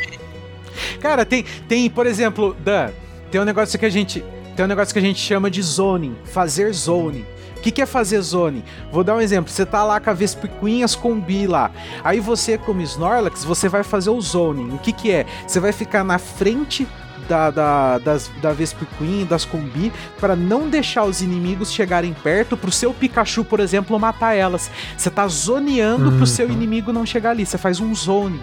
Cara, 1.00 1.26
tem, 1.26 1.44
tem, 1.68 1.90
por 1.90 2.06
exemplo, 2.08 2.56
Dan, 2.60 2.92
tem 3.32 3.40
um 3.42 3.46
negócio 3.46 3.78
que 3.78 3.86
a 3.86 3.90
gente. 3.90 4.24
Tem 4.56 4.66
um 4.66 4.68
negócio 4.68 4.92
que 4.92 5.00
a 5.00 5.02
gente 5.04 5.20
chama 5.20 5.52
de 5.52 5.62
zoning, 5.62 6.16
fazer 6.26 6.74
zoning. 6.74 7.26
O 7.58 7.60
que, 7.62 7.72
que 7.72 7.82
é 7.82 7.86
fazer 7.86 8.22
zoning? 8.22 8.64
Vou 8.92 9.04
dar 9.04 9.16
um 9.16 9.22
exemplo. 9.22 9.52
Você 9.52 9.66
tá 9.66 9.84
lá 9.84 10.00
com 10.00 10.10
a 10.10 10.14
Vespiquen 10.14 10.80
e 10.80 10.84
as 10.84 10.96
combi 10.96 11.46
lá. 11.48 11.70
Aí 12.04 12.20
você, 12.20 12.58
como 12.58 12.82
Snorlax, 12.82 13.44
você 13.44 13.68
vai 13.68 13.84
fazer 13.84 14.10
o 14.10 14.22
zoning. 14.22 14.74
O 14.74 14.78
que, 14.80 14.92
que 14.92 15.12
é? 15.12 15.26
Você 15.46 15.60
vai 15.60 15.72
ficar 15.72 16.04
na 16.04 16.18
frente 16.18 16.88
da, 17.28 17.52
da, 17.52 17.98
das, 17.98 18.32
da 18.42 18.54
Vespiquen, 18.54 19.26
das 19.26 19.44
combi, 19.44 19.92
para 20.20 20.36
não 20.36 20.70
deixar 20.70 21.04
os 21.04 21.22
inimigos 21.22 21.72
chegarem 21.74 22.14
perto, 22.14 22.56
pro 22.56 22.72
seu 22.72 22.94
Pikachu, 22.94 23.44
por 23.44 23.60
exemplo, 23.60 24.00
matar 24.00 24.34
elas. 24.34 24.72
Você 24.98 25.10
tá 25.10 25.28
zoneando 25.28 26.12
pro 26.14 26.26
seu 26.26 26.46
Uhum. 26.48 26.54
inimigo 26.54 26.94
não 26.94 27.06
chegar 27.06 27.32
ali. 27.32 27.46
Você 27.46 27.58
faz 27.58 27.80
um 27.80 27.94
zoning. 27.94 28.40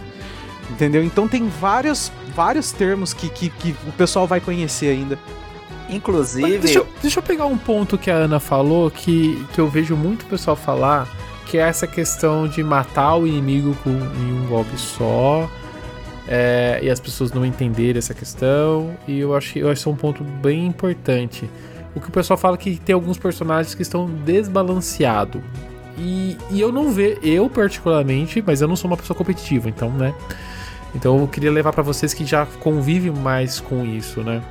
Entendeu? 0.71 1.03
Então 1.05 1.27
tem 1.29 1.49
vários, 1.49 2.11
vários 2.35 2.73
termos 2.73 3.13
que, 3.13 3.29
que, 3.29 3.49
que 3.51 3.75
o 3.87 3.93
pessoal 3.93 4.27
vai 4.27 4.41
conhecer 4.41 4.89
ainda. 4.89 5.19
Inclusive, 5.89 6.59
Deixa, 6.59 6.79
eu- 6.79 6.87
deixa 7.03 7.19
eu 7.19 7.23
pegar 7.23 7.47
um 7.47 7.59
ponto 7.59 7.99
que 7.99 8.11
a 8.11 8.15
Ana 8.15 8.41
falou 8.41 8.91
que, 8.91 9.45
que 9.53 9.61
eu 9.61 9.69
vejo 9.69 9.95
muito 9.97 10.25
pessoal 10.25 10.57
falar, 10.57 11.07
que 11.47 11.59
é 11.59 11.61
essa 11.63 11.87
questão 11.87 12.49
de 12.49 12.63
matar 12.63 13.17
o 13.17 13.27
inimigo 13.27 13.77
com, 13.85 13.91
em 13.91 14.33
um 14.33 14.47
golpe 14.49 14.77
só. 14.79 15.49
é, 16.27 16.81
e 16.83 16.89
as 16.89 16.99
pessoas 16.99 17.33
não 17.33 17.45
entenderem 17.45 17.99
essa 17.99 18.15
questão. 18.15 18.97
E 19.07 19.19
eu 19.21 19.37
acho 19.37 19.53
que 19.53 19.59
eu 19.59 19.71
acho 19.71 19.83
que 19.83 19.89
é 19.89 19.93
um 19.93 19.97
ponto 19.97 20.25
bem 20.25 20.67
importante. 20.67 21.49
O 21.95 22.01
que 22.01 22.09
o 22.09 22.11
pessoal 22.13 22.37
fala 22.39 22.57
que 22.57 22.77
tem 22.77 22.95
alguns 22.95 23.19
personagens 23.19 23.75
que 23.75 23.83
estão 23.83 24.07
desbalanceados. 24.25 25.41
E, 25.99 26.37
e 26.51 26.61
eu 26.61 26.73
não 26.73 26.91
vejo, 26.91 27.21
eu 27.23 27.49
particularmente, 27.49 28.43
mas 28.45 28.61
eu 28.61 28.67
não 28.67 28.75
sou 28.75 28.91
uma 28.91 28.97
pessoa 28.97 29.17
competitiva, 29.17 29.69
então, 29.69 29.91
né? 29.91 30.13
Então 30.95 31.19
eu 31.21 31.29
queria 31.29 31.51
levar 31.51 31.73
pra 31.73 31.83
vocês 31.83 32.15
que 32.15 32.25
já 32.25 32.47
convivem 32.61 33.11
mais 33.11 33.61
com 33.61 33.85
isso, 33.85 34.23
né? 34.23 34.43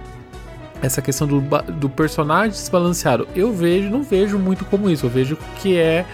essa 0.83 1.01
questão 1.01 1.25
do, 1.25 1.39
do 1.71 1.89
personagem 1.89 2.51
desbalanceado. 2.51 3.25
Eu 3.33 3.53
vejo, 3.53 3.89
não 3.89 4.03
vejo 4.03 4.37
muito 4.37 4.65
como 4.65 4.89
isso. 4.89 5.05
Eu 5.05 5.09
vejo 5.09 5.37
que 5.61 5.77
é 5.77 6.05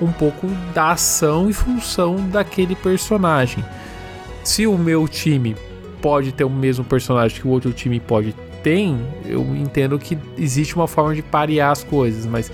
um 0.00 0.12
pouco 0.12 0.46
da 0.72 0.92
ação 0.92 1.50
e 1.50 1.52
função 1.52 2.16
daquele 2.28 2.76
personagem. 2.76 3.64
Se 4.44 4.64
o 4.64 4.78
meu 4.78 5.08
time 5.08 5.56
pode 6.00 6.30
ter 6.30 6.44
o 6.44 6.50
mesmo 6.50 6.84
personagem 6.84 7.40
que 7.40 7.46
o 7.46 7.50
outro 7.50 7.72
time 7.72 7.98
pode 7.98 8.32
ter, 8.62 8.94
eu 9.26 9.42
entendo 9.56 9.98
que 9.98 10.16
existe 10.38 10.76
uma 10.76 10.86
forma 10.86 11.16
de 11.16 11.22
parear 11.22 11.72
as 11.72 11.82
coisas, 11.82 12.24
mas 12.24 12.50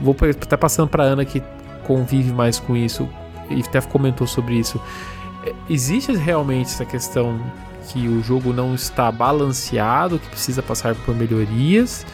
vou 0.00 0.14
até 0.40 0.56
passando 0.56 0.88
para 0.88 1.02
Ana 1.02 1.24
que 1.24 1.42
convive 1.82 2.32
mais 2.32 2.60
com 2.60 2.76
isso 2.76 3.08
e 3.50 3.60
até 3.60 3.80
comentou 3.80 4.26
sobre 4.26 4.54
isso. 4.54 4.80
Existe 5.68 6.12
realmente 6.12 6.66
essa 6.70 6.84
questão 6.84 7.40
que 7.88 8.08
o 8.08 8.22
jogo 8.22 8.52
não 8.52 8.74
está 8.74 9.10
balanceado, 9.10 10.18
que 10.18 10.28
precisa 10.28 10.62
passar 10.62 10.94
por 10.94 11.14
melhorias? 11.14 12.06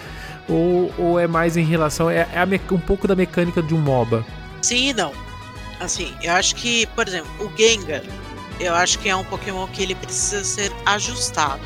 Ou, 0.48 0.92
ou 0.98 1.20
é 1.20 1.26
mais 1.26 1.56
em 1.56 1.64
relação. 1.64 2.08
É, 2.10 2.26
é 2.32 2.74
um 2.74 2.78
pouco 2.78 3.06
da 3.06 3.14
mecânica 3.14 3.62
de 3.62 3.74
um 3.74 3.78
MOBA? 3.80 4.24
Sim 4.62 4.88
e 4.88 4.92
não. 4.94 5.12
Assim, 5.78 6.14
eu 6.22 6.32
acho 6.32 6.56
que, 6.56 6.86
por 6.88 7.06
exemplo, 7.06 7.30
o 7.38 7.52
Gengar, 7.56 8.02
eu 8.58 8.74
acho 8.74 8.98
que 8.98 9.08
é 9.08 9.14
um 9.14 9.24
Pokémon 9.24 9.66
que 9.68 9.82
ele 9.82 9.94
precisa 9.94 10.42
ser 10.42 10.72
ajustado. 10.86 11.62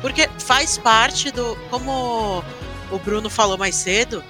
Porque 0.00 0.28
faz 0.38 0.78
parte 0.78 1.30
do. 1.30 1.56
Como 1.70 2.42
o 2.90 2.98
Bruno 2.98 3.28
falou 3.28 3.58
mais 3.58 3.74
cedo, 3.76 4.22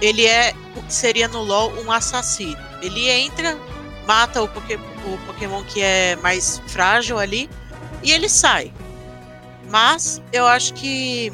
ele 0.00 0.26
é 0.26 0.54
o 0.76 0.82
que 0.82 0.94
seria 0.94 1.26
no 1.28 1.42
LoL 1.42 1.72
um 1.84 1.90
assassino. 1.90 2.56
Ele 2.80 3.08
entra, 3.08 3.58
mata 4.06 4.42
o, 4.42 4.48
Poké- 4.48 4.78
o 5.06 5.18
Pokémon 5.26 5.62
que 5.64 5.80
é 5.80 6.16
mais 6.16 6.60
frágil 6.66 7.18
ali 7.18 7.48
e 8.02 8.12
ele 8.12 8.28
sai. 8.28 8.72
Mas 9.68 10.20
eu 10.32 10.46
acho 10.46 10.74
que 10.74 11.32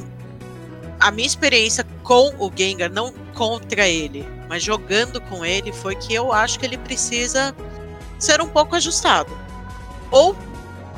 a 1.01 1.11
minha 1.11 1.27
experiência 1.27 1.87
com 2.03 2.35
o 2.39 2.51
Gengar, 2.55 2.91
não 2.91 3.12
contra 3.35 3.87
ele, 3.87 4.27
mas 4.49 4.62
jogando 4.62 5.21
com 5.23 5.45
ele, 5.45 5.73
foi 5.73 5.95
que 5.95 6.14
eu 6.14 6.33
acho 6.33 6.59
que 6.59 6.67
ele 6.67 6.79
precisa 6.79 7.55
ser 8.19 8.41
um 8.41 8.49
pouco 8.49 8.77
ajustado. 8.77 9.37
Ou 10.11 10.37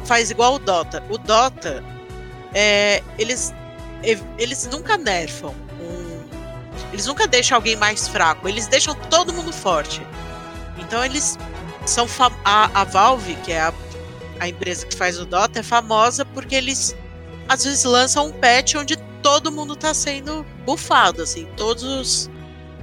faz 0.05 0.31
igual 0.31 0.55
o 0.55 0.59
Dota. 0.59 1.03
O 1.09 1.19
Dota, 1.19 1.83
é, 2.55 3.03
eles 3.19 3.53
eles 4.39 4.69
nunca 4.71 4.97
nerfam. 4.97 5.53
eles 6.93 7.07
nunca 7.07 7.27
deixam 7.27 7.57
alguém 7.57 7.77
mais 7.77 8.07
fraco. 8.07 8.49
Eles 8.49 8.66
deixam 8.66 8.95
todo 8.95 9.33
mundo 9.33 9.53
forte. 9.53 10.01
Então 10.79 11.05
eles 11.05 11.37
são 11.89 12.07
a, 12.45 12.80
a 12.80 12.84
Valve, 12.84 13.34
que 13.36 13.53
é 13.53 13.61
a, 13.61 13.72
a 14.41 14.49
empresa 14.49 14.86
que 14.86 14.97
faz 14.97 15.18
o 15.18 15.24
Dota, 15.24 15.61
é 15.61 15.62
famosa 15.62 16.24
porque 16.24 16.55
eles 16.55 16.97
às 17.49 17.64
vezes 17.64 17.84
lançam 17.84 18.26
um 18.26 18.32
patch 18.32 18.74
onde 18.74 18.97
todo 19.22 19.51
mundo 19.51 19.74
tá 19.74 19.95
sendo 19.95 20.45
bufado, 20.64 21.22
assim, 21.22 21.47
todos 21.57 21.82
os, 21.82 22.30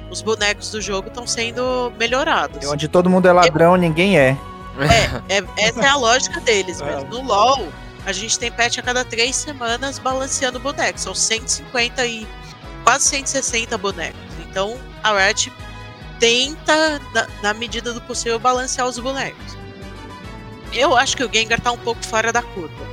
os 0.10 0.22
bonecos 0.22 0.72
do 0.72 0.82
jogo 0.82 1.08
estão 1.08 1.26
sendo 1.28 1.94
melhorados. 1.98 2.64
E 2.64 2.68
onde 2.68 2.88
todo 2.88 3.10
mundo 3.10 3.28
é 3.28 3.32
ladrão, 3.32 3.76
ninguém 3.76 4.18
é. 4.18 4.36
É, 5.30 5.38
é- 5.38 5.44
essa 5.68 5.82
é 5.82 5.88
a 5.88 5.96
lógica 5.96 6.42
deles 6.42 6.82
mesmo. 6.82 7.10
No 7.10 7.22
LoL, 7.22 7.68
a 8.06 8.12
gente 8.12 8.38
tem 8.38 8.52
patch 8.52 8.80
a 8.80 8.82
cada 8.82 9.06
três 9.06 9.36
semanas 9.36 10.00
balanceando 10.00 10.60
bonecos. 10.60 11.04
São 11.04 11.16
150 11.16 12.06
e 12.06 12.28
quase 12.84 13.06
160 13.06 13.78
bonecos. 13.78 14.20
Então, 14.50 14.78
a 15.04 15.14
Riot 15.18 15.52
tenta, 16.20 17.00
na, 17.14 17.28
na 17.42 17.54
medida 17.54 17.94
do 17.94 18.02
possível, 18.02 18.40
balancear 18.40 18.88
os 18.88 19.00
bonecos. 19.00 19.58
Eu 20.74 20.96
acho 20.96 21.16
que 21.16 21.24
o 21.24 21.32
Gengar 21.32 21.62
tá 21.62 21.72
um 21.72 21.78
pouco 21.78 22.06
fora 22.06 22.32
da 22.32 22.42
curva. 22.42 22.86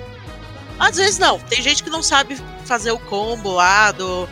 Às 0.78 0.96
vezes 0.96 1.18
não. 1.18 1.38
Tem 1.38 1.60
gente 1.60 1.82
que 1.82 1.90
não 1.90 2.02
sabe 2.02 2.36
fazer 2.64 2.92
o 2.92 2.98
combo 2.98 3.52
lá 3.52 3.92
do, 3.92 4.28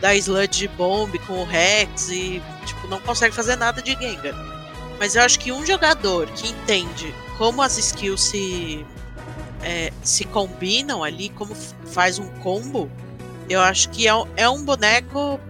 da 0.00 0.14
Sludge 0.14 0.68
Bomb 0.68 1.18
com 1.20 1.42
o 1.42 1.44
Rex 1.44 2.10
e 2.10 2.42
tipo, 2.64 2.86
não 2.88 3.00
consegue 3.00 3.34
fazer 3.34 3.56
nada 3.56 3.82
de 3.82 3.92
Gengar. 3.92 4.34
Mas 4.98 5.16
eu 5.16 5.22
acho 5.22 5.38
que 5.38 5.50
um 5.50 5.64
jogador 5.64 6.26
que 6.28 6.48
entende 6.48 7.14
como 7.38 7.62
as 7.62 7.78
skills 7.78 8.20
se, 8.20 8.84
é, 9.62 9.90
se 10.02 10.24
combinam 10.24 11.02
ali, 11.02 11.30
como 11.30 11.54
faz 11.86 12.18
um 12.18 12.28
combo, 12.40 12.90
eu 13.48 13.60
acho 13.60 13.88
que 13.88 14.06
é, 14.06 14.12
é 14.36 14.48
um 14.48 14.62
boneco 14.62 15.40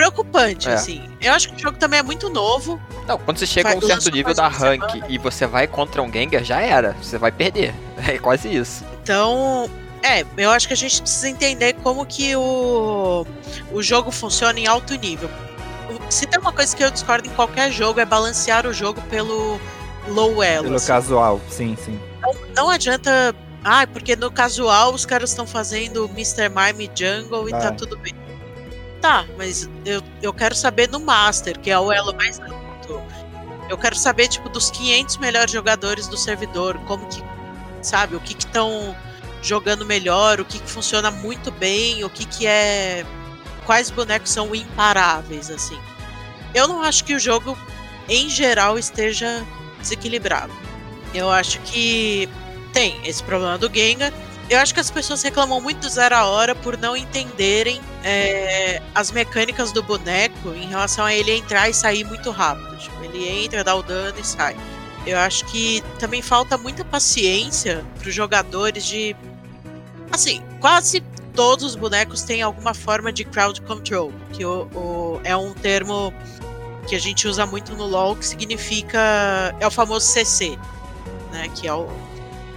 preocupante, 0.00 0.68
É. 0.68 0.72
assim. 0.74 1.02
Eu 1.20 1.32
acho 1.34 1.48
que 1.50 1.56
o 1.56 1.58
jogo 1.58 1.76
também 1.78 2.00
é 2.00 2.02
muito 2.02 2.30
novo. 2.30 2.80
Não, 3.06 3.18
quando 3.18 3.38
você 3.38 3.46
chega 3.46 3.72
a 3.72 3.76
um 3.76 3.80
certo 3.82 4.10
nível 4.10 4.32
da 4.34 4.48
rank 4.48 4.82
semana. 4.90 5.06
e 5.08 5.18
você 5.18 5.46
vai 5.46 5.66
contra 5.66 6.00
um 6.02 6.10
Gengar, 6.10 6.42
já 6.42 6.60
era. 6.60 6.92
Você 7.02 7.18
vai 7.18 7.30
perder. 7.30 7.74
É 8.08 8.18
quase 8.18 8.48
isso. 8.48 8.82
Então, 9.02 9.68
é, 10.02 10.24
eu 10.38 10.50
acho 10.50 10.66
que 10.66 10.72
a 10.72 10.76
gente 10.76 11.02
precisa 11.02 11.28
entender 11.28 11.74
como 11.82 12.06
que 12.06 12.34
o, 12.34 13.26
o 13.70 13.82
jogo 13.82 14.10
funciona 14.10 14.58
em 14.58 14.66
alto 14.66 14.94
nível. 14.94 15.28
Se 16.08 16.24
tem 16.26 16.40
uma 16.40 16.52
coisa 16.52 16.74
que 16.74 16.82
eu 16.82 16.90
discordo 16.90 17.28
em 17.28 17.30
qualquer 17.32 17.70
jogo 17.70 18.00
é 18.00 18.06
balancear 18.06 18.66
o 18.66 18.72
jogo 18.72 19.02
pelo 19.10 19.60
low 20.08 20.42
elo. 20.42 20.64
Pelo 20.64 20.76
assim. 20.76 20.86
casual, 20.86 21.40
sim, 21.50 21.76
sim. 21.84 22.00
Não 22.56 22.70
adianta. 22.70 23.34
Ah, 23.62 23.86
porque 23.86 24.16
no 24.16 24.30
casual 24.30 24.94
os 24.94 25.04
caras 25.04 25.28
estão 25.30 25.46
fazendo 25.46 26.06
Mr. 26.14 26.48
Mime 26.48 26.90
Jungle 26.94 27.48
e 27.48 27.52
tá 27.52 27.68
Ah. 27.68 27.72
tudo 27.72 27.98
bem. 27.98 28.14
Tá, 29.00 29.24
mas 29.38 29.68
eu, 29.84 30.02
eu 30.20 30.32
quero 30.32 30.54
saber 30.54 30.88
no 30.88 31.00
Master, 31.00 31.58
que 31.58 31.70
é 31.70 31.78
o 31.78 31.90
elo 31.90 32.14
mais 32.14 32.38
alto. 32.38 33.02
Eu 33.68 33.78
quero 33.78 33.96
saber, 33.96 34.28
tipo, 34.28 34.48
dos 34.48 34.70
500 34.70 35.16
melhores 35.16 35.50
jogadores 35.50 36.06
do 36.06 36.16
servidor, 36.16 36.78
como 36.86 37.06
que. 37.06 37.22
Sabe, 37.82 38.14
o 38.14 38.20
que 38.20 38.36
estão 38.36 38.94
jogando 39.40 39.86
melhor, 39.86 40.38
o 40.38 40.44
que 40.44 40.58
que 40.58 40.70
funciona 40.70 41.10
muito 41.10 41.50
bem, 41.50 42.04
o 42.04 42.10
que 42.10 42.26
que 42.26 42.46
é. 42.46 43.06
Quais 43.64 43.88
bonecos 43.90 44.30
são 44.30 44.54
imparáveis, 44.54 45.50
assim. 45.50 45.78
Eu 46.52 46.68
não 46.68 46.82
acho 46.82 47.04
que 47.04 47.14
o 47.14 47.18
jogo, 47.18 47.56
em 48.08 48.28
geral, 48.28 48.78
esteja 48.78 49.46
desequilibrado. 49.80 50.52
Eu 51.14 51.30
acho 51.30 51.58
que 51.60 52.28
tem 52.72 53.00
esse 53.04 53.22
problema 53.22 53.56
do 53.56 53.72
Gengar. 53.72 54.12
Eu 54.50 54.58
acho 54.58 54.74
que 54.74 54.80
as 54.80 54.90
pessoas 54.90 55.22
reclamam 55.22 55.60
muito 55.60 55.78
do 55.82 55.88
Zero 55.88 56.16
a 56.16 56.26
Hora 56.26 56.56
por 56.56 56.76
não 56.76 56.96
entenderem 56.96 57.80
é, 58.02 58.82
as 58.92 59.12
mecânicas 59.12 59.70
do 59.70 59.80
boneco 59.80 60.48
em 60.54 60.66
relação 60.68 61.04
a 61.06 61.14
ele 61.14 61.30
entrar 61.32 61.68
e 61.68 61.74
sair 61.74 62.02
muito 62.02 62.30
rápido. 62.32 62.76
Tipo, 62.76 63.04
ele 63.04 63.28
entra, 63.44 63.62
dá 63.62 63.76
o 63.76 63.82
dano 63.82 64.18
e 64.18 64.26
sai. 64.26 64.56
Eu 65.06 65.18
acho 65.18 65.44
que 65.46 65.82
também 66.00 66.20
falta 66.20 66.58
muita 66.58 66.84
paciência 66.84 67.84
para 67.98 68.08
os 68.08 68.14
jogadores 68.14 68.84
de. 68.84 69.14
Assim, 70.10 70.42
quase 70.60 71.00
todos 71.32 71.64
os 71.64 71.76
bonecos 71.76 72.22
têm 72.22 72.42
alguma 72.42 72.74
forma 72.74 73.12
de 73.12 73.24
crowd 73.24 73.60
control, 73.62 74.12
que 74.32 74.44
o, 74.44 74.62
o- 74.74 75.20
é 75.22 75.34
um 75.36 75.52
termo 75.54 76.12
que 76.88 76.96
a 76.96 76.98
gente 76.98 77.28
usa 77.28 77.46
muito 77.46 77.74
no 77.76 77.86
LoL, 77.86 78.16
que 78.16 78.26
significa. 78.26 79.54
É 79.60 79.66
o 79.66 79.70
famoso 79.70 80.06
CC, 80.06 80.58
né? 81.30 81.48
Que 81.54 81.68
é 81.68 81.72
o, 81.72 81.88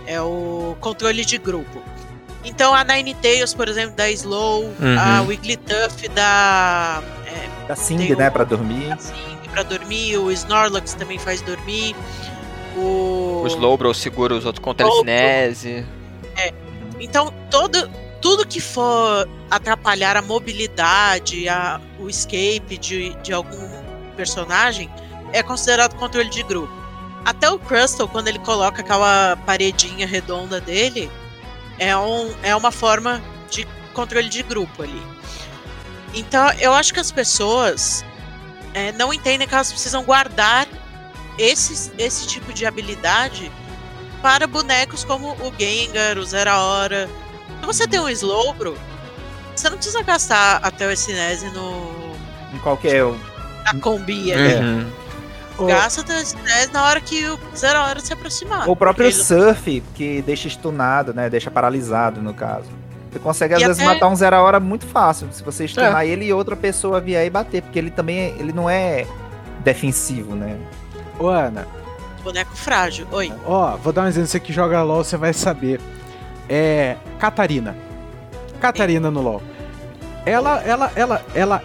é 0.08 0.22
o 0.22 0.76
controle 0.80 1.24
de 1.26 1.38
grupo. 1.38 1.82
Então 2.46 2.74
a 2.74 2.84
Ninetales, 2.84 3.54
por 3.54 3.68
exemplo, 3.70 3.96
da 3.96 4.10
Slow, 4.12 4.70
a 5.00 5.22
Uhum. 5.22 5.28
Wigglytuff 5.28 6.08
da. 6.10 7.02
É, 7.26 7.68
Da 7.68 7.76
Sing, 7.76 8.14
né, 8.16 8.28
o- 8.28 8.32
pra 8.32 8.44
dormir. 8.44 8.92
assim, 8.92 9.14
pra 9.52 9.64
dormir, 9.64 10.18
o 10.18 10.30
Snorlax 10.32 10.94
também 10.94 11.18
faz 11.18 11.42
dormir. 11.42 11.96
O. 12.76 13.42
O 13.44 13.48
Slowbro 13.48 13.94
segura 13.94 14.34
os 14.34 14.46
outros 14.46 14.64
com 14.64 14.74
telecinese. 14.74 15.86
Então, 17.00 17.34
todo, 17.52 17.90
tudo 18.22 18.48
que 18.48 18.62
for 18.62 19.28
atrapalhar 19.52 20.16
a 20.16 20.22
mobilidade, 20.22 21.48
a, 21.50 21.80
o 22.00 22.10
escape 22.10 22.78
de, 22.78 23.14
de 23.22 23.34
algum 23.34 23.68
personagem 24.16 24.90
é 25.34 25.44
considerado 25.44 25.96
controle 25.96 26.30
de 26.30 26.42
grupo. 26.44 26.74
Até 27.26 27.50
o 27.50 27.58
Crystal, 27.58 28.08
quando 28.08 28.28
ele 28.28 28.40
coloca 28.40 28.82
aquela 28.82 29.38
paredinha 29.46 30.06
redonda 30.06 30.60
dele, 30.60 31.10
é, 31.80 31.96
um, 31.96 32.34
é 32.44 32.56
uma 32.56 32.72
forma 32.72 33.22
de 33.50 33.66
controle 33.94 34.28
de 34.30 34.44
grupo 34.44 34.84
ali. 34.84 35.02
Então, 36.14 36.52
eu 36.60 36.74
acho 36.74 36.94
que 36.94 37.00
as 37.00 37.12
pessoas 37.12 38.04
é, 38.74 38.92
não 38.92 39.14
entendem 39.14 39.48
que 39.48 39.54
elas 39.54 39.72
precisam 39.72 40.04
guardar 40.04 40.68
esse, 41.38 41.92
esse 41.98 42.28
tipo 42.28 42.54
de 42.54 42.66
habilidade 42.66 43.52
para 44.22 44.46
bonecos 44.46 45.04
como 45.04 45.32
o 45.34 45.54
Gengar, 45.58 46.18
o 46.18 46.24
Zera 46.26 46.58
Hora. 46.60 47.10
Se 47.60 47.66
você 47.66 47.88
tem 47.88 48.00
um 48.00 48.10
Slowbro, 48.10 48.78
você 49.56 49.70
não 49.70 49.78
precisa 49.78 50.02
gastar 50.04 50.60
até 50.62 50.92
o 50.92 50.96
Sinese 50.96 51.50
no 51.52 52.16
Em 52.54 52.60
qualquer. 52.60 53.04
na 53.66 53.80
combi 53.80 54.32
É. 54.32 54.36
ali. 54.36 54.56
Uhum. 54.66 54.92
O, 55.58 55.66
Gasta 55.68 56.02
o 56.02 56.26
Sinese 56.26 56.72
na 56.74 56.84
hora 56.86 57.00
que 57.00 57.26
o 57.28 57.40
Zera 57.56 57.84
Hora 57.84 58.00
se 58.00 58.12
aproximar. 58.12 58.68
o 58.68 58.76
próprio 58.76 59.06
ele- 59.06 59.14
surf, 59.14 59.84
que 59.94 60.22
deixa 60.24 60.48
stunado, 60.50 61.14
né? 61.14 61.30
Deixa 61.30 61.52
paralisado, 61.52 62.22
no 62.22 62.34
caso. 62.34 62.66
Você 63.12 63.20
consegue, 63.20 63.54
às 63.54 63.62
E 63.62 63.66
vezes, 63.68 63.82
até- 63.84 63.94
matar 63.94 64.08
um 64.08 64.16
zero 64.16 64.36
a 64.36 64.42
hora 64.42 64.60
muito 64.60 64.88
fácil. 64.88 65.28
Se 65.32 65.44
você 65.44 65.68
stunar 65.68 66.04
ele 66.06 66.26
e 66.26 66.34
outra 66.34 66.56
pessoa 66.56 67.00
vier 67.00 67.24
e 67.26 67.30
bater. 67.30 67.62
Porque 67.62 67.78
ele 67.78 67.92
também 67.92 68.18
é- 68.20 68.30
ele 68.40 68.52
não 68.52 68.68
é 68.68 69.06
defensivo, 69.64 70.36
né? 70.36 70.58
Ô, 71.20 71.28
Ana, 71.28 71.68
Boneco 72.24 72.56
frágil. 72.56 73.06
Oi. 73.12 73.32
ó, 73.46 73.76
vou 73.78 73.94
dar 73.94 74.02
um 74.04 74.08
exemplo. 74.08 74.28
Você 74.28 74.40
que 74.40 74.52
joga 74.52 74.82
LOL, 74.82 75.04
você 75.04 75.16
vai 75.18 75.32
saber. 75.34 75.80
É. 76.50 76.96
Catarina. 77.20 77.76
Catarina 78.60 79.12
no 79.12 79.22
LOL. 79.22 79.44
Ela, 80.26 80.62
ela, 80.64 80.92
ela, 80.96 81.22
ela 81.36 81.62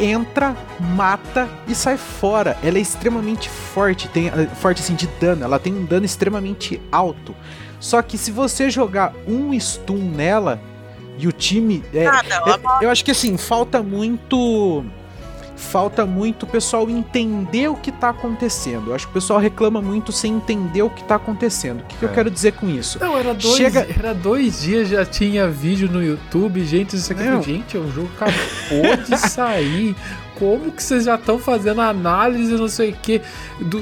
entra, 0.00 0.56
mata 0.94 1.48
e 1.66 1.74
sai 1.74 1.96
fora. 1.96 2.56
Ela 2.62 2.78
é 2.78 2.80
extremamente 2.80 3.48
forte, 3.48 4.08
tem 4.08 4.28
eh, 4.28 4.48
forte 4.60 4.80
assim 4.82 4.94
de 4.94 5.06
dano. 5.20 5.44
Ela 5.44 5.58
tem 5.58 5.74
um 5.74 5.84
dano 5.84 6.06
extremamente 6.06 6.80
alto. 6.90 7.34
Só 7.80 8.02
que 8.02 8.18
se 8.18 8.30
você 8.30 8.70
jogar 8.70 9.12
um 9.26 9.58
stun 9.58 9.98
nela 9.98 10.60
e 11.18 11.26
o 11.26 11.32
time 11.32 11.84
é, 11.92 12.06
Ah, 12.06 12.22
não, 12.28 12.48
é, 12.48 12.84
eu 12.84 12.90
acho 12.90 13.04
que 13.04 13.10
assim, 13.10 13.36
falta 13.36 13.82
muito. 13.82 14.84
Falta 15.58 16.06
muito 16.06 16.44
o 16.44 16.46
pessoal 16.46 16.88
entender 16.88 17.68
o 17.68 17.74
que 17.74 17.90
tá 17.92 18.10
acontecendo. 18.10 18.88
Eu 18.90 18.94
acho 18.94 19.06
que 19.06 19.10
o 19.10 19.14
pessoal 19.14 19.38
reclama 19.40 19.82
muito 19.82 20.12
sem 20.12 20.34
entender 20.34 20.82
o 20.82 20.88
que 20.90 21.02
tá 21.04 21.16
acontecendo. 21.16 21.80
O 21.80 21.84
que, 21.84 21.96
que 21.96 22.04
eu 22.04 22.08
É. 22.08 22.12
quero 22.12 22.30
dizer 22.30 22.52
com 22.52 22.68
isso? 22.70 22.98
Não, 23.00 23.18
era 23.18 23.34
dois, 23.34 23.56
Chega- 23.56 23.86
era 23.98 24.14
dois 24.14 24.62
dias, 24.62 24.88
já 24.88 25.04
tinha 25.04 25.48
vídeo 25.48 25.90
no 25.90 26.02
YouTube, 26.02 26.64
gente, 26.64 26.96
isso 26.96 27.12
aqui. 27.12 27.22
Não. 27.24 27.42
Gente, 27.42 27.76
o 27.76 27.90
jogo 27.90 28.08
acabou 28.16 28.96
de 29.04 29.16
sair. 29.28 29.94
Como 30.38 30.70
que 30.70 30.80
vocês 30.80 31.04
já 31.04 31.16
estão 31.16 31.36
fazendo 31.36 31.80
análise, 31.80 32.52
não 32.52 32.68
sei 32.68 32.90
o 32.90 32.96
que, 32.96 33.20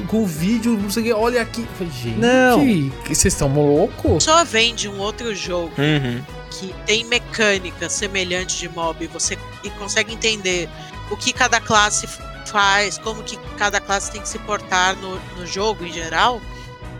com 0.08 0.24
vídeo, 0.24 0.72
não 0.72 0.88
sei 0.88 1.02
o 1.02 1.06
que, 1.06 1.12
olha 1.12 1.42
aqui. 1.42 1.66
Gente, 2.02 2.18
Não. 2.18 2.58
que 3.04 3.14
vocês 3.14 3.34
estão 3.34 3.52
loucos? 3.54 4.24
Só 4.24 4.42
vende 4.42 4.88
um 4.88 4.98
outro 4.98 5.34
jogo 5.34 5.70
Uhum. 5.76 6.22
que 6.50 6.74
tem 6.86 7.04
mecânica 7.04 7.90
semelhante 7.90 8.56
de 8.58 8.70
mob 8.70 9.04
e 9.04 9.06
você 9.06 9.36
e 9.62 9.68
consegue 9.68 10.14
entender 10.14 10.66
o 11.10 11.16
que 11.16 11.32
cada 11.32 11.60
classe 11.60 12.06
faz, 12.46 12.98
como 12.98 13.22
que 13.22 13.36
cada 13.56 13.80
classe 13.80 14.10
tem 14.10 14.20
que 14.20 14.28
se 14.28 14.38
portar 14.40 14.96
no, 14.96 15.18
no 15.36 15.46
jogo 15.46 15.84
em 15.84 15.92
geral, 15.92 16.40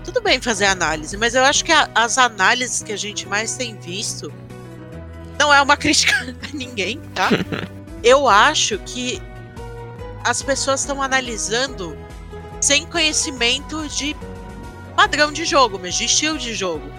tudo 0.04 0.20
bem 0.20 0.40
fazer 0.40 0.66
análise, 0.66 1.16
mas 1.16 1.34
eu 1.34 1.44
acho 1.44 1.64
que 1.64 1.72
a- 1.72 1.88
as 1.94 2.16
análises 2.18 2.82
que 2.82 2.92
a 2.92 2.96
gente 2.96 3.26
mais 3.28 3.56
tem 3.56 3.76
visto 3.76 4.32
não 5.38 5.52
é 5.52 5.60
uma 5.60 5.76
crítica 5.78 6.14
a 6.42 6.56
ninguém, 6.56 7.00
tá? 7.14 7.28
eu 8.02 8.28
acho 8.28 8.78
que 8.80 9.20
as 10.24 10.42
pessoas 10.42 10.80
estão 10.80 11.02
analisando 11.02 11.96
sem 12.60 12.86
conhecimento 12.86 13.86
de 13.88 14.16
padrão 14.96 15.30
de 15.32 15.44
jogo, 15.44 15.78
mas 15.80 15.94
de 15.94 16.04
estilo 16.04 16.38
de 16.38 16.54
jogo. 16.54 16.90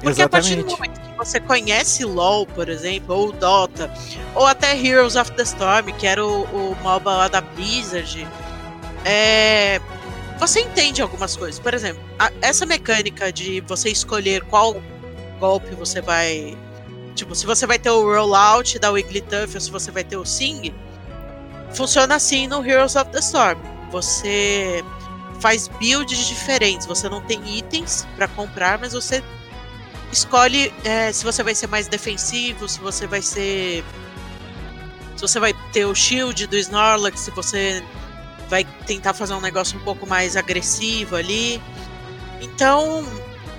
Porque 0.00 0.20
a 0.22 0.28
partir 0.28 0.56
do 0.56 0.66
Exatamente. 0.66 0.76
momento 0.96 1.01
você 1.24 1.40
conhece 1.40 2.04
LoL, 2.04 2.46
por 2.46 2.68
exemplo, 2.68 3.16
ou 3.16 3.32
Dota, 3.32 3.92
ou 4.34 4.46
até 4.46 4.76
Heroes 4.76 5.16
of 5.16 5.30
the 5.32 5.42
Storm, 5.42 5.92
que 5.98 6.06
era 6.06 6.24
o, 6.24 6.42
o 6.44 6.76
MOBA 6.82 7.12
lá 7.12 7.28
da 7.28 7.40
Blizzard, 7.40 8.26
é, 9.04 9.80
você 10.38 10.60
entende 10.60 11.00
algumas 11.02 11.36
coisas. 11.36 11.60
Por 11.60 11.74
exemplo, 11.74 12.02
a, 12.18 12.30
essa 12.40 12.66
mecânica 12.66 13.32
de 13.32 13.60
você 13.62 13.90
escolher 13.90 14.42
qual 14.44 14.80
golpe 15.38 15.74
você 15.74 16.00
vai. 16.00 16.56
Tipo, 17.14 17.34
se 17.34 17.44
você 17.46 17.66
vai 17.66 17.78
ter 17.78 17.90
o 17.90 18.02
rollout 18.02 18.78
da 18.78 18.90
Wigglytuff 18.90 19.54
ou 19.54 19.60
se 19.60 19.70
você 19.70 19.90
vai 19.90 20.02
ter 20.02 20.16
o 20.16 20.24
Sing, 20.24 20.74
funciona 21.74 22.14
assim 22.14 22.46
no 22.46 22.64
Heroes 22.64 22.96
of 22.96 23.10
the 23.10 23.18
Storm. 23.18 23.58
Você 23.90 24.82
faz 25.40 25.68
builds 25.68 26.26
diferentes. 26.26 26.86
Você 26.86 27.08
não 27.08 27.20
tem 27.20 27.58
itens 27.58 28.06
para 28.16 28.28
comprar, 28.28 28.78
mas 28.78 28.92
você 28.92 29.22
escolhe 30.12 30.72
é, 30.84 31.10
se 31.10 31.24
você 31.24 31.42
vai 31.42 31.54
ser 31.54 31.66
mais 31.66 31.88
defensivo, 31.88 32.68
se 32.68 32.78
você 32.78 33.06
vai 33.06 33.22
ser. 33.22 33.82
Se 35.16 35.22
você 35.22 35.40
vai 35.40 35.54
ter 35.72 35.86
o 35.86 35.94
shield 35.94 36.46
do 36.46 36.56
Snorlax, 36.56 37.20
se 37.20 37.30
você 37.30 37.82
vai 38.48 38.64
tentar 38.86 39.14
fazer 39.14 39.34
um 39.34 39.40
negócio 39.40 39.78
um 39.78 39.82
pouco 39.82 40.06
mais 40.06 40.36
agressivo 40.36 41.16
ali. 41.16 41.60
Então, 42.40 43.06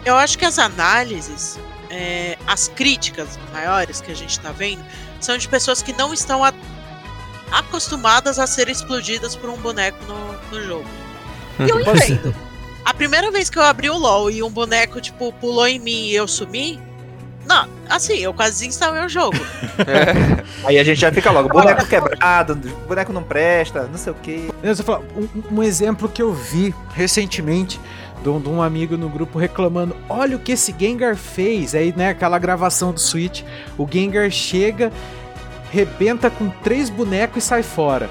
eu 0.06 0.16
acho 0.16 0.38
que 0.38 0.46
as 0.46 0.60
análises, 0.60 1.58
é, 1.90 2.38
as 2.46 2.68
críticas 2.68 3.40
maiores 3.52 4.02
que 4.02 4.12
a 4.12 4.16
gente 4.16 4.32
está 4.32 4.52
vendo, 4.52 4.84
são 5.20 5.38
de 5.38 5.48
pessoas 5.48 5.82
que 5.82 5.94
não 5.94 6.14
estão 6.14 6.44
a, 6.44 6.54
acostumadas 7.52 8.38
a 8.38 8.46
ser 8.46 8.68
explodidas 8.68 9.36
por 9.36 9.50
um 9.50 9.58
boneco 9.58 9.98
no, 10.06 10.34
no 10.52 10.64
jogo. 10.64 10.90
E 11.60 11.70
eu 11.70 11.80
entendo. 11.80 12.36
A 12.86 12.94
primeira 12.94 13.32
vez 13.32 13.50
que 13.50 13.58
eu 13.58 13.64
abri 13.64 13.90
o 13.90 13.98
LoL 13.98 14.30
e 14.30 14.44
um 14.44 14.50
boneco, 14.50 15.00
tipo, 15.00 15.32
pulou 15.34 15.68
em 15.68 15.80
mim 15.80 16.08
e 16.08 16.16
eu 16.16 16.28
sumi, 16.28 16.80
não, 17.46 17.68
assim, 17.90 18.18
eu 18.20 18.34
quase 18.34 18.60
desinstalei 18.60 19.06
o 19.06 19.10
jogo. 19.10 19.38
É. 19.88 20.44
Aí 20.68 20.78
a 20.78 20.84
gente 20.84 21.00
já 21.00 21.12
fica 21.12 21.32
logo, 21.32 21.50
boneco 21.50 21.84
quebrado, 21.88 22.54
boneco 22.88 23.12
não 23.12 23.24
presta, 23.24 23.88
não 23.92 23.98
sei 23.98 24.14
o 24.14 24.16
quê. 24.22 24.50
Um, 25.18 25.58
um 25.58 25.64
exemplo 25.64 26.08
que 26.08 26.22
eu 26.22 26.32
vi 26.32 26.76
recentemente 26.94 27.82
de 28.22 28.30
um, 28.30 28.40
de 28.40 28.50
um, 28.50 28.62
amigo 28.62 28.96
no 28.96 29.10
grupo 29.10 29.40
reclamando: 29.40 29.96
olha 30.08 30.36
o 30.38 30.40
que 30.40 30.52
esse 30.52 30.76
Gengar 30.78 31.16
fez. 31.16 31.74
Aí, 31.74 31.92
né, 31.98 32.10
aquela 32.10 32.38
gravação 32.38 32.92
do 32.92 33.00
Switch, 33.00 33.42
o 33.76 33.88
Gengar 33.90 34.30
chega, 34.30 34.92
rebenta 35.72 36.30
com 36.30 36.50
três 36.50 36.88
bonecos 36.88 37.44
e 37.44 37.48
sai 37.48 37.64
fora. 37.64 38.08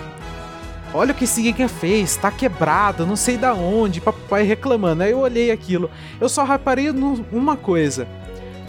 Olha 0.95 1.13
o 1.13 1.15
que 1.15 1.25
esse 1.25 1.43
Gengar 1.43 1.69
fez, 1.69 2.17
tá 2.17 2.31
quebrado, 2.31 3.07
não 3.07 3.17
sei 3.17 3.39
da 3.39 3.55
onde, 3.55 4.01
papai 4.01 4.43
reclamando. 4.43 5.03
Aí 5.03 5.13
eu 5.13 5.21
olhei 5.21 5.51
aquilo. 5.51 5.91
Eu 6.21 6.29
só 6.29 6.45
reparei 6.45 6.93
numa 6.93 7.57
coisa 7.57 8.07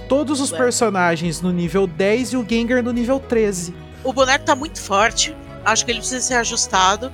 todos 0.07 0.39
os 0.39 0.51
personagens 0.51 1.41
no 1.41 1.51
nível 1.51 1.85
10 1.85 2.33
e 2.33 2.37
o 2.37 2.45
Gengar 2.47 2.81
no 2.81 2.93
nível 2.93 3.19
13. 3.19 3.73
O 4.03 4.13
boneco 4.13 4.45
tá 4.45 4.55
muito 4.55 4.79
forte, 4.79 5.35
acho 5.65 5.85
que 5.85 5.91
ele 5.91 5.99
precisa 5.99 6.21
ser 6.21 6.35
ajustado. 6.35 7.11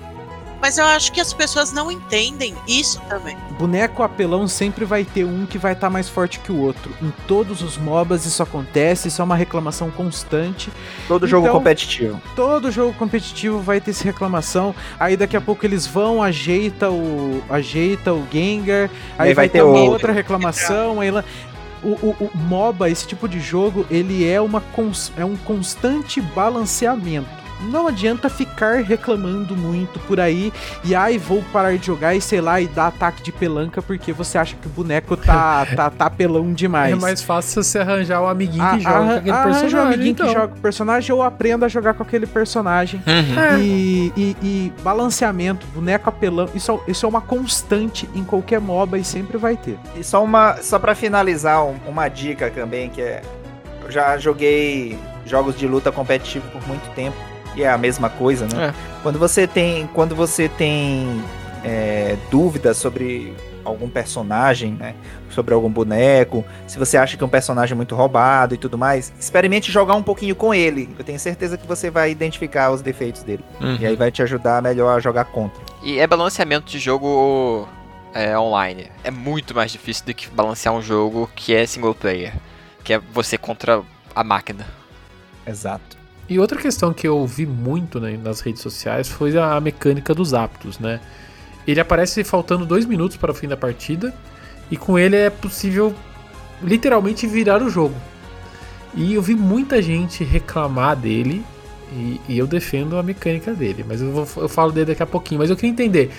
Mas 0.62 0.78
eu 0.78 0.86
acho 0.86 1.12
que 1.12 1.22
as 1.22 1.34
pessoas 1.34 1.72
não 1.72 1.92
entendem 1.92 2.56
isso 2.68 3.02
também. 3.08 3.38
Boneco 3.58 4.04
apelão 4.04 4.48
sempre 4.48 4.86
vai 4.86 5.04
ter 5.04 5.24
um 5.24 5.46
que 5.46 5.58
vai 5.58 5.74
estar 5.74 5.88
tá 5.88 5.92
mais 5.92 6.10
forte 6.10 6.40
que 6.40 6.52
o 6.52 6.60
outro. 6.60 6.94
Em 7.02 7.12
todos 7.28 7.62
os 7.62 7.78
MOBAs 7.78 8.26
isso 8.26 8.44
acontece, 8.44 9.08
isso 9.08 9.22
é 9.22 9.26
uma 9.26 9.36
reclamação 9.36 9.90
constante. 9.90 10.72
Todo 11.08 11.26
então, 11.26 11.42
jogo 11.42 11.50
competitivo. 11.50 12.22
Todo 12.36 12.72
jogo 12.72 12.94
competitivo 12.94 13.60
vai 13.60 13.80
ter 13.80 13.92
essa 13.92 14.04
reclamação. 14.04 14.76
Aí 15.00 15.16
daqui 15.16 15.38
a 15.38 15.42
pouco 15.42 15.66
eles 15.66 15.86
vão, 15.86 16.22
ajeita 16.22 16.90
o 16.90 17.42
ajeita 17.50 18.14
o 18.14 18.26
Gengar, 18.32 18.90
aí, 19.18 19.30
aí 19.30 19.34
vai, 19.34 19.36
vai, 19.36 19.50
ter 19.50 19.64
uma 19.64 19.82
outra 19.82 20.12
reclamação, 20.12 21.00
aí 21.00 21.12
lá 21.12 21.24
o, 21.84 21.92
o, 21.92 22.16
o, 22.26 22.38
MOBA, 22.38 22.90
esse 22.90 23.08
tipo 23.08 23.28
de 23.28 23.40
jogo, 23.40 23.86
ele 23.90 24.28
é, 24.28 24.40
uma 24.40 24.62
é 25.18 25.26
um 25.26 25.36
constante 25.38 26.22
balanceamento. 26.22 27.39
Não 27.62 27.88
adianta 27.88 28.30
ficar 28.30 28.82
reclamando 28.84 29.56
muito 29.56 30.00
por 30.02 30.20
aí 30.20 30.52
e 30.84 30.96
ai, 30.96 31.18
vou 31.18 31.44
parar 31.52 31.78
de 31.78 31.86
jogar 31.86 32.16
e 32.16 32.22
sei 32.22 32.42
lá, 32.42 32.62
e 32.62 32.68
dar 32.68 32.88
ataque 32.88 33.22
de 33.22 33.32
pelanca 33.32 33.82
porque 33.82 34.14
você 34.14 34.38
acha 34.38 34.56
que 34.56 34.68
o 34.68 34.70
boneco 34.70 35.18
tá, 35.18 35.66
tá, 35.76 35.90
tá 35.90 36.10
pelão 36.10 36.54
demais. 36.54 36.94
É 36.94 36.96
mais 36.96 37.22
fácil 37.22 37.64
você 37.64 37.80
arranjar 37.80 38.22
um 38.22 38.28
amiguinho 38.28 38.70
que 38.72 38.80
joga 38.82 39.00
com 39.00 39.12
aquele 39.12 39.44
personagem. 39.44 39.80
um 39.80 39.82
amiguinho 39.82 40.12
então. 40.12 40.28
que 40.28 40.34
joga 40.34 40.48
com 40.48 40.58
o 40.58 40.62
personagem 40.62 41.16
ou 41.16 41.22
aprenda 41.22 41.66
a 41.66 41.70
jogar 41.70 41.94
com 41.94 42.04
aquele 42.04 42.26
personagem. 42.26 43.02
Uhum. 43.06 43.60
E, 43.60 44.14
e, 44.16 44.36
e, 44.42 44.74
balanceamento, 44.82 45.66
boneco 45.68 46.10
apelão, 46.10 46.50
isso, 46.56 46.80
isso 46.88 47.06
é 47.06 47.10
uma 47.10 47.22
constante 47.22 48.10
em 48.16 48.24
qualquer 48.24 48.60
MOBA 48.60 48.98
e 48.98 49.04
sempre 49.04 49.38
vai 49.38 49.58
ter. 49.58 49.78
E 49.96 50.04
só 50.04 50.24
uma, 50.24 50.58
só 50.58 50.80
para 50.80 50.96
finalizar, 50.96 51.64
uma 51.88 52.08
dica 52.08 52.50
também 52.50 52.90
que 52.90 53.02
é, 53.02 53.22
eu 53.84 53.92
já 53.92 54.18
joguei 54.18 54.98
jogos 55.26 55.58
de 55.58 55.68
luta 55.68 55.92
competitivo 55.92 56.48
por 56.52 56.66
muito 56.68 56.90
tempo 56.96 57.29
e 57.56 57.64
é 57.64 57.70
a 57.70 57.78
mesma 57.78 58.10
coisa, 58.10 58.46
né? 58.46 58.68
É. 58.68 58.74
Quando 59.02 59.20
você 59.20 59.48
tem, 59.48 59.88
quando 59.94 60.16
você 60.16 60.48
tem 60.50 61.22
é, 61.64 62.18
dúvidas 62.30 62.78
sobre 62.78 63.34
algum 63.64 63.90
personagem, 63.90 64.74
né? 64.74 64.96
Sobre 65.30 65.54
algum 65.54 65.70
boneco, 65.70 66.44
se 66.68 66.78
você 66.80 66.98
acha 66.98 67.16
que 67.16 67.24
é 67.24 67.26
um 67.26 67.30
personagem 67.30 67.76
muito 67.76 67.96
roubado 67.96 68.56
e 68.56 68.58
tudo 68.58 68.78
mais, 68.78 69.14
experimente 69.20 69.72
jogar 69.72 69.96
um 69.96 70.04
pouquinho 70.04 70.36
com 70.36 70.54
ele. 70.54 70.90
Eu 70.98 71.06
tenho 71.06 71.20
certeza 71.20 71.58
que 71.58 71.68
você 71.68 71.90
vai 71.90 72.12
identificar 72.12 72.72
os 72.72 72.82
defeitos 72.82 73.24
dele. 73.24 73.44
Uhum. 73.62 73.78
E 73.80 73.86
aí 73.86 73.96
vai 73.96 74.12
te 74.12 74.24
ajudar 74.24 74.62
melhor 74.62 74.98
a 74.98 75.00
jogar 75.00 75.26
contra. 75.26 75.62
E 75.84 76.00
é 76.00 76.08
balanceamento 76.08 76.72
de 76.72 76.80
jogo 76.80 77.68
é, 78.14 78.38
online. 78.38 78.92
É 79.04 79.12
muito 79.12 79.54
mais 79.54 79.72
difícil 79.72 80.06
do 80.06 80.14
que 80.14 80.28
balancear 80.30 80.74
um 80.74 80.82
jogo 80.82 81.30
que 81.36 81.54
é 81.54 81.66
single 81.66 81.94
player. 81.94 82.34
Que 82.84 82.94
é 82.94 83.00
você 83.14 83.38
contra 83.38 83.82
a 84.16 84.24
máquina. 84.24 84.66
Exato. 85.46 85.99
E 86.30 86.38
outra 86.38 86.62
questão 86.62 86.94
que 86.94 87.08
eu 87.08 87.26
vi 87.26 87.46
muito 87.46 88.00
né, 88.00 88.18
nas 88.24 88.40
redes 88.42 88.62
sociais 88.62 89.08
foi 89.08 89.36
a 89.38 89.60
mecânica 89.60 90.14
dos 90.14 90.34
aptos, 90.34 90.78
né? 90.78 91.00
Ele 91.68 91.80
aparece 91.80 92.24
faltando 92.24 92.66
dois 92.66 92.86
minutos 92.86 93.18
para 93.18 93.32
o 93.32 93.34
fim 93.34 93.48
da 93.48 93.58
partida 93.58 94.14
e 94.70 94.78
com 94.78 94.98
ele 94.98 95.16
é 95.16 95.30
possível 95.30 95.94
literalmente 96.62 97.26
virar 97.26 97.64
o 97.64 97.70
jogo. 97.70 97.96
E 98.94 99.14
eu 99.14 99.22
vi 99.22 99.36
muita 99.36 99.82
gente 99.82 100.24
reclamar 100.24 100.96
dele 100.96 101.44
e, 101.92 102.22
e 102.30 102.38
eu 102.38 102.46
defendo 102.46 102.98
a 102.98 103.04
mecânica 103.04 103.54
dele, 103.54 103.84
mas 103.88 104.02
eu, 104.02 104.12
vou, 104.12 104.44
eu 104.44 104.50
falo 104.50 104.72
dele 104.72 104.88
daqui 104.88 105.02
a 105.02 105.08
pouquinho. 105.08 105.40
Mas 105.40 105.50
eu 105.50 105.56
queria 105.56 105.72
entender, 105.72 106.12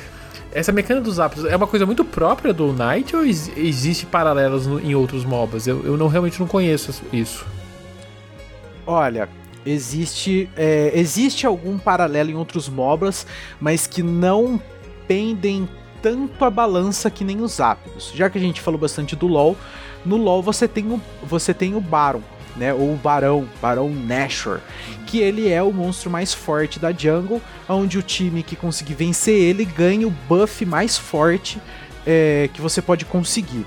essa 0.53 0.73
mecânica 0.73 1.05
dos 1.05 1.21
aptos 1.21 1.45
é 1.45 1.55
uma 1.55 1.67
coisa 1.67 1.87
muito 1.87 2.05
própria 2.05 2.53
do 2.53 2.73
Knight 2.73 3.15
ou 3.15 3.25
existe 3.25 4.07
paralelos 4.07 4.67
no, 4.67 4.81
em 4.81 4.95
outros 4.95 5.25
MOBAs? 5.25 5.67
Eu, 5.67 5.85
eu 5.85 5.97
não 5.97 6.09
realmente 6.09 6.41
não 6.41 6.49
conheço 6.49 7.03
isso. 7.13 7.47
Olha, 8.87 9.29
Existe, 9.65 10.49
é, 10.57 10.91
existe 10.95 11.47
algum 11.47 11.79
paralelo 11.79 12.31
em 12.31 12.35
outros 12.35 12.69
MOBAs, 12.69 13.27
mas 13.61 13.87
que 13.87 14.03
não 14.03 14.61
pendem 15.07 15.69
tanto 16.03 16.45
a 16.45 16.51
balança 16.51 17.11
que 17.11 17.25
nem 17.25 17.41
os 17.41 17.61
ápidos. 17.61 18.13
Já 18.15 18.31
que 18.31 18.39
a 18.39 18.41
gente 18.41 18.61
falou 18.61 18.81
bastante 18.81 19.15
do 19.15 19.27
LoL, 19.27 19.57
no 20.05 20.17
LoL 20.17 20.43
você 20.43 20.67
tem 20.67 20.87
o, 20.87 21.01
você 21.23 21.53
tem 21.53 21.75
o 21.75 21.81
Baron, 21.81 22.23
né, 22.57 22.73
ou 22.73 22.95
o 22.95 22.97
Barão, 22.97 23.47
Barão 23.61 23.91
Nashor, 23.91 24.61
que 25.07 25.19
ele 25.19 25.49
é 25.49 25.63
o 25.63 25.73
monstro 25.73 26.11
mais 26.11 26.33
forte 26.33 26.79
da 26.79 26.93
jungle, 26.93 27.41
onde 27.69 27.99
o 27.99 28.03
time 28.03 28.43
que 28.43 28.57
conseguir 28.57 28.95
vencer 28.95 29.35
ele 29.35 29.65
ganha 29.65 30.07
o 30.07 30.15
buff 30.29 30.65
mais 30.65 30.97
forte 30.97 31.61
é, 32.07 32.49
que 32.53 32.61
você 32.61 32.81
pode 32.81 33.05
conseguir. 33.05 33.67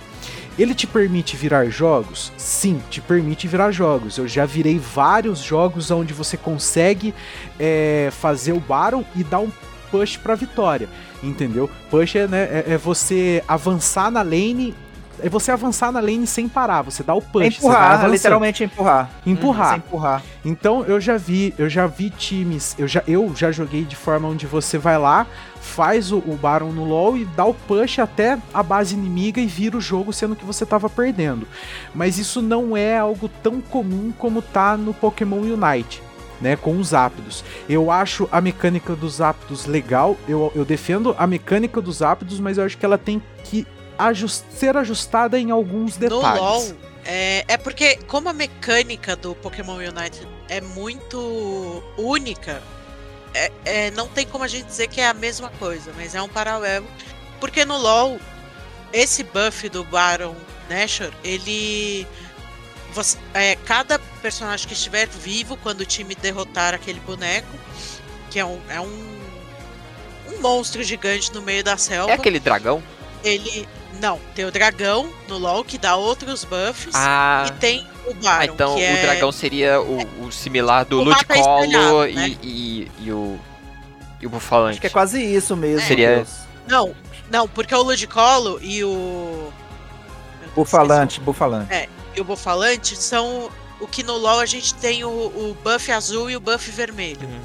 Ele 0.57 0.75
te 0.75 0.85
permite 0.85 1.35
virar 1.35 1.65
jogos? 1.65 2.31
Sim, 2.37 2.81
te 2.89 3.01
permite 3.01 3.47
virar 3.47 3.71
jogos. 3.71 4.17
Eu 4.17 4.27
já 4.27 4.45
virei 4.45 4.77
vários 4.77 5.39
jogos 5.39 5.89
onde 5.89 6.13
você 6.13 6.37
consegue 6.37 7.13
é, 7.59 8.09
fazer 8.11 8.51
o 8.53 8.59
Baron 8.59 9.03
e 9.15 9.23
dar 9.23 9.39
um 9.39 9.51
push 9.89 10.17
pra 10.17 10.35
vitória. 10.35 10.87
Entendeu? 11.23 11.69
Push 11.89 12.15
é, 12.15 12.27
né, 12.27 12.43
é, 12.43 12.73
é 12.73 12.77
você 12.77 13.43
avançar 13.47 14.11
na 14.11 14.21
lane 14.21 14.75
é 15.21 15.29
você 15.29 15.51
avançar 15.51 15.91
na 15.91 15.99
lane 15.99 16.25
sem 16.25 16.47
parar, 16.47 16.81
você 16.81 17.03
dá 17.03 17.13
o 17.13 17.21
push, 17.21 17.43
é 17.43 17.47
empurrar, 17.47 18.09
literalmente 18.09 18.63
empurrar. 18.63 19.09
Empurrar. 19.25 19.71
Uhum, 19.71 19.77
empurrar. 19.77 20.23
Então 20.43 20.83
eu 20.85 20.99
já 20.99 21.17
vi, 21.17 21.53
eu 21.57 21.69
já 21.69 21.87
vi 21.87 22.09
times, 22.09 22.75
eu 22.77 22.87
já, 22.87 23.03
eu 23.07 23.33
já 23.35 23.51
joguei 23.51 23.83
de 23.83 23.95
forma 23.95 24.27
onde 24.27 24.45
você 24.45 24.77
vai 24.77 24.97
lá, 24.97 25.27
faz 25.61 26.11
o, 26.11 26.17
o 26.17 26.37
Baron 26.39 26.71
no 26.71 26.83
LoL 26.83 27.17
e 27.17 27.25
dá 27.25 27.45
o 27.45 27.53
push 27.53 27.99
até 27.99 28.37
a 28.53 28.61
base 28.61 28.93
inimiga 28.93 29.39
e 29.39 29.45
vira 29.45 29.77
o 29.77 29.81
jogo 29.81 30.11
sendo 30.11 30.35
que 30.35 30.45
você 30.45 30.63
estava 30.63 30.89
perdendo. 30.89 31.47
Mas 31.95 32.17
isso 32.17 32.41
não 32.41 32.75
é 32.75 32.97
algo 32.97 33.29
tão 33.41 33.61
comum 33.61 34.11
como 34.17 34.41
tá 34.41 34.75
no 34.75 34.93
Pokémon 34.93 35.37
Unite. 35.37 36.01
Né, 36.41 36.57
com 36.57 36.77
os 36.77 36.93
ápidos. 36.93 37.41
Eu 37.69 37.89
acho 37.89 38.27
a 38.29 38.41
mecânica 38.41 38.97
dos 38.97 39.21
ápidos 39.21 39.65
legal, 39.65 40.17
eu, 40.27 40.51
eu 40.53 40.65
defendo 40.65 41.15
a 41.17 41.25
mecânica 41.25 41.79
dos 41.79 42.01
ápidos, 42.01 42.37
mas 42.37 42.57
eu 42.57 42.65
acho 42.65 42.77
que 42.77 42.85
ela 42.85 42.97
tem 42.97 43.21
que 43.45 43.65
ajust, 43.97 44.43
ser 44.51 44.77
ajustada 44.77 45.39
em 45.39 45.51
alguns 45.51 45.97
detalhes. 45.97 46.41
No 46.41 46.47
LoL, 46.47 46.73
é, 47.05 47.45
é 47.47 47.57
porque 47.57 47.97
como 48.07 48.29
a 48.29 48.33
mecânica 48.33 49.15
do 49.15 49.35
Pokémon 49.35 49.75
Unite 49.75 50.27
é 50.49 50.61
muito 50.61 51.83
única, 51.97 52.61
é, 53.33 53.51
é, 53.65 53.91
não 53.91 54.07
tem 54.07 54.25
como 54.25 54.43
a 54.43 54.47
gente 54.47 54.65
dizer 54.65 54.87
que 54.87 55.01
é 55.01 55.07
a 55.07 55.13
mesma 55.13 55.49
coisa, 55.59 55.91
mas 55.95 56.15
é 56.15 56.21
um 56.21 56.29
paralelo. 56.29 56.87
Porque 57.39 57.65
no 57.65 57.77
LoL, 57.77 58.19
esse 58.91 59.23
buff 59.23 59.67
do 59.69 59.83
Baron 59.83 60.35
Nashor, 60.69 61.11
ele 61.23 62.07
você, 62.93 63.17
é, 63.33 63.55
cada 63.55 63.99
personagem 64.21 64.67
que 64.67 64.73
estiver 64.73 65.07
vivo 65.07 65.57
quando 65.57 65.81
o 65.81 65.85
time 65.85 66.15
derrotar 66.15 66.73
aquele 66.73 66.99
boneco, 66.99 67.47
que 68.29 68.39
é 68.39 68.45
um, 68.45 68.59
é 68.69 68.79
um, 68.79 69.19
um 70.29 70.41
monstro 70.41 70.83
gigante 70.83 71.33
no 71.33 71.41
meio 71.41 71.63
da 71.63 71.75
selva. 71.75 72.11
É 72.11 72.15
aquele 72.15 72.39
dragão? 72.39 72.81
Ele. 73.23 73.67
Não, 74.03 74.19
tem 74.35 74.43
o 74.43 74.51
dragão 74.51 75.09
no 75.29 75.37
LoL 75.37 75.63
que 75.63 75.77
dá 75.77 75.95
outros 75.95 76.43
buffs. 76.43 76.93
Ah. 76.93 77.45
E 77.47 77.51
tem 77.53 77.87
o 78.05 78.13
Baron. 78.15 78.41
Ah, 78.41 78.45
então 78.45 78.75
que 78.75 78.81
o 78.81 78.83
é... 78.83 79.01
dragão 79.01 79.31
seria 79.31 79.79
o, 79.79 80.25
o 80.25 80.29
similar 80.29 80.83
do 80.83 80.99
é 80.99 81.05
Ludicolo 81.05 82.05
e, 82.05 82.13
né? 82.13 82.37
e, 82.43 82.91
e 82.99 83.11
o. 83.13 83.39
E 84.19 84.27
o 84.27 84.29
Bufalante. 84.29 84.71
Acho 84.71 84.81
que 84.81 84.87
é 84.87 84.89
quase 84.89 85.23
isso 85.23 85.55
mesmo. 85.55 85.87
Seria- 85.87 86.17
Deus. 86.17 86.29
Não, 86.67 86.93
não, 87.31 87.47
porque 87.47 87.73
o 87.73 87.81
Ludicolo 87.81 88.59
e 88.61 88.83
o. 88.83 89.53
Bufalante, 90.53 91.21
bufalante. 91.21 91.89
E 92.13 92.19
o 92.19 92.25
Bufalante 92.25 92.97
são. 92.97 93.49
O 93.79 93.87
que 93.87 94.03
no 94.03 94.17
LoL 94.17 94.41
a 94.41 94.45
gente 94.45 94.75
tem 94.75 95.05
o, 95.05 95.09
o 95.09 95.57
buff 95.63 95.89
azul 95.93 96.29
e 96.29 96.35
o 96.35 96.41
buff 96.41 96.69
vermelho. 96.71 97.25
Uhum. 97.25 97.39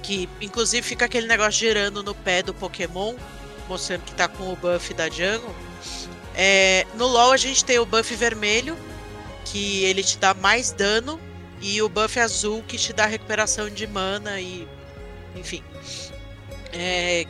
Que 0.00 0.28
inclusive 0.40 0.86
fica 0.86 1.06
aquele 1.06 1.26
negócio 1.26 1.58
girando 1.58 2.04
no 2.04 2.14
pé 2.14 2.40
do 2.40 2.54
Pokémon, 2.54 3.16
mostrando 3.68 4.02
que 4.02 4.14
tá 4.14 4.28
com 4.28 4.52
o 4.52 4.54
buff 4.54 4.94
da 4.94 5.10
Jungle. 5.10 5.52
É, 6.34 6.86
no 6.94 7.06
LoL 7.06 7.32
a 7.32 7.36
gente 7.36 7.64
tem 7.64 7.78
o 7.78 7.86
buff 7.86 8.14
vermelho, 8.14 8.76
que 9.44 9.84
ele 9.84 10.02
te 10.02 10.18
dá 10.18 10.34
mais 10.34 10.72
dano, 10.72 11.20
e 11.60 11.80
o 11.80 11.88
buff 11.88 12.18
azul 12.18 12.62
que 12.66 12.76
te 12.76 12.92
dá 12.92 13.06
recuperação 13.06 13.70
de 13.70 13.86
mana 13.86 14.40
e. 14.40 14.68
Enfim. 15.34 15.62
É, 16.72 17.24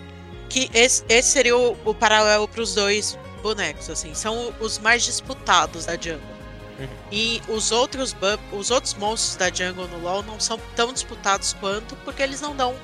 que 0.48 0.70
esse, 0.72 1.04
esse 1.08 1.30
seria 1.30 1.56
o, 1.56 1.76
o 1.84 1.94
paralelo 1.94 2.48
para 2.48 2.62
os 2.62 2.74
dois 2.74 3.18
bonecos, 3.42 3.90
assim. 3.90 4.14
São 4.14 4.54
os 4.60 4.78
mais 4.78 5.04
disputados 5.04 5.84
da 5.84 5.94
Jungle. 5.94 6.34
Uhum. 6.78 6.88
E 7.12 7.42
os 7.48 7.70
outros, 7.70 8.16
os 8.52 8.70
outros 8.70 8.94
monstros 8.94 9.36
da 9.36 9.50
Jungle 9.50 9.86
no 9.88 10.00
LoL 10.00 10.22
não 10.22 10.40
são 10.40 10.58
tão 10.74 10.92
disputados 10.92 11.52
quanto, 11.54 11.94
porque 11.96 12.22
eles 12.22 12.40
não 12.40 12.56
dão 12.56 12.74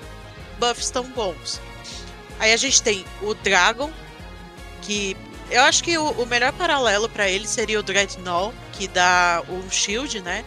buffs 0.58 0.90
tão 0.90 1.04
bons. 1.04 1.60
Aí 2.38 2.52
a 2.52 2.56
gente 2.56 2.82
tem 2.82 3.04
o 3.22 3.34
Dragon, 3.34 3.90
que 4.82 5.16
eu 5.50 5.62
acho 5.62 5.82
que 5.82 5.98
o, 5.98 6.10
o 6.10 6.26
melhor 6.26 6.52
paralelo 6.52 7.08
para 7.08 7.28
ele 7.28 7.46
seria 7.46 7.78
o 7.78 7.82
Dreadnought, 7.82 8.56
que 8.72 8.86
dá 8.88 9.42
um 9.48 9.68
shield, 9.70 10.20
né? 10.20 10.44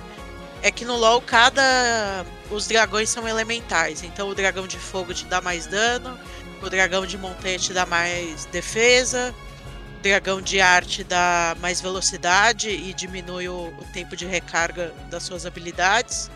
É 0.61 0.71
que 0.71 0.85
no 0.85 0.95
LoL 0.95 1.21
cada. 1.21 2.25
Os 2.49 2.67
dragões 2.67 3.09
são 3.09 3.27
elementais. 3.27 4.03
Então 4.03 4.30
o 4.30 4.35
dragão 4.35 4.65
de 4.65 4.77
fogo 4.77 5.13
te 5.13 5.25
dá 5.25 5.41
mais 5.41 5.67
dano, 5.67 6.17
o 6.61 6.69
dragão 6.69 7.05
de 7.05 7.17
montanha 7.17 7.59
te 7.59 7.73
dá 7.73 7.85
mais 7.85 8.45
defesa, 8.45 9.34
o 9.99 10.01
dragão 10.01 10.41
de 10.41 10.61
arte 10.61 11.03
dá 11.03 11.55
mais 11.59 11.81
velocidade 11.81 12.69
e 12.69 12.93
diminui 12.93 13.49
o, 13.49 13.73
o 13.77 13.85
tempo 13.91 14.15
de 14.15 14.25
recarga 14.25 14.93
das 15.09 15.23
suas 15.23 15.45
habilidades. 15.45 16.30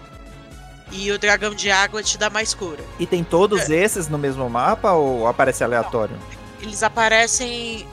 E 0.91 1.11
o 1.11 1.19
dragão 1.19 1.53
de 1.53 1.69
água 1.69 2.01
te 2.01 2.17
dá 2.17 2.29
mais 2.29 2.53
cura. 2.53 2.83
E 2.99 3.05
tem 3.05 3.23
todos 3.23 3.69
esses 3.69 4.07
no 4.07 4.17
mesmo 4.17 4.49
mapa 4.49 4.93
ou 4.93 5.27
aparece 5.27 5.63
aleatório? 5.63 6.17
Eles 6.61 6.81
aparecem. 6.81 7.87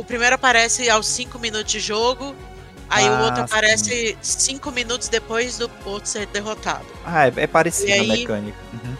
O 0.00 0.04
primeiro 0.04 0.34
aparece 0.34 0.88
aos 0.88 1.06
5 1.08 1.38
minutos 1.38 1.70
de 1.70 1.78
jogo. 1.78 2.34
Aí 2.88 3.06
Ah, 3.06 3.20
o 3.20 3.24
outro 3.24 3.36
sim. 3.36 3.42
aparece 3.42 4.18
5 4.22 4.70
minutos 4.70 5.08
depois 5.08 5.58
do 5.58 5.70
outro 5.84 6.08
ser 6.08 6.24
derrotado. 6.28 6.86
Ah, 7.04 7.26
é, 7.28 7.32
é 7.36 7.46
parecido 7.46 7.90
E 7.90 7.92
a 7.92 7.96
aí- 8.00 8.08
mecânica. 8.08 8.56
Uhum. 8.72 8.96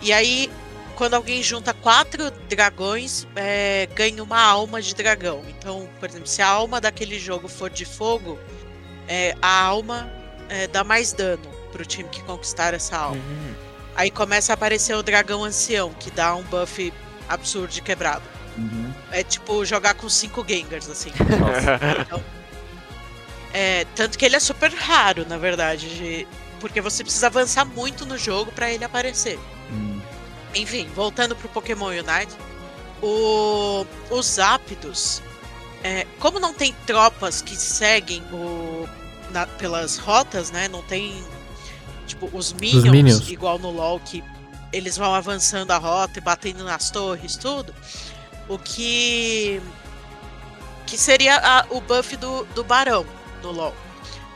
E 0.00 0.12
aí, 0.12 0.48
quando 0.94 1.14
alguém 1.14 1.42
junta 1.42 1.74
quatro 1.74 2.30
dragões, 2.48 3.26
é, 3.34 3.88
ganha 3.92 4.22
uma 4.22 4.40
alma 4.40 4.80
de 4.80 4.94
dragão. 4.94 5.42
Então, 5.48 5.88
por 5.98 6.08
exemplo, 6.08 6.28
se 6.28 6.40
a 6.42 6.46
alma 6.46 6.80
daquele 6.80 7.18
jogo 7.18 7.48
for 7.48 7.68
de 7.70 7.84
fogo, 7.84 8.38
é, 9.08 9.34
a 9.42 9.62
alma 9.62 10.08
é, 10.48 10.68
dá 10.68 10.84
mais 10.84 11.12
dano 11.12 11.42
pro 11.72 11.84
time 11.84 12.08
que 12.08 12.22
conquistar 12.22 12.72
essa 12.72 12.96
alma. 12.96 13.16
Uhum. 13.16 13.54
Aí 13.96 14.10
começa 14.12 14.52
a 14.52 14.54
aparecer 14.54 14.94
o 14.94 15.02
dragão 15.02 15.42
ancião, 15.42 15.90
que 15.94 16.08
dá 16.10 16.36
um 16.36 16.42
buff 16.44 16.92
absurdo 17.28 17.68
de 17.72 17.82
quebrado. 17.82 18.22
Uhum. 18.56 18.92
É 19.10 19.22
tipo 19.24 19.64
jogar 19.64 19.94
com 19.94 20.08
cinco 20.08 20.44
Gengars, 20.46 20.88
assim. 20.88 21.10
Nossa. 21.40 22.00
Então, 22.02 22.22
é, 23.52 23.84
tanto 23.94 24.18
que 24.18 24.24
ele 24.24 24.36
é 24.36 24.40
super 24.40 24.72
raro, 24.72 25.26
na 25.28 25.38
verdade, 25.38 25.88
de- 25.96 26.26
porque 26.60 26.80
você 26.80 27.02
precisa 27.04 27.26
avançar 27.26 27.64
muito 27.64 28.04
no 28.06 28.16
jogo 28.18 28.50
pra 28.52 28.70
ele 28.70 28.84
aparecer. 28.84 29.38
Hum. 29.70 30.00
Enfim, 30.54 30.88
voltando 30.94 31.36
pro 31.36 31.48
Pokémon 31.48 31.86
Unite, 31.88 32.34
o, 33.02 33.86
os 34.10 34.38
Ápidos, 34.38 35.20
é, 35.82 36.06
como 36.18 36.38
não 36.40 36.54
tem 36.54 36.74
tropas 36.86 37.42
que 37.42 37.54
seguem 37.56 38.22
o, 38.32 38.88
na- 39.30 39.46
pelas 39.46 39.98
rotas, 39.98 40.50
né? 40.50 40.68
Não 40.68 40.82
tem 40.82 41.22
tipo 42.06 42.28
os 42.32 42.52
minions, 42.52 42.84
minions. 42.90 43.30
igual 43.30 43.58
no 43.58 43.70
LoL 43.70 43.98
que 44.00 44.22
eles 44.72 44.96
vão 44.96 45.14
avançando 45.14 45.70
a 45.70 45.78
rota 45.78 46.18
e 46.18 46.22
batendo 46.22 46.64
nas 46.64 46.90
torres, 46.90 47.36
tudo. 47.36 47.74
O 48.48 48.58
que 48.58 49.60
que 50.86 50.98
seria 50.98 51.36
a- 51.38 51.66
o 51.70 51.80
buff 51.80 52.16
do, 52.16 52.44
do 52.54 52.62
Barão 52.62 53.06
no 53.42 53.50
LoL. 53.50 53.74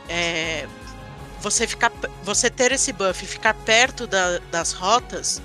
É, 0.07 0.67
você 1.39 1.67
ficar, 1.67 1.91
você 2.23 2.49
ter 2.49 2.71
esse 2.71 2.91
buff 2.91 3.23
e 3.23 3.27
ficar 3.27 3.53
perto 3.53 4.07
da- 4.07 4.39
das 4.51 4.71
rotas, 4.73 5.41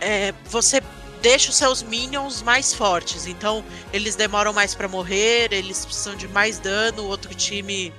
é, 0.00 0.32
você 0.46 0.80
deixa 1.20 1.50
os 1.50 1.56
seus 1.56 1.82
minions 1.82 2.40
mais 2.40 2.72
fortes. 2.72 3.26
Então 3.26 3.64
eles 3.92 4.14
demoram 4.14 4.52
mais 4.52 4.74
pra 4.74 4.86
morrer, 4.88 5.52
eles 5.52 5.84
precisam 5.84 6.14
de 6.14 6.28
mais 6.28 6.58
dano, 6.60 7.02
o 7.02 7.06
outro 7.08 7.34
time 7.34 7.92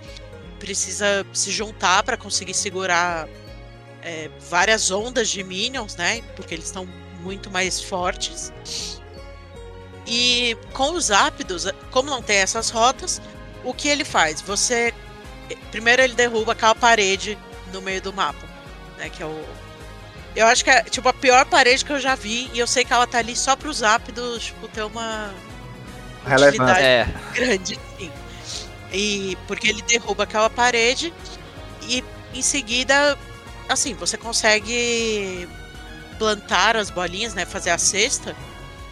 precisa 0.60 1.26
se 1.34 1.52
juntar 1.52 2.04
pra 2.04 2.16
conseguir 2.18 2.54
segurar 2.54 3.28
é, 4.02 4.30
várias 4.50 4.90
ondas 4.90 5.28
de 5.30 5.44
minions, 5.44 5.96
né? 5.98 6.22
Porque 6.36 6.54
eles 6.54 6.66
estão 6.66 6.88
muito 7.20 7.52
mais 7.52 7.82
fortes. 7.82 8.54
E 10.08 10.58
com 10.74 10.94
os 10.94 11.12
ápidos, 11.12 11.68
como 11.92 12.10
não 12.10 12.22
tem 12.22 12.38
essas 12.38 12.70
rotas, 12.70 13.22
o 13.64 13.74
que 13.74 13.88
ele 13.90 14.06
faz? 14.06 14.42
Você. 14.42 14.94
Primeiro 15.72 16.02
ele 16.02 16.16
derruba 16.16 16.54
aquela 16.54 16.74
parede 16.74 17.38
no 17.74 17.82
meio 17.82 18.02
do 18.02 18.14
mapa. 18.14 18.48
Né, 18.98 19.10
que 19.10 19.22
é 19.22 19.26
o. 19.26 19.46
Eu 20.36 20.48
acho 20.48 20.64
que 20.64 20.70
é 20.70 20.84
tipo 20.84 21.10
a 21.10 21.14
pior 21.14 21.46
parede 21.46 21.84
que 21.84 21.92
eu 21.92 22.00
já 22.00 22.16
vi. 22.16 22.50
E 22.54 22.60
eu 22.60 22.68
sei 22.68 22.86
que 22.86 22.94
ela 22.94 23.06
tá 23.06 23.18
ali 23.18 23.36
só 23.36 23.56
pros 23.56 23.84
ápidos, 23.84 24.46
tipo, 24.46 24.68
ter 24.70 24.84
uma 24.84 25.34
utilidade 26.48 26.80
É. 26.86 27.08
grande, 27.34 27.80
sim. 27.98 28.12
E 28.92 29.38
porque 29.48 29.68
ele 29.68 29.82
derruba 29.82 30.24
aquela 30.24 30.50
parede 30.50 31.14
e 31.82 32.04
em 32.34 32.42
seguida, 32.42 33.18
assim, 33.68 33.94
você 33.94 34.18
consegue 34.18 35.48
plantar 36.18 36.78
as 36.78 36.90
bolinhas, 36.90 37.34
né, 37.34 37.46
fazer 37.46 37.70
a 37.70 37.78
cesta, 37.78 38.36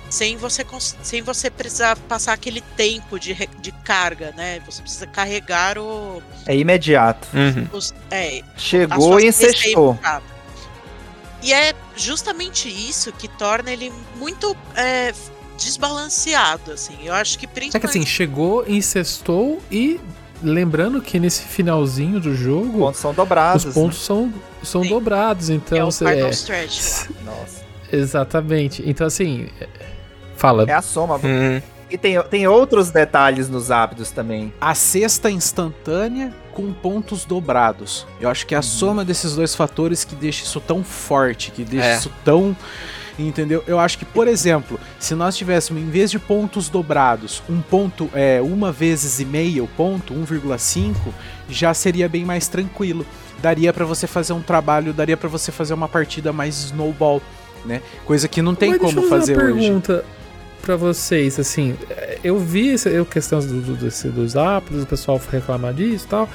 sem 0.10 0.38
você 0.38 0.66
sem 1.04 1.22
você 1.22 1.50
precisar 1.50 1.98
passar 2.08 2.34
aquele 2.34 2.62
tempo 2.62 3.20
de, 3.20 3.34
de 3.60 3.72
carga, 3.84 4.34
né? 4.38 4.62
Você 4.66 4.82
precisa 4.82 5.08
carregar 5.08 5.78
o 5.78 6.22
É 6.46 6.56
imediato. 6.56 7.28
Uhum. 7.34 7.68
os, 7.74 7.94
é, 8.12 8.42
Chegou 8.58 9.20
e 9.20 9.28
incestou. 9.28 9.92
evitada. 9.94 10.24
E 11.42 11.54
é 11.54 11.74
justamente 11.96 12.68
isso 12.70 13.12
que 13.12 13.28
torna 13.28 13.72
ele 13.72 13.92
muito 14.16 14.56
é, 14.76 15.14
desbalanceado, 15.58 16.72
assim. 16.72 16.96
Eu 17.04 17.14
acho 17.14 17.38
que 17.38 17.46
É 17.46 17.48
que 17.48 17.54
principalmente 17.54 17.90
assim, 18.00 18.06
chegou, 18.06 18.68
incestou 18.68 19.62
e 19.72 20.00
lembrando 20.42 21.02
que 21.02 21.20
nesse 21.20 21.44
finalzinho 21.44 22.20
do 22.20 22.30
Os 22.32 22.38
jogo, 22.38 22.80
pontos 22.80 23.00
são 23.00 23.14
dobrados. 23.14 23.66
os 23.66 23.74
pontos 23.74 23.98
são, 24.04 24.34
são 24.64 24.84
Sim. 24.84 24.90
dobrados. 24.90 25.50
é 25.50 25.54
Então, 25.54 25.88
o 25.88 25.92
você- 25.92 26.06
final 26.06 26.28
é, 26.28 26.32
stretch. 26.32 27.10
né? 27.10 27.16
Nossa. 27.26 27.64
exatamente. 27.92 28.84
Então, 28.86 29.06
assim, 29.08 29.48
é- 29.60 29.68
fala. 30.46 30.66
É 30.68 30.74
a 30.74 30.82
soma. 30.82 31.16
Uhum. 31.16 31.62
E 31.90 31.98
tem, 31.98 32.22
tem 32.24 32.48
outros 32.48 32.90
detalhes 32.90 33.48
nos 33.48 33.70
ápidos 33.70 34.10
também. 34.12 34.52
A 34.60 34.74
cesta 34.74 35.30
instantânea 35.30 36.34
com 36.54 36.74
pontos 36.74 37.26
dobrados. 37.26 38.08
Eu 38.20 38.28
acho 38.30 38.46
que 38.48 38.56
é 38.56 38.58
a 38.58 38.62
soma 38.62 39.06
desses 39.06 39.36
dois 39.36 39.54
fatores 39.54 40.04
que 40.04 40.16
deixa 40.16 40.44
isso 40.44 40.60
tão 40.60 40.84
forte, 40.84 41.52
que 41.52 41.64
deixa 41.64 41.86
É. 41.88 41.98
isso 41.98 42.12
tão. 42.24 42.56
Entendeu? 43.18 43.64
Eu 43.66 43.80
acho 43.80 43.98
que, 43.98 44.04
por 44.04 44.28
exemplo, 44.28 44.78
se 45.00 45.16
nós 45.16 45.38
tivéssemos, 45.38 45.82
em 45.82 45.90
vez 45.90 46.12
de 46.12 46.20
pontos 46.20 46.68
dobrados, 46.68 47.42
um 47.50 47.62
ponto, 47.62 48.10
é, 48.14 48.42
uma 48.42 48.74
vezes 48.74 49.22
e 49.22 49.26
meio 49.26 49.70
ponto, 49.78 50.14
1,5, 50.14 50.96
já 51.48 51.74
seria 51.74 52.10
bem 52.10 52.26
mais 52.26 52.50
tranquilo. 52.50 53.06
Daria 53.42 53.72
pra 53.72 53.86
você 53.86 54.06
fazer 54.06 54.34
um 54.34 54.42
trabalho, 54.42 54.92
daria 54.92 55.16
pra 55.16 55.30
você 55.30 55.50
fazer 55.50 55.74
uma 55.74 55.88
partida 55.88 56.34
mais 56.34 56.56
snowball, 56.66 57.22
né? 57.64 57.82
Coisa 58.06 58.28
que 58.28 58.42
não 58.42 58.54
tem 58.54 58.72
Mas 58.72 58.80
deixa 58.82 58.94
como 58.96 59.06
eu 59.06 59.10
fazer 59.10 59.38
uma 59.38 59.44
hoje. 59.46 59.54
pergunta 59.62 60.06
pra 60.66 60.76
vocês, 60.76 61.40
assim, 61.40 61.76
é, 61.90 62.20
eu 62.24 62.40
vi 62.40 62.74
essa 62.74 62.90
eu, 62.90 63.06
questões 63.06 63.46
do, 63.46 63.62
do, 63.62 63.76
desse- 63.76 64.10
dos 64.10 64.36
ápidos, 64.36 64.84
o 64.84 64.88
pessoal 64.88 65.22
reclamar 65.32 65.74
disso 65.74 66.06
e 66.06 66.10
tal, 66.10 66.30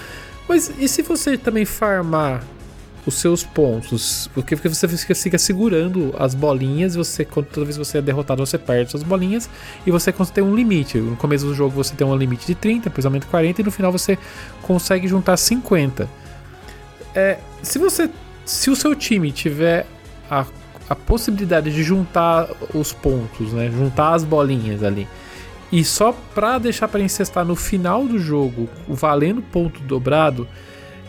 mas 0.49 0.73
e 0.79 0.89
se 0.89 1.03
você 1.03 1.37
também 1.37 1.65
farmar 1.65 2.43
os 3.07 3.15
seus 3.15 3.43
pontos. 3.43 4.31
Porque, 4.35 4.55
porque 4.55 4.69
você 4.69 4.87
fica, 4.87 5.15
fica 5.15 5.39
segurando 5.39 6.15
as 6.19 6.35
bolinhas, 6.35 6.95
você 6.95 7.25
toda 7.25 7.65
vez 7.65 7.77
que 7.77 7.85
você 7.85 7.99
é 7.99 8.03
derrotado, 8.03 8.45
você 8.45 8.59
perde 8.59 8.91
suas 8.91 9.03
bolinhas 9.03 9.49
e 9.87 9.91
você 9.91 10.13
tem 10.33 10.45
um 10.45 10.55
limite. 10.55 10.99
No 10.99 11.17
começo 11.17 11.45
do 11.47 11.55
jogo 11.55 11.71
você 11.75 11.95
tem 11.95 12.07
um 12.07 12.17
limite 12.17 12.47
de 12.47 12.55
30, 12.55 12.85
depois 12.91 13.05
aumenta 13.05 13.27
40 13.27 13.61
e 13.61 13.65
no 13.65 13.71
final 13.71 13.91
você 13.91 14.19
consegue 14.63 15.09
juntar 15.09 15.37
50. 15.37 16.09
É, 17.15 17.39
se 17.63 17.79
você 17.79 18.09
se 18.45 18.71
o 18.71 18.77
seu 18.77 18.95
time 18.95 19.31
tiver 19.33 19.87
a, 20.31 20.45
a 20.91 20.95
possibilidade 20.97 21.73
de 21.73 21.83
juntar 21.85 22.49
os 22.75 22.93
pontos, 22.93 23.53
né, 23.53 23.71
juntar 23.71 24.13
as 24.15 24.25
bolinhas 24.25 24.83
ali, 24.83 25.07
e 25.71 25.85
só 25.85 26.13
pra 26.35 26.59
deixar 26.59 26.89
pra 26.89 26.99
incestar 27.01 27.45
no 27.45 27.55
final 27.55 28.05
do 28.07 28.19
jogo, 28.19 28.69
valendo 28.89 29.41
ponto 29.41 29.81
dobrado, 29.83 30.49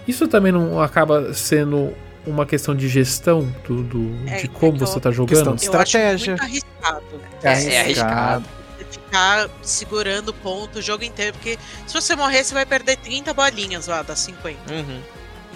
isso 0.08 0.28
também 0.28 0.52
não 0.52 0.80
acaba 0.80 1.34
sendo 1.34 1.92
uma 2.28 2.46
questão 2.46 2.76
de 2.76 2.88
gestão 2.88 3.52
do, 3.68 3.82
do- 3.82 4.30
É, 4.30 4.38
de 4.42 4.48
como 4.48 4.74
é 4.76 4.80
que 4.80 4.80
você 4.82 5.00
tá 5.00 5.10
Questão 5.10 5.26
jogando? 5.28 5.58
de 5.58 5.66
Eu 5.66 5.74
acho 5.74 5.98
Estratégia. 5.98 6.36
muito 6.38 6.44
arriscado 6.44 7.04
É, 7.42 7.48
é 7.74 7.82
arriscado. 7.82 8.46
você 8.78 8.86
ficar 8.86 9.50
segurando 9.64 10.30
o 10.30 10.34
ponto 10.34 10.78
o 10.78 10.82
jogo 10.84 11.04
inteiro, 11.04 11.34
porque 11.34 11.58
se 11.88 11.94
você 11.96 12.16
morrer, 12.16 12.44
você 12.44 12.54
vai 12.54 12.66
perder 12.68 12.98
30 12.98 13.34
bolinhas 13.34 13.88
lá 13.88 14.04
das 14.04 14.20
50. 14.20 14.72
Uhum. 14.72 15.00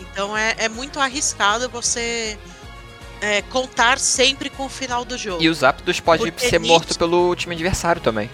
Então 0.01 0.35
é, 0.35 0.55
é 0.57 0.67
muito 0.69 0.99
arriscado 0.99 1.69
você 1.69 2.35
é, 3.21 3.41
contar 3.41 3.99
sempre 3.99 4.49
com 4.49 4.65
o 4.65 4.69
final 4.69 5.05
do 5.05 5.17
jogo. 5.17 5.41
E 5.41 5.49
os 5.49 5.59
Zapdos 5.59 5.99
pode 5.99 6.31
Porque 6.31 6.49
ser 6.49 6.59
morto 6.59 6.97
pelo 6.97 7.35
time 7.35 7.55
adversário 7.55 8.01
também. 8.01 8.29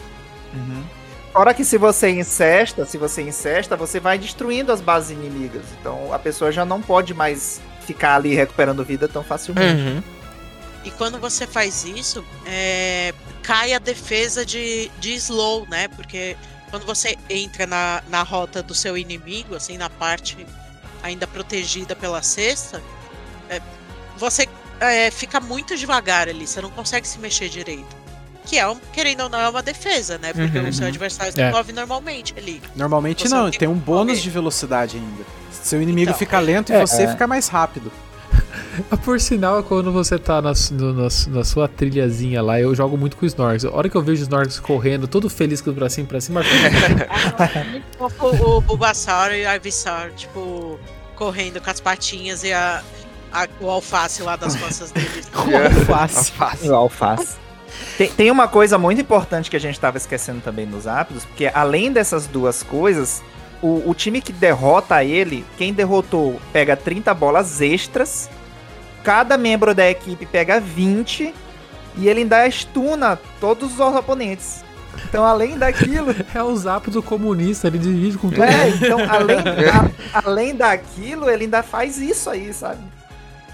Fora 1.34 1.54
que 1.54 1.64
se 1.64 1.78
você 1.78 2.10
incesta, 2.10 2.86
se 2.86 2.98
você 2.98 3.22
incesta, 3.22 3.78
você 3.78 4.02
vai 4.02 4.18
destruindo 4.18 4.72
as 4.72 4.82
bases 4.82 5.12
inimigas. 5.12 5.64
Então 5.80 6.14
a 6.14 6.20
pessoa 6.20 6.52
já 6.52 6.66
não 6.66 6.82
pode 6.82 7.14
mais 7.14 7.62
ficar 7.86 8.16
ali 8.16 8.36
recuperando 8.36 8.84
vida 8.84 9.08
tão 9.08 9.24
facilmente. 9.24 10.04
E 10.84 10.92
quando 10.92 11.20
você 11.20 11.48
faz 11.48 11.86
isso, 11.86 12.26
é, 12.46 13.14
cai 13.44 13.74
a 13.74 13.80
defesa 13.80 14.46
de, 14.46 14.92
de 15.00 15.14
slow, 15.14 15.66
né? 15.70 15.88
Porque 15.88 16.36
quando 16.70 16.86
você 16.86 17.18
entra 17.30 17.66
na, 17.66 18.04
na 18.10 18.24
rota 18.24 18.62
do 18.62 18.76
seu 18.76 18.98
inimigo, 18.98 19.56
assim, 19.56 19.78
na 19.78 19.90
parte 19.90 20.46
ainda 21.02 21.26
protegida 21.28 21.96
pela 21.96 22.22
cesta, 22.22 22.82
é, 23.50 23.62
você 24.18 24.48
é, 24.82 25.10
fica 25.12 25.40
muito 25.40 25.76
devagar 25.78 26.28
ali, 26.28 26.46
você 26.48 26.60
não 26.62 26.70
consegue 26.72 27.08
se 27.08 27.18
mexer 27.20 27.48
direito. 27.50 28.02
Que 28.46 28.58
é, 28.58 28.68
um, 28.68 28.76
querendo 28.92 29.22
ou 29.22 29.30
não, 29.30 29.40
é 29.40 29.48
uma 29.48 29.62
defesa, 29.62 30.18
né? 30.18 30.34
Porque 30.34 30.58
Uhum. 30.58 30.68
o 30.70 30.74
seu 30.74 30.88
adversário 30.88 31.32
se 31.32 31.40
É. 31.40 31.52
move 31.52 31.72
normalmente 31.72 32.34
ali. 32.36 32.60
Normalmente 32.76 33.28
Você 33.30 33.36
não, 33.36 33.50
tem 33.52 33.60
tem 33.60 33.68
um 33.70 33.76
bônus 33.76 34.14
correr. 34.14 34.22
de 34.22 34.30
velocidade 34.32 34.98
ainda. 34.98 35.24
Seu 35.52 35.80
inimigo 35.82 36.10
Então, 36.10 36.18
fica 36.18 36.40
lento 36.40 36.72
e 36.72 36.76
é, 36.76 36.82
você 36.86 37.04
é. 37.04 37.08
fica 37.08 37.28
mais 37.28 37.48
rápido. 37.48 37.92
Por 39.06 39.20
sinal, 39.20 39.62
quando 39.64 39.92
você 39.92 40.18
tá 40.18 40.42
na, 40.42 40.54
no- 40.72 40.94
na 40.94 41.08
na 41.28 41.44
sua 41.44 41.68
trilhazinha 41.68 42.42
lá, 42.42 42.60
eu 42.60 42.74
jogo 42.74 42.98
muito 42.98 43.16
com 43.16 43.26
os 43.26 43.32
Snorks. 43.34 43.66
A 43.66 43.72
hora 43.72 43.88
que 43.90 43.96
eu 43.96 44.02
vejo 44.02 44.16
os 44.24 44.28
Snorks 44.28 44.60
correndo, 44.60 45.08
todo 45.08 45.30
feliz 45.30 45.62
com 45.62 45.70
o 45.70 45.74
bracinho 45.74 46.08
pra 46.08 46.20
cima, 46.20 46.42
o, 48.00 48.06
o, 48.26 48.58
o 48.58 48.62
Bulbasaur 48.62 49.32
e 49.34 49.46
o 49.46 49.54
Ivysaur, 49.56 50.12
tipo, 50.16 50.80
correndo 51.16 51.62
com 51.62 51.70
as 51.70 51.80
patinhas 51.80 52.44
e 52.44 52.52
a, 52.54 52.82
a- 53.32 53.48
o 53.60 53.70
alface 53.70 54.22
lá 54.22 54.36
das 54.36 54.56
costas 54.56 54.92
deles. 54.92 55.30
Fácil. 55.86 56.34
Fácil. 56.34 56.72
O 56.72 56.76
alface. 56.76 57.38
Tem, 57.98 58.10
tem 58.10 58.32
uma 58.32 58.48
coisa 58.48 58.78
muito 58.78 59.00
importante 59.02 59.50
que 59.50 59.56
a 59.56 59.60
gente 59.60 59.80
tava 59.80 59.98
esquecendo 59.98 60.42
também 60.42 60.66
nos 60.66 60.88
ápidos, 60.88 61.26
porque 61.26 61.50
além 61.54 61.92
dessas 61.92 62.28
duas 62.28 62.62
coisas, 62.64 63.22
o, 63.62 63.90
o 63.90 63.94
time 63.96 64.22
que 64.22 64.34
derrota 64.34 65.04
ele, 65.04 65.46
quem 65.58 65.74
derrotou 65.74 66.40
pega 66.52 66.76
30 66.76 67.14
bolas 67.14 67.62
extras, 67.62 68.30
cada 69.04 69.38
membro 69.38 69.74
da 69.74 69.90
equipe 69.90 70.26
pega 70.26 70.60
20 70.60 71.34
e 71.98 72.08
ele 72.08 72.22
ainda 72.22 72.46
stuna 72.50 73.18
todos 73.40 73.74
os 73.74 73.80
oponentes. 73.80 74.64
Então, 75.08 75.24
além 75.26 75.58
daquilo, 75.58 76.14
é 76.36 76.44
o 76.44 76.56
zap 76.56 76.92
do 76.92 77.02
comunista, 77.02 77.68
ele 77.68 77.80
divide 77.80 78.18
com 78.18 78.30
todo 78.30 78.44
É, 78.44 78.70
então, 78.70 79.00
além, 79.10 79.38
a- 80.14 80.22
além 80.26 80.56
daquilo, 80.56 81.30
ele 81.30 81.46
ainda 81.46 81.64
faz 81.64 81.98
isso 81.98 82.30
aí, 82.30 82.54
sabe? 82.54 82.80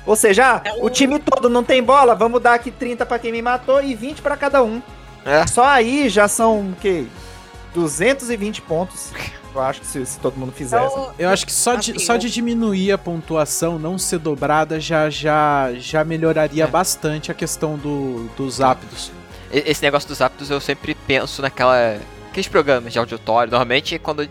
Ou 0.07 0.15
seja, 0.15 0.55
ah, 0.55 0.61
É 0.67 0.73
o 0.73 0.85
o- 0.85 0.89
time 0.89 1.19
todo 1.19 1.47
não 1.49 1.63
tem 1.63 1.83
bola, 1.83 2.15
vamos 2.15 2.41
dar 2.41 2.53
aqui 2.55 2.71
30 2.71 3.05
pra 3.05 3.19
quem 3.19 3.31
me 3.31 3.41
matou 3.43 3.83
e 3.83 3.93
20 3.93 4.21
pra 4.23 4.35
cada 4.35 4.63
um. 4.63 4.81
É. 5.25 5.45
Só 5.45 5.65
aí 5.65 6.09
já 6.09 6.27
são 6.27 6.61
o 6.71 6.75
quê? 6.81 7.05
220 7.75 8.61
pontos. 8.61 9.11
Eu 9.53 9.61
acho 9.61 9.81
que 9.81 9.87
se, 9.87 10.05
se 10.05 10.19
todo 10.19 10.37
mundo 10.37 10.51
fizesse. 10.51 10.85
Então, 10.85 11.11
Eu 11.17 11.29
acho 11.29 11.45
que 11.45 11.51
só 11.51 11.75
de, 11.75 11.91
Assim, 11.91 11.99
só 11.99 12.13
eu- 12.13 12.17
de 12.19 12.29
diminuir 12.29 12.91
a 12.91 12.97
pontuação, 12.97 13.77
não 13.79 13.97
ser 13.97 14.19
dobrada, 14.19 14.79
já, 14.79 15.09
já, 15.09 15.71
já 15.75 16.03
melhoraria 16.03 16.63
É. 16.63 16.67
bastante 16.67 17.31
a 17.31 17.33
questão 17.33 17.75
do, 17.75 18.29
dos 18.37 18.61
ápidos. 18.61 19.11
Esse 19.51 19.81
negócio 19.81 20.07
dos 20.07 20.17
Zapdos 20.19 20.49
eu 20.49 20.59
sempre 20.59 20.93
penso 21.07 21.41
naquela. 21.41 21.97
Aqueles 22.29 22.47
programas 22.47 22.93
de 22.93 22.99
auditório. 22.99 23.49
Normalmente 23.51 23.97
quando. 23.99 24.27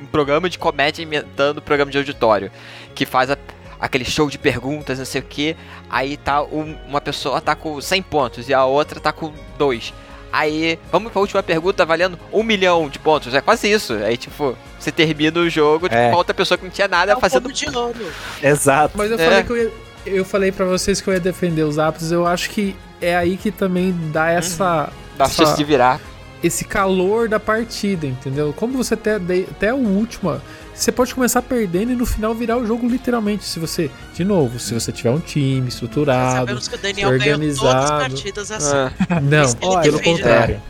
Um 0.00 0.06
programa 0.06 0.48
de 0.48 0.58
comédia 0.58 1.02
inventando 1.02 1.60
programa 1.60 1.90
de 1.90 1.98
auditório. 1.98 2.50
Que 2.94 3.04
faz 3.04 3.30
a- 3.30 3.36
aquele 3.80 4.04
show 4.04 4.28
de 4.28 4.38
perguntas, 4.38 4.98
não 4.98 5.04
sei 5.04 5.20
o 5.20 5.24
que. 5.24 5.56
Aí 5.88 6.16
tá 6.16 6.42
um- 6.42 6.76
uma 6.88 7.00
pessoa 7.00 7.40
tá 7.40 7.54
com 7.54 7.80
100 7.80 8.02
pontos 8.02 8.48
e 8.48 8.54
a 8.54 8.64
outra 8.64 9.00
tá 9.00 9.12
com 9.12 9.32
2. 9.58 9.92
Aí, 10.32 10.78
vamos 10.92 11.10
pra 11.10 11.20
última 11.20 11.42
pergunta 11.42 11.84
valendo 11.84 12.16
um 12.32 12.42
milhão 12.44 12.88
de 12.88 13.00
pontos. 13.00 13.34
É 13.34 13.40
quase 13.40 13.68
isso. 13.68 13.94
Aí, 13.94 14.16
tipo, 14.16 14.56
você 14.78 14.92
termina 14.92 15.40
o 15.40 15.50
jogo 15.50 15.88
tipo, 15.88 16.00
É. 16.00 16.10
com 16.10 16.16
outra 16.16 16.32
pessoa 16.32 16.56
que 16.56 16.62
não 16.64 16.70
tinha 16.70 16.86
nada 16.86 17.10
é 17.12 17.16
um 17.16 17.20
fazendo. 17.20 17.52
de 17.52 17.68
ouro. 17.76 17.98
Exato. 18.40 18.96
Mas 18.96 19.10
eu 19.10 19.18
É. 19.18 19.24
falei 19.24 19.42
que 19.42 19.50
eu 19.50 19.56
ia. 19.56 19.72
Eu 20.06 20.24
falei 20.24 20.50
pra 20.50 20.64
vocês 20.64 20.98
que 21.00 21.08
eu 21.08 21.14
ia 21.14 21.20
defender 21.20 21.62
os 21.62 21.78
ápidos, 21.78 22.10
eu 22.10 22.26
acho 22.26 22.48
que 22.50 22.74
é 23.02 23.14
aí 23.16 23.36
que 23.36 23.50
também 23.50 23.92
dá 24.12 24.30
essa. 24.30 24.88
Dá 25.18 25.24
essa- 25.26 25.34
chance 25.44 25.56
de 25.56 25.64
virar. 25.64 26.00
esse 26.42 26.64
calor 26.64 27.28
da 27.28 27.38
partida, 27.38 28.06
entendeu? 28.06 28.54
Como 28.56 28.74
você 28.82 28.94
até, 28.94 29.16
até 29.16 29.74
o 29.74 29.76
último, 29.76 30.40
você 30.82 30.92
pode 30.92 31.14
começar 31.14 31.42
perdendo 31.42 31.92
e 31.92 31.94
no 31.96 32.06
final 32.06 32.34
virar 32.34 32.56
o 32.56 32.66
jogo 32.66 32.88
literalmente. 32.88 33.44
Se 33.44 33.58
você, 33.58 33.90
de 34.14 34.24
novo, 34.24 34.58
se 34.58 34.72
você 34.72 34.90
tiver 34.90 35.10
um 35.10 35.20
time 35.20 35.68
estruturado, 35.68 36.38
Sabemos 36.38 36.68
que 36.68 36.74
o 36.74 36.78
Daniel 36.78 37.18
ganhou 37.18 37.38
todas 37.38 37.58
as 37.58 37.62
organizado. 37.62 37.98
partidas 38.00 38.50
assim. 38.50 38.76
Ah, 39.10 39.20
não, 39.20 39.72
ele 39.72 39.82
pelo 39.82 40.02
contrário. 40.02 40.62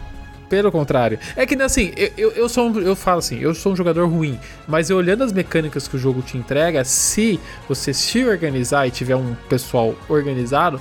Pelo 0.49 0.73
contrário. 0.73 1.19
É 1.37 1.47
que 1.47 1.55
assim, 1.63 1.93
eu, 1.97 2.11
eu, 2.19 2.31
eu 2.33 2.49
sou 2.49 2.69
um, 2.69 2.81
eu 2.81 2.97
falo 2.97 3.21
assim, 3.21 3.39
eu 3.39 3.55
sou 3.55 3.73
um 3.73 3.77
jogador 3.77 4.09
ruim, 4.09 4.37
mas 4.67 4.91
eu 4.91 4.97
olhando 4.97 5.23
as 5.23 5.33
mecânicas 5.33 5.87
que 5.87 5.95
o 5.95 5.99
jogo 5.99 6.23
te 6.23 6.37
entrega, 6.37 6.85
se 6.85 7.39
você 7.69 7.95
se 7.95 8.25
organizar 8.25 8.89
e 8.89 8.91
tiver 8.91 9.15
um 9.15 9.37
pessoal 9.49 9.95
organizado, 10.09 10.81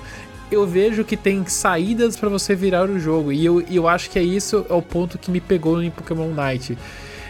eu 0.51 0.65
vejo 0.65 1.03
que 1.03 1.15
tem 1.15 1.45
saídas 1.45 2.17
pra 2.17 2.29
você 2.29 2.55
virar 2.55 2.89
o 2.89 2.99
jogo. 2.99 3.31
E 3.31 3.45
eu, 3.45 3.63
e 3.69 3.75
eu 3.75 3.87
acho 3.87 4.09
que 4.09 4.17
é 4.17 4.23
isso 4.23 4.65
é 4.67 4.73
o 4.73 4.81
ponto 4.81 5.19
que 5.19 5.29
me 5.29 5.39
pegou 5.39 5.83
em 5.83 5.91
Pokémon 5.91 6.29
Night. 6.29 6.75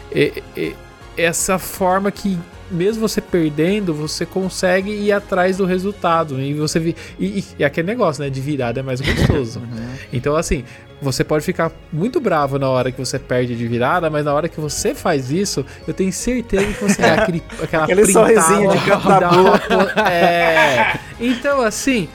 É- 0.10 0.42
é- 0.56 0.74
essa 1.20 1.60
forma 1.60 2.12
que 2.12 2.38
mesmo 2.72 3.08
você 3.08 3.20
perdendo, 3.20 3.94
você 3.94 4.26
consegue 4.26 4.92
ir 4.92 5.12
atrás 5.12 5.58
do 5.58 5.66
resultado. 5.66 6.40
E 6.40 6.54
você 6.54 6.80
vi, 6.80 6.96
e, 7.20 7.44
e, 7.58 7.64
aquele 7.64 7.88
negócio, 7.88 8.24
né? 8.24 8.30
De 8.30 8.40
virada 8.40 8.80
é 8.80 8.84
mais 8.84 9.02
gostoso. 9.02 9.62
Então, 10.12 10.36
assim, 10.36 10.64
você 11.02 11.24
pode 11.24 11.46
ficar 11.46 11.72
muito 11.94 12.20
bravo 12.20 12.58
na 12.58 12.68
hora 12.68 12.92
que 12.92 12.98
você 12.98 13.20
perde 13.20 13.56
de 13.56 13.68
virada, 13.68 14.10
mas 14.10 14.26
na 14.26 14.34
hora 14.34 14.50
que 14.50 14.60
você 14.60 14.96
faz 14.96 15.30
isso, 15.30 15.64
eu 15.88 15.94
tenho 15.94 16.12
certeza 16.12 16.66
que 16.66 16.84
você 16.84 17.02
dá 17.02 17.14
aquele, 17.16 17.44
aquela 17.62 17.84
Aquele 17.84 18.12
sorrisinho 18.12 18.72
de 18.72 18.78
po- 18.80 20.00
É. 20.10 21.00
Então, 21.20 21.62
assim, 21.62 22.10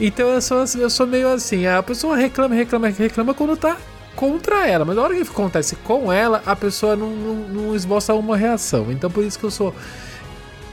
então 0.00 0.28
eu 0.28 0.40
sou, 0.40 0.64
eu 0.78 0.90
sou 0.90 1.06
meio 1.06 1.28
assim, 1.32 1.66
a 1.66 1.82
pessoa 1.82 2.16
reclama, 2.16 2.54
reclama, 2.54 2.88
reclama 2.88 3.34
quando 3.34 3.56
tá 3.56 3.76
contra 4.16 4.66
ela, 4.66 4.84
mas 4.84 4.96
na 4.96 5.02
hora 5.02 5.14
que 5.14 5.22
acontece 5.22 5.76
com 5.76 6.12
ela, 6.12 6.42
a 6.46 6.54
pessoa 6.56 6.94
não, 6.96 7.10
não, 7.10 7.34
não 7.34 7.74
esboça 7.76 8.14
uma 8.14 8.36
reação. 8.36 8.86
Então 8.90 9.10
por 9.10 9.24
isso 9.24 9.38
que 9.38 9.44
eu 9.44 9.50
sou. 9.50 9.74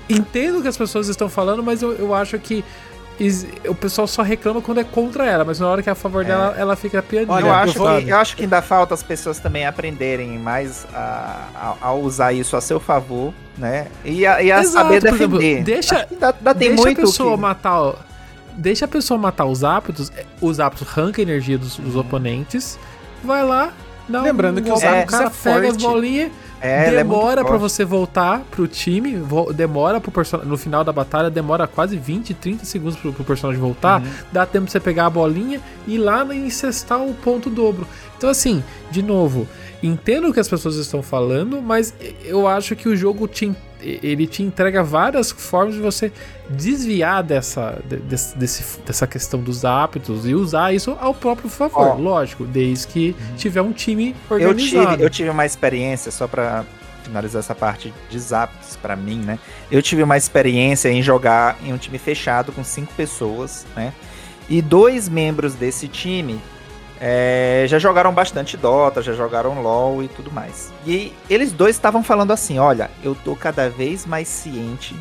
Entendo 0.09 0.59
o 0.59 0.61
que 0.61 0.67
as 0.67 0.77
pessoas 0.77 1.07
estão 1.07 1.29
falando, 1.29 1.61
mas 1.63 1.81
eu, 1.81 1.93
eu 1.93 2.13
acho 2.15 2.37
que 2.39 2.63
o 3.67 3.75
pessoal 3.75 4.07
só 4.07 4.21
reclama 4.21 4.61
quando 4.61 4.79
é 4.79 4.83
contra 4.83 5.25
ela, 5.25 5.43
mas 5.43 5.59
na 5.59 5.67
hora 5.67 5.83
que 5.83 5.89
é 5.89 5.91
a 5.91 5.95
favor 5.95 6.23
dela, 6.23 6.55
ela 6.57 6.75
fica 6.75 7.01
pianinha. 7.03 7.33
Olha, 7.35 7.45
eu, 7.47 7.53
acho 7.53 7.73
que, 7.73 8.09
eu 8.09 8.17
acho 8.17 8.35
que 8.37 8.43
ainda 8.43 8.61
falta 8.61 8.93
as 8.93 9.03
pessoas 9.03 9.39
também 9.39 9.65
aprenderem 9.67 10.39
mais 10.39 10.87
a, 10.93 11.49
a- 11.53 11.87
a 11.87 11.93
usar 11.93 12.31
isso 12.33 12.55
a 12.55 12.61
seu 12.61 12.79
favor, 12.79 13.33
né? 13.57 13.87
E 14.05 14.25
a, 14.25 14.41
e 14.41 14.49
a 14.51 14.61
Exato, 14.61 14.85
saber 14.85 15.01
por 15.01 15.13
exemplo, 15.15 15.37
defender. 15.37 15.63
deixa- 15.63 16.07
ainda, 16.09 16.27
ainda 16.29 16.55
tem 16.55 16.69
deixa 16.69 16.81
muito 16.83 17.01
a 17.01 17.05
pessoa 17.05 17.35
que... 17.35 17.41
matar. 17.41 17.93
Deixa 18.53 18.85
a 18.85 18.87
pessoa 18.87 19.17
matar 19.17 19.45
os 19.45 19.63
ápidos. 19.65 20.11
Os 20.41 20.59
ápidos 20.61 20.87
arrancam 20.87 21.21
a 21.21 21.27
energia 21.27 21.57
dos, 21.57 21.75
dos 21.77 21.95
oponentes. 21.97 22.79
Vai 23.23 23.43
lá. 23.45 23.73
Dá 24.07 24.21
Lembrando 24.23 24.59
um, 24.59 24.63
que 24.63 24.71
o 24.71 24.79
cara 24.79 24.99
ápidos 25.01 25.19
é 25.45 25.53
pega 25.53 25.67
as 25.69 25.77
bolinhas. 25.77 26.31
É, 26.61 26.87
é 26.87 26.91
demora 26.91 27.41
pra 27.41 27.51
forte. 27.57 27.61
você 27.61 27.85
voltar 27.85 28.41
pro 28.51 28.67
time. 28.67 29.15
vo- 29.17 29.53
Demora 29.53 30.01
pro 30.01 30.11
personagem. 30.11 30.49
No 30.51 30.57
final 30.57 30.83
da 30.83 30.91
batalha, 30.91 31.29
demora 31.29 31.67
quase 31.67 31.95
20, 31.95 32.33
30 32.33 32.65
segundos 32.65 32.97
pro, 32.97 33.13
pro 33.13 33.23
personagem 33.23 33.61
voltar. 33.61 34.01
Dá 34.31 34.45
tempo 34.45 34.65
de 34.65 34.71
você 34.71 34.79
pegar 34.79 35.05
a 35.05 35.09
bolinha 35.09 35.61
e 35.87 35.95
ir 35.95 35.97
lá 35.99 36.25
incestar 36.35 36.99
o 37.01 37.13
ponto 37.13 37.49
dobro. 37.49 37.87
Então, 38.17 38.29
assim, 38.29 38.61
de 38.91 39.01
novo, 39.01 39.47
entendo 39.81 40.27
o 40.29 40.33
que 40.33 40.39
as 40.39 40.49
pessoas 40.49 40.75
estão 40.75 41.01
falando, 41.01 41.61
mas 41.61 41.93
eu 42.25 42.45
acho 42.47 42.75
que 42.75 42.89
o 42.89 42.95
jogo 42.97 43.25
te, 43.27 43.55
ele 43.81 44.27
te 44.27 44.43
entrega 44.43 44.83
várias 44.83 45.31
formas 45.31 45.75
de 45.75 45.81
você 45.81 46.11
desviar 46.49 47.23
dessa, 47.23 47.79
de- 47.85 47.97
desse, 47.97 48.37
desse- 48.37 48.79
dessa 48.81 49.07
questão 49.07 49.39
dos 49.41 49.63
hábitos 49.63 50.27
e 50.27 50.33
usar 50.35 50.73
isso 50.73 50.97
ao 50.99 51.13
próprio 51.13 51.49
favor. 51.49 51.87
Ó. 51.87 51.93
Lógico, 51.95 52.43
desde 52.45 52.87
que 52.87 53.15
tiver 53.37 53.61
um 53.61 53.71
time 53.71 54.15
Eu 54.29 54.35
organizado. 54.37 54.91
tive, 54.91 55.03
eu 55.03 55.09
tive 55.09 55.29
uma 55.29 55.45
experiência, 55.45 56.11
só 56.11 56.27
pra 56.27 56.65
finalizar 57.03 57.39
essa 57.39 57.55
parte 57.55 57.93
de 58.09 58.19
zaps 58.19 58.75
pra 58.81 58.95
mim, 58.95 59.19
né? 59.19 59.39
Eu 59.71 59.81
tive 59.81 60.03
uma 60.03 60.17
experiência 60.17 60.89
em 60.89 61.01
jogar 61.01 61.57
em 61.63 61.73
um 61.73 61.77
time 61.77 61.97
fechado 61.97 62.51
com 62.51 62.63
cinco 62.63 62.93
pessoas, 62.93 63.65
né? 63.75 63.93
E 64.49 64.61
dois 64.61 65.07
membros 65.07 65.53
desse 65.53 65.87
time 65.87 66.39
é, 67.01 67.65
já 67.67 67.79
jogaram 67.79 68.13
bastante 68.13 68.57
Dota, 68.57 69.01
já 69.01 69.13
jogaram 69.13 69.61
LoL 69.61 70.03
e 70.03 70.07
tudo 70.09 70.31
mais. 70.31 70.71
E 70.85 71.13
eles 71.29 71.51
dois 71.51 71.75
estavam 71.75 72.03
falando 72.03 72.31
assim: 72.31 72.59
olha, 72.59 72.91
eu 73.03 73.15
tô 73.15 73.35
cada 73.35 73.69
vez 73.69 74.05
mais 74.05 74.27
ciente 74.27 74.95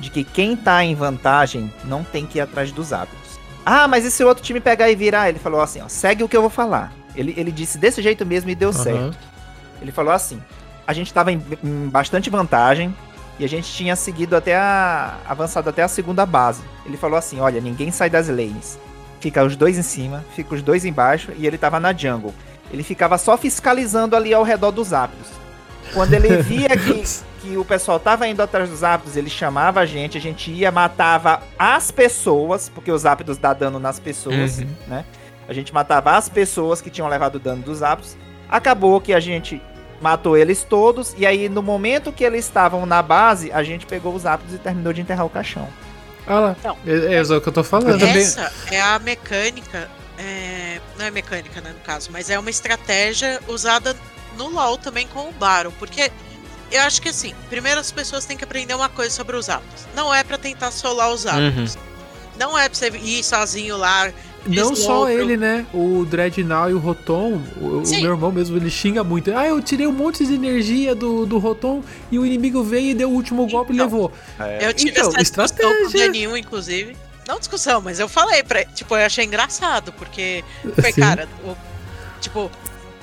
de 0.00 0.10
que 0.10 0.24
quem 0.24 0.56
tá 0.56 0.84
em 0.84 0.94
vantagem 0.94 1.72
não 1.84 2.02
tem 2.02 2.26
que 2.26 2.38
ir 2.38 2.40
atrás 2.40 2.72
dos 2.72 2.92
hábitos. 2.92 3.38
Ah, 3.64 3.86
mas 3.86 4.04
e 4.04 4.10
se 4.10 4.22
o 4.22 4.28
outro 4.28 4.42
time 4.42 4.60
pegar 4.60 4.90
e 4.90 4.96
virar? 4.96 5.28
Ele 5.28 5.38
falou 5.38 5.60
assim: 5.60 5.80
ó, 5.80 5.88
segue 5.88 6.24
o 6.24 6.28
que 6.28 6.36
eu 6.36 6.40
vou 6.40 6.50
falar. 6.50 6.92
Ele, 7.14 7.32
ele 7.36 7.52
disse 7.52 7.78
desse 7.78 8.02
jeito 8.02 8.26
mesmo 8.26 8.50
e 8.50 8.54
deu 8.54 8.70
Aham. 8.70 8.82
certo. 8.82 9.18
Ele 9.80 9.92
falou 9.92 10.12
assim: 10.12 10.42
a 10.86 10.92
gente 10.92 11.12
tava 11.12 11.32
em, 11.32 11.42
em 11.62 11.88
bastante 11.88 12.28
vantagem 12.28 12.94
e 13.38 13.44
a 13.44 13.48
gente 13.48 13.72
tinha 13.72 13.94
seguido 13.94 14.34
até 14.34 14.56
a. 14.56 15.16
avançado 15.28 15.68
até 15.70 15.82
a 15.82 15.88
segunda 15.88 16.26
base. 16.26 16.62
Ele 16.84 16.96
falou 16.96 17.16
assim: 17.16 17.38
olha, 17.38 17.60
ninguém 17.60 17.90
sai 17.92 18.10
das 18.10 18.28
lanes. 18.28 18.78
Fica 19.26 19.42
os 19.42 19.56
dois 19.56 19.76
em 19.76 19.82
cima, 19.82 20.24
fica 20.36 20.54
os 20.54 20.62
dois 20.62 20.84
embaixo 20.84 21.32
e 21.36 21.48
ele 21.48 21.58
tava 21.58 21.80
na 21.80 21.92
jungle. 21.92 22.32
Ele 22.72 22.84
ficava 22.84 23.18
só 23.18 23.36
fiscalizando 23.36 24.14
ali 24.14 24.32
ao 24.32 24.44
redor 24.44 24.70
dos 24.70 24.92
ápidos. 24.92 25.26
Quando 25.92 26.14
ele 26.14 26.36
via 26.44 26.68
que, 26.68 27.02
que 27.42 27.56
o 27.56 27.64
pessoal 27.64 27.98
tava 27.98 28.28
indo 28.28 28.40
atrás 28.40 28.70
dos 28.70 28.84
ápidos, 28.84 29.16
ele 29.16 29.28
chamava 29.28 29.80
a 29.80 29.84
gente, 29.84 30.16
a 30.16 30.20
gente 30.20 30.52
ia, 30.52 30.70
matava 30.70 31.42
as 31.58 31.90
pessoas, 31.90 32.68
porque 32.68 32.92
os 32.92 33.04
ápidos 33.04 33.36
dá 33.36 33.52
dano 33.52 33.80
nas 33.80 33.98
pessoas, 33.98 34.60
Uhum. 34.60 34.68
né? 34.86 35.04
A 35.48 35.52
gente 35.52 35.74
matava 35.74 36.12
as 36.16 36.28
pessoas 36.28 36.80
que 36.80 36.88
tinham 36.88 37.08
levado 37.08 37.40
dano 37.40 37.64
dos 37.64 37.82
ápidos. 37.82 38.16
Acabou 38.48 39.00
que 39.00 39.12
a 39.12 39.18
gente 39.18 39.60
matou 40.00 40.36
eles 40.36 40.62
todos, 40.62 41.16
e 41.18 41.26
aí 41.26 41.48
no 41.48 41.64
momento 41.64 42.12
que 42.12 42.22
eles 42.22 42.44
estavam 42.44 42.86
na 42.86 43.02
base, 43.02 43.50
a 43.50 43.64
gente 43.64 43.86
pegou 43.86 44.14
os 44.14 44.24
ápidos 44.24 44.54
e 44.54 44.58
terminou 44.58 44.92
de 44.92 45.00
enterrar 45.00 45.26
o 45.26 45.30
caixão. 45.30 45.66
Ah 46.26 46.40
lá, 46.40 46.56
Não. 46.64 46.76
é, 46.86 47.14
é 47.14 47.22
o 47.22 47.40
que 47.40 47.48
eu 47.48 47.52
tô 47.52 47.62
falando. 47.64 48.02
Essa 48.04 48.52
é 48.70 48.80
a 48.80 48.98
mecânica. 48.98 49.88
é, 50.18 50.80
não 50.98 51.04
é 51.04 51.10
mecânica, 51.10 51.60
né, 51.60 51.70
no 51.70 51.80
caso, 51.80 52.08
mas 52.10 52.30
é 52.30 52.38
uma 52.38 52.50
estratégia 52.50 53.40
usada 53.48 53.96
no 54.36 54.48
LoL 54.48 54.76
também 54.78 55.06
com 55.06 55.28
o 55.28 55.32
Baron. 55.32 55.70
Porque 55.78 56.10
eu 56.70 56.82
acho 56.82 57.00
que 57.00 57.10
assim, 57.10 57.34
primeiro 57.48 57.78
as 57.80 57.92
pessoas 57.92 58.24
têm 58.24 58.36
que 58.36 58.44
aprender 58.44 58.74
uma 58.74 58.88
coisa 58.88 59.14
sobre 59.14 59.36
os 59.36 59.48
hábitos. 59.48 59.86
Não 59.94 60.12
é 60.12 60.24
pra 60.24 60.36
tentar 60.38 60.70
solar 60.70 61.10
os 61.12 61.26
hábitos. 61.26 61.78
Não 62.38 62.58
é 62.58 62.68
pra 62.68 62.76
você 62.78 62.88
ir 62.88 63.22
sozinho 63.24 63.76
lá. 63.76 64.10
Não 64.48 64.74
só 64.76 65.08
ele, 65.08 65.36
né? 65.36 65.66
O 65.72 66.04
Dreadnought 66.04 66.70
e 66.70 66.74
o 66.74 66.78
Rotom, 66.78 67.40
o, 67.60 67.78
o 67.78 67.82
meu 67.88 68.10
irmão 68.12 68.30
mesmo, 68.32 68.56
ele 68.56 68.70
xinga 68.70 69.02
muito. 69.04 69.32
Ah, 69.36 69.46
eu 69.46 69.60
tirei 69.60 69.86
um 69.86 69.92
monte 69.92 70.24
de 70.26 70.34
energia 70.34 70.94
do, 70.94 71.26
do 71.26 71.38
Rotom 71.38 71.82
e 72.10 72.18
o 72.18 72.24
inimigo 72.26 72.62
veio 72.62 72.90
e 72.90 72.94
deu 72.94 73.10
o 73.10 73.12
último 73.14 73.46
golpe 73.48 73.72
e 73.72 73.74
Então, 73.76 73.86
levou. 73.86 74.12
Eu 74.60 74.72
tive 74.74 74.90
Então, 74.90 75.08
essa 75.08 75.18
discussão 75.18 75.46
com 75.48 75.62
o 75.64 75.70
estratégia. 75.72 76.06
Danilo, 76.06 76.36
inclusive. 76.36 76.96
Não 77.28 77.38
discussão, 77.38 77.80
mas 77.80 77.98
eu 77.98 78.08
falei 78.08 78.42
pra 78.44 78.64
Tipo, 78.64 78.96
eu 78.96 79.04
achei 79.04 79.24
engraçado, 79.24 79.92
porque 79.92 80.44
foi, 80.80 80.92
Sim. 80.92 81.00
cara, 81.00 81.28
o- 81.44 81.56
tipo, 82.20 82.50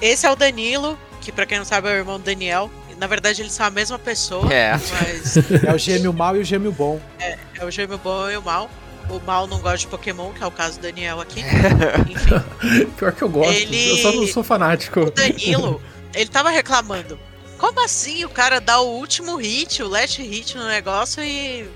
esse 0.01 0.25
é 0.25 0.31
o 0.31 0.35
Danilo, 0.35 0.97
que 1.19 1.31
pra 1.31 1.45
quem 1.45 1.57
não 1.57 1.65
sabe 1.65 1.89
é 1.89 1.91
o 1.91 1.95
irmão 1.95 2.17
do 2.19 2.23
Daniel. 2.23 2.71
Na 2.97 3.07
verdade, 3.07 3.41
eles 3.41 3.51
são 3.51 3.65
a 3.65 3.69
mesma 3.71 3.97
pessoa, 3.99 4.53
É. 4.53 4.71
mas 4.73 5.35
É 5.67 5.73
o 5.73 5.77
gêmeo 5.77 6.13
mal 6.13 6.37
e 6.37 6.39
o 6.39 6.43
gêmeo 6.45 6.71
bom. 6.71 7.01
é 7.19 7.65
o 7.65 7.69
gêmeo 7.71 7.97
bom 7.97 8.29
e 8.29 8.37
o 8.37 8.41
mal. 8.41 8.69
O 9.09 9.19
mal 9.19 9.45
não 9.47 9.59
gosta 9.59 9.77
de 9.79 9.87
Pokémon, 9.87 10.31
que 10.33 10.43
é 10.43 10.47
o 10.47 10.51
caso 10.51 10.79
do 10.79 10.83
Daniel 10.83 11.19
aqui. 11.21 11.41
Enfim, 12.09 12.85
Pior 12.97 13.11
que 13.11 13.21
eu 13.21 13.29
gosto, 13.29 13.51
Ele- 13.53 13.91
eu 13.91 13.97
só 13.97 14.11
não 14.11 14.25
sou 14.27 14.43
fanático. 14.43 15.01
o 15.01 15.11
Danilo, 15.11 15.81
ele 16.13 16.29
tava 16.29 16.49
reclamando. 16.49 17.19
Como 17.57 17.83
assim 17.83 18.25
o 18.25 18.29
cara 18.29 18.59
dá 18.59 18.79
o 18.81 18.87
último 18.89 19.35
hit, 19.37 19.81
o 19.83 19.87
last 19.87 20.21
hit 20.21 20.57
no 20.57 20.67
negócio 20.67 21.23
e, 21.23 21.67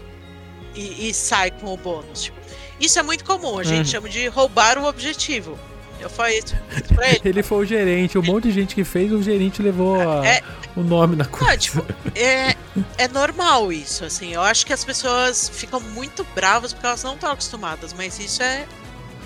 e, 0.76 1.10
e 1.10 1.14
sai 1.14 1.52
com 1.52 1.74
o 1.74 1.78
bônus? 1.78 2.24
Tipo, 2.24 2.38
isso 2.80 2.98
é 3.00 3.04
muito 3.04 3.24
comum, 3.24 3.58
a 3.60 3.64
gente 3.64 3.80
Uhum. 3.80 3.92
chama 3.92 4.10
de 4.10 4.28
roubar 4.28 4.78
o 4.78 4.86
objetivo. 4.86 5.58
Eu 6.00 6.10
falei 6.10 6.40
isso 6.40 6.56
isso 6.76 6.94
pra 6.94 7.10
ele. 7.10 7.22
Ele 7.26 7.44
foi 7.44 7.58
o 7.60 7.66
gerente, 7.66 8.18
um 8.18 8.22
monte 8.24 8.44
de 8.46 8.52
gente 8.52 8.76
que 8.76 8.84
fez, 8.84 9.12
o 9.12 9.22
gerente 9.22 9.62
levou 9.62 10.00
a- 10.00 10.26
É- 10.26 10.42
o 10.76 10.82
nome 10.82 11.16
na 11.16 11.26
coisa. 11.26 11.48
Não, 11.52 11.58
tipo, 11.58 11.86
é, 12.16 12.56
é 12.98 13.08
normal 13.08 13.72
isso, 13.72 14.06
assim. 14.06 14.34
Eu 14.34 14.42
acho 14.42 14.66
que 14.66 14.74
as 14.74 14.84
pessoas 14.86 15.50
ficam 15.50 15.80
muito 15.80 16.26
bravas 16.36 16.72
porque 16.74 16.86
elas 16.86 17.04
não 17.04 17.16
estão 17.16 17.32
acostumadas, 17.32 17.94
mas 17.94 18.20
isso 18.20 18.44
é, 18.44 18.66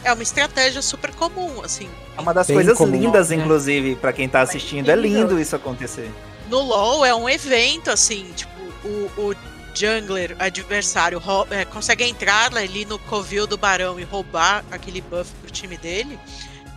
é 0.04 0.14
uma 0.14 0.24
estratégia 0.24 0.82
super 0.82 1.12
comum, 1.14 1.62
assim. 1.64 1.90
É 2.18 2.22
uma 2.22 2.34
das 2.34 2.48
Bem 2.48 2.56
coisas 2.56 2.78
comum. 2.78 2.92
lindas, 2.92 3.32
É. 3.32 3.36
inclusive, 3.36 3.96
pra 3.96 4.14
quem 4.14 4.28
tá 4.30 4.42
assistindo. 4.42 4.90
É 4.90 4.96
lindo 4.96 5.40
isso 5.40 5.56
acontecer. 5.56 6.10
No 6.50 6.60
LoL 6.62 7.06
é 7.06 7.14
um 7.16 7.30
evento, 7.30 7.90
assim, 7.92 8.26
tipo, 8.36 8.52
o, 8.84 9.12
o 9.18 9.36
jungler 9.74 10.36
adversário 10.38 11.22
é, 11.50 11.64
consegue 11.64 12.04
entrar 12.04 12.54
ali 12.58 12.84
no 12.84 13.00
covil 13.00 13.48
do 13.48 13.58
barão 13.58 13.98
e 14.00 14.04
roubar 14.04 14.64
aquele 14.70 15.00
buff 15.02 15.32
pro 15.42 15.50
time 15.52 15.78
dele. 15.78 16.20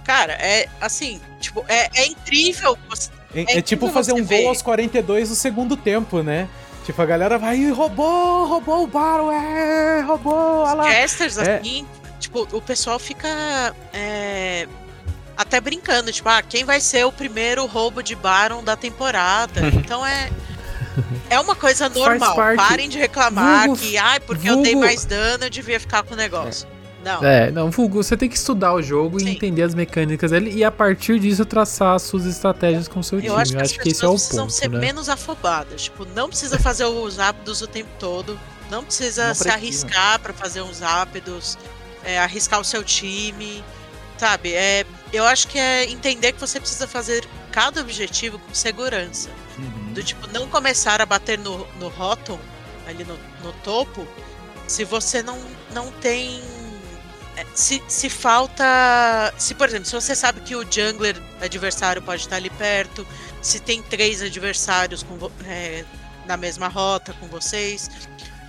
Cara, 0.04 0.34
é 0.34 0.68
assim, 0.80 1.20
tipo, 1.40 1.64
é, 1.68 1.88
é 1.94 2.06
incrível. 2.06 2.78
você- 2.88 3.10
É, 3.34 3.40
É 3.40 3.42
é 3.42 3.62
tipo 3.62 3.86
incrível 3.86 3.88
fazer 3.90 4.12
você 4.12 4.20
um 4.20 4.24
ver. 4.24 4.40
gol 4.42 4.48
aos 4.50 4.62
42 4.62 5.28
do 5.30 5.34
segundo 5.34 5.76
tempo, 5.76 6.22
né? 6.22 6.48
Tipo, 6.84 7.00
a 7.02 7.06
galera 7.06 7.38
vai 7.38 7.56
e 7.56 7.70
roubou, 7.70 8.46
roubou 8.46 8.84
o 8.84 8.86
Baron, 8.86 9.32
é, 9.32 10.02
roubou, 10.02 10.32
olha 10.64 10.74
lá. 10.74 10.84
casters, 10.92 11.38
É. 11.38 11.56
assim, 11.56 11.86
tipo, 12.20 12.46
o 12.52 12.60
pessoal 12.60 12.98
fica 12.98 13.74
é, 13.92 14.68
até 15.36 15.60
brincando, 15.60 16.12
tipo, 16.12 16.28
ah, 16.28 16.42
quem 16.42 16.62
vai 16.64 16.80
ser 16.80 17.04
o 17.06 17.10
primeiro 17.10 17.64
roubo 17.66 18.02
de 18.02 18.14
Baron 18.14 18.62
da 18.62 18.76
temporada? 18.76 19.60
então 19.74 20.04
é. 20.06 20.30
É 21.28 21.40
uma 21.40 21.56
coisa 21.56 21.88
normal. 21.88 22.36
Parem 22.56 22.88
de 22.88 22.98
reclamar 22.98 23.66
Vulgo- 23.66 23.80
que, 23.82 23.96
ai, 23.98 24.20
porque 24.20 24.48
eu 24.48 24.62
dei 24.62 24.76
mais 24.76 25.04
dano, 25.04 25.44
eu 25.44 25.50
devia 25.50 25.80
ficar 25.80 26.04
com 26.04 26.14
o 26.14 26.16
negócio. 26.16 26.68
Não. 27.04 27.22
É, 27.24 27.50
não, 27.50 27.70
Vulgo, 27.70 28.02
você 28.02 28.16
tem 28.16 28.28
que 28.28 28.36
estudar 28.36 28.72
o 28.72 28.82
jogo 28.82 29.18
e 29.18 29.24
Sim. 29.24 29.30
entender 29.30 29.62
as 29.62 29.74
mecânicas 29.74 30.30
dele 30.30 30.50
e 30.52 30.64
a 30.64 30.70
partir 30.70 31.18
disso 31.20 31.44
traçar 31.44 31.94
as 31.94 32.02
suas 32.02 32.24
estratégias 32.24 32.88
com 32.88 33.00
o 33.00 33.04
seu 33.04 33.18
time. 33.20 33.28
Eu 33.28 33.36
acho 33.36 33.52
que 33.52 33.58
Eu 33.58 33.62
acho 33.62 33.78
que 33.78 33.88
esse 33.90 34.04
é 34.04 34.08
o 34.08 34.12
pessoas 34.12 34.22
precisam 34.22 34.48
ser 34.50 34.62
ponto, 34.70 34.74
né? 34.74 34.86
menos 34.86 35.08
afobadas. 35.08 35.82
Tipo, 35.82 36.06
não 36.14 36.28
precisa 36.28 36.58
fazer 36.58 36.84
os 36.86 37.18
ápidos 37.18 37.60
o 37.60 37.66
tempo 37.66 37.90
todo. 37.98 38.38
Não 38.70 38.82
precisa 38.82 39.28
Não 39.28 39.34
se 39.34 39.48
arriscar 39.48 40.18
pra 40.20 40.32
fazer 40.32 40.62
uns 40.62 40.80
ápidos. 40.82 41.58
é, 42.02 42.18
arriscar 42.18 42.58
o 42.60 42.64
seu 42.64 42.82
time. 42.82 43.62
Sabe? 44.16 44.52
É, 44.54 44.86
eu 45.12 45.24
acho 45.24 45.48
que 45.48 45.58
é 45.58 45.90
entender 45.90 46.32
que 46.32 46.40
você 46.40 46.58
precisa 46.60 46.86
fazer 46.86 47.26
cada 47.50 47.80
objetivo 47.80 48.38
com 48.38 48.54
segurança. 48.54 49.28
Do 49.92 50.02
tipo, 50.02 50.26
não 50.32 50.48
começar 50.48 51.00
a 51.00 51.06
bater 51.06 51.38
no, 51.38 51.66
no 51.78 51.88
Rotom, 51.88 52.38
ali 52.88 53.04
no, 53.04 53.16
no 53.42 53.52
topo, 53.62 54.06
se 54.66 54.84
você 54.84 55.22
não, 55.22 55.38
não 55.72 55.90
tem. 55.92 56.40
É, 57.36 57.44
Se, 57.54 57.82
se 57.88 58.08
falta. 58.08 58.64
Se, 59.38 59.54
por 59.54 59.68
exemplo, 59.68 59.86
se 59.86 59.94
você 59.94 60.14
sabe 60.14 60.40
que 60.40 60.54
o 60.54 60.64
jungler 60.70 61.16
adversário 61.40 62.00
pode 62.02 62.22
estar 62.22 62.36
ali 62.36 62.50
perto, 62.50 63.06
se 63.42 63.60
tem 63.60 63.82
três 63.82 64.22
adversários 64.22 65.02
com, 65.02 65.30
é, 65.46 65.84
na 66.26 66.36
mesma 66.36 66.68
rota 66.68 67.12
com 67.20 67.26
vocês. 67.26 67.90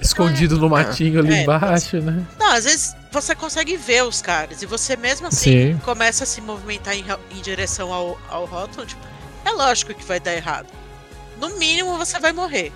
Escondido 0.02 0.58
no 0.58 0.70
matinho 0.70 1.20
ali 1.20 1.34
É, 1.34 1.42
embaixo, 1.44 1.98
né? 1.98 2.26
Não, 2.38 2.52
às 2.52 2.66
vezes 2.66 2.94
você 3.12 3.34
consegue 3.34 3.78
ver 3.78 4.04
os 4.04 4.22
caras 4.22 4.62
e 4.62 4.66
você 4.66 4.98
mesmo 4.98 5.28
assim 5.28 5.74
Sim. 5.74 5.78
começa 5.86 6.26
a 6.26 6.28
se 6.28 6.42
movimentar 6.42 6.94
em, 6.96 7.06
em 7.32 7.42
direção 7.42 7.94
ao, 7.94 8.20
ao 8.30 8.46
Rotom, 8.46 8.86
tipo, 8.86 9.02
é 9.46 9.52
lógico 9.52 9.94
que 9.94 10.04
vai 10.04 10.20
dar 10.20 10.34
errado. 10.34 10.68
No 11.40 11.58
mínimo 11.58 11.98
você 11.98 12.20
vai 12.20 12.34
morrer. 12.34 12.74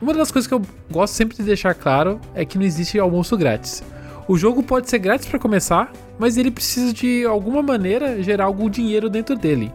Uma 0.00 0.14
das 0.14 0.30
coisas 0.30 0.46
que 0.46 0.54
eu 0.54 0.62
gosto 0.90 1.14
sempre 1.14 1.36
de 1.36 1.42
deixar 1.42 1.74
claro 1.74 2.20
é 2.34 2.44
que 2.44 2.56
não 2.56 2.64
existe 2.64 2.98
almoço 2.98 3.36
grátis. 3.36 3.82
O 4.28 4.36
jogo 4.36 4.62
pode 4.62 4.88
ser 4.88 4.98
grátis 4.98 5.26
para 5.26 5.38
começar, 5.38 5.90
mas 6.18 6.36
ele 6.36 6.50
precisa 6.50 6.92
de 6.92 7.24
alguma 7.24 7.62
maneira 7.62 8.22
gerar 8.22 8.44
algum 8.44 8.70
dinheiro 8.70 9.10
dentro 9.10 9.34
dele. 9.34 9.72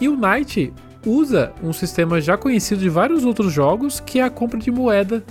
E 0.00 0.08
o 0.08 0.16
Knight 0.16 0.72
usa 1.04 1.52
um 1.62 1.72
sistema 1.72 2.20
já 2.20 2.38
conhecido 2.38 2.80
de 2.80 2.88
vários 2.88 3.24
outros 3.24 3.52
jogos, 3.52 4.00
que 4.00 4.18
é 4.18 4.22
a 4.22 4.30
compra 4.30 4.58
de 4.58 4.70
moeda 4.70 5.22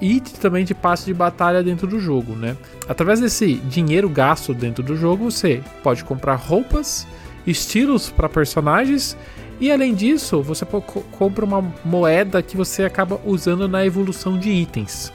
e 0.00 0.20
também 0.20 0.64
de 0.64 0.74
passe 0.74 1.04
de 1.04 1.12
batalha 1.12 1.62
dentro 1.62 1.86
do 1.86 2.00
jogo, 2.00 2.34
né? 2.34 2.56
Através 2.88 3.20
desse 3.20 3.56
dinheiro 3.56 4.08
gasto 4.08 4.54
dentro 4.54 4.82
do 4.82 4.96
jogo, 4.96 5.30
você 5.30 5.62
pode 5.82 6.02
comprar 6.02 6.36
roupas, 6.36 7.06
estilos 7.46 8.08
para 8.08 8.28
personagens 8.28 9.16
e 9.60 9.70
além 9.70 9.94
disso, 9.94 10.42
você 10.42 10.66
compra 11.12 11.44
uma 11.44 11.62
moeda 11.84 12.42
que 12.42 12.56
você 12.56 12.84
acaba 12.84 13.20
usando 13.24 13.66
na 13.68 13.84
evolução 13.84 14.38
de 14.38 14.50
itens. 14.50 15.12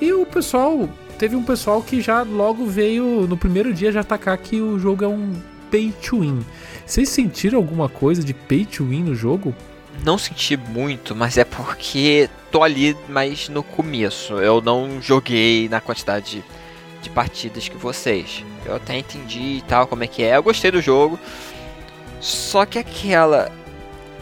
E 0.00 0.12
o 0.12 0.26
pessoal, 0.26 0.88
teve 1.18 1.36
um 1.36 1.44
pessoal 1.44 1.82
que 1.82 2.00
já 2.00 2.22
logo 2.22 2.66
veio 2.66 3.26
no 3.26 3.36
primeiro 3.36 3.72
dia 3.72 3.92
já 3.92 4.00
atacar 4.00 4.36
que 4.38 4.60
o 4.60 4.78
jogo 4.78 5.04
é 5.04 5.08
um 5.08 5.32
pay 5.70 5.92
to 6.02 6.20
win. 6.20 6.40
Vocês 6.84 7.08
sentiram 7.08 7.58
alguma 7.58 7.88
coisa 7.88 8.22
de 8.22 8.34
pay 8.34 8.66
to 8.66 8.84
win 8.84 9.04
no 9.04 9.14
jogo? 9.14 9.54
não 10.04 10.18
senti 10.18 10.56
muito, 10.56 11.14
mas 11.14 11.38
é 11.38 11.44
porque 11.44 12.28
tô 12.50 12.62
ali 12.62 12.96
mais 13.08 13.48
no 13.48 13.62
começo. 13.62 14.34
Eu 14.34 14.60
não 14.60 15.00
joguei 15.00 15.68
na 15.68 15.80
quantidade 15.80 16.42
de 17.00 17.10
partidas 17.10 17.68
que 17.68 17.76
vocês. 17.76 18.44
Eu 18.64 18.76
até 18.76 18.98
entendi 18.98 19.58
e 19.58 19.64
tal 19.66 19.86
como 19.86 20.04
é 20.04 20.06
que 20.06 20.22
é. 20.22 20.36
Eu 20.36 20.42
gostei 20.42 20.70
do 20.70 20.80
jogo. 20.80 21.18
Só 22.22 22.64
que 22.64 22.78
aquela. 22.78 23.50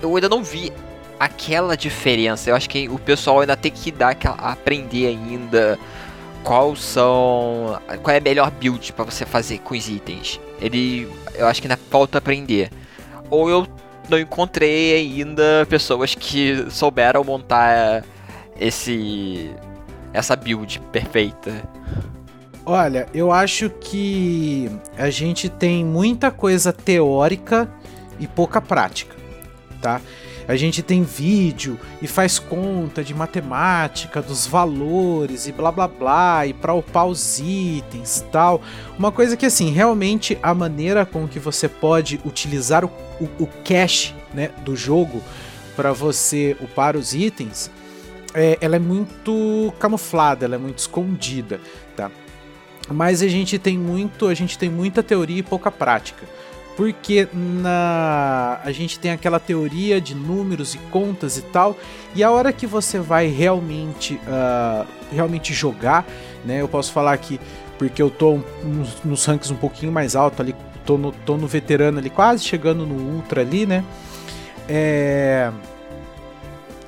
Eu 0.00 0.16
ainda 0.16 0.28
não 0.28 0.42
vi 0.42 0.72
aquela 1.20 1.76
diferença. 1.76 2.48
Eu 2.48 2.56
acho 2.56 2.68
que 2.68 2.88
o 2.88 2.98
pessoal 2.98 3.40
ainda 3.40 3.54
tem 3.54 3.70
que 3.70 3.92
dar 3.92 4.08
aquela, 4.08 4.36
aprender 4.36 5.06
ainda 5.06 5.78
qual 6.42 6.74
são. 6.74 7.78
Qual 8.02 8.14
é 8.14 8.18
a 8.18 8.22
melhor 8.22 8.50
build 8.50 8.94
para 8.94 9.04
você 9.04 9.26
fazer 9.26 9.58
com 9.58 9.74
os 9.74 9.86
itens. 9.86 10.40
Ele. 10.58 11.12
Eu 11.34 11.46
acho 11.46 11.60
que 11.60 11.68
ainda 11.68 11.78
falta 11.90 12.16
aprender. 12.16 12.70
Ou 13.28 13.50
eu 13.50 13.66
não 14.08 14.18
encontrei 14.18 14.94
ainda 14.96 15.66
pessoas 15.68 16.14
que 16.14 16.66
souberam 16.70 17.22
montar 17.22 18.02
esse. 18.58 19.50
essa 20.14 20.34
build 20.34 20.80
perfeita. 20.90 21.68
Olha, 22.64 23.06
eu 23.12 23.30
acho 23.30 23.68
que 23.68 24.70
a 24.96 25.10
gente 25.10 25.50
tem 25.50 25.84
muita 25.84 26.30
coisa 26.30 26.72
teórica 26.72 27.68
e 28.20 28.28
pouca 28.28 28.60
prática, 28.60 29.16
tá? 29.80 30.00
A 30.50 30.56
gente 30.56 30.82
tem 30.82 31.04
vídeo 31.04 31.78
e 32.02 32.08
faz 32.08 32.40
conta 32.40 33.04
de 33.04 33.14
matemática, 33.14 34.20
dos 34.20 34.48
valores 34.48 35.46
e 35.46 35.52
blá 35.52 35.70
blá 35.70 35.86
blá, 35.86 36.44
e 36.44 36.52
para 36.52 36.74
upar 36.74 37.06
os 37.06 37.38
itens 37.38 38.24
tal. 38.32 38.60
Uma 38.98 39.12
coisa 39.12 39.36
que, 39.36 39.46
assim, 39.46 39.70
realmente 39.70 40.36
a 40.42 40.52
maneira 40.52 41.06
com 41.06 41.28
que 41.28 41.38
você 41.38 41.68
pode 41.68 42.20
utilizar 42.24 42.84
o, 42.84 42.88
o, 43.20 43.44
o 43.44 43.46
cache 43.64 44.12
né, 44.34 44.50
do 44.64 44.74
jogo 44.74 45.22
para 45.76 45.92
você 45.92 46.56
upar 46.60 46.96
os 46.96 47.14
itens, 47.14 47.70
é, 48.34 48.58
ela 48.60 48.74
é 48.74 48.80
muito 48.80 49.72
camuflada, 49.78 50.46
ela 50.46 50.56
é 50.56 50.58
muito 50.58 50.78
escondida, 50.78 51.60
tá? 51.96 52.10
Mas 52.88 53.22
a 53.22 53.28
gente 53.28 53.56
tem 53.56 53.78
muito, 53.78 54.26
a 54.26 54.34
gente 54.34 54.58
tem 54.58 54.68
muita 54.68 55.00
teoria 55.00 55.38
e 55.38 55.42
pouca 55.44 55.70
prática 55.70 56.26
porque 56.80 57.28
na 57.34 58.58
a 58.64 58.72
gente 58.72 58.98
tem 58.98 59.10
aquela 59.10 59.38
teoria 59.38 60.00
de 60.00 60.14
números 60.14 60.74
e 60.74 60.78
contas 60.90 61.36
e 61.36 61.42
tal, 61.42 61.76
e 62.14 62.24
a 62.24 62.30
hora 62.30 62.54
que 62.54 62.66
você 62.66 62.98
vai 62.98 63.26
realmente 63.26 64.14
uh, 64.14 64.86
realmente 65.12 65.52
jogar, 65.52 66.06
né? 66.42 66.62
Eu 66.62 66.66
posso 66.66 66.90
falar 66.90 67.12
aqui 67.12 67.38
porque 67.76 68.00
eu 68.00 68.08
tô 68.08 68.38
nos, 68.64 69.04
nos 69.04 69.26
ranks 69.26 69.50
um 69.50 69.56
pouquinho 69.56 69.92
mais 69.92 70.16
alto 70.16 70.40
ali, 70.40 70.56
tô 70.86 70.96
no, 70.96 71.12
tô 71.12 71.36
no 71.36 71.46
veterano 71.46 71.98
ali, 71.98 72.08
quase 72.08 72.44
chegando 72.44 72.86
no 72.86 73.14
ultra 73.14 73.42
ali, 73.42 73.66
né? 73.66 73.84
É 74.66 75.52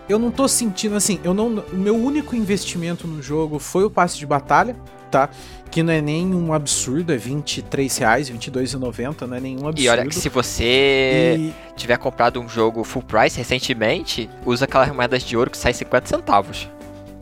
eu 0.09 0.19
não 0.19 0.31
tô 0.31 0.49
sentindo 0.49 0.97
assim, 0.97 1.21
eu 1.23 1.35
não, 1.35 1.49
o 1.49 1.77
meu 1.77 1.95
único 1.95 2.35
investimento 2.35 3.07
no 3.07 3.23
jogo 3.23 3.59
foi 3.59 3.85
o 3.85 3.91
passe 3.91 4.19
de 4.19 4.27
batalha, 4.27 4.75
tá? 5.13 5.29
Que 5.71 5.83
não 5.83 5.93
é 5.93 6.01
nem 6.01 6.35
um 6.35 6.53
absurdo, 6.53 7.13
é 7.13 7.17
23 7.17 7.97
reais, 7.99 8.31
22,90, 8.31 9.27
não 9.27 9.37
é 9.37 9.41
nenhum 9.41 9.69
absurdo. 9.69 9.81
E 9.81 9.89
olha 9.89 10.07
que 10.07 10.15
se 10.15 10.29
você 10.29 11.37
e... 11.39 11.55
tiver 11.77 11.97
comprado 11.99 12.41
um 12.41 12.49
jogo 12.49 12.83
full 12.83 13.03
price 13.03 13.37
recentemente, 13.39 14.29
usa 14.45 14.65
aquelas 14.65 14.91
moedas 14.93 15.23
de 15.23 15.37
ouro 15.37 15.51
que 15.51 15.59
sai 15.59 15.73
50 15.73 16.09
centavos. 16.09 16.69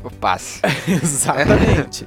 O 0.03 0.11
passe. 0.11 0.61
Exatamente. 0.89 2.07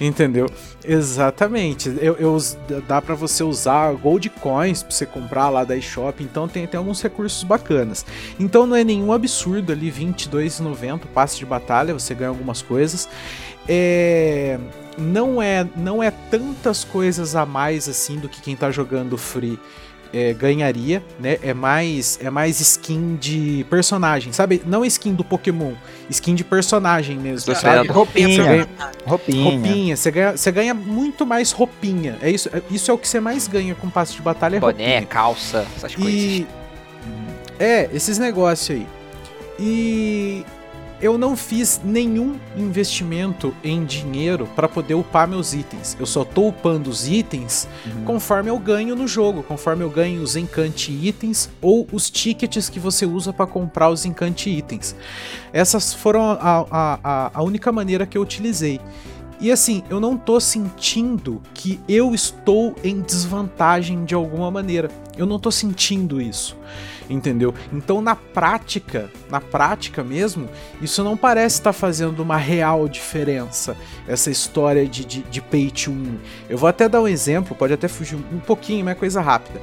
Entendeu? 0.00 0.46
Exatamente. 0.84 1.88
Eu, 2.00 2.16
eu 2.16 2.38
dá 2.86 3.00
para 3.00 3.14
você 3.14 3.42
usar 3.42 3.92
gold 3.92 4.28
coins 4.28 4.82
para 4.82 4.92
você 4.92 5.06
comprar 5.06 5.48
lá 5.48 5.64
da 5.64 5.76
eShop, 5.76 6.22
então 6.22 6.48
tem, 6.48 6.66
tem 6.66 6.78
alguns 6.78 7.00
recursos 7.00 7.42
bacanas. 7.42 8.04
Então 8.38 8.66
não 8.66 8.76
é 8.76 8.84
nenhum 8.84 9.12
absurdo 9.12 9.72
ali, 9.72 9.90
22,90 9.90 11.00
passe 11.14 11.38
de 11.38 11.46
batalha, 11.46 11.94
você 11.94 12.14
ganha 12.14 12.28
algumas 12.30 12.60
coisas. 12.60 13.08
É, 13.68 14.58
não 14.98 15.42
é 15.42 15.66
não 15.76 16.02
é 16.02 16.10
tantas 16.10 16.84
coisas 16.84 17.34
a 17.34 17.44
mais 17.44 17.88
assim 17.88 18.18
do 18.18 18.28
que 18.28 18.40
quem 18.40 18.56
tá 18.56 18.70
jogando 18.70 19.16
free 19.16 19.58
é, 20.14 20.32
ganharia, 20.32 21.02
né? 21.18 21.38
É 21.42 21.52
mais 21.52 22.18
é 22.22 22.30
mais 22.30 22.60
skin 22.60 23.16
de 23.16 23.66
personagem, 23.68 24.32
sabe? 24.32 24.62
Não 24.64 24.84
skin 24.84 25.12
do 25.12 25.24
Pokémon, 25.24 25.72
skin 26.08 26.36
de 26.36 26.44
personagem 26.44 27.18
mesmo, 27.18 27.52
sabe? 27.56 27.88
Roupinha, 27.88 28.44
ganha, 28.44 28.68
roupinha. 29.04 29.50
Roupinha, 29.50 29.96
você 29.96 30.10
ganha, 30.12 30.36
você 30.36 30.52
ganha 30.52 30.72
muito 30.72 31.26
mais 31.26 31.50
roupinha. 31.50 32.16
É 32.22 32.30
isso, 32.30 32.48
é, 32.52 32.62
isso 32.70 32.90
é 32.90 32.94
o 32.94 32.98
que 32.98 33.08
você 33.08 33.18
mais 33.18 33.48
ganha 33.48 33.74
com 33.74 33.90
passe 33.90 34.14
de 34.14 34.22
batalha, 34.22 34.58
é 34.58 34.60
Boné, 34.60 34.72
roupinha. 34.72 35.06
calça, 35.06 35.66
essas 35.76 35.94
coisas. 35.96 36.14
E 36.14 36.46
é, 37.58 37.90
esses 37.92 38.16
negócios 38.16 38.70
aí. 38.70 38.86
E 39.58 40.44
eu 41.04 41.18
não 41.18 41.36
fiz 41.36 41.82
nenhum 41.84 42.36
investimento 42.56 43.54
em 43.62 43.84
dinheiro 43.84 44.48
para 44.56 44.66
poder 44.66 44.94
upar 44.94 45.28
meus 45.28 45.52
itens. 45.52 45.94
Eu 46.00 46.06
só 46.06 46.24
tô 46.24 46.48
upando 46.48 46.88
os 46.88 47.06
itens 47.06 47.68
uhum. 47.84 48.04
conforme 48.06 48.48
eu 48.48 48.58
ganho 48.58 48.96
no 48.96 49.06
jogo, 49.06 49.42
conforme 49.42 49.84
eu 49.84 49.90
ganho 49.90 50.22
os 50.22 50.34
encante 50.34 50.90
itens 50.90 51.50
ou 51.60 51.86
os 51.92 52.08
tickets 52.08 52.70
que 52.70 52.80
você 52.80 53.04
usa 53.04 53.34
para 53.34 53.46
comprar 53.46 53.90
os 53.90 54.06
encante 54.06 54.48
itens. 54.48 54.96
Essas 55.52 55.92
foram 55.92 56.22
a, 56.22 56.38
a, 56.70 56.98
a, 57.04 57.30
a 57.34 57.42
única 57.42 57.70
maneira 57.70 58.06
que 58.06 58.16
eu 58.16 58.22
utilizei. 58.22 58.80
E 59.38 59.52
assim, 59.52 59.82
eu 59.90 60.00
não 60.00 60.16
tô 60.16 60.40
sentindo 60.40 61.42
que 61.52 61.78
eu 61.86 62.14
estou 62.14 62.74
em 62.82 63.02
desvantagem 63.02 64.06
de 64.06 64.14
alguma 64.14 64.50
maneira. 64.50 64.90
Eu 65.18 65.26
não 65.26 65.38
tô 65.38 65.50
sentindo 65.50 66.18
isso 66.18 66.56
entendeu? 67.08 67.54
Então 67.72 68.00
na 68.00 68.16
prática, 68.16 69.10
na 69.30 69.40
prática 69.40 70.02
mesmo, 70.02 70.48
isso 70.80 71.02
não 71.04 71.16
parece 71.16 71.56
estar 71.56 71.72
tá 71.72 71.78
fazendo 71.78 72.20
uma 72.20 72.36
real 72.36 72.88
diferença, 72.88 73.76
essa 74.06 74.30
história 74.30 74.86
de, 74.86 75.04
de, 75.04 75.22
de 75.22 75.40
pay 75.40 75.70
to 75.70 75.90
win. 75.90 76.18
Eu 76.48 76.58
vou 76.58 76.68
até 76.68 76.88
dar 76.88 77.00
um 77.00 77.08
exemplo, 77.08 77.56
pode 77.56 77.72
até 77.72 77.88
fugir 77.88 78.16
um 78.16 78.40
pouquinho, 78.40 78.84
mas 78.84 78.96
é 78.96 78.98
coisa 78.98 79.20
rápida. 79.20 79.60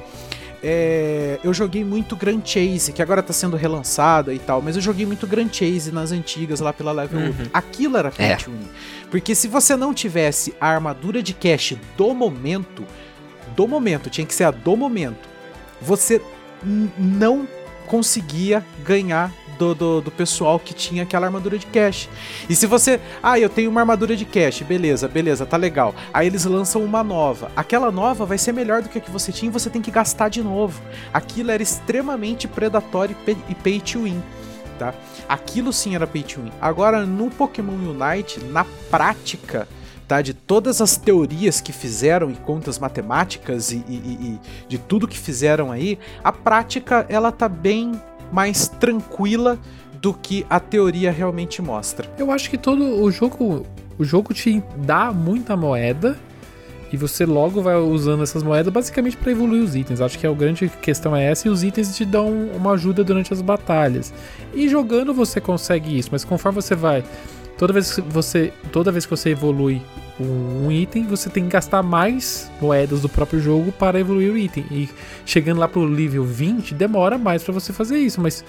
É, 0.64 1.40
eu 1.42 1.52
joguei 1.52 1.82
muito 1.84 2.14
Grand 2.14 2.40
Chase, 2.44 2.92
que 2.92 3.02
agora 3.02 3.20
tá 3.20 3.32
sendo 3.32 3.56
relançada 3.56 4.32
e 4.32 4.38
tal, 4.38 4.62
mas 4.62 4.76
eu 4.76 4.82
joguei 4.82 5.04
muito 5.04 5.26
Grand 5.26 5.48
Chase 5.52 5.90
nas 5.90 6.12
antigas, 6.12 6.60
lá 6.60 6.72
pela 6.72 6.92
Level 6.92 7.18
uhum. 7.18 7.30
1. 7.30 7.32
Aquilo 7.52 7.96
era 7.96 8.12
pay 8.12 8.26
é. 8.26 8.36
to 8.36 8.50
win. 8.52 8.68
Porque 9.10 9.34
se 9.34 9.48
você 9.48 9.74
não 9.76 9.92
tivesse 9.92 10.54
a 10.60 10.68
armadura 10.68 11.20
de 11.20 11.34
cash 11.34 11.74
do 11.96 12.14
momento, 12.14 12.86
do 13.56 13.66
momento, 13.66 14.08
tinha 14.08 14.26
que 14.26 14.34
ser 14.34 14.44
a 14.44 14.52
do 14.52 14.76
momento, 14.76 15.28
você 15.80 16.22
não 16.64 17.46
conseguia 17.86 18.64
ganhar 18.84 19.32
do, 19.58 19.74
do, 19.74 20.00
do, 20.00 20.10
pessoal 20.10 20.58
que 20.58 20.74
tinha 20.74 21.02
aquela 21.04 21.26
armadura 21.26 21.58
de 21.58 21.66
cash. 21.66 22.08
E 22.48 22.56
se 22.56 22.66
você. 22.66 23.00
Ah, 23.22 23.38
eu 23.38 23.48
tenho 23.48 23.70
uma 23.70 23.80
armadura 23.80 24.16
de 24.16 24.24
cash, 24.24 24.62
beleza, 24.62 25.06
beleza, 25.06 25.46
tá 25.46 25.56
legal. 25.56 25.94
Aí 26.12 26.26
eles 26.26 26.44
lançam 26.44 26.82
uma 26.82 27.04
nova. 27.04 27.50
Aquela 27.54 27.92
nova 27.92 28.24
vai 28.24 28.38
ser 28.38 28.52
melhor 28.52 28.82
do 28.82 28.88
que 28.88 28.98
a 28.98 29.00
que 29.00 29.10
você 29.10 29.30
tinha 29.30 29.48
e 29.48 29.52
você 29.52 29.70
tem 29.70 29.82
que 29.82 29.90
gastar 29.90 30.28
de 30.28 30.42
novo. 30.42 30.82
Aquilo 31.12 31.50
era 31.50 31.62
extremamente 31.62 32.48
predatório 32.48 33.16
e 33.48 33.54
pay 33.54 33.80
to 33.80 34.02
win. 34.02 34.22
Tá? 34.78 34.94
Aquilo 35.28 35.72
sim 35.72 35.94
era 35.94 36.06
pay 36.06 36.22
to 36.22 36.40
win. 36.40 36.52
Agora, 36.60 37.06
no 37.06 37.30
Pokémon 37.30 37.72
Unite, 37.72 38.40
na 38.44 38.64
prática, 38.90 39.68
tá? 40.06 40.20
De 40.20 40.34
todas 40.34 40.80
as 40.80 40.96
teorias 40.96 41.60
que 41.60 41.72
fizeram 41.72 42.30
e 42.30 42.34
contas 42.34 42.78
matemáticas 42.78 43.72
e, 43.72 43.84
e, 43.88 43.94
e, 43.96 44.40
de 44.68 44.78
tudo 44.78 45.08
que 45.08 45.18
fizeram 45.18 45.70
aí, 45.70 45.98
a 46.22 46.32
prática 46.32 47.06
ela 47.08 47.32
tá 47.32 47.48
bem 47.48 47.92
mais 48.32 48.68
tranquila 48.68 49.58
do 50.00 50.12
que 50.12 50.44
a 50.50 50.58
teoria 50.58 51.12
realmente 51.12 51.62
mostra. 51.62 52.10
Eu 52.18 52.30
acho 52.30 52.50
que 52.50 52.58
todo 52.58 52.82
o 53.02 53.10
jogo, 53.10 53.64
o 53.98 54.04
jogo 54.04 54.34
te 54.34 54.62
dá 54.78 55.12
muita 55.12 55.56
moeda 55.56 56.18
e 56.92 56.96
você 56.96 57.24
logo 57.24 57.62
vai 57.62 57.76
usando 57.76 58.22
essas 58.22 58.42
moedas 58.42 58.72
basicamente 58.72 59.16
para 59.16 59.32
evoluir 59.32 59.62
os 59.62 59.74
itens. 59.74 60.00
Acho 60.00 60.18
que 60.18 60.26
a 60.26 60.32
grande 60.32 60.68
questão 60.68 61.16
é 61.16 61.24
essa 61.24 61.48
e 61.48 61.50
os 61.50 61.64
itens 61.64 61.96
te 61.96 62.04
dão 62.04 62.28
uma 62.54 62.72
ajuda 62.72 63.02
durante 63.02 63.32
as 63.32 63.40
batalhas. 63.40 64.12
E 64.52 64.68
jogando 64.68 65.14
você 65.14 65.40
consegue 65.40 65.96
isso, 65.96 66.10
mas 66.12 66.24
conforme 66.24 66.60
você 66.60 66.74
vai 66.74 67.02
toda 67.62 67.72
vez 67.72 67.94
que 67.94 68.00
você 68.00 68.52
toda 68.72 68.90
vez 68.90 69.06
que 69.06 69.10
você 69.12 69.30
evolui 69.30 69.80
um, 70.18 70.68
item, 70.72 71.04
você 71.04 71.30
tem 71.30 71.44
que 71.44 71.50
gastar 71.50 71.80
mais 71.80 72.50
moedas 72.60 73.02
do 73.02 73.08
próprio 73.08 73.38
jogo 73.40 73.70
para 73.70 74.00
evoluir 74.00 74.32
o 74.32 74.36
item. 74.36 74.64
E 74.68 74.88
chegando 75.24 75.60
lá 75.60 75.68
pro 75.68 75.88
nível 75.88 76.24
20, 76.24 76.74
demora 76.74 77.16
mais 77.16 77.44
para 77.44 77.54
você 77.54 77.72
fazer 77.72 78.00
isso, 78.00 78.20
mas 78.20 78.44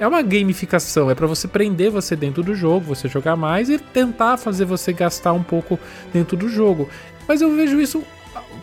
é 0.00 0.06
uma 0.06 0.20
gamificação, 0.20 1.08
é 1.08 1.14
para 1.14 1.28
você 1.28 1.46
prender 1.46 1.92
você 1.92 2.16
dentro 2.16 2.42
do 2.42 2.56
jogo, 2.56 2.86
você 2.86 3.06
jogar 3.06 3.36
mais 3.36 3.70
e 3.70 3.78
tentar 3.78 4.36
fazer 4.36 4.64
você 4.64 4.92
gastar 4.92 5.32
um 5.32 5.44
pouco 5.44 5.78
dentro 6.12 6.36
do 6.36 6.48
jogo. 6.48 6.88
Mas 7.28 7.40
eu 7.40 7.54
vejo 7.54 7.80
isso, 7.80 8.02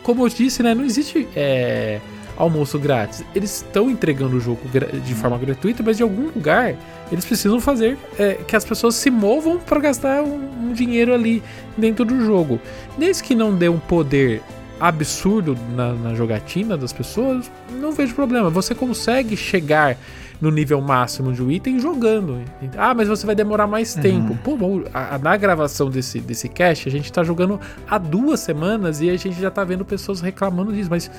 como 0.03 0.25
eu 0.25 0.29
disse, 0.29 0.61
né? 0.61 0.75
Não 0.75 0.83
existe 0.83 1.29
é, 1.33 2.01
almoço 2.37 2.77
grátis. 2.79 3.23
Eles 3.35 3.57
estão 3.57 3.89
entregando 3.89 4.37
o 4.37 4.39
jogo 4.39 4.59
de 5.05 5.13
forma 5.15 5.37
gratuita, 5.37 5.83
mas 5.83 5.97
de 5.97 6.03
algum 6.03 6.25
lugar 6.29 6.75
eles 7.11 7.25
precisam 7.25 7.59
fazer 7.61 7.97
é, 8.17 8.35
que 8.47 8.55
as 8.55 8.65
pessoas 8.65 8.95
se 8.95 9.09
movam 9.11 9.59
para 9.59 9.79
gastar 9.79 10.23
um, 10.23 10.69
um, 10.69 10.73
dinheiro 10.73 11.13
ali 11.13 11.43
dentro 11.77 12.03
do 12.05 12.25
jogo. 12.25 12.59
Desde 12.97 13.21
que 13.23 13.35
não 13.35 13.55
dê 13.55 13.69
um 13.69 13.79
poder 13.79 14.41
absurdo 14.79 15.57
na, 15.75 15.93
na 15.93 16.13
jogatina 16.13 16.75
das 16.77 16.91
pessoas, 16.91 17.49
não 17.79 17.91
vejo 17.91 18.13
problema. 18.15 18.49
Você 18.49 18.73
consegue 18.75 19.37
chegar 19.37 19.95
no 20.41 20.51
nível 20.51 20.81
máximo 20.81 21.31
de 21.31 21.41
um 21.41 21.49
item 21.49 21.79
jogando. 21.79 22.41
Ah, 22.77 22.93
mas 22.93 23.07
você 23.07 23.25
vai 23.25 23.33
demorar 23.35 23.65
mais 23.65 23.93
tempo. 23.95 24.37
Pô, 24.43 24.57
bom, 24.57 24.81
a- 24.93 25.15
a- 25.15 25.17
na 25.17 25.37
gravação 25.37 25.89
desse, 25.89 26.19
desse 26.19 26.49
cast, 26.49 26.89
a 26.89 26.91
gente 26.91 27.13
tá 27.13 27.23
jogando 27.23 27.61
há 27.89 27.97
duas 27.97 28.41
semanas 28.41 28.99
e 28.99 29.09
a 29.09 29.15
gente 29.15 29.39
já 29.39 29.49
tá 29.49 29.63
vendo 29.63 29.85
pessoas 29.85 30.19
reclamando 30.19 30.73
disso, 30.73 30.89
mas. 30.89 31.09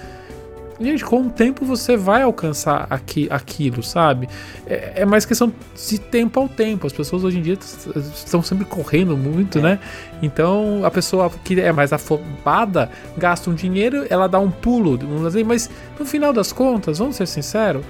Gente, 0.80 1.04
com 1.04 1.22
o 1.22 1.30
tempo 1.30 1.64
você 1.64 1.96
vai 1.96 2.22
alcançar 2.22 2.86
aqui, 2.90 3.28
aquilo, 3.30 3.82
sabe? 3.82 4.28
É, 4.66 4.92
é 5.02 5.04
mais 5.04 5.24
questão 5.24 5.52
de 5.88 5.98
tempo 5.98 6.40
ao 6.40 6.48
tempo. 6.48 6.86
As 6.86 6.92
pessoas 6.92 7.22
hoje 7.22 7.38
em 7.38 7.42
dia 7.42 7.56
estão 7.94 8.42
sempre 8.42 8.64
correndo 8.64 9.16
muito, 9.16 9.60
né? 9.60 9.78
Então 10.20 10.84
a 10.84 10.90
pessoa 10.90 11.30
que 11.44 11.60
é 11.60 11.70
mais 11.72 11.92
afobada 11.92 12.90
gasta 13.16 13.48
um 13.50 13.54
dinheiro, 13.54 14.04
ela 14.10 14.26
dá 14.28 14.38
um 14.40 14.50
pulo, 14.50 14.98
dizer, 14.98 15.44
mas 15.44 15.70
no 15.98 16.04
final 16.04 16.32
das 16.32 16.52
contas, 16.52 16.98
vamos 16.98 17.16
ser 17.16 17.26
sinceros, 17.28 17.84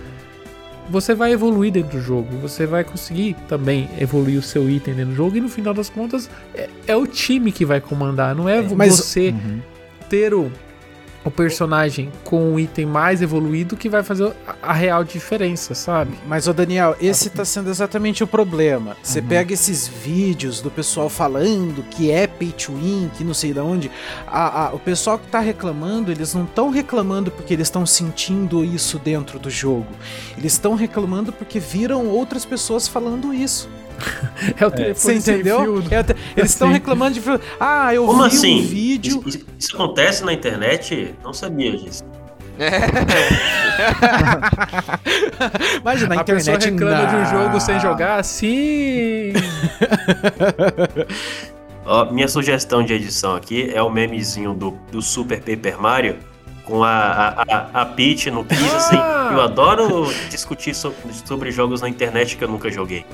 você 0.90 1.14
vai 1.14 1.32
evoluir 1.32 1.72
dentro 1.72 1.96
do 1.98 2.02
jogo, 2.04 2.28
você 2.42 2.66
vai 2.66 2.84
conseguir 2.84 3.34
também 3.48 3.88
evoluir 3.98 4.38
o 4.38 4.42
seu 4.42 4.68
item 4.68 4.92
dentro 4.94 5.12
do 5.12 5.16
jogo, 5.16 5.36
e 5.38 5.40
no 5.40 5.48
final 5.48 5.72
das 5.72 5.88
contas 5.88 6.28
é, 6.54 6.68
é 6.86 6.94
o 6.94 7.06
time 7.06 7.50
que 7.50 7.64
vai 7.64 7.80
comandar, 7.80 8.34
não 8.34 8.46
é, 8.46 8.60
mas- 8.60 8.96
você 8.98 9.30
Uhum. 9.30 9.60
ter 10.10 10.34
o, 10.34 10.52
o 11.24 11.30
personagem 11.30 12.12
com 12.22 12.52
um 12.52 12.58
item 12.58 12.84
mais 12.84 13.22
evoluído 13.22 13.76
que 13.76 13.88
vai 13.88 14.02
fazer 14.02 14.32
a, 14.62 14.72
real 14.74 15.02
diferença, 15.02 15.74
sabe? 15.74 16.18
Mas, 16.26 16.46
ô 16.46 16.52
Daniel, 16.52 16.94
esse 17.00 17.30
tá 17.30 17.44
sendo 17.44 17.70
exatamente 17.70 18.22
o 18.22 18.26
problema. 18.26 18.94
Você 19.02 19.20
Uhum. 19.20 19.26
pega 19.26 19.54
esses 19.54 19.88
vídeos 19.88 20.60
do 20.60 20.70
pessoal 20.70 21.08
falando 21.08 21.82
que 21.90 22.10
é 22.10 22.26
pay 22.26 22.52
to 22.52 22.74
win, 22.74 23.10
que 23.16 23.24
não 23.24 23.32
sei 23.32 23.54
de 23.54 23.60
onde. 23.60 23.90
A, 24.26 24.66
a- 24.66 24.74
o 24.74 24.78
pessoal 24.78 25.18
que 25.18 25.26
tá 25.28 25.40
reclamando, 25.40 26.12
eles 26.12 26.34
não 26.34 26.44
estão 26.44 26.68
reclamando 26.68 27.30
porque 27.30 27.54
eles 27.54 27.68
estão 27.68 27.86
sentindo 27.86 28.62
isso 28.64 28.98
dentro 28.98 29.38
do 29.38 29.48
jogo. 29.48 29.86
Eles 30.36 30.52
estão 30.52 30.74
reclamando 30.74 31.32
porque 31.32 31.58
viram 31.58 32.06
outras 32.06 32.44
pessoas 32.44 32.86
falando 32.86 33.32
isso. 33.32 33.68
É 34.60 34.66
o 34.66 34.70
Você 34.70 34.76
telefone 34.76 35.20
sem 35.20 35.34
entendeu? 35.34 35.82
fio. 35.82 35.84
É 35.90 35.96
até- 35.98 36.14
eles 36.36 36.50
estão 36.50 36.68
Sim. 36.68 36.74
reclamando 36.74 37.18
de. 37.18 37.22
Ah, 37.58 37.94
eu 37.94 38.06
Como 38.06 38.22
vi 38.22 38.26
assim? 38.28 38.60
um 38.60 38.66
vídeo. 38.66 39.22
Isso, 39.26 39.38
isso- 39.38 39.46
isso 39.58 39.74
acontece 39.76 40.24
na 40.24 40.32
internet? 40.32 41.14
Não 41.22 41.32
sabia 41.32 41.76
disso. 41.76 42.02
Imagina, 45.80 46.14
na 46.14 46.20
a 46.20 46.24
pessoa 46.24 46.56
internet 46.56 46.70
reclama 46.70 47.06
de 47.06 47.16
um 47.16 47.18
não. 47.18 47.26
jogo 47.30 47.60
sem 47.60 47.80
jogar, 47.80 48.22
sim. 48.24 49.32
Ó, 51.86 52.06
minha 52.10 52.28
sugestão 52.28 52.82
de 52.82 52.94
edição 52.94 53.34
aqui 53.36 53.70
é 53.74 53.82
o 53.82 53.90
memezinho 53.90 54.54
do, 54.54 54.70
do 54.90 55.02
Super 55.02 55.40
Paper 55.40 55.78
Mario 55.80 56.16
com 56.64 56.82
a, 56.82 56.90
a, 56.90 57.42
a, 57.42 57.82
a 57.82 57.86
Peach 57.86 58.30
no 58.30 58.42
piso, 58.44 58.64
assim. 58.74 58.96
Ah! 58.96 59.30
Eu 59.32 59.40
adoro 59.42 60.10
discutir 60.30 60.74
so- 60.74 60.94
sobre 61.26 61.50
jogos 61.50 61.82
na 61.82 61.88
internet 61.88 62.36
que 62.36 62.44
eu 62.44 62.48
nunca 62.48 62.70
joguei. 62.70 63.04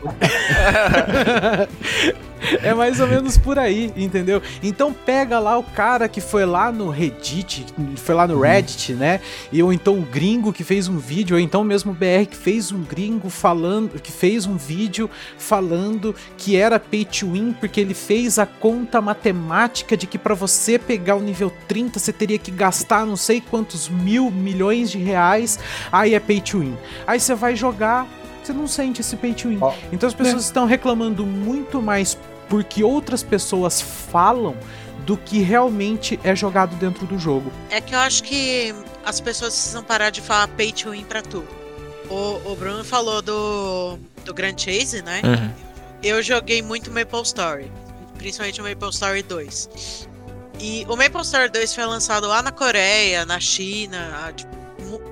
É 2.62 2.72
mais 2.72 3.00
ou 3.00 3.06
menos 3.06 3.36
por 3.36 3.58
aí, 3.58 3.92
entendeu? 3.94 4.42
Então 4.62 4.92
pega 4.92 5.38
lá 5.38 5.58
o 5.58 5.62
cara 5.62 6.08
que 6.08 6.20
foi 6.20 6.46
lá 6.46 6.72
no 6.72 6.88
Reddit, 6.88 7.66
foi 7.96 8.14
lá 8.14 8.26
no 8.26 8.40
Reddit, 8.40 8.94
né? 8.94 9.20
E 9.52 9.62
ou 9.62 9.72
então 9.72 9.98
o 9.98 10.02
gringo 10.02 10.52
que 10.52 10.64
fez 10.64 10.88
um 10.88 10.98
vídeo, 10.98 11.36
ou 11.36 11.40
então 11.40 11.62
mesmo 11.62 11.92
o 11.92 11.94
BR 11.94 12.26
que 12.28 12.36
fez 12.36 12.72
um 12.72 12.82
gringo 12.82 13.28
falando, 13.28 14.00
que 14.00 14.10
fez 14.10 14.46
um 14.46 14.56
vídeo 14.56 15.10
falando 15.36 16.14
que 16.36 16.56
era 16.56 16.80
pay 16.80 17.04
to 17.04 17.32
win 17.32 17.52
porque 17.52 17.80
ele 17.80 17.94
fez 17.94 18.38
a 18.38 18.46
conta 18.46 19.00
matemática 19.00 19.96
de 19.96 20.06
que 20.06 20.18
pra 20.18 20.34
você 20.34 20.78
pegar 20.78 21.16
o 21.16 21.20
nível 21.20 21.52
30 21.68 21.98
você 21.98 22.12
teria 22.12 22.38
que 22.38 22.50
gastar 22.50 23.04
não 23.04 23.16
sei 23.16 23.40
quantos 23.40 23.88
mil 23.88 24.30
milhões 24.30 24.90
de 24.90 24.98
reais, 24.98 25.58
aí 25.92 26.14
é 26.14 26.20
pay 26.20 26.40
to 26.40 26.60
win. 26.60 26.76
Aí 27.06 27.20
você 27.20 27.34
vai 27.34 27.54
jogar, 27.54 28.06
você 28.50 28.52
não 28.52 28.66
sente 28.66 29.00
esse 29.00 29.16
pay 29.16 29.32
to 29.32 29.48
win. 29.48 29.58
Ó. 29.60 29.74
Então 29.92 30.08
as 30.08 30.14
pessoas 30.14 30.44
estão 30.44 30.66
reclamando 30.66 31.24
muito 31.24 31.80
mais 31.80 32.18
porque 32.48 32.82
outras 32.82 33.22
pessoas 33.22 33.80
falam 33.80 34.56
do 35.06 35.16
que 35.16 35.40
realmente 35.40 36.18
é 36.22 36.34
jogado 36.34 36.74
dentro 36.76 37.06
do 37.06 37.18
jogo. 37.18 37.50
É 37.70 37.80
que 37.80 37.94
eu 37.94 37.98
acho 37.98 38.22
que 38.22 38.74
as 39.04 39.20
pessoas 39.20 39.54
precisam 39.54 39.82
parar 39.82 40.10
de 40.10 40.20
falar 40.20 40.48
pay 40.48 40.72
to 40.72 40.90
win 40.90 41.04
pra 41.04 41.22
tudo. 41.22 41.48
O, 42.08 42.52
o 42.52 42.56
Bruno 42.56 42.84
falou 42.84 43.22
do, 43.22 43.98
do 44.24 44.34
Grand 44.34 44.58
Chase, 44.58 45.00
né? 45.02 45.22
Eu 46.02 46.22
joguei 46.22 46.60
muito 46.60 46.90
Maple 46.90 47.22
Story, 47.22 47.70
principalmente 48.18 48.60
o 48.60 48.64
Maple 48.64 48.90
Story 48.90 49.22
2. 49.22 50.08
E 50.58 50.84
o 50.88 50.96
Maple 50.96 51.22
Story 51.22 51.48
2 51.48 51.74
foi 51.74 51.86
lançado 51.86 52.26
lá 52.26 52.42
na 52.42 52.50
Coreia, 52.50 53.24
na 53.24 53.38
China, 53.38 54.24
há, 54.24 54.32
tipo, 54.32 54.59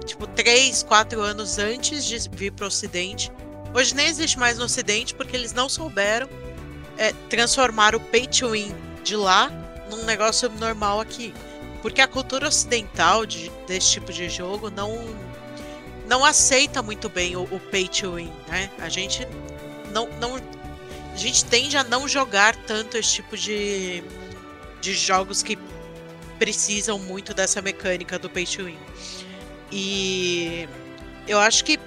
tipo 0.05 0.27
3, 0.27 0.83
4 0.83 1.21
anos 1.21 1.59
antes 1.59 2.05
de 2.05 2.19
vir 2.31 2.53
pro 2.53 2.67
Ocidente. 2.67 3.31
Hoje 3.75 3.95
nem 3.95 4.07
existe 4.07 4.39
mais 4.39 4.59
no 4.59 4.65
Ocidente 4.65 5.15
porque 5.15 5.37
eles 5.37 5.53
não 5.53 5.69
souberam 5.69 6.29
é, 6.97 7.13
transformar 7.29 7.95
o 7.95 8.01
pay 8.01 8.27
to 8.27 8.51
win 8.51 8.75
de 9.05 9.15
lá 9.17 9.51
num 9.91 10.05
negócio 10.05 10.49
normal 10.51 11.01
aqui. 11.01 11.35
Porque 11.83 12.01
a 12.01 12.09
cultura 12.09 12.49
ocidental 12.49 13.25
de- 13.25 13.51
desse 13.67 13.93
tipo 13.93 14.13
de 14.13 14.29
jogo 14.29 14.71
não 14.71 14.99
não 16.09 16.25
aceita 16.25 16.83
muito 16.83 17.09
bem 17.11 17.37
o, 17.37 17.43
o 17.43 17.61
pay 17.71 17.87
to 17.87 18.15
win, 18.15 18.33
né? 18.49 18.71
A 18.79 18.89
gente 18.89 19.27
não, 19.93 20.09
não 20.19 20.37
a 20.37 21.17
gente 21.17 21.45
tende 21.45 21.77
a 21.77 21.85
não 21.85 22.09
jogar 22.09 22.57
tanto 22.57 22.97
esse 22.97 23.13
tipo 23.15 23.37
de 23.37 24.03
de 24.81 24.95
jogos 24.95 25.43
que 25.43 25.59
precisam 26.39 26.99
muito 26.99 27.35
dessa 27.35 27.61
mecânica 27.61 28.19
do 28.19 28.31
pay 28.31 28.47
to 28.47 28.65
win. 28.65 28.79
E 29.71 30.69
eu 31.27 31.39
acho 31.39 31.65
que 31.65 31.79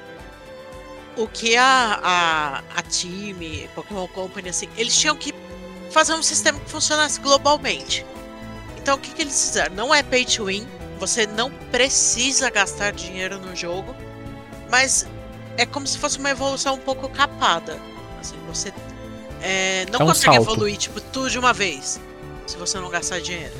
o 1.18 1.28
que 1.28 1.58
a, 1.58 2.00
a, 2.02 2.58
a 2.80 2.82
time, 2.84 3.70
Pokémon 3.76 4.08
Company, 4.08 4.50
assim, 4.50 4.68
eles 4.78 4.96
tinham 4.98 5.16
que 5.16 5.34
fazer 5.92 6.14
um 6.14 6.24
sistema 6.24 6.60
que 6.60 6.70
funcionasse 6.70 7.20
globalmente. 7.20 8.06
Então 8.78 8.96
o 8.96 9.00
que, 9.00 9.12
que 9.14 9.22
eles 9.22 9.40
fizeram? 9.40 9.76
Não 9.76 9.94
é 9.94 10.02
pay 10.02 10.26
to 10.26 10.46
win, 10.46 10.68
você 11.00 11.28
não 11.28 11.52
precisa 11.72 12.50
gastar 12.50 12.92
dinheiro 12.92 13.40
no 13.40 13.56
jogo, 13.56 13.96
mas 14.70 15.06
é 15.58 15.66
como 15.66 15.86
se 15.86 15.98
fosse 15.98 16.18
uma 16.18 16.30
evolução 16.30 16.76
um 16.76 16.80
pouco 16.80 17.10
capada. 17.10 17.78
Assim, 18.20 18.38
você 18.48 18.74
é, 19.42 19.86
não 19.92 20.00
É 20.00 20.04
um 20.04 20.08
consegue 20.08 20.36
salto. 20.36 20.52
evoluir 20.52 20.78
tipo, 20.78 21.02
tudo 21.02 21.30
de 21.30 21.38
uma 21.38 21.52
vez, 21.54 22.00
se 22.48 22.56
você 22.58 22.80
não 22.80 22.90
gastar 22.90 23.20
dinheiro. 23.20 23.54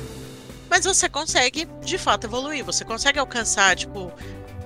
Mas 0.72 0.86
você 0.86 1.06
consegue, 1.06 1.68
de 1.84 1.98
fato, 1.98 2.26
evoluir. 2.26 2.64
Você 2.64 2.82
consegue 2.82 3.18
alcançar, 3.18 3.76
tipo, 3.76 4.10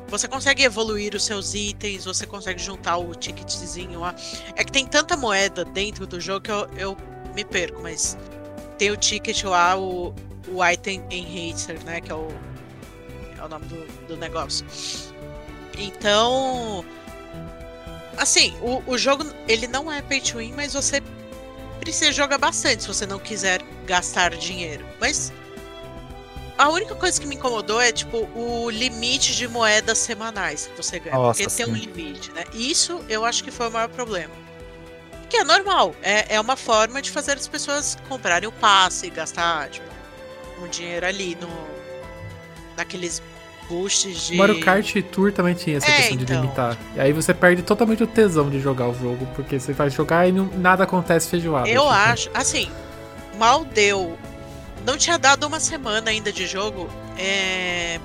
você 0.07 0.29
consegue 0.29 0.63
evoluir 0.63 1.17
os 1.17 1.25
seus 1.25 1.53
itens, 1.53 2.05
você 2.05 2.25
consegue 2.25 2.63
juntar 2.63 2.97
o 2.97 3.13
ticketzinho 3.13 3.99
lá. 3.99 4.15
É 4.55 4.63
que 4.63 4.71
tem 4.71 4.87
tanta 4.87 5.17
moeda 5.17 5.65
dentro 5.65 6.07
do 6.07 6.21
jogo 6.21 6.43
que 6.43 6.53
eu, 6.53 6.69
eu 6.77 6.97
me 7.35 7.45
perco, 7.45 7.83
mas 7.83 8.17
tem 8.79 8.93
o 8.93 8.97
ticket 8.97 9.43
lá, 9.43 9.77
o, 9.77 10.15
o 10.47 10.65
item 10.65 11.03
enhancer, 11.11 11.83
né? 11.83 12.01
Que 12.01 12.13
é 12.13 12.15
o, 12.15 12.29
é 13.37 13.45
o 13.45 13.49
nome 13.49 13.67
do, 13.67 14.07
do 14.07 14.17
negócio. 14.17 14.65
Então. 15.77 16.85
Assim, 18.17 18.55
o, 18.63 18.81
o 18.93 18.97
jogo 18.97 19.27
ele 19.49 19.67
não 19.67 19.91
é 19.91 20.01
pay 20.03 20.21
to 20.21 20.39
win, 20.39 20.53
mas 20.53 20.73
você 20.73 21.03
precisa 21.81 22.13
jogar 22.13 22.39
bastante 22.39 22.85
se 22.85 22.89
você 22.89 23.07
não 23.07 23.19
quiser 23.19 23.61
gastar 23.87 24.37
dinheiro. 24.37 24.87
Mas 25.01 25.33
a 26.59 26.69
única 26.69 26.95
coisa 26.95 27.21
que 27.21 27.27
me 27.27 27.35
incomodou 27.35 27.81
é, 27.81 27.93
tipo, 27.93 28.29
o 28.35 28.71
limite 28.71 29.35
de 29.37 29.47
moedas 29.49 29.99
semanais 29.99 30.67
que 30.67 30.83
você 30.83 30.99
ganha. 30.99 31.17
Nossa, 31.17 31.43
porque 31.43 31.55
tem 31.57 31.67
um 31.67 31.75
sim. 31.77 31.81
limite, 31.87 32.33
né? 32.33 32.45
Isso 32.53 33.01
eu 33.09 33.25
acho 33.25 33.43
que 33.45 33.51
foi 33.51 33.69
o 33.69 33.71
maior 33.71 33.89
problema. 33.89 34.33
Que 35.29 35.39
é 35.39 35.45
normal. 35.45 35.95
É, 36.03 36.37
é 36.37 36.41
uma 36.41 36.57
forma 36.57 37.03
de 37.03 37.11
fazer 37.11 37.33
as 37.33 37.49
pessoas 37.49 37.97
comprarem 38.09 38.49
o 38.49 38.53
passe 38.53 39.07
e 39.07 39.11
gastar, 39.11 39.69
tipo, 39.71 39.87
um 40.63 40.69
dinheiro 40.69 41.05
ali 41.07 41.37
no. 41.41 41.49
naqueles 42.77 43.21
boosts 43.69 44.29
de. 44.29 44.37
Mario 44.37 44.61
Kart 44.61 44.95
Tour 45.11 45.33
também 45.33 45.55
tinha 45.55 45.79
essa 45.79 45.91
É, 45.91 45.97
questão 45.97 46.17
de 46.17 46.25
então. 46.25 46.41
limitar. 46.43 46.79
E 46.95 47.01
aí 47.01 47.13
você 47.13 47.35
perde 47.35 47.63
totalmente 47.63 48.03
o 48.03 48.07
tesão 48.07 48.49
de 48.49 48.61
jogar 48.61 48.89
o 48.89 48.95
jogo, 48.95 49.27
porque 49.35 49.59
você 49.59 49.73
vai 49.73 49.91
jogar 49.91 50.29
e 50.29 50.33
não- 50.33 50.47
nada 50.57 50.85
acontece 50.85 51.29
feijoada. 51.29 51.69
Eu 51.69 51.83
Tipo, 51.83 51.93
acho, 51.95 52.31
assim, 52.33 52.71
mal 53.39 53.65
deu. 53.65 54.17
Não 54.87 54.97
tinha 54.97 55.19
dado 55.19 55.47
uma 55.47 55.59
semana 55.61 56.11
ainda 56.11 56.33
de 56.33 56.47
jogo. 56.47 56.89
é, 57.19 57.99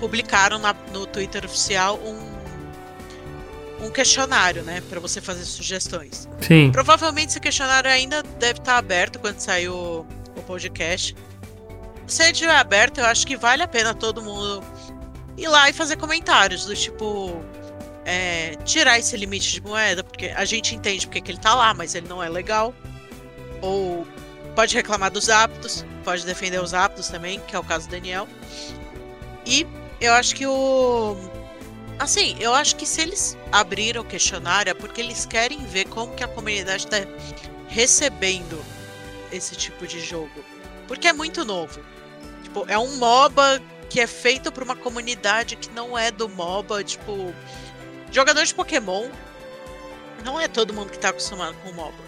publicaram 0.00 0.58
na- 0.58 0.74
no 0.92 1.06
Twitter 1.06 1.44
oficial 1.44 1.96
um, 1.98 3.86
um 3.86 3.90
questionário, 3.90 4.62
né? 4.62 4.82
Pra 4.88 5.00
você 5.00 5.20
fazer 5.20 5.44
sugestões. 5.44 6.28
Sim. 6.40 6.70
Provavelmente 6.72 7.30
esse 7.30 7.40
questionário 7.40 7.90
ainda 7.90 8.22
deve 8.38 8.58
estar 8.60 8.76
aberto 8.78 9.18
quando 9.18 9.38
sair 9.40 9.68
o, 9.68 10.06
o 10.36 10.42
podcast. 10.42 11.14
Se 12.06 12.22
ele 12.22 12.32
estiver 12.32 12.54
aberto, 12.54 12.98
eu 12.98 13.06
acho 13.06 13.26
que 13.26 13.36
vale 13.36 13.62
a 13.62 13.68
pena 13.68 13.92
todo 13.94 14.22
mundo 14.22 14.62
ir 15.36 15.48
lá 15.48 15.68
e 15.68 15.72
fazer 15.72 15.96
comentários 15.96 16.64
do 16.64 16.74
tipo. 16.74 17.42
é, 18.06 18.54
tirar 18.64 18.98
esse 18.98 19.16
limite 19.16 19.52
de 19.52 19.60
moeda, 19.60 20.02
porque 20.02 20.26
a 20.28 20.44
gente 20.46 20.74
entende 20.74 21.06
porque 21.06 21.20
que 21.20 21.30
ele 21.30 21.38
tá 21.38 21.54
lá, 21.54 21.74
mas 21.74 21.94
ele 21.94 22.08
não 22.08 22.22
é 22.22 22.28
legal. 22.28 22.72
Ou 23.60 24.06
pode 24.58 24.74
reclamar 24.74 25.08
dos 25.08 25.30
hábitos, 25.30 25.84
pode 26.02 26.26
defender 26.26 26.60
os 26.60 26.74
hábitos 26.74 27.06
também, 27.06 27.38
que 27.38 27.54
é 27.54 27.58
o 27.60 27.62
caso 27.62 27.86
do 27.86 27.92
Daniel. 27.92 28.26
E 29.46 29.64
eu 30.00 30.12
acho 30.14 30.34
que 30.34 30.48
o 30.48 31.16
Assim, 31.96 32.36
eu 32.40 32.52
acho 32.52 32.74
que 32.74 32.84
se 32.84 33.00
eles 33.02 33.38
abriram 33.52 34.02
o 34.02 34.04
questionário 34.04 34.68
é 34.68 34.74
porque 34.74 35.00
eles 35.00 35.24
querem 35.24 35.64
ver 35.66 35.86
como 35.86 36.12
que 36.12 36.24
a 36.24 36.28
comunidade 36.28 36.88
tá 36.88 36.96
recebendo 37.68 38.60
esse 39.30 39.54
tipo 39.54 39.86
de 39.86 40.00
jogo. 40.00 40.44
Porque 40.88 41.06
é 41.06 41.12
muito 41.12 41.44
novo. 41.44 41.80
Tipo, 42.42 42.64
é 42.66 42.76
um 42.76 42.96
MOBA 42.96 43.62
que 43.88 44.00
é 44.00 44.08
feito 44.08 44.50
por 44.50 44.64
uma 44.64 44.74
comunidade 44.74 45.54
que 45.54 45.70
não 45.70 45.96
é 45.96 46.10
do 46.10 46.28
MOBA, 46.28 46.82
tipo, 46.82 47.32
jogador 48.10 48.44
de 48.44 48.52
Pokémon 48.52 49.08
não 50.24 50.40
é 50.40 50.48
todo 50.48 50.74
mundo 50.74 50.90
que 50.90 50.98
tá 50.98 51.10
acostumado 51.10 51.56
com 51.62 51.70
MOBA. 51.70 52.07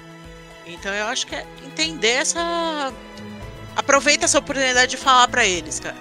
Então 0.72 0.92
eu 0.92 1.06
acho 1.06 1.26
que 1.26 1.34
é 1.34 1.44
entender 1.64 2.08
essa 2.08 2.92
aproveita 3.76 4.24
essa 4.24 4.38
oportunidade 4.38 4.90
de 4.90 4.96
falar 4.96 5.28
para 5.28 5.44
eles, 5.44 5.80
cara. 5.80 5.96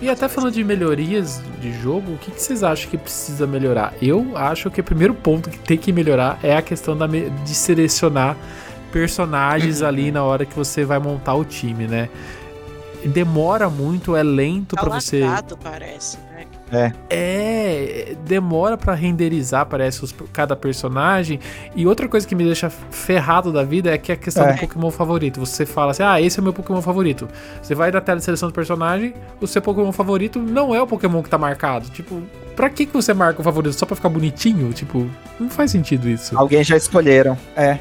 E 0.00 0.08
até 0.08 0.26
falando 0.26 0.54
de 0.54 0.64
melhorias 0.64 1.42
de 1.60 1.70
jogo, 1.82 2.12
o 2.12 2.18
que, 2.18 2.30
que, 2.30 2.42
vocês 2.42 2.62
acham 2.62 2.88
que 2.88 2.96
precisa 2.96 3.46
melhorar? 3.46 3.92
Eu 4.00 4.34
acho 4.34 4.70
que 4.70 4.80
o 4.80 4.84
primeiro 4.84 5.12
ponto 5.12 5.50
que 5.50 5.58
tem 5.58 5.76
que 5.76 5.92
melhorar 5.92 6.38
é 6.42 6.56
a 6.56 6.62
questão 6.62 6.96
da, 6.96 7.06
de 7.06 7.54
selecionar 7.54 8.36
personagens 8.90 9.82
ali 9.82 10.10
na 10.10 10.24
hora 10.24 10.46
que 10.46 10.54
você 10.54 10.82
vai 10.82 10.98
montar 10.98 11.34
o 11.34 11.44
time, 11.44 11.86
né? 11.86 12.08
Demora 13.04 13.68
muito, 13.68 14.16
é 14.16 14.22
lento 14.22 14.74
tá 14.76 14.82
para 14.82 14.98
você. 14.98 15.20
parece. 15.58 16.16
É. 16.72 16.92
É, 17.08 18.16
demora 18.24 18.76
para 18.76 18.94
renderizar, 18.94 19.66
parece, 19.66 20.02
os, 20.04 20.14
cada 20.32 20.56
personagem. 20.56 21.38
E 21.74 21.86
outra 21.86 22.08
coisa 22.08 22.26
que 22.26 22.34
me 22.34 22.44
deixa 22.44 22.68
ferrado 22.68 23.52
da 23.52 23.62
vida 23.62 23.90
é 23.90 23.98
que 23.98 24.10
é 24.10 24.14
a 24.14 24.18
questão 24.18 24.44
é. 24.44 24.52
do 24.52 24.60
Pokémon 24.60 24.90
favorito. 24.90 25.38
Você 25.40 25.64
fala 25.64 25.92
assim: 25.92 26.02
ah, 26.02 26.20
esse 26.20 26.38
é 26.38 26.40
o 26.40 26.44
meu 26.44 26.52
Pokémon 26.52 26.82
favorito. 26.82 27.28
Você 27.62 27.74
vai 27.74 27.90
na 27.90 28.00
tela 28.00 28.18
de 28.18 28.24
seleção 28.24 28.48
do 28.48 28.54
personagem, 28.54 29.14
o 29.40 29.46
seu 29.46 29.62
Pokémon 29.62 29.92
favorito 29.92 30.40
não 30.40 30.74
é 30.74 30.82
o 30.82 30.86
Pokémon 30.86 31.22
que 31.22 31.30
tá 31.30 31.38
marcado. 31.38 31.88
Tipo, 31.90 32.20
pra 32.54 32.68
que, 32.68 32.86
que 32.86 32.92
você 32.92 33.14
marca 33.14 33.40
o 33.40 33.44
favorito? 33.44 33.74
Só 33.74 33.86
pra 33.86 33.94
ficar 33.94 34.08
bonitinho? 34.08 34.72
Tipo, 34.72 35.08
não 35.38 35.48
faz 35.48 35.70
sentido 35.70 36.08
isso. 36.08 36.36
Alguém 36.36 36.64
já 36.64 36.76
escolheram. 36.76 37.38
É. 37.56 37.78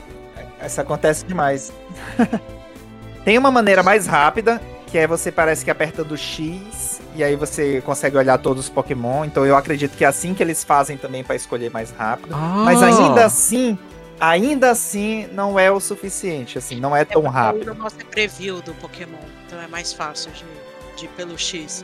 Isso 0.66 0.82
acontece 0.82 1.26
demais. 1.26 1.72
Tem 3.24 3.38
uma 3.38 3.50
maneira 3.50 3.82
mais 3.82 4.06
rápida, 4.06 4.62
que 4.96 5.00
é 5.00 5.06
você 5.06 5.30
parece 5.30 5.66
que 5.66 5.70
apertando 5.70 6.16
X 6.16 7.02
e 7.18 7.22
aí 7.22 7.36
você 7.36 7.82
consegue 7.82 8.16
olhar 8.16 8.38
todos 8.38 8.64
os 8.64 8.70
Pokémon. 8.70 9.26
Então 9.26 9.46
eu 9.46 9.58
acredito 9.58 9.98
que 9.98 10.06
é 10.06 10.08
assim 10.08 10.34
que 10.34 10.42
eles 10.42 10.64
fazem 10.64 10.96
também 10.96 11.22
para 11.22 11.36
escolher 11.36 11.70
mais 11.70 11.92
rápido. 11.92 12.34
Ah. 12.34 12.62
Mas 12.64 12.82
ainda 12.82 13.26
assim, 13.26 13.78
ainda 14.18 14.72
assim 14.72 15.28
não 15.34 15.60
é 15.60 15.70
o 15.70 15.82
suficiente, 15.82 16.58
assim, 16.58 16.80
não 16.80 16.96
é, 16.96 17.02
é 17.02 17.06
tão 17.06 17.24
rápido. 17.24 17.66
Não 17.66 17.76
mostra 17.76 18.06
preview 18.06 18.62
do 18.62 18.74
Pokémon, 18.76 19.18
então 19.46 19.60
é 19.60 19.68
mais 19.68 19.92
fácil 19.92 20.32
de, 20.32 20.46
de 20.96 21.04
ir 21.04 21.10
pelo 21.10 21.38
X. 21.38 21.84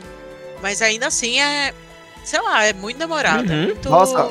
Mas 0.62 0.80
ainda 0.80 1.08
assim 1.08 1.38
é, 1.38 1.74
sei 2.24 2.40
lá, 2.40 2.64
é 2.64 2.72
muito 2.72 2.96
demorado. 2.96 3.52
É 3.52 3.54
uhum. 3.54 3.62
É 3.62 3.66
muito... 3.66 3.90
Nossa, 3.90 4.26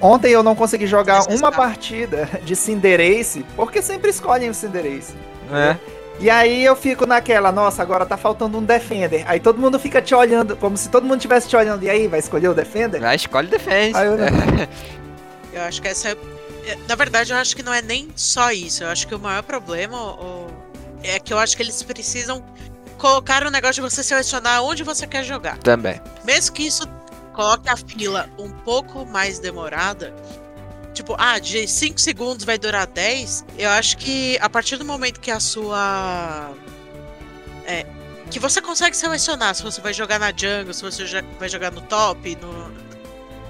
ontem 0.00 0.32
eu 0.32 0.42
não 0.42 0.56
consegui 0.56 0.88
jogar 0.88 1.22
uma 1.28 1.52
partida 1.52 2.28
de 2.42 2.56
Cinderace, 2.56 3.46
porque 3.54 3.80
sempre 3.80 4.10
escolhem 4.10 4.50
o 4.50 4.54
Cinderace. 4.54 5.14
É. 5.52 5.76
E 6.20 6.30
aí 6.30 6.64
eu 6.64 6.76
fico 6.76 7.06
naquela, 7.06 7.50
nossa, 7.50 7.82
agora 7.82 8.06
tá 8.06 8.16
faltando 8.16 8.58
um 8.58 8.64
Defender. 8.64 9.24
Aí 9.26 9.40
todo 9.40 9.58
mundo 9.58 9.78
fica 9.78 10.00
te 10.00 10.14
olhando, 10.14 10.56
como 10.56 10.76
se 10.76 10.88
todo 10.88 11.04
mundo 11.04 11.16
estivesse 11.16 11.48
te 11.48 11.56
olhando. 11.56 11.82
E 11.82 11.90
aí, 11.90 12.06
vai 12.06 12.20
escolher 12.20 12.48
o 12.48 12.54
Defender? 12.54 13.00
Vai, 13.00 13.16
escolhe 13.16 13.48
o 13.48 13.50
Defender. 13.50 14.68
Eu, 15.52 15.60
eu, 15.60 15.62
acho 15.62 15.82
que 15.82 15.88
essa 15.88 16.10
é... 16.10 16.16
Na 16.88 16.94
verdade, 16.94 17.32
eu 17.32 17.36
acho 17.36 17.54
que 17.54 17.62
não 17.62 17.74
é 17.74 17.82
nem 17.82 18.08
só 18.14 18.50
isso. 18.50 18.84
Eu 18.84 18.88
acho 18.88 19.06
que 19.06 19.14
o 19.14 19.18
maior 19.18 19.42
problema 19.42 19.96
o... 19.98 20.46
é 21.02 21.18
que 21.18 21.32
eu 21.32 21.38
acho 21.38 21.56
que 21.56 21.62
eles 21.62 21.82
precisam 21.82 22.42
colocar 22.96 23.46
o 23.46 23.50
negócio 23.50 23.74
de 23.74 23.80
você 23.82 24.02
selecionar 24.02 24.62
onde 24.62 24.82
você 24.82 25.06
quer 25.06 25.24
jogar. 25.24 25.58
Também. 25.58 26.00
Mesmo 26.24 26.54
que 26.54 26.66
isso 26.66 26.88
coloque 27.34 27.68
a 27.68 27.76
fila 27.76 28.30
um 28.38 28.50
pouco 28.50 29.04
mais 29.04 29.38
demorada, 29.38 30.14
tipo, 30.94 31.14
ah, 31.18 31.38
de 31.38 31.66
5 31.66 32.00
segundos 32.00 32.44
vai 32.44 32.56
durar 32.56 32.86
10, 32.86 33.44
eu 33.58 33.68
acho 33.70 33.98
que 33.98 34.38
a 34.40 34.48
partir 34.48 34.76
do 34.76 34.84
momento 34.84 35.20
que 35.20 35.30
a 35.30 35.40
sua. 35.40 36.54
É, 37.66 37.84
que 38.30 38.38
você 38.38 38.60
consegue 38.60 38.96
selecionar 38.96 39.54
se 39.54 39.62
você 39.62 39.80
vai 39.80 39.92
jogar 39.92 40.18
na 40.18 40.30
jungle, 40.30 40.72
se 40.72 40.82
você 40.82 41.04
vai 41.38 41.48
jogar 41.48 41.70
no 41.70 41.80
top, 41.82 42.36
no, 42.36 42.72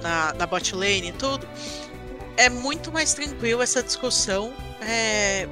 na, 0.02 0.32
na 0.34 0.46
bot 0.46 0.74
lane 0.74 1.08
e 1.08 1.12
tudo, 1.12 1.46
é 2.36 2.48
muito 2.48 2.90
mais 2.90 3.14
tranquilo 3.14 3.62
essa 3.62 3.82
discussão 3.82 4.52
é, 4.80 5.48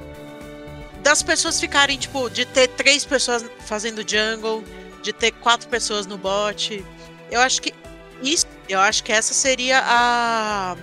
das 1.01 1.21
pessoas 1.21 1.59
ficarem, 1.59 1.97
tipo, 1.97 2.29
de 2.29 2.45
ter 2.45 2.67
três 2.69 3.05
pessoas 3.05 3.45
fazendo 3.65 4.07
jungle, 4.07 4.63
de 5.01 5.13
ter 5.13 5.31
quatro 5.31 5.67
pessoas 5.67 6.05
no 6.05 6.17
bot. 6.17 6.83
Eu 7.29 7.41
acho 7.41 7.61
que 7.61 7.73
isso, 8.21 8.47
eu 8.69 8.79
acho 8.79 9.03
que 9.03 9.11
essa 9.11 9.33
seria 9.33 9.81
a 9.83 10.77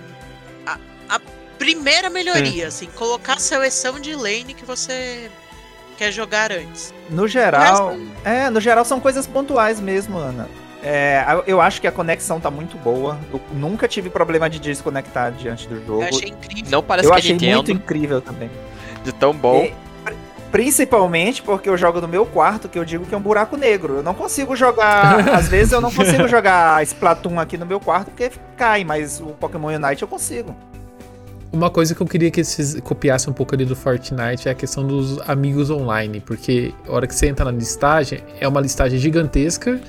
primeira 1.61 2.09
melhoria, 2.09 2.71
Sim. 2.71 2.87
assim, 2.87 2.97
colocar 2.97 3.33
a 3.33 3.39
seleção 3.39 3.99
de 3.99 4.15
lane 4.15 4.55
que 4.55 4.65
você 4.65 5.29
quer 5.95 6.11
jogar 6.11 6.51
antes. 6.51 6.91
No 7.07 7.27
geral, 7.27 7.89
resto... 7.89 8.07
é, 8.25 8.49
no 8.49 8.59
geral 8.59 8.83
são 8.83 8.99
coisas 8.99 9.27
pontuais 9.27 9.79
mesmo, 9.79 10.17
Ana. 10.17 10.49
É, 10.81 11.23
eu 11.45 11.61
acho 11.61 11.79
que 11.79 11.85
a 11.85 11.91
conexão 11.91 12.39
tá 12.39 12.49
muito 12.49 12.75
boa. 12.77 13.19
Eu 13.31 13.39
nunca 13.53 13.87
tive 13.87 14.09
problema 14.09 14.49
de 14.49 14.59
desconectar 14.59 15.31
diante 15.33 15.67
do 15.67 15.75
jogo. 15.85 16.01
Eu 16.01 16.07
achei 16.07 16.29
incrível. 16.29 16.71
Não 16.71 16.81
parece 16.81 17.07
eu 17.07 17.13
que 17.13 17.19
achei 17.19 17.33
Nintendo, 17.33 17.55
muito 17.57 17.71
incrível 17.71 18.19
também. 18.19 18.49
De 19.03 19.11
tão 19.11 19.31
bom. 19.31 19.63
E, 19.63 19.75
principalmente 20.51 21.43
porque 21.43 21.69
eu 21.69 21.77
jogo 21.77 22.01
no 22.01 22.07
meu 22.07 22.25
quarto, 22.25 22.67
que 22.67 22.79
eu 22.79 22.83
digo 22.83 23.05
que 23.05 23.13
é 23.13 23.17
um 23.17 23.21
buraco 23.21 23.55
negro. 23.55 23.97
Eu 23.97 24.03
não 24.03 24.15
consigo 24.15 24.55
jogar. 24.55 25.29
às 25.29 25.47
vezes 25.47 25.71
eu 25.71 25.79
não 25.79 25.91
consigo 25.91 26.27
jogar 26.27 26.81
Splatoon 26.81 27.39
aqui 27.39 27.55
no 27.55 27.67
meu 27.67 27.79
quarto 27.79 28.07
porque 28.07 28.31
cai, 28.57 28.83
mas 28.83 29.21
o 29.21 29.27
Pokémon 29.27 29.67
Unite 29.67 30.01
eu 30.01 30.07
consigo. 30.07 30.55
Uma 31.51 31.69
coisa 31.69 31.93
que 31.93 32.01
eu 32.01 32.07
queria 32.07 32.31
que 32.31 32.41
vocês 32.41 32.79
copiassem 32.79 33.29
um 33.29 33.33
pouco 33.33 33.53
ali 33.53 33.65
do 33.65 33.75
Fortnite 33.75 34.47
é 34.47 34.51
a 34.51 34.55
questão 34.55 34.87
dos 34.87 35.19
amigos 35.27 35.69
online, 35.69 36.21
porque 36.21 36.73
a 36.87 36.91
hora 36.93 37.05
que 37.05 37.13
você 37.13 37.27
entra 37.27 37.43
na 37.43 37.51
listagem, 37.51 38.23
é 38.39 38.47
uma 38.47 38.61
listagem 38.61 38.97
gigantesca, 38.97 39.81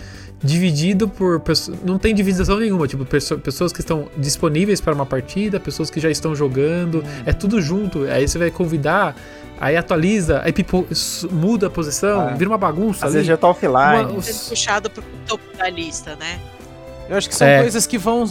dividido 0.43 1.09
por. 1.09 1.41
Não 1.85 1.99
tem 1.99 2.13
divisão 2.15 2.59
nenhuma, 2.59 2.89
tipo, 2.89 3.05
pessoas 3.05 3.73
que 3.73 3.79
estão 3.79 4.09
disponíveis 4.17 4.81
para 4.81 4.93
uma 4.93 5.07
partida, 5.07 5.61
pessoas 5.61 5.89
que 5.89 6.01
já 6.01 6.11
estão 6.11 6.35
jogando, 6.35 6.99
hum. 6.99 7.23
é 7.25 7.33
tudo 7.33 7.61
junto. 7.61 8.05
Aí 8.07 8.27
você 8.27 8.39
vai 8.39 8.51
convidar, 8.51 9.15
aí 9.61 9.77
atualiza, 9.77 10.41
aí 10.43 10.53
pipo, 10.53 10.85
muda 11.31 11.69
a 11.69 11.71
posição, 11.71 12.23
ah. 12.23 12.35
vira 12.35 12.51
uma 12.51 12.59
bagunça. 12.59 13.07
Às 13.07 13.13
ali, 13.13 13.13
vezes 13.13 13.29
já 13.29 13.37
tá 13.37 13.47
offline. 13.47 14.11
Uma, 14.11 14.19
os... 14.19 14.49
puxado 14.49 14.91
pro 14.91 15.05
topo 15.29 15.57
da 15.57 15.71
lista, 15.71 16.17
né? 16.17 16.41
Eu 17.13 17.19
acho 17.19 17.29
que 17.29 17.35
são 17.35 17.47
é. 17.47 17.61
coisas 17.61 17.87
que 17.87 17.99
vão, 17.99 18.25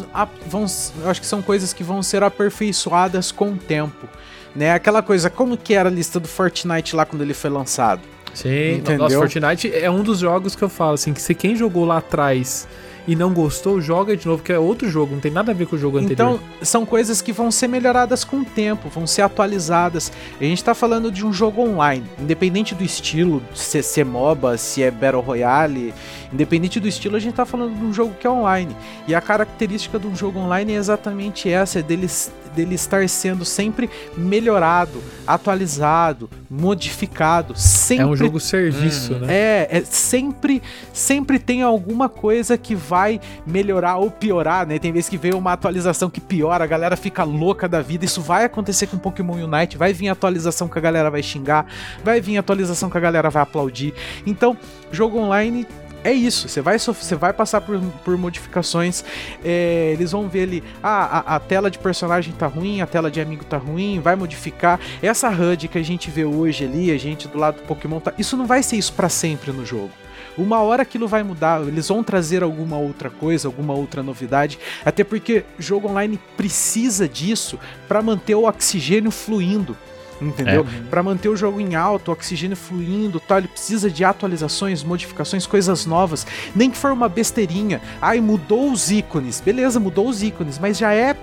vão. 0.47 0.65
Eu 1.03 1.09
acho 1.11 1.21
que 1.21 1.27
são 1.27 1.39
coisas 1.39 1.71
que 1.71 1.83
vão 1.83 2.01
ser 2.01 2.23
aperfeiçoadas 2.23 3.31
com 3.31 3.51
o 3.51 3.55
tempo. 3.55 4.09
Né? 4.55 4.73
Aquela 4.73 5.03
coisa, 5.03 5.29
como 5.29 5.55
que 5.55 5.75
era 5.75 5.87
a 5.87 5.91
lista 5.91 6.19
do 6.19 6.27
Fortnite 6.27 6.95
lá 6.95 7.05
quando 7.05 7.21
ele 7.21 7.35
foi 7.35 7.51
lançado? 7.51 8.01
Sim, 8.33 8.77
Entendeu? 8.77 8.97
nossa, 8.97 9.15
Fortnite 9.15 9.71
é 9.71 9.91
um 9.91 10.01
dos 10.01 10.17
jogos 10.17 10.55
que 10.55 10.63
eu 10.63 10.69
falo, 10.69 10.93
assim, 10.93 11.13
que 11.13 11.21
se 11.21 11.35
quem 11.35 11.55
jogou 11.55 11.85
lá 11.85 11.97
atrás 11.97 12.67
e 13.07 13.15
não 13.15 13.33
gostou, 13.33 13.81
joga 13.81 14.15
de 14.15 14.27
novo, 14.27 14.43
que 14.43 14.51
é 14.51 14.59
outro 14.59 14.89
jogo, 14.89 15.13
não 15.13 15.21
tem 15.21 15.31
nada 15.31 15.51
a 15.51 15.55
ver 15.55 15.65
com 15.65 15.75
o 15.75 15.79
jogo 15.79 15.97
anterior. 15.97 16.13
Então, 16.13 16.39
são 16.61 16.85
coisas 16.85 17.21
que 17.21 17.31
vão 17.31 17.51
ser 17.51 17.67
melhoradas 17.67 18.23
com 18.23 18.37
o 18.37 18.45
tempo, 18.45 18.89
vão 18.89 19.07
ser 19.07 19.23
atualizadas. 19.23 20.11
A 20.39 20.43
gente 20.43 20.63
tá 20.63 20.73
falando 20.73 21.11
de 21.11 21.25
um 21.25 21.33
jogo 21.33 21.61
online, 21.61 22.05
independente 22.19 22.75
do 22.75 22.83
estilo, 22.83 23.41
se, 23.53 23.79
é 23.99 24.03
MOBA, 24.03 24.57
se 24.57 24.83
é 24.83 24.91
Battle 24.91 25.21
Royale, 25.21 25.93
independente 26.31 26.79
do 26.79 26.87
estilo, 26.87 27.15
a 27.15 27.19
gente 27.19 27.33
tá 27.33 27.45
falando 27.45 27.77
de 27.77 27.83
um 27.83 27.93
jogo 27.93 28.13
que 28.19 28.27
é 28.27 28.29
online. 28.29 28.75
E 29.07 29.15
a 29.15 29.21
característica 29.21 29.97
de 29.97 30.07
um 30.07 30.15
jogo 30.15 30.39
online 30.39 30.73
é 30.73 30.75
exatamente 30.75 31.49
essa, 31.49 31.79
é 31.79 31.81
deles 31.81 32.31
dele 32.51 32.75
estar 32.75 33.07
sendo 33.09 33.43
sempre 33.43 33.89
melhorado, 34.15 35.01
atualizado, 35.25 36.29
modificado. 36.49 37.53
Sempre, 37.55 38.03
é 38.03 38.07
um 38.07 38.15
jogo 38.15 38.39
serviço, 38.39 39.15
hum, 39.15 39.19
né? 39.19 39.33
É, 39.33 39.67
é, 39.71 39.81
sempre, 39.83 40.61
sempre 40.93 41.39
tem 41.39 41.61
alguma 41.61 42.09
coisa 42.09 42.57
que 42.57 42.75
vai 42.75 43.19
melhorar 43.45 43.97
ou 43.97 44.11
piorar, 44.11 44.67
né? 44.67 44.77
Tem 44.79 44.91
vezes 44.91 45.09
que 45.09 45.17
vem 45.17 45.33
uma 45.33 45.53
atualização 45.53 46.09
que 46.09 46.21
piora, 46.21 46.63
a 46.63 46.67
galera 46.67 46.95
fica 46.95 47.23
louca 47.23 47.67
da 47.67 47.81
vida. 47.81 48.05
Isso 48.05 48.21
vai 48.21 48.45
acontecer 48.45 48.87
com 48.87 48.97
Pokémon 48.97 49.33
Unite, 49.33 49.77
vai 49.77 49.93
vir 49.93 50.09
atualização 50.09 50.67
que 50.67 50.77
a 50.77 50.81
galera 50.81 51.09
vai 51.09 51.23
xingar, 51.23 51.65
vai 52.03 52.19
vir 52.19 52.37
atualização 52.37 52.89
que 52.89 52.97
a 52.97 53.01
galera 53.01 53.29
vai 53.29 53.43
aplaudir. 53.43 53.93
Então, 54.25 54.57
jogo 54.91 55.17
online 55.17 55.65
é 56.03 56.11
isso, 56.11 56.47
você 56.47 56.61
vai, 56.61 56.79
você 56.79 57.15
vai 57.15 57.33
passar 57.33 57.61
por, 57.61 57.79
por 58.03 58.17
modificações. 58.17 59.03
É, 59.43 59.91
eles 59.93 60.11
vão 60.11 60.27
ver 60.27 60.43
ali, 60.43 60.63
ah, 60.81 61.19
a, 61.19 61.35
a, 61.35 61.39
tela 61.39 61.69
de 61.69 61.77
personagem 61.77 62.33
tá 62.33 62.47
ruim, 62.47 62.81
a 62.81 62.87
tela 62.87 63.11
de 63.11 63.21
amigo 63.21 63.45
tá 63.45 63.57
ruim, 63.57 63.99
vai 63.99 64.15
modificar. 64.15 64.79
Essa 65.01 65.29
HUD 65.29 65.67
que 65.67 65.77
a 65.77 65.83
gente 65.83 66.09
vê 66.09 66.25
hoje 66.25 66.65
ali, 66.65 66.91
a 66.91 66.97
gente 66.97 67.27
do 67.27 67.37
lado 67.37 67.57
do 67.57 67.63
Pokémon, 67.63 67.99
tá, 67.99 68.13
isso 68.17 68.35
não 68.35 68.45
vai 68.45 68.63
ser 68.63 68.77
isso 68.77 68.93
para 68.93 69.09
sempre 69.09 69.51
no 69.51 69.65
jogo. 69.65 69.91
Uma 70.37 70.61
hora 70.61 70.83
aquilo 70.83 71.07
vai 71.07 71.23
mudar, 71.23 71.61
eles 71.61 71.89
vão 71.89 72.03
trazer 72.03 72.41
alguma 72.41 72.77
outra 72.77 73.09
coisa, 73.09 73.47
alguma 73.47 73.73
outra 73.73 74.01
novidade, 74.01 74.57
até 74.85 75.03
porque 75.03 75.43
jogo 75.59 75.89
online 75.89 76.19
precisa 76.37 77.07
disso 77.07 77.59
para 77.87 78.01
manter 78.01 78.35
o 78.35 78.45
oxigênio 78.45 79.11
fluindo. 79.11 79.75
Entendeu? 80.21 80.65
Pra 80.89 81.01
manter 81.01 81.29
o 81.29 81.35
jogo 81.35 81.59
em 81.59 81.75
alto, 81.75 82.09
o 82.09 82.11
oxigênio 82.13 82.55
fluindo, 82.55 83.19
tal, 83.19 83.39
ele 83.39 83.47
precisa 83.47 83.89
de 83.89 84.03
atualizações, 84.03 84.83
modificações, 84.83 85.45
coisas 85.45 85.85
novas. 85.85 86.25
Nem 86.55 86.69
que 86.69 86.77
for 86.77 86.91
uma 86.91 87.09
besteirinha. 87.09 87.81
Ai, 88.01 88.21
mudou 88.21 88.71
os 88.71 88.91
ícones. 88.91 89.41
Beleza, 89.41 89.79
mudou 89.79 90.07
os 90.07 90.21
ícones, 90.21 90.59
mas 90.59 90.77
já 90.77 90.93
é 90.93 91.15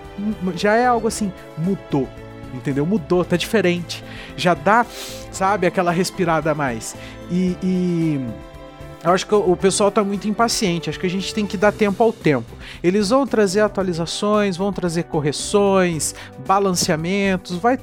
já 0.56 0.74
é 0.74 0.86
algo 0.86 1.06
assim, 1.06 1.32
mudou. 1.56 2.08
Entendeu? 2.52 2.84
Mudou, 2.86 3.24
tá 3.24 3.36
diferente. 3.36 4.02
Já 4.36 4.54
dá, 4.54 4.84
sabe, 5.30 5.66
aquela 5.66 5.92
respirada 5.92 6.50
a 6.50 6.54
mais. 6.54 6.96
E, 7.30 7.56
e 7.62 8.20
eu 9.04 9.12
acho 9.12 9.26
que 9.26 9.34
o 9.34 9.56
pessoal 9.56 9.90
tá 9.90 10.02
muito 10.02 10.28
impaciente. 10.28 10.90
Acho 10.90 10.98
que 10.98 11.06
a 11.06 11.10
gente 11.10 11.32
tem 11.32 11.46
que 11.46 11.56
dar 11.56 11.72
tempo 11.72 12.02
ao 12.02 12.12
tempo. 12.12 12.50
Eles 12.82 13.10
vão 13.10 13.26
trazer 13.26 13.60
atualizações, 13.60 14.56
vão 14.56 14.72
trazer 14.72 15.04
correções, 15.04 16.14
balanceamentos, 16.46 17.56
vai 17.56 17.78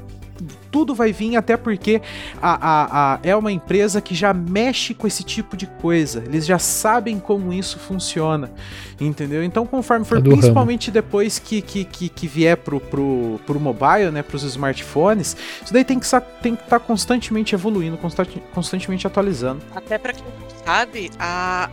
tudo 0.72 0.94
vai 0.94 1.14
vir, 1.14 1.36
até 1.38 1.56
porque 1.56 2.02
a, 2.42 2.54
a, 2.54 3.14
a, 3.14 3.20
é 3.24 3.36
uma 3.36 3.52
empresa 3.52 4.02
que 4.02 4.14
já 4.14 4.34
mexe 4.34 4.94
com 4.94 5.08
esse 5.08 5.24
tipo 5.24 5.56
de 5.56 5.66
coisa. 5.66 6.24
Eles 6.26 6.46
já 6.46 6.60
sabem 6.60 7.20
como 7.20 7.54
isso 7.54 7.80
funciona. 7.80 8.52
Entendeu? 9.00 9.44
Então, 9.44 9.66
conforme 9.66 10.06
for, 10.06 10.18
É 10.18 10.22
principalmente 10.22 10.90
depois 10.92 11.40
que, 11.40 11.62
que, 11.62 11.84
que, 11.84 12.10
que 12.10 12.28
vier 12.28 12.58
pro, 12.58 12.80
pro, 12.80 13.40
pro 13.46 13.60
mobile, 13.60 14.12
né? 14.12 14.22
Pros 14.22 14.44
smartphones, 14.44 15.36
isso 15.64 15.74
daí 15.74 15.84
tem 15.84 16.00
que 16.00 16.06
estar 16.06 16.22
tem 16.22 16.56
que 16.56 16.64
tá 16.64 16.80
constantemente 16.80 17.56
evoluindo, 17.56 17.98
constante- 17.98 18.42
constantemente 18.54 19.06
atualizando. 19.08 19.62
Até 19.76 19.98
pra 19.98 20.14
quem 20.14 20.24
não 20.24 20.66
sabe, 20.66 21.12
a, 21.20 21.70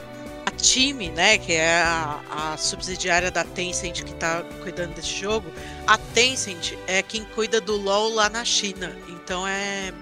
a 0.47 0.51
time, 0.51 1.11
né, 1.11 1.39
que 1.39 1.53
é 1.53 1.83
a, 1.83 2.21
a 2.31 2.57
subsidiária 2.57 3.31
da 3.31 3.45
Tencent 3.45 4.03
que 4.03 4.15
tá 4.15 4.43
cuidando 4.63 4.95
desse 4.95 5.21
jogo, 5.21 5.47
a 5.87 5.99
Tencent 5.99 6.75
é 6.87 7.03
quem 7.03 7.25
cuida 7.25 7.61
do 7.61 7.77
LoL 7.77 8.15
lá 8.15 8.29
na 8.29 8.45
China. 8.45 8.97
Então 9.09 9.47
é 9.47 9.93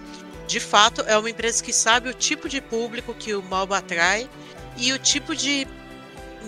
de 0.46 0.58
fato 0.58 1.02
é 1.02 1.16
uma 1.16 1.30
empresa 1.30 1.62
que 1.62 1.72
sabe 1.72 2.08
o 2.08 2.14
tipo 2.14 2.48
de 2.48 2.60
público 2.60 3.14
que 3.14 3.34
o 3.34 3.42
MOBA 3.42 3.78
atrai 3.78 4.28
e 4.76 4.92
o 4.92 4.98
tipo 4.98 5.34
de 5.34 5.66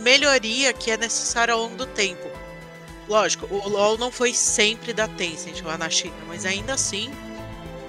melhoria 0.02 0.72
que 0.72 0.90
é 0.90 0.96
necessário 0.96 1.54
ao 1.54 1.60
longo 1.60 1.76
do 1.76 1.86
tempo. 1.86 2.28
Lógico, 3.08 3.46
o 3.50 3.68
LoL 3.68 3.98
não 3.98 4.10
foi 4.10 4.32
sempre 4.32 4.92
da 4.92 5.06
Tencent 5.06 5.62
lá 5.62 5.76
na 5.78 5.88
China, 5.90 6.16
mas 6.26 6.44
ainda 6.44 6.74
assim 6.74 7.10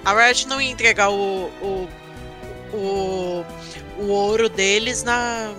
a 0.04 0.12
Riot 0.12 0.46
não 0.46 0.60
ia 0.60 0.70
entregar 0.70 1.08
o, 1.10 1.46
o, 1.62 1.88
o, 2.72 3.44
o 3.98 4.06
ouro 4.08 4.48
deles 4.48 5.02
na, 5.02 5.52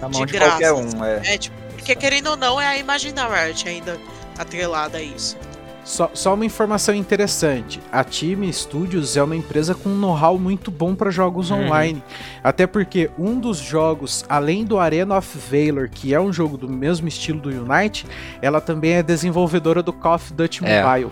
Na 0.00 0.08
mão 0.08 0.24
De 0.24 0.32
de, 0.32 0.38
qualquer 0.38 0.72
graça. 0.72 0.74
um, 0.74 1.04
é. 1.04 1.34
é, 1.34 1.38
tipo, 1.38 1.56
porque 1.72 1.94
querendo 1.94 2.28
ou 2.28 2.36
não, 2.36 2.60
é 2.60 2.66
a 2.66 2.76
imagem 2.76 3.12
da 3.12 3.26
Riot 3.26 3.68
ainda 3.68 4.00
atrelada 4.40 4.98
a 4.98 5.02
isso. 5.02 5.36
Só, 5.82 6.10
só 6.12 6.34
uma 6.34 6.44
informação 6.44 6.94
interessante: 6.94 7.80
a 7.90 8.04
Team 8.04 8.50
Studios 8.52 9.16
é 9.16 9.22
uma 9.22 9.34
empresa 9.34 9.74
com 9.74 9.88
um 9.88 9.96
know-how 9.96 10.38
muito 10.38 10.70
bom 10.70 10.94
para 10.94 11.10
jogos 11.10 11.50
Uhum. 11.50 11.64
online. 11.66 12.02
Até 12.44 12.66
porque 12.66 13.10
um 13.18 13.38
dos 13.40 13.58
jogos, 13.58 14.24
além 14.28 14.64
do 14.64 14.78
Arena 14.78 15.16
of 15.16 15.38
Valor, 15.38 15.88
que 15.88 16.14
é 16.14 16.20
um 16.20 16.32
jogo 16.32 16.56
do 16.56 16.68
mesmo 16.68 17.08
estilo 17.08 17.40
do 17.40 17.48
Unite, 17.48 18.06
ela 18.42 18.60
também 18.60 18.92
é 18.92 19.02
desenvolvedora 19.02 19.82
do 19.82 19.92
Call 19.92 20.14
of 20.16 20.32
Duty 20.32 20.60
É. 20.64 20.82
Mobile. 20.84 21.10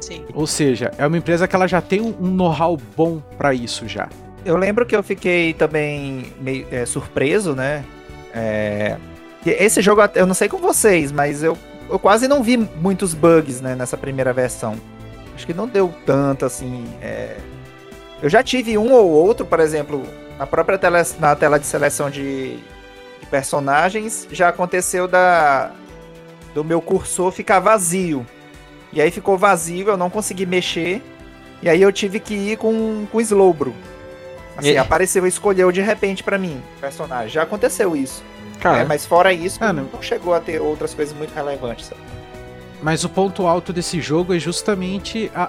Sim. 0.00 0.24
Ou 0.34 0.46
seja, 0.46 0.92
é 0.96 1.06
uma 1.06 1.18
empresa 1.18 1.46
que 1.46 1.54
ela 1.54 1.66
já 1.66 1.80
tem 1.82 2.00
um, 2.00 2.14
know-how 2.20 2.78
bom 2.96 3.20
para 3.36 3.52
isso 3.52 3.86
já. 3.86 4.08
Eu 4.44 4.56
lembro 4.56 4.86
que 4.86 4.96
eu 4.96 5.02
fiquei 5.02 5.52
também 5.52 6.32
meio 6.40 6.66
é, 6.70 6.86
surpreso, 6.86 7.54
né? 7.54 7.84
É, 8.32 8.96
que 9.42 9.50
esse 9.50 9.82
jogo, 9.82 10.00
eu 10.14 10.26
não 10.26 10.32
sei 10.34 10.48
com 10.48 10.56
vocês, 10.58 11.12
mas 11.12 11.42
eu, 11.42 11.56
eu 11.90 11.98
quase 11.98 12.26
não 12.28 12.42
vi 12.42 12.56
muitos 12.56 13.14
bugs 13.14 13.60
né, 13.60 13.74
nessa 13.74 13.96
primeira 13.96 14.32
versão. 14.32 14.76
Acho 15.34 15.46
que 15.46 15.54
não 15.54 15.66
deu 15.66 15.92
tanto 16.06 16.44
assim. 16.44 16.86
é. 17.02 17.36
Eu 18.22 18.28
já 18.28 18.42
tive 18.42 18.76
um 18.76 18.92
ou 18.92 19.08
outro, 19.08 19.46
por 19.46 19.60
exemplo, 19.60 20.02
na 20.38 20.46
própria 20.46 20.76
tela, 20.76 21.02
na 21.18 21.34
tela 21.34 21.58
de 21.58 21.64
seleção 21.66 22.10
de, 22.10 22.56
de 23.18 23.26
personagens, 23.30 24.28
já 24.30 24.48
aconteceu 24.50 25.08
da 25.08 25.70
do 26.54 26.62
meu 26.62 26.82
cursor 26.82 27.30
ficar 27.32 27.60
vazio. 27.60 28.26
E 28.92 29.00
aí 29.00 29.10
ficou 29.10 29.38
vazio, 29.38 29.88
eu 29.88 29.96
não 29.96 30.10
consegui 30.10 30.44
mexer. 30.44 31.00
E 31.62 31.68
aí 31.68 31.80
eu 31.80 31.92
tive 31.92 32.18
que 32.20 32.34
ir 32.34 32.56
com, 32.58 33.06
com 33.10 33.20
Slowbro. 33.20 33.72
Assim, 34.56 34.70
E- 34.72 34.76
apareceu, 34.78 35.26
escolheu 35.26 35.70
de 35.72 35.80
repente 35.80 36.22
pra 36.24 36.36
mim, 36.36 36.60
o 36.76 36.80
personagem. 36.80 37.30
Já 37.30 37.42
aconteceu 37.44 37.94
isso. 37.96 38.22
Cara, 38.60 38.78
É, 38.80 38.84
mas 38.84 39.06
fora 39.06 39.32
isso, 39.32 39.58
Ah, 39.60 39.72
não. 39.72 39.88
chegou 40.02 40.34
a 40.34 40.40
ter 40.40 40.60
outras 40.60 40.92
coisas 40.94 41.16
muito 41.16 41.34
relevantes. 41.34 41.86
sabe? 41.86 42.00
Mas 42.82 43.04
o 43.04 43.08
ponto 43.08 43.46
alto 43.46 43.72
desse 43.72 44.00
jogo 44.00 44.34
é 44.34 44.38
justamente 44.38 45.30
a, 45.34 45.48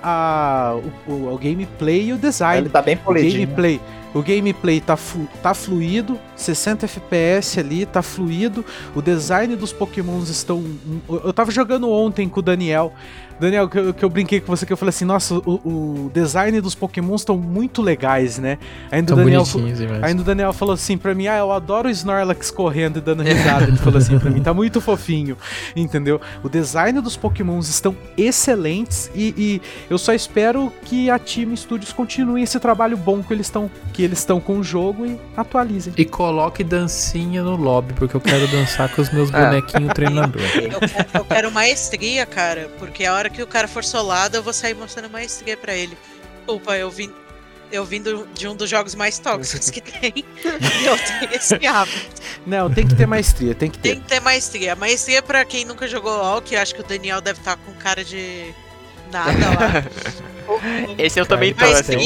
a- 0.71 0.75
o, 1.07 1.11
o- 1.11 1.33
o 1.33 1.37
gameplay 1.37 2.07
e 2.07 2.13
o 2.13 2.17
design. 2.17 2.63
Ele 2.63 2.69
tá 2.69 2.81
bem 2.81 2.95
O 2.95 2.99
polidinho. 2.99 3.45
gameplay, 3.47 3.79
o 4.13 4.21
gameplay 4.21 4.79
tá, 4.81 4.95
fu- 4.97 5.27
tá 5.41 5.53
fluido, 5.53 6.19
60 6.35 6.85
FPS 6.85 7.59
ali, 7.59 7.85
tá 7.85 8.01
fluido. 8.01 8.65
O 8.95 9.01
design 9.01 9.55
dos 9.55 9.71
pokémons 9.73 10.29
estão. 10.29 10.63
Eu 11.09 11.21
eu 11.25 11.33
tava 11.33 11.51
jogando 11.51 11.89
ontem 11.89 12.27
com 12.27 12.39
o 12.39 12.43
Daniel. 12.43 12.93
Daniel, 13.39 13.67
que 13.67 13.79
eu, 13.79 13.91
que 13.93 14.05
eu 14.05 14.09
brinquei 14.09 14.39
com 14.39 14.55
você, 14.55 14.67
que 14.67 14.73
eu 14.73 14.77
falei 14.77 14.89
assim, 14.91 15.03
nossa, 15.05 15.33
o, 15.33 15.41
o 16.05 16.11
design 16.13 16.61
dos 16.61 16.75
pokémons 16.75 17.21
estão 17.21 17.35
muito 17.39 17.81
legais, 17.81 18.37
né? 18.37 18.59
Ainda 18.91 19.13
o 19.13 19.15
Daniel. 19.23 19.41
Ainda 20.05 20.21
o 20.21 20.25
Daniel 20.25 20.53
falou 20.53 20.75
assim 20.75 20.95
pra 20.95 21.15
mim, 21.15 21.25
ah, 21.25 21.37
eu 21.39 21.51
adoro 21.51 21.87
o 21.87 21.91
Snorlax 21.91 22.51
correndo 22.51 22.97
e 22.97 23.01
dando 23.01 23.23
risada. 23.23 23.63
Ele 23.65 23.77
falou 23.77 23.97
assim 23.97 24.19
pra 24.19 24.29
mim, 24.29 24.43
tá 24.43 24.53
muito 24.53 24.79
fofinho, 24.79 25.35
entendeu? 25.75 26.21
O 26.43 26.49
design 26.49 27.01
dos 27.01 27.17
pokémons 27.17 27.67
estão 27.67 27.95
excelentes 28.15 29.09
e, 29.15 29.33
e 29.35 29.61
eu 29.89 29.97
só 29.97 30.13
espero 30.13 30.71
que 30.85 31.09
a 31.09 31.17
Team 31.17 31.55
Studios 31.55 31.91
continue 31.91 32.43
esse 32.43 32.59
trabalho 32.59 32.95
bom 32.95 33.23
que 33.23 33.33
eles 33.33 33.47
estão 33.47 33.71
que 34.01 34.05
eles 34.05 34.17
estão 34.17 34.39
com 34.41 34.57
o 34.57 34.63
jogo 34.63 35.05
e 35.05 35.19
atualizem. 35.37 35.93
E 35.95 36.03
coloque 36.05 36.63
dancinha 36.63 37.43
no 37.43 37.55
lobby, 37.55 37.93
porque 37.93 38.15
eu 38.15 38.21
quero 38.21 38.47
dançar 38.47 38.89
com 38.89 38.99
os 38.99 39.11
meus 39.11 39.29
É. 39.33 39.45
bonequinhos 39.45 39.93
treinador. 39.93 40.41
Eu 40.57 40.79
quero, 40.79 41.07
eu 41.13 41.25
quero 41.25 41.51
maestria, 41.51 42.25
cara, 42.25 42.67
porque 42.79 43.05
a 43.05 43.13
hora 43.13 43.29
que 43.29 43.43
o 43.43 43.47
cara 43.47 43.67
for 43.67 43.83
solado, 43.83 44.35
eu 44.37 44.41
vou 44.43 44.53
sair 44.53 44.73
mostrando 44.73 45.07
maestria 45.11 45.55
pra 45.55 45.75
ele. 45.75 45.95
Opa, 46.47 46.75
eu 46.77 46.89
vim, 46.89 47.11
eu 47.71 47.85
vim 47.85 48.01
do- 48.01 48.27
de 48.33 48.47
um 48.47 48.55
dos 48.55 48.67
jogos 48.69 48.95
mais 48.95 49.19
tóxicos 49.19 49.69
que 49.69 49.81
tem. 49.81 50.13
e 50.15 50.85
eu 50.85 50.97
tenho 50.97 51.33
esse 51.35 51.67
hábito. 51.67 52.21
Não, 52.47 52.71
tem 52.73 52.87
que 52.87 52.95
ter 52.95 53.05
maestria, 53.05 53.53
tem 53.53 53.69
que 53.69 53.77
ter. 53.77 53.89
Tem 53.91 53.99
que 54.01 54.07
ter 54.07 54.19
maestria. 54.19 54.75
Maestria, 54.75 55.21
pra 55.21 55.45
quem 55.45 55.63
nunca 55.63 55.87
jogou 55.87 56.11
LOL, 56.11 56.41
que 56.41 56.55
eu 56.55 56.59
acho 56.61 56.73
que 56.73 56.81
o 56.81 56.83
Daniel 56.83 57.21
deve 57.21 57.39
estar 57.39 57.55
com 57.57 57.71
cara 57.73 58.03
de 58.03 58.51
nada 59.11 59.31
lá. 59.31 60.95
Esse 60.97 61.19
eu 61.19 61.25
também 61.27 61.53
tô, 61.53 61.65
assim. 61.65 61.97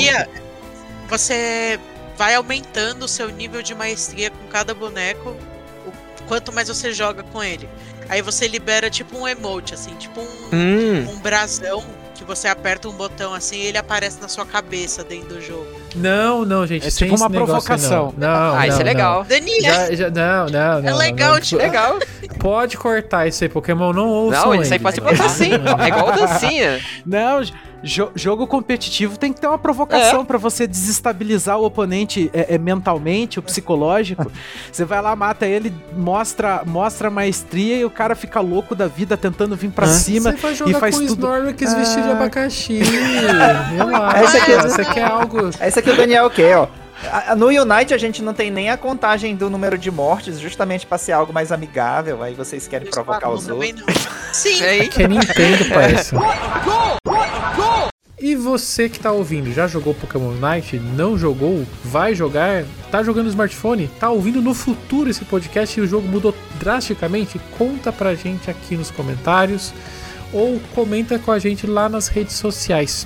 Você 1.09 1.79
vai 2.17 2.35
aumentando 2.35 3.03
o 3.03 3.07
seu 3.07 3.29
nível 3.29 3.61
de 3.61 3.75
maestria 3.75 4.29
com 4.29 4.47
cada 4.47 4.73
boneco, 4.73 5.35
o 5.85 6.23
quanto 6.27 6.51
mais 6.51 6.67
você 6.67 6.91
joga 6.91 7.23
com 7.23 7.43
ele. 7.43 7.69
Aí 8.09 8.21
você 8.21 8.47
libera 8.47 8.89
tipo 8.89 9.17
um 9.17 9.27
emote, 9.27 9.73
assim, 9.73 9.95
tipo 9.95 10.19
um, 10.21 10.25
Hum, 10.53 11.09
um 11.09 11.19
brasão 11.19 11.83
que 12.13 12.23
você 12.23 12.47
aperta 12.47 12.87
um 12.87 12.93
botão 12.93 13.33
assim 13.33 13.57
e 13.57 13.65
ele 13.65 13.77
aparece 13.77 14.21
na 14.21 14.27
sua 14.27 14.45
cabeça 14.45 15.03
dentro 15.03 15.35
do 15.35 15.41
jogo. 15.41 15.67
Não, 15.95 16.45
não, 16.45 16.65
gente. 16.65 16.87
É 16.87 16.91
tipo 16.91 17.15
uma 17.15 17.29
provocação. 17.29 18.13
Não, 18.17 18.29
não, 18.29 18.55
ah, 18.57 18.67
isso 18.67 18.77
é 18.77 18.79
não. 18.79 18.85
legal. 18.85 19.23
Daniel, 19.25 19.61
Já, 19.61 19.95
já, 19.95 20.09
não, 20.09 20.45
não, 20.45 20.51
não. 20.51 20.77
é 20.77 20.91
não, 20.91 20.97
legal, 20.97 21.33
não. 21.33 21.41
tipo, 21.41 21.61
Legal. 21.61 21.99
Pode 22.39 22.77
cortar 22.77 23.27
isso 23.27 23.43
aí, 23.43 23.49
Pokémon 23.49 23.91
não 23.91 24.07
ouça 24.07 24.41
Não, 24.41 24.55
isso 24.55 24.71
aí 24.71 24.79
pode 24.79 25.01
botar 25.01 25.29
sim. 25.29 25.51
É 25.53 25.87
igual 25.87 26.11
dancinha. 26.11 26.79
Não, 27.05 27.41
jo- 27.85 28.11
jogo 28.15 28.47
competitivo 28.47 29.17
tem 29.17 29.31
que 29.31 29.39
ter 29.39 29.47
uma 29.47 29.57
provocação 29.59 30.25
pra 30.25 30.37
você 30.37 30.65
desestabilizar 30.67 31.57
o 31.59 31.65
oponente 31.65 32.29
é, 32.33 32.55
é, 32.55 32.57
mentalmente, 32.57 33.39
o 33.39 33.43
psicológico. 33.43 34.31
Você 34.71 34.83
vai 34.83 35.01
lá, 35.01 35.15
mata 35.15 35.45
ele, 35.45 35.71
mostra, 35.95 36.63
mostra 36.65 37.07
a 37.07 37.11
maestria 37.11 37.77
e 37.77 37.85
o 37.85 37.89
cara 37.89 38.15
fica 38.15 38.39
louco 38.41 38.75
da 38.75 38.87
vida 38.87 39.15
tentando 39.15 39.55
vir 39.55 39.69
pra 39.71 39.87
cima. 39.87 40.31
Você 40.31 40.37
vai 40.37 40.55
jogar 40.55 40.71
e 40.71 40.73
faz 40.79 40.95
com 40.99 41.05
tudo- 41.05 41.19
Snorlax 41.27 41.73
vestido 41.73 42.03
de 42.03 42.09
Ah. 42.09 42.11
abacaxi. 42.13 42.79
Relaxa. 43.75 44.23
Esse 44.23 44.37
aqui- 44.37 44.55
Você 44.55 44.85
quer 44.85 45.03
algo. 45.03 45.49
Esse 45.61 45.79
aqui 45.79 45.89
o 45.91 45.95
Daniel 45.95 46.29
quer, 46.29 46.57
ó. 46.57 46.67
No 47.37 47.47
Unite 47.47 47.93
a 47.93 47.97
gente 47.97 48.21
não 48.21 48.33
tem 48.33 48.49
nem 48.49 48.69
a 48.69 48.77
contagem 48.77 49.35
do 49.35 49.49
número 49.49 49.77
de 49.77 49.91
mortes, 49.91 50.39
justamente 50.39 50.85
pra 50.85 50.97
ser 50.97 51.11
algo 51.11 51.33
mais 51.33 51.51
amigável. 51.51 52.23
Aí 52.23 52.33
vocês 52.33 52.67
querem 52.67 52.89
provocar 52.89 53.29
os 53.29 53.47
outros. 53.47 53.83
Sim, 54.31 54.63
Aí, 54.63 54.87
Que 54.87 55.03
é 55.03 55.07
Nintendo, 55.07 55.65
parça. 55.69 56.15
E 58.17 58.35
você 58.35 58.89
que 58.89 58.99
tá 58.99 59.11
ouvindo, 59.11 59.53
já 59.53 59.67
jogou 59.67 59.93
Pokémon 59.93 60.29
Unite? 60.29 60.79
Não 60.79 61.17
jogou? 61.17 61.65
Vai 61.83 62.15
jogar? 62.15 62.63
Tá 62.89 63.03
jogando 63.03 63.25
no 63.25 63.29
smartphone? 63.29 63.87
Tá 63.99 64.09
ouvindo 64.09 64.41
no 64.41 64.53
futuro 64.53 65.09
esse 65.09 65.23
podcast 65.25 65.79
e 65.79 65.83
o 65.83 65.87
jogo 65.87 66.07
mudou 66.07 66.33
drasticamente? 66.59 67.39
Conta 67.57 67.91
pra 67.91 68.15
gente 68.15 68.49
aqui 68.49 68.75
nos 68.75 68.89
comentários 68.89 69.73
ou 70.33 70.59
comenta 70.73 71.19
com 71.19 71.31
a 71.31 71.39
gente 71.39 71.67
lá 71.67 71.87
nas 71.87 72.07
redes 72.07 72.35
sociais. 72.35 73.05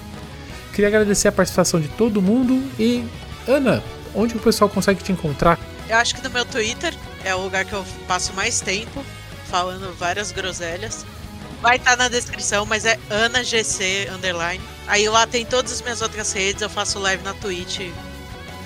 Queria 0.73 0.87
agradecer 0.87 1.27
a 1.27 1.31
participação 1.31 1.81
de 1.81 1.89
todo 1.89 2.21
mundo 2.21 2.63
e 2.79 3.03
Ana, 3.49 3.83
onde 4.13 4.35
o 4.37 4.39
pessoal 4.39 4.69
consegue 4.69 5.03
te 5.03 5.11
encontrar? 5.11 5.57
eu 5.89 5.97
acho 5.97 6.13
que 6.13 6.21
no 6.21 6.29
meu 6.29 6.45
Twitter 6.45 6.93
é 7.23 7.33
o 7.33 7.41
lugar 7.41 7.65
que 7.65 7.73
eu 7.73 7.83
passo 8.07 8.31
mais 8.33 8.61
tempo 8.61 9.03
falando 9.49 9.91
várias 9.97 10.31
groselhas. 10.31 11.03
Vai 11.61 11.77
estar 11.77 11.97
na 11.97 12.07
descrição, 12.07 12.65
mas 12.65 12.85
é 12.85 12.97
AnaGC 13.09 14.07
underline. 14.13 14.63
Aí 14.87 15.09
lá 15.09 15.25
tem 15.25 15.45
todas 15.45 15.71
as 15.71 15.81
minhas 15.81 16.01
outras 16.01 16.31
redes, 16.31 16.61
eu 16.61 16.69
faço 16.69 16.99
live 16.99 17.23
na 17.23 17.33
Twitch 17.33 17.89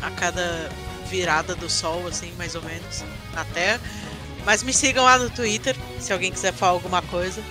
a 0.02 0.12
cada 0.12 0.70
virada 1.10 1.56
do 1.56 1.70
sol, 1.70 2.06
assim, 2.08 2.34
mais 2.38 2.54
ou 2.56 2.62
menos, 2.62 3.04
na 3.34 3.46
Terra. 3.46 3.80
Mas 4.46 4.62
me 4.62 4.74
sigam 4.74 5.06
lá 5.06 5.18
no 5.18 5.30
Twitter, 5.30 5.76
se 6.00 6.12
alguém 6.12 6.32
quiser 6.32 6.52
falar 6.52 6.74
alguma 6.74 7.02
coisa. 7.04 7.42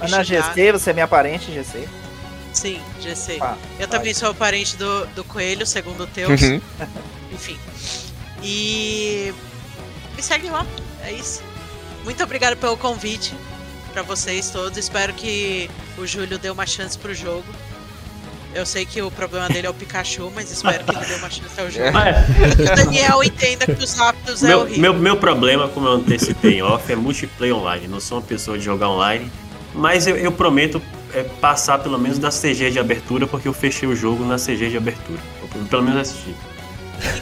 Me 0.00 0.06
Ana 0.06 0.24
xingar. 0.24 0.54
GC, 0.54 0.72
você 0.72 0.90
é 0.90 0.92
minha 0.94 1.08
parente, 1.08 1.52
GC. 1.52 1.86
Sim, 2.52 2.80
GC. 3.00 3.38
Ah, 3.40 3.56
eu 3.78 3.86
também 3.86 4.14
sou 4.14 4.34
parente 4.34 4.76
do, 4.76 5.06
do 5.08 5.24
Coelho, 5.24 5.66
segundo 5.66 6.04
o 6.04 6.06
Teus. 6.06 6.40
Uhum. 6.40 6.60
Enfim. 7.32 7.58
E 8.42 9.32
me 10.16 10.22
segue 10.22 10.48
lá, 10.48 10.66
é 11.04 11.12
isso. 11.12 11.42
Muito 12.04 12.22
obrigado 12.22 12.56
pelo 12.56 12.76
convite 12.76 13.34
pra 13.92 14.02
vocês 14.02 14.50
todos. 14.50 14.78
Espero 14.78 15.12
que 15.12 15.68
o 15.96 16.06
Júlio 16.06 16.38
dê 16.38 16.50
uma 16.50 16.66
chance 16.66 16.96
pro 16.96 17.14
jogo. 17.14 17.44
Eu 18.54 18.64
sei 18.64 18.86
que 18.86 19.00
o 19.02 19.10
problema 19.10 19.46
dele 19.48 19.66
é 19.66 19.70
o 19.70 19.74
Pikachu, 19.74 20.32
mas 20.34 20.50
espero 20.50 20.82
que 20.82 20.96
ele 20.96 21.04
dê 21.04 21.14
uma 21.16 21.28
chance 21.30 21.60
ao 21.60 21.70
jogo. 21.70 21.92
Mas, 21.92 22.16
E 22.58 22.62
o 22.62 22.74
Daniel 22.74 23.22
entenda 23.22 23.66
que 23.66 23.84
os 23.84 23.92
Raptors 23.94 24.42
é 24.42 24.48
meu, 24.48 24.60
horrível. 24.60 24.80
meu, 24.80 24.94
meu 24.94 25.16
problema, 25.16 25.68
como 25.68 25.86
eu 25.86 25.92
antecipei 25.92 26.54
em 26.54 26.62
off, 26.62 26.90
é 26.90 26.96
multiplayer 26.96 27.54
online. 27.54 27.86
Não 27.86 28.00
sou 28.00 28.18
uma 28.18 28.24
pessoa 28.24 28.58
de 28.58 28.64
jogar 28.64 28.88
online. 28.88 29.30
Mas 29.74 30.06
eu, 30.06 30.16
eu 30.16 30.32
prometo 30.32 30.82
é, 31.14 31.22
passar 31.40 31.78
pelo 31.78 31.98
menos 31.98 32.18
da 32.18 32.30
CG 32.30 32.70
de 32.70 32.78
abertura, 32.78 33.26
porque 33.26 33.48
eu 33.48 33.52
fechei 33.52 33.88
o 33.88 33.94
jogo 33.96 34.24
na 34.24 34.36
CG 34.36 34.70
de 34.70 34.76
abertura. 34.76 35.18
Eu, 35.42 35.64
pelo 35.66 35.82
menos 35.82 36.00
assisti. 36.02 36.34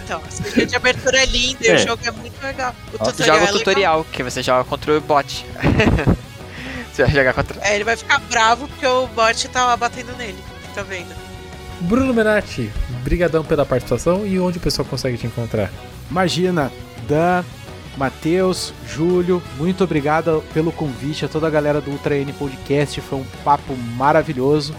Então, 0.04 0.20
a 0.24 0.28
CG 0.28 0.66
de 0.66 0.76
abertura 0.76 1.18
é 1.18 1.26
linda 1.26 1.58
e 1.62 1.68
É. 1.68 1.74
o 1.74 1.78
jogo 1.78 2.02
é 2.04 2.10
muito 2.10 2.42
legal. 2.42 2.74
O 2.94 2.98
Você 2.98 3.12
tutorial 3.12 3.36
joga 3.38 3.50
é 3.50 3.54
o 3.54 3.58
tutorial, 3.58 4.06
que 4.12 4.22
você 4.22 4.42
joga 4.42 4.64
contra 4.64 4.96
o 4.96 5.00
bot. 5.00 5.44
você 6.92 7.04
vai 7.04 7.12
jogar 7.12 7.34
contra. 7.34 7.60
É, 7.62 7.74
ele 7.74 7.84
vai 7.84 7.96
ficar 7.96 8.18
bravo 8.30 8.68
porque 8.68 8.86
o 8.86 9.06
bot 9.08 9.48
tá 9.48 9.66
lá 9.66 9.76
batendo 9.76 10.12
nele. 10.16 10.38
Tá 10.74 10.82
vendo? 10.82 11.14
Bruno 11.80 12.12
Menatti, 12.14 12.70
brigadão 13.02 13.44
pela 13.44 13.66
participação 13.66 14.26
e 14.26 14.40
onde 14.40 14.56
o 14.58 14.60
pessoal 14.60 14.86
consegue 14.88 15.18
te 15.18 15.26
encontrar? 15.26 15.70
Imagina, 16.10 16.72
Dan, 17.06 17.44
Matheus, 17.96 18.72
Júlio, 18.86 19.42
muito 19.56 19.82
obrigado 19.84 20.42
pelo 20.52 20.70
convite 20.70 21.24
a 21.24 21.28
toda 21.28 21.46
a 21.46 21.50
galera 21.50 21.80
do 21.80 21.90
Ultra 21.90 22.16
N 22.16 22.32
Podcast, 22.32 23.00
foi 23.00 23.18
um 23.20 23.24
papo 23.44 23.74
maravilhoso. 23.96 24.74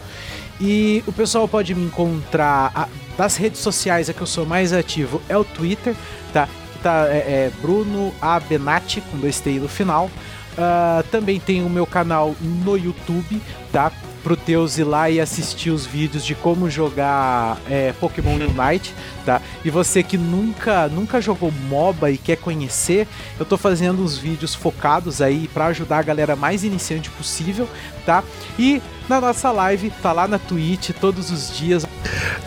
E 0.61 1.03
o 1.07 1.11
pessoal 1.11 1.47
pode 1.47 1.73
me 1.75 1.85
encontrar 1.85 2.71
a- 2.75 2.87
das 3.17 3.35
redes 3.35 3.59
sociais, 3.61 4.09
a 4.09 4.13
que 4.13 4.21
eu 4.21 4.27
sou 4.27 4.45
mais 4.45 4.71
ativo 4.73 5.21
é 5.27 5.35
o 5.37 5.43
Twitter, 5.43 5.95
tá? 6.31 6.47
Tá 6.83 7.07
é, 7.09 7.17
é 7.17 7.51
Bruno 7.61 8.13
A 8.21 8.39
Benatti 8.39 9.01
com 9.01 9.17
dois 9.17 9.39
T 9.39 9.51
no 9.59 9.67
final. 9.67 10.09
Ah, 10.55 11.03
também 11.11 11.39
tem 11.39 11.63
o 11.63 11.69
meu 11.69 11.85
canal 11.85 12.35
no 12.41 12.75
YouTube, 12.77 13.41
tá? 13.77 13.91
Pro 14.23 14.35
Teus 14.35 14.79
ir 14.79 14.83
lá 14.85 15.07
e 15.07 15.21
assistir 15.21 15.69
os 15.69 15.85
vídeos 15.85 16.25
de 16.25 16.33
como 16.33 16.67
jogar 16.67 17.59
é, 17.69 17.93
Pokémon 17.93 18.33
Unite, 18.41 18.91
tá? 19.23 19.39
E 19.63 19.69
você 19.69 20.01
que 20.01 20.17
nunca, 20.17 20.87
nunca 20.87 21.21
jogou 21.21 21.51
MOBA 21.69 22.09
e 22.09 22.17
quer 22.17 22.37
conhecer, 22.37 23.07
eu 23.39 23.45
tô 23.45 23.55
fazendo 23.55 24.03
uns 24.03 24.17
vídeos 24.17 24.55
focados 24.55 25.21
aí 25.21 25.47
pra 25.53 25.67
ajudar 25.67 25.99
a 25.99 26.01
galera 26.01 26.35
mais 26.35 26.63
iniciante 26.63 27.11
possível, 27.11 27.69
tá? 28.03 28.23
E 28.57 28.81
na 29.07 29.21
nossa 29.21 29.51
live, 29.51 29.91
tá 30.01 30.11
lá 30.11 30.27
na 30.27 30.39
Twitch 30.39 30.89
todos 30.99 31.29
os 31.29 31.55
dias. 31.55 31.85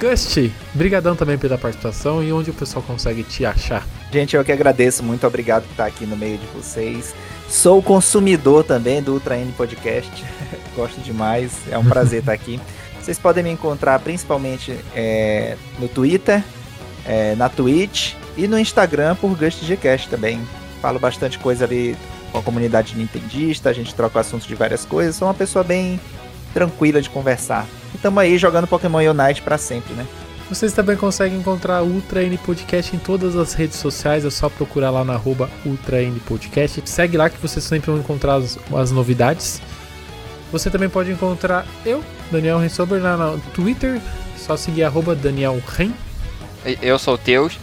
Gust, 0.00 0.50
brigadão 0.74 1.14
também 1.14 1.38
pela 1.38 1.56
participação 1.56 2.24
e 2.24 2.32
onde 2.32 2.50
o 2.50 2.54
pessoal 2.54 2.82
consegue 2.82 3.22
te 3.22 3.46
achar. 3.46 3.86
Gente, 4.12 4.34
eu 4.34 4.44
que 4.44 4.50
agradeço. 4.50 5.04
Muito 5.04 5.24
obrigado 5.24 5.62
por 5.62 5.70
estar 5.70 5.86
aqui 5.86 6.04
no 6.04 6.16
meio 6.16 6.38
de 6.38 6.46
vocês. 6.48 7.14
Sou 7.50 7.82
consumidor 7.82 8.62
também 8.62 9.02
do 9.02 9.12
Ultra 9.12 9.36
N 9.36 9.50
Podcast. 9.52 10.24
Gosto 10.76 11.00
demais. 11.00 11.52
É 11.68 11.76
um 11.76 11.84
prazer 11.84 12.20
estar 12.20 12.32
aqui. 12.32 12.60
Vocês 13.02 13.18
podem 13.18 13.42
me 13.42 13.50
encontrar 13.50 13.98
principalmente 13.98 14.78
é, 14.94 15.56
no 15.80 15.88
Twitter, 15.88 16.44
é, 17.04 17.34
na 17.34 17.48
Twitch 17.48 18.14
e 18.36 18.46
no 18.46 18.56
Instagram 18.56 19.16
por 19.16 19.36
GustGcast 19.36 20.08
também. 20.08 20.40
Falo 20.80 21.00
bastante 21.00 21.40
coisa 21.40 21.64
ali 21.64 21.96
com 22.30 22.38
a 22.38 22.42
comunidade 22.42 22.96
nintendista, 22.96 23.68
a 23.68 23.72
gente 23.72 23.92
troca 23.96 24.20
assuntos 24.20 24.46
de 24.46 24.54
várias 24.54 24.84
coisas. 24.84 25.16
Sou 25.16 25.26
uma 25.26 25.34
pessoa 25.34 25.64
bem 25.64 25.98
tranquila 26.54 27.02
de 27.02 27.10
conversar. 27.10 27.66
E 27.92 27.98
tamo 27.98 28.20
aí 28.20 28.38
jogando 28.38 28.68
Pokémon 28.68 28.98
Unite 28.98 29.42
pra 29.42 29.58
sempre, 29.58 29.92
né? 29.94 30.06
Vocês 30.50 30.72
também 30.72 30.96
conseguem 30.96 31.38
encontrar 31.38 31.80
o 31.80 31.86
Ultra 31.86 32.24
N 32.24 32.36
Podcast 32.36 32.96
em 32.96 32.98
todas 32.98 33.36
as 33.36 33.54
redes 33.54 33.78
sociais, 33.78 34.24
é 34.24 34.30
só 34.30 34.48
procurar 34.48 34.90
lá 34.90 35.04
na 35.04 35.12
arroba 35.12 35.48
Ultra 35.64 36.02
N 36.02 36.18
Podcast. 36.18 36.82
Segue 36.86 37.16
lá 37.16 37.30
que 37.30 37.40
vocês 37.40 37.64
sempre 37.64 37.88
vão 37.92 38.00
encontrar 38.00 38.34
as, 38.34 38.58
as 38.74 38.90
novidades. 38.90 39.62
Você 40.50 40.68
também 40.68 40.88
pode 40.88 41.12
encontrar 41.12 41.64
eu, 41.86 42.02
Daniel 42.32 42.58
Rensober, 42.58 43.00
lá 43.00 43.16
no 43.16 43.38
Twitter, 43.54 44.00
só 44.36 44.56
seguir 44.56 44.82
arroba 44.82 45.14
Daniel 45.14 45.62
Ren. 45.68 45.92
Eu 46.82 46.98
sou 46.98 47.14
o 47.14 47.18
Teus. 47.18 47.56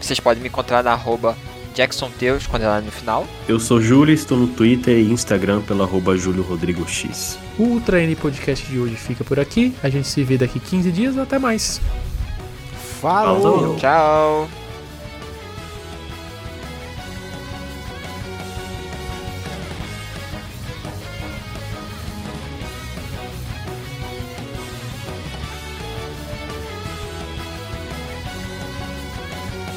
Vocês 0.00 0.20
podem 0.20 0.40
me 0.40 0.48
encontrar 0.48 0.84
na 0.84 0.92
arroba 0.92 1.36
Jackson 1.74 2.08
Teus, 2.08 2.46
quando 2.46 2.62
é 2.62 2.68
lá 2.68 2.80
no 2.80 2.92
final. 2.92 3.26
Eu 3.48 3.58
sou 3.58 3.82
Júlio, 3.82 4.14
estou 4.14 4.38
no 4.38 4.46
Twitter 4.46 4.96
e 4.96 5.10
Instagram 5.10 5.60
pelo 5.62 5.82
arroba 5.82 6.16
Júlio 6.16 6.44
Rodrigo 6.44 6.88
X. 6.88 7.36
O 7.58 7.64
Ultra 7.64 8.00
N 8.00 8.14
Podcast 8.14 8.64
de 8.64 8.78
hoje 8.78 8.94
fica 8.94 9.24
por 9.24 9.40
aqui. 9.40 9.74
A 9.82 9.88
gente 9.88 10.06
se 10.06 10.22
vê 10.22 10.38
daqui 10.38 10.60
15 10.60 10.92
dias. 10.92 11.18
Até 11.18 11.36
mais. 11.36 11.80
Falou! 13.00 13.40
Falou. 13.40 13.76
Tchau! 13.76 14.48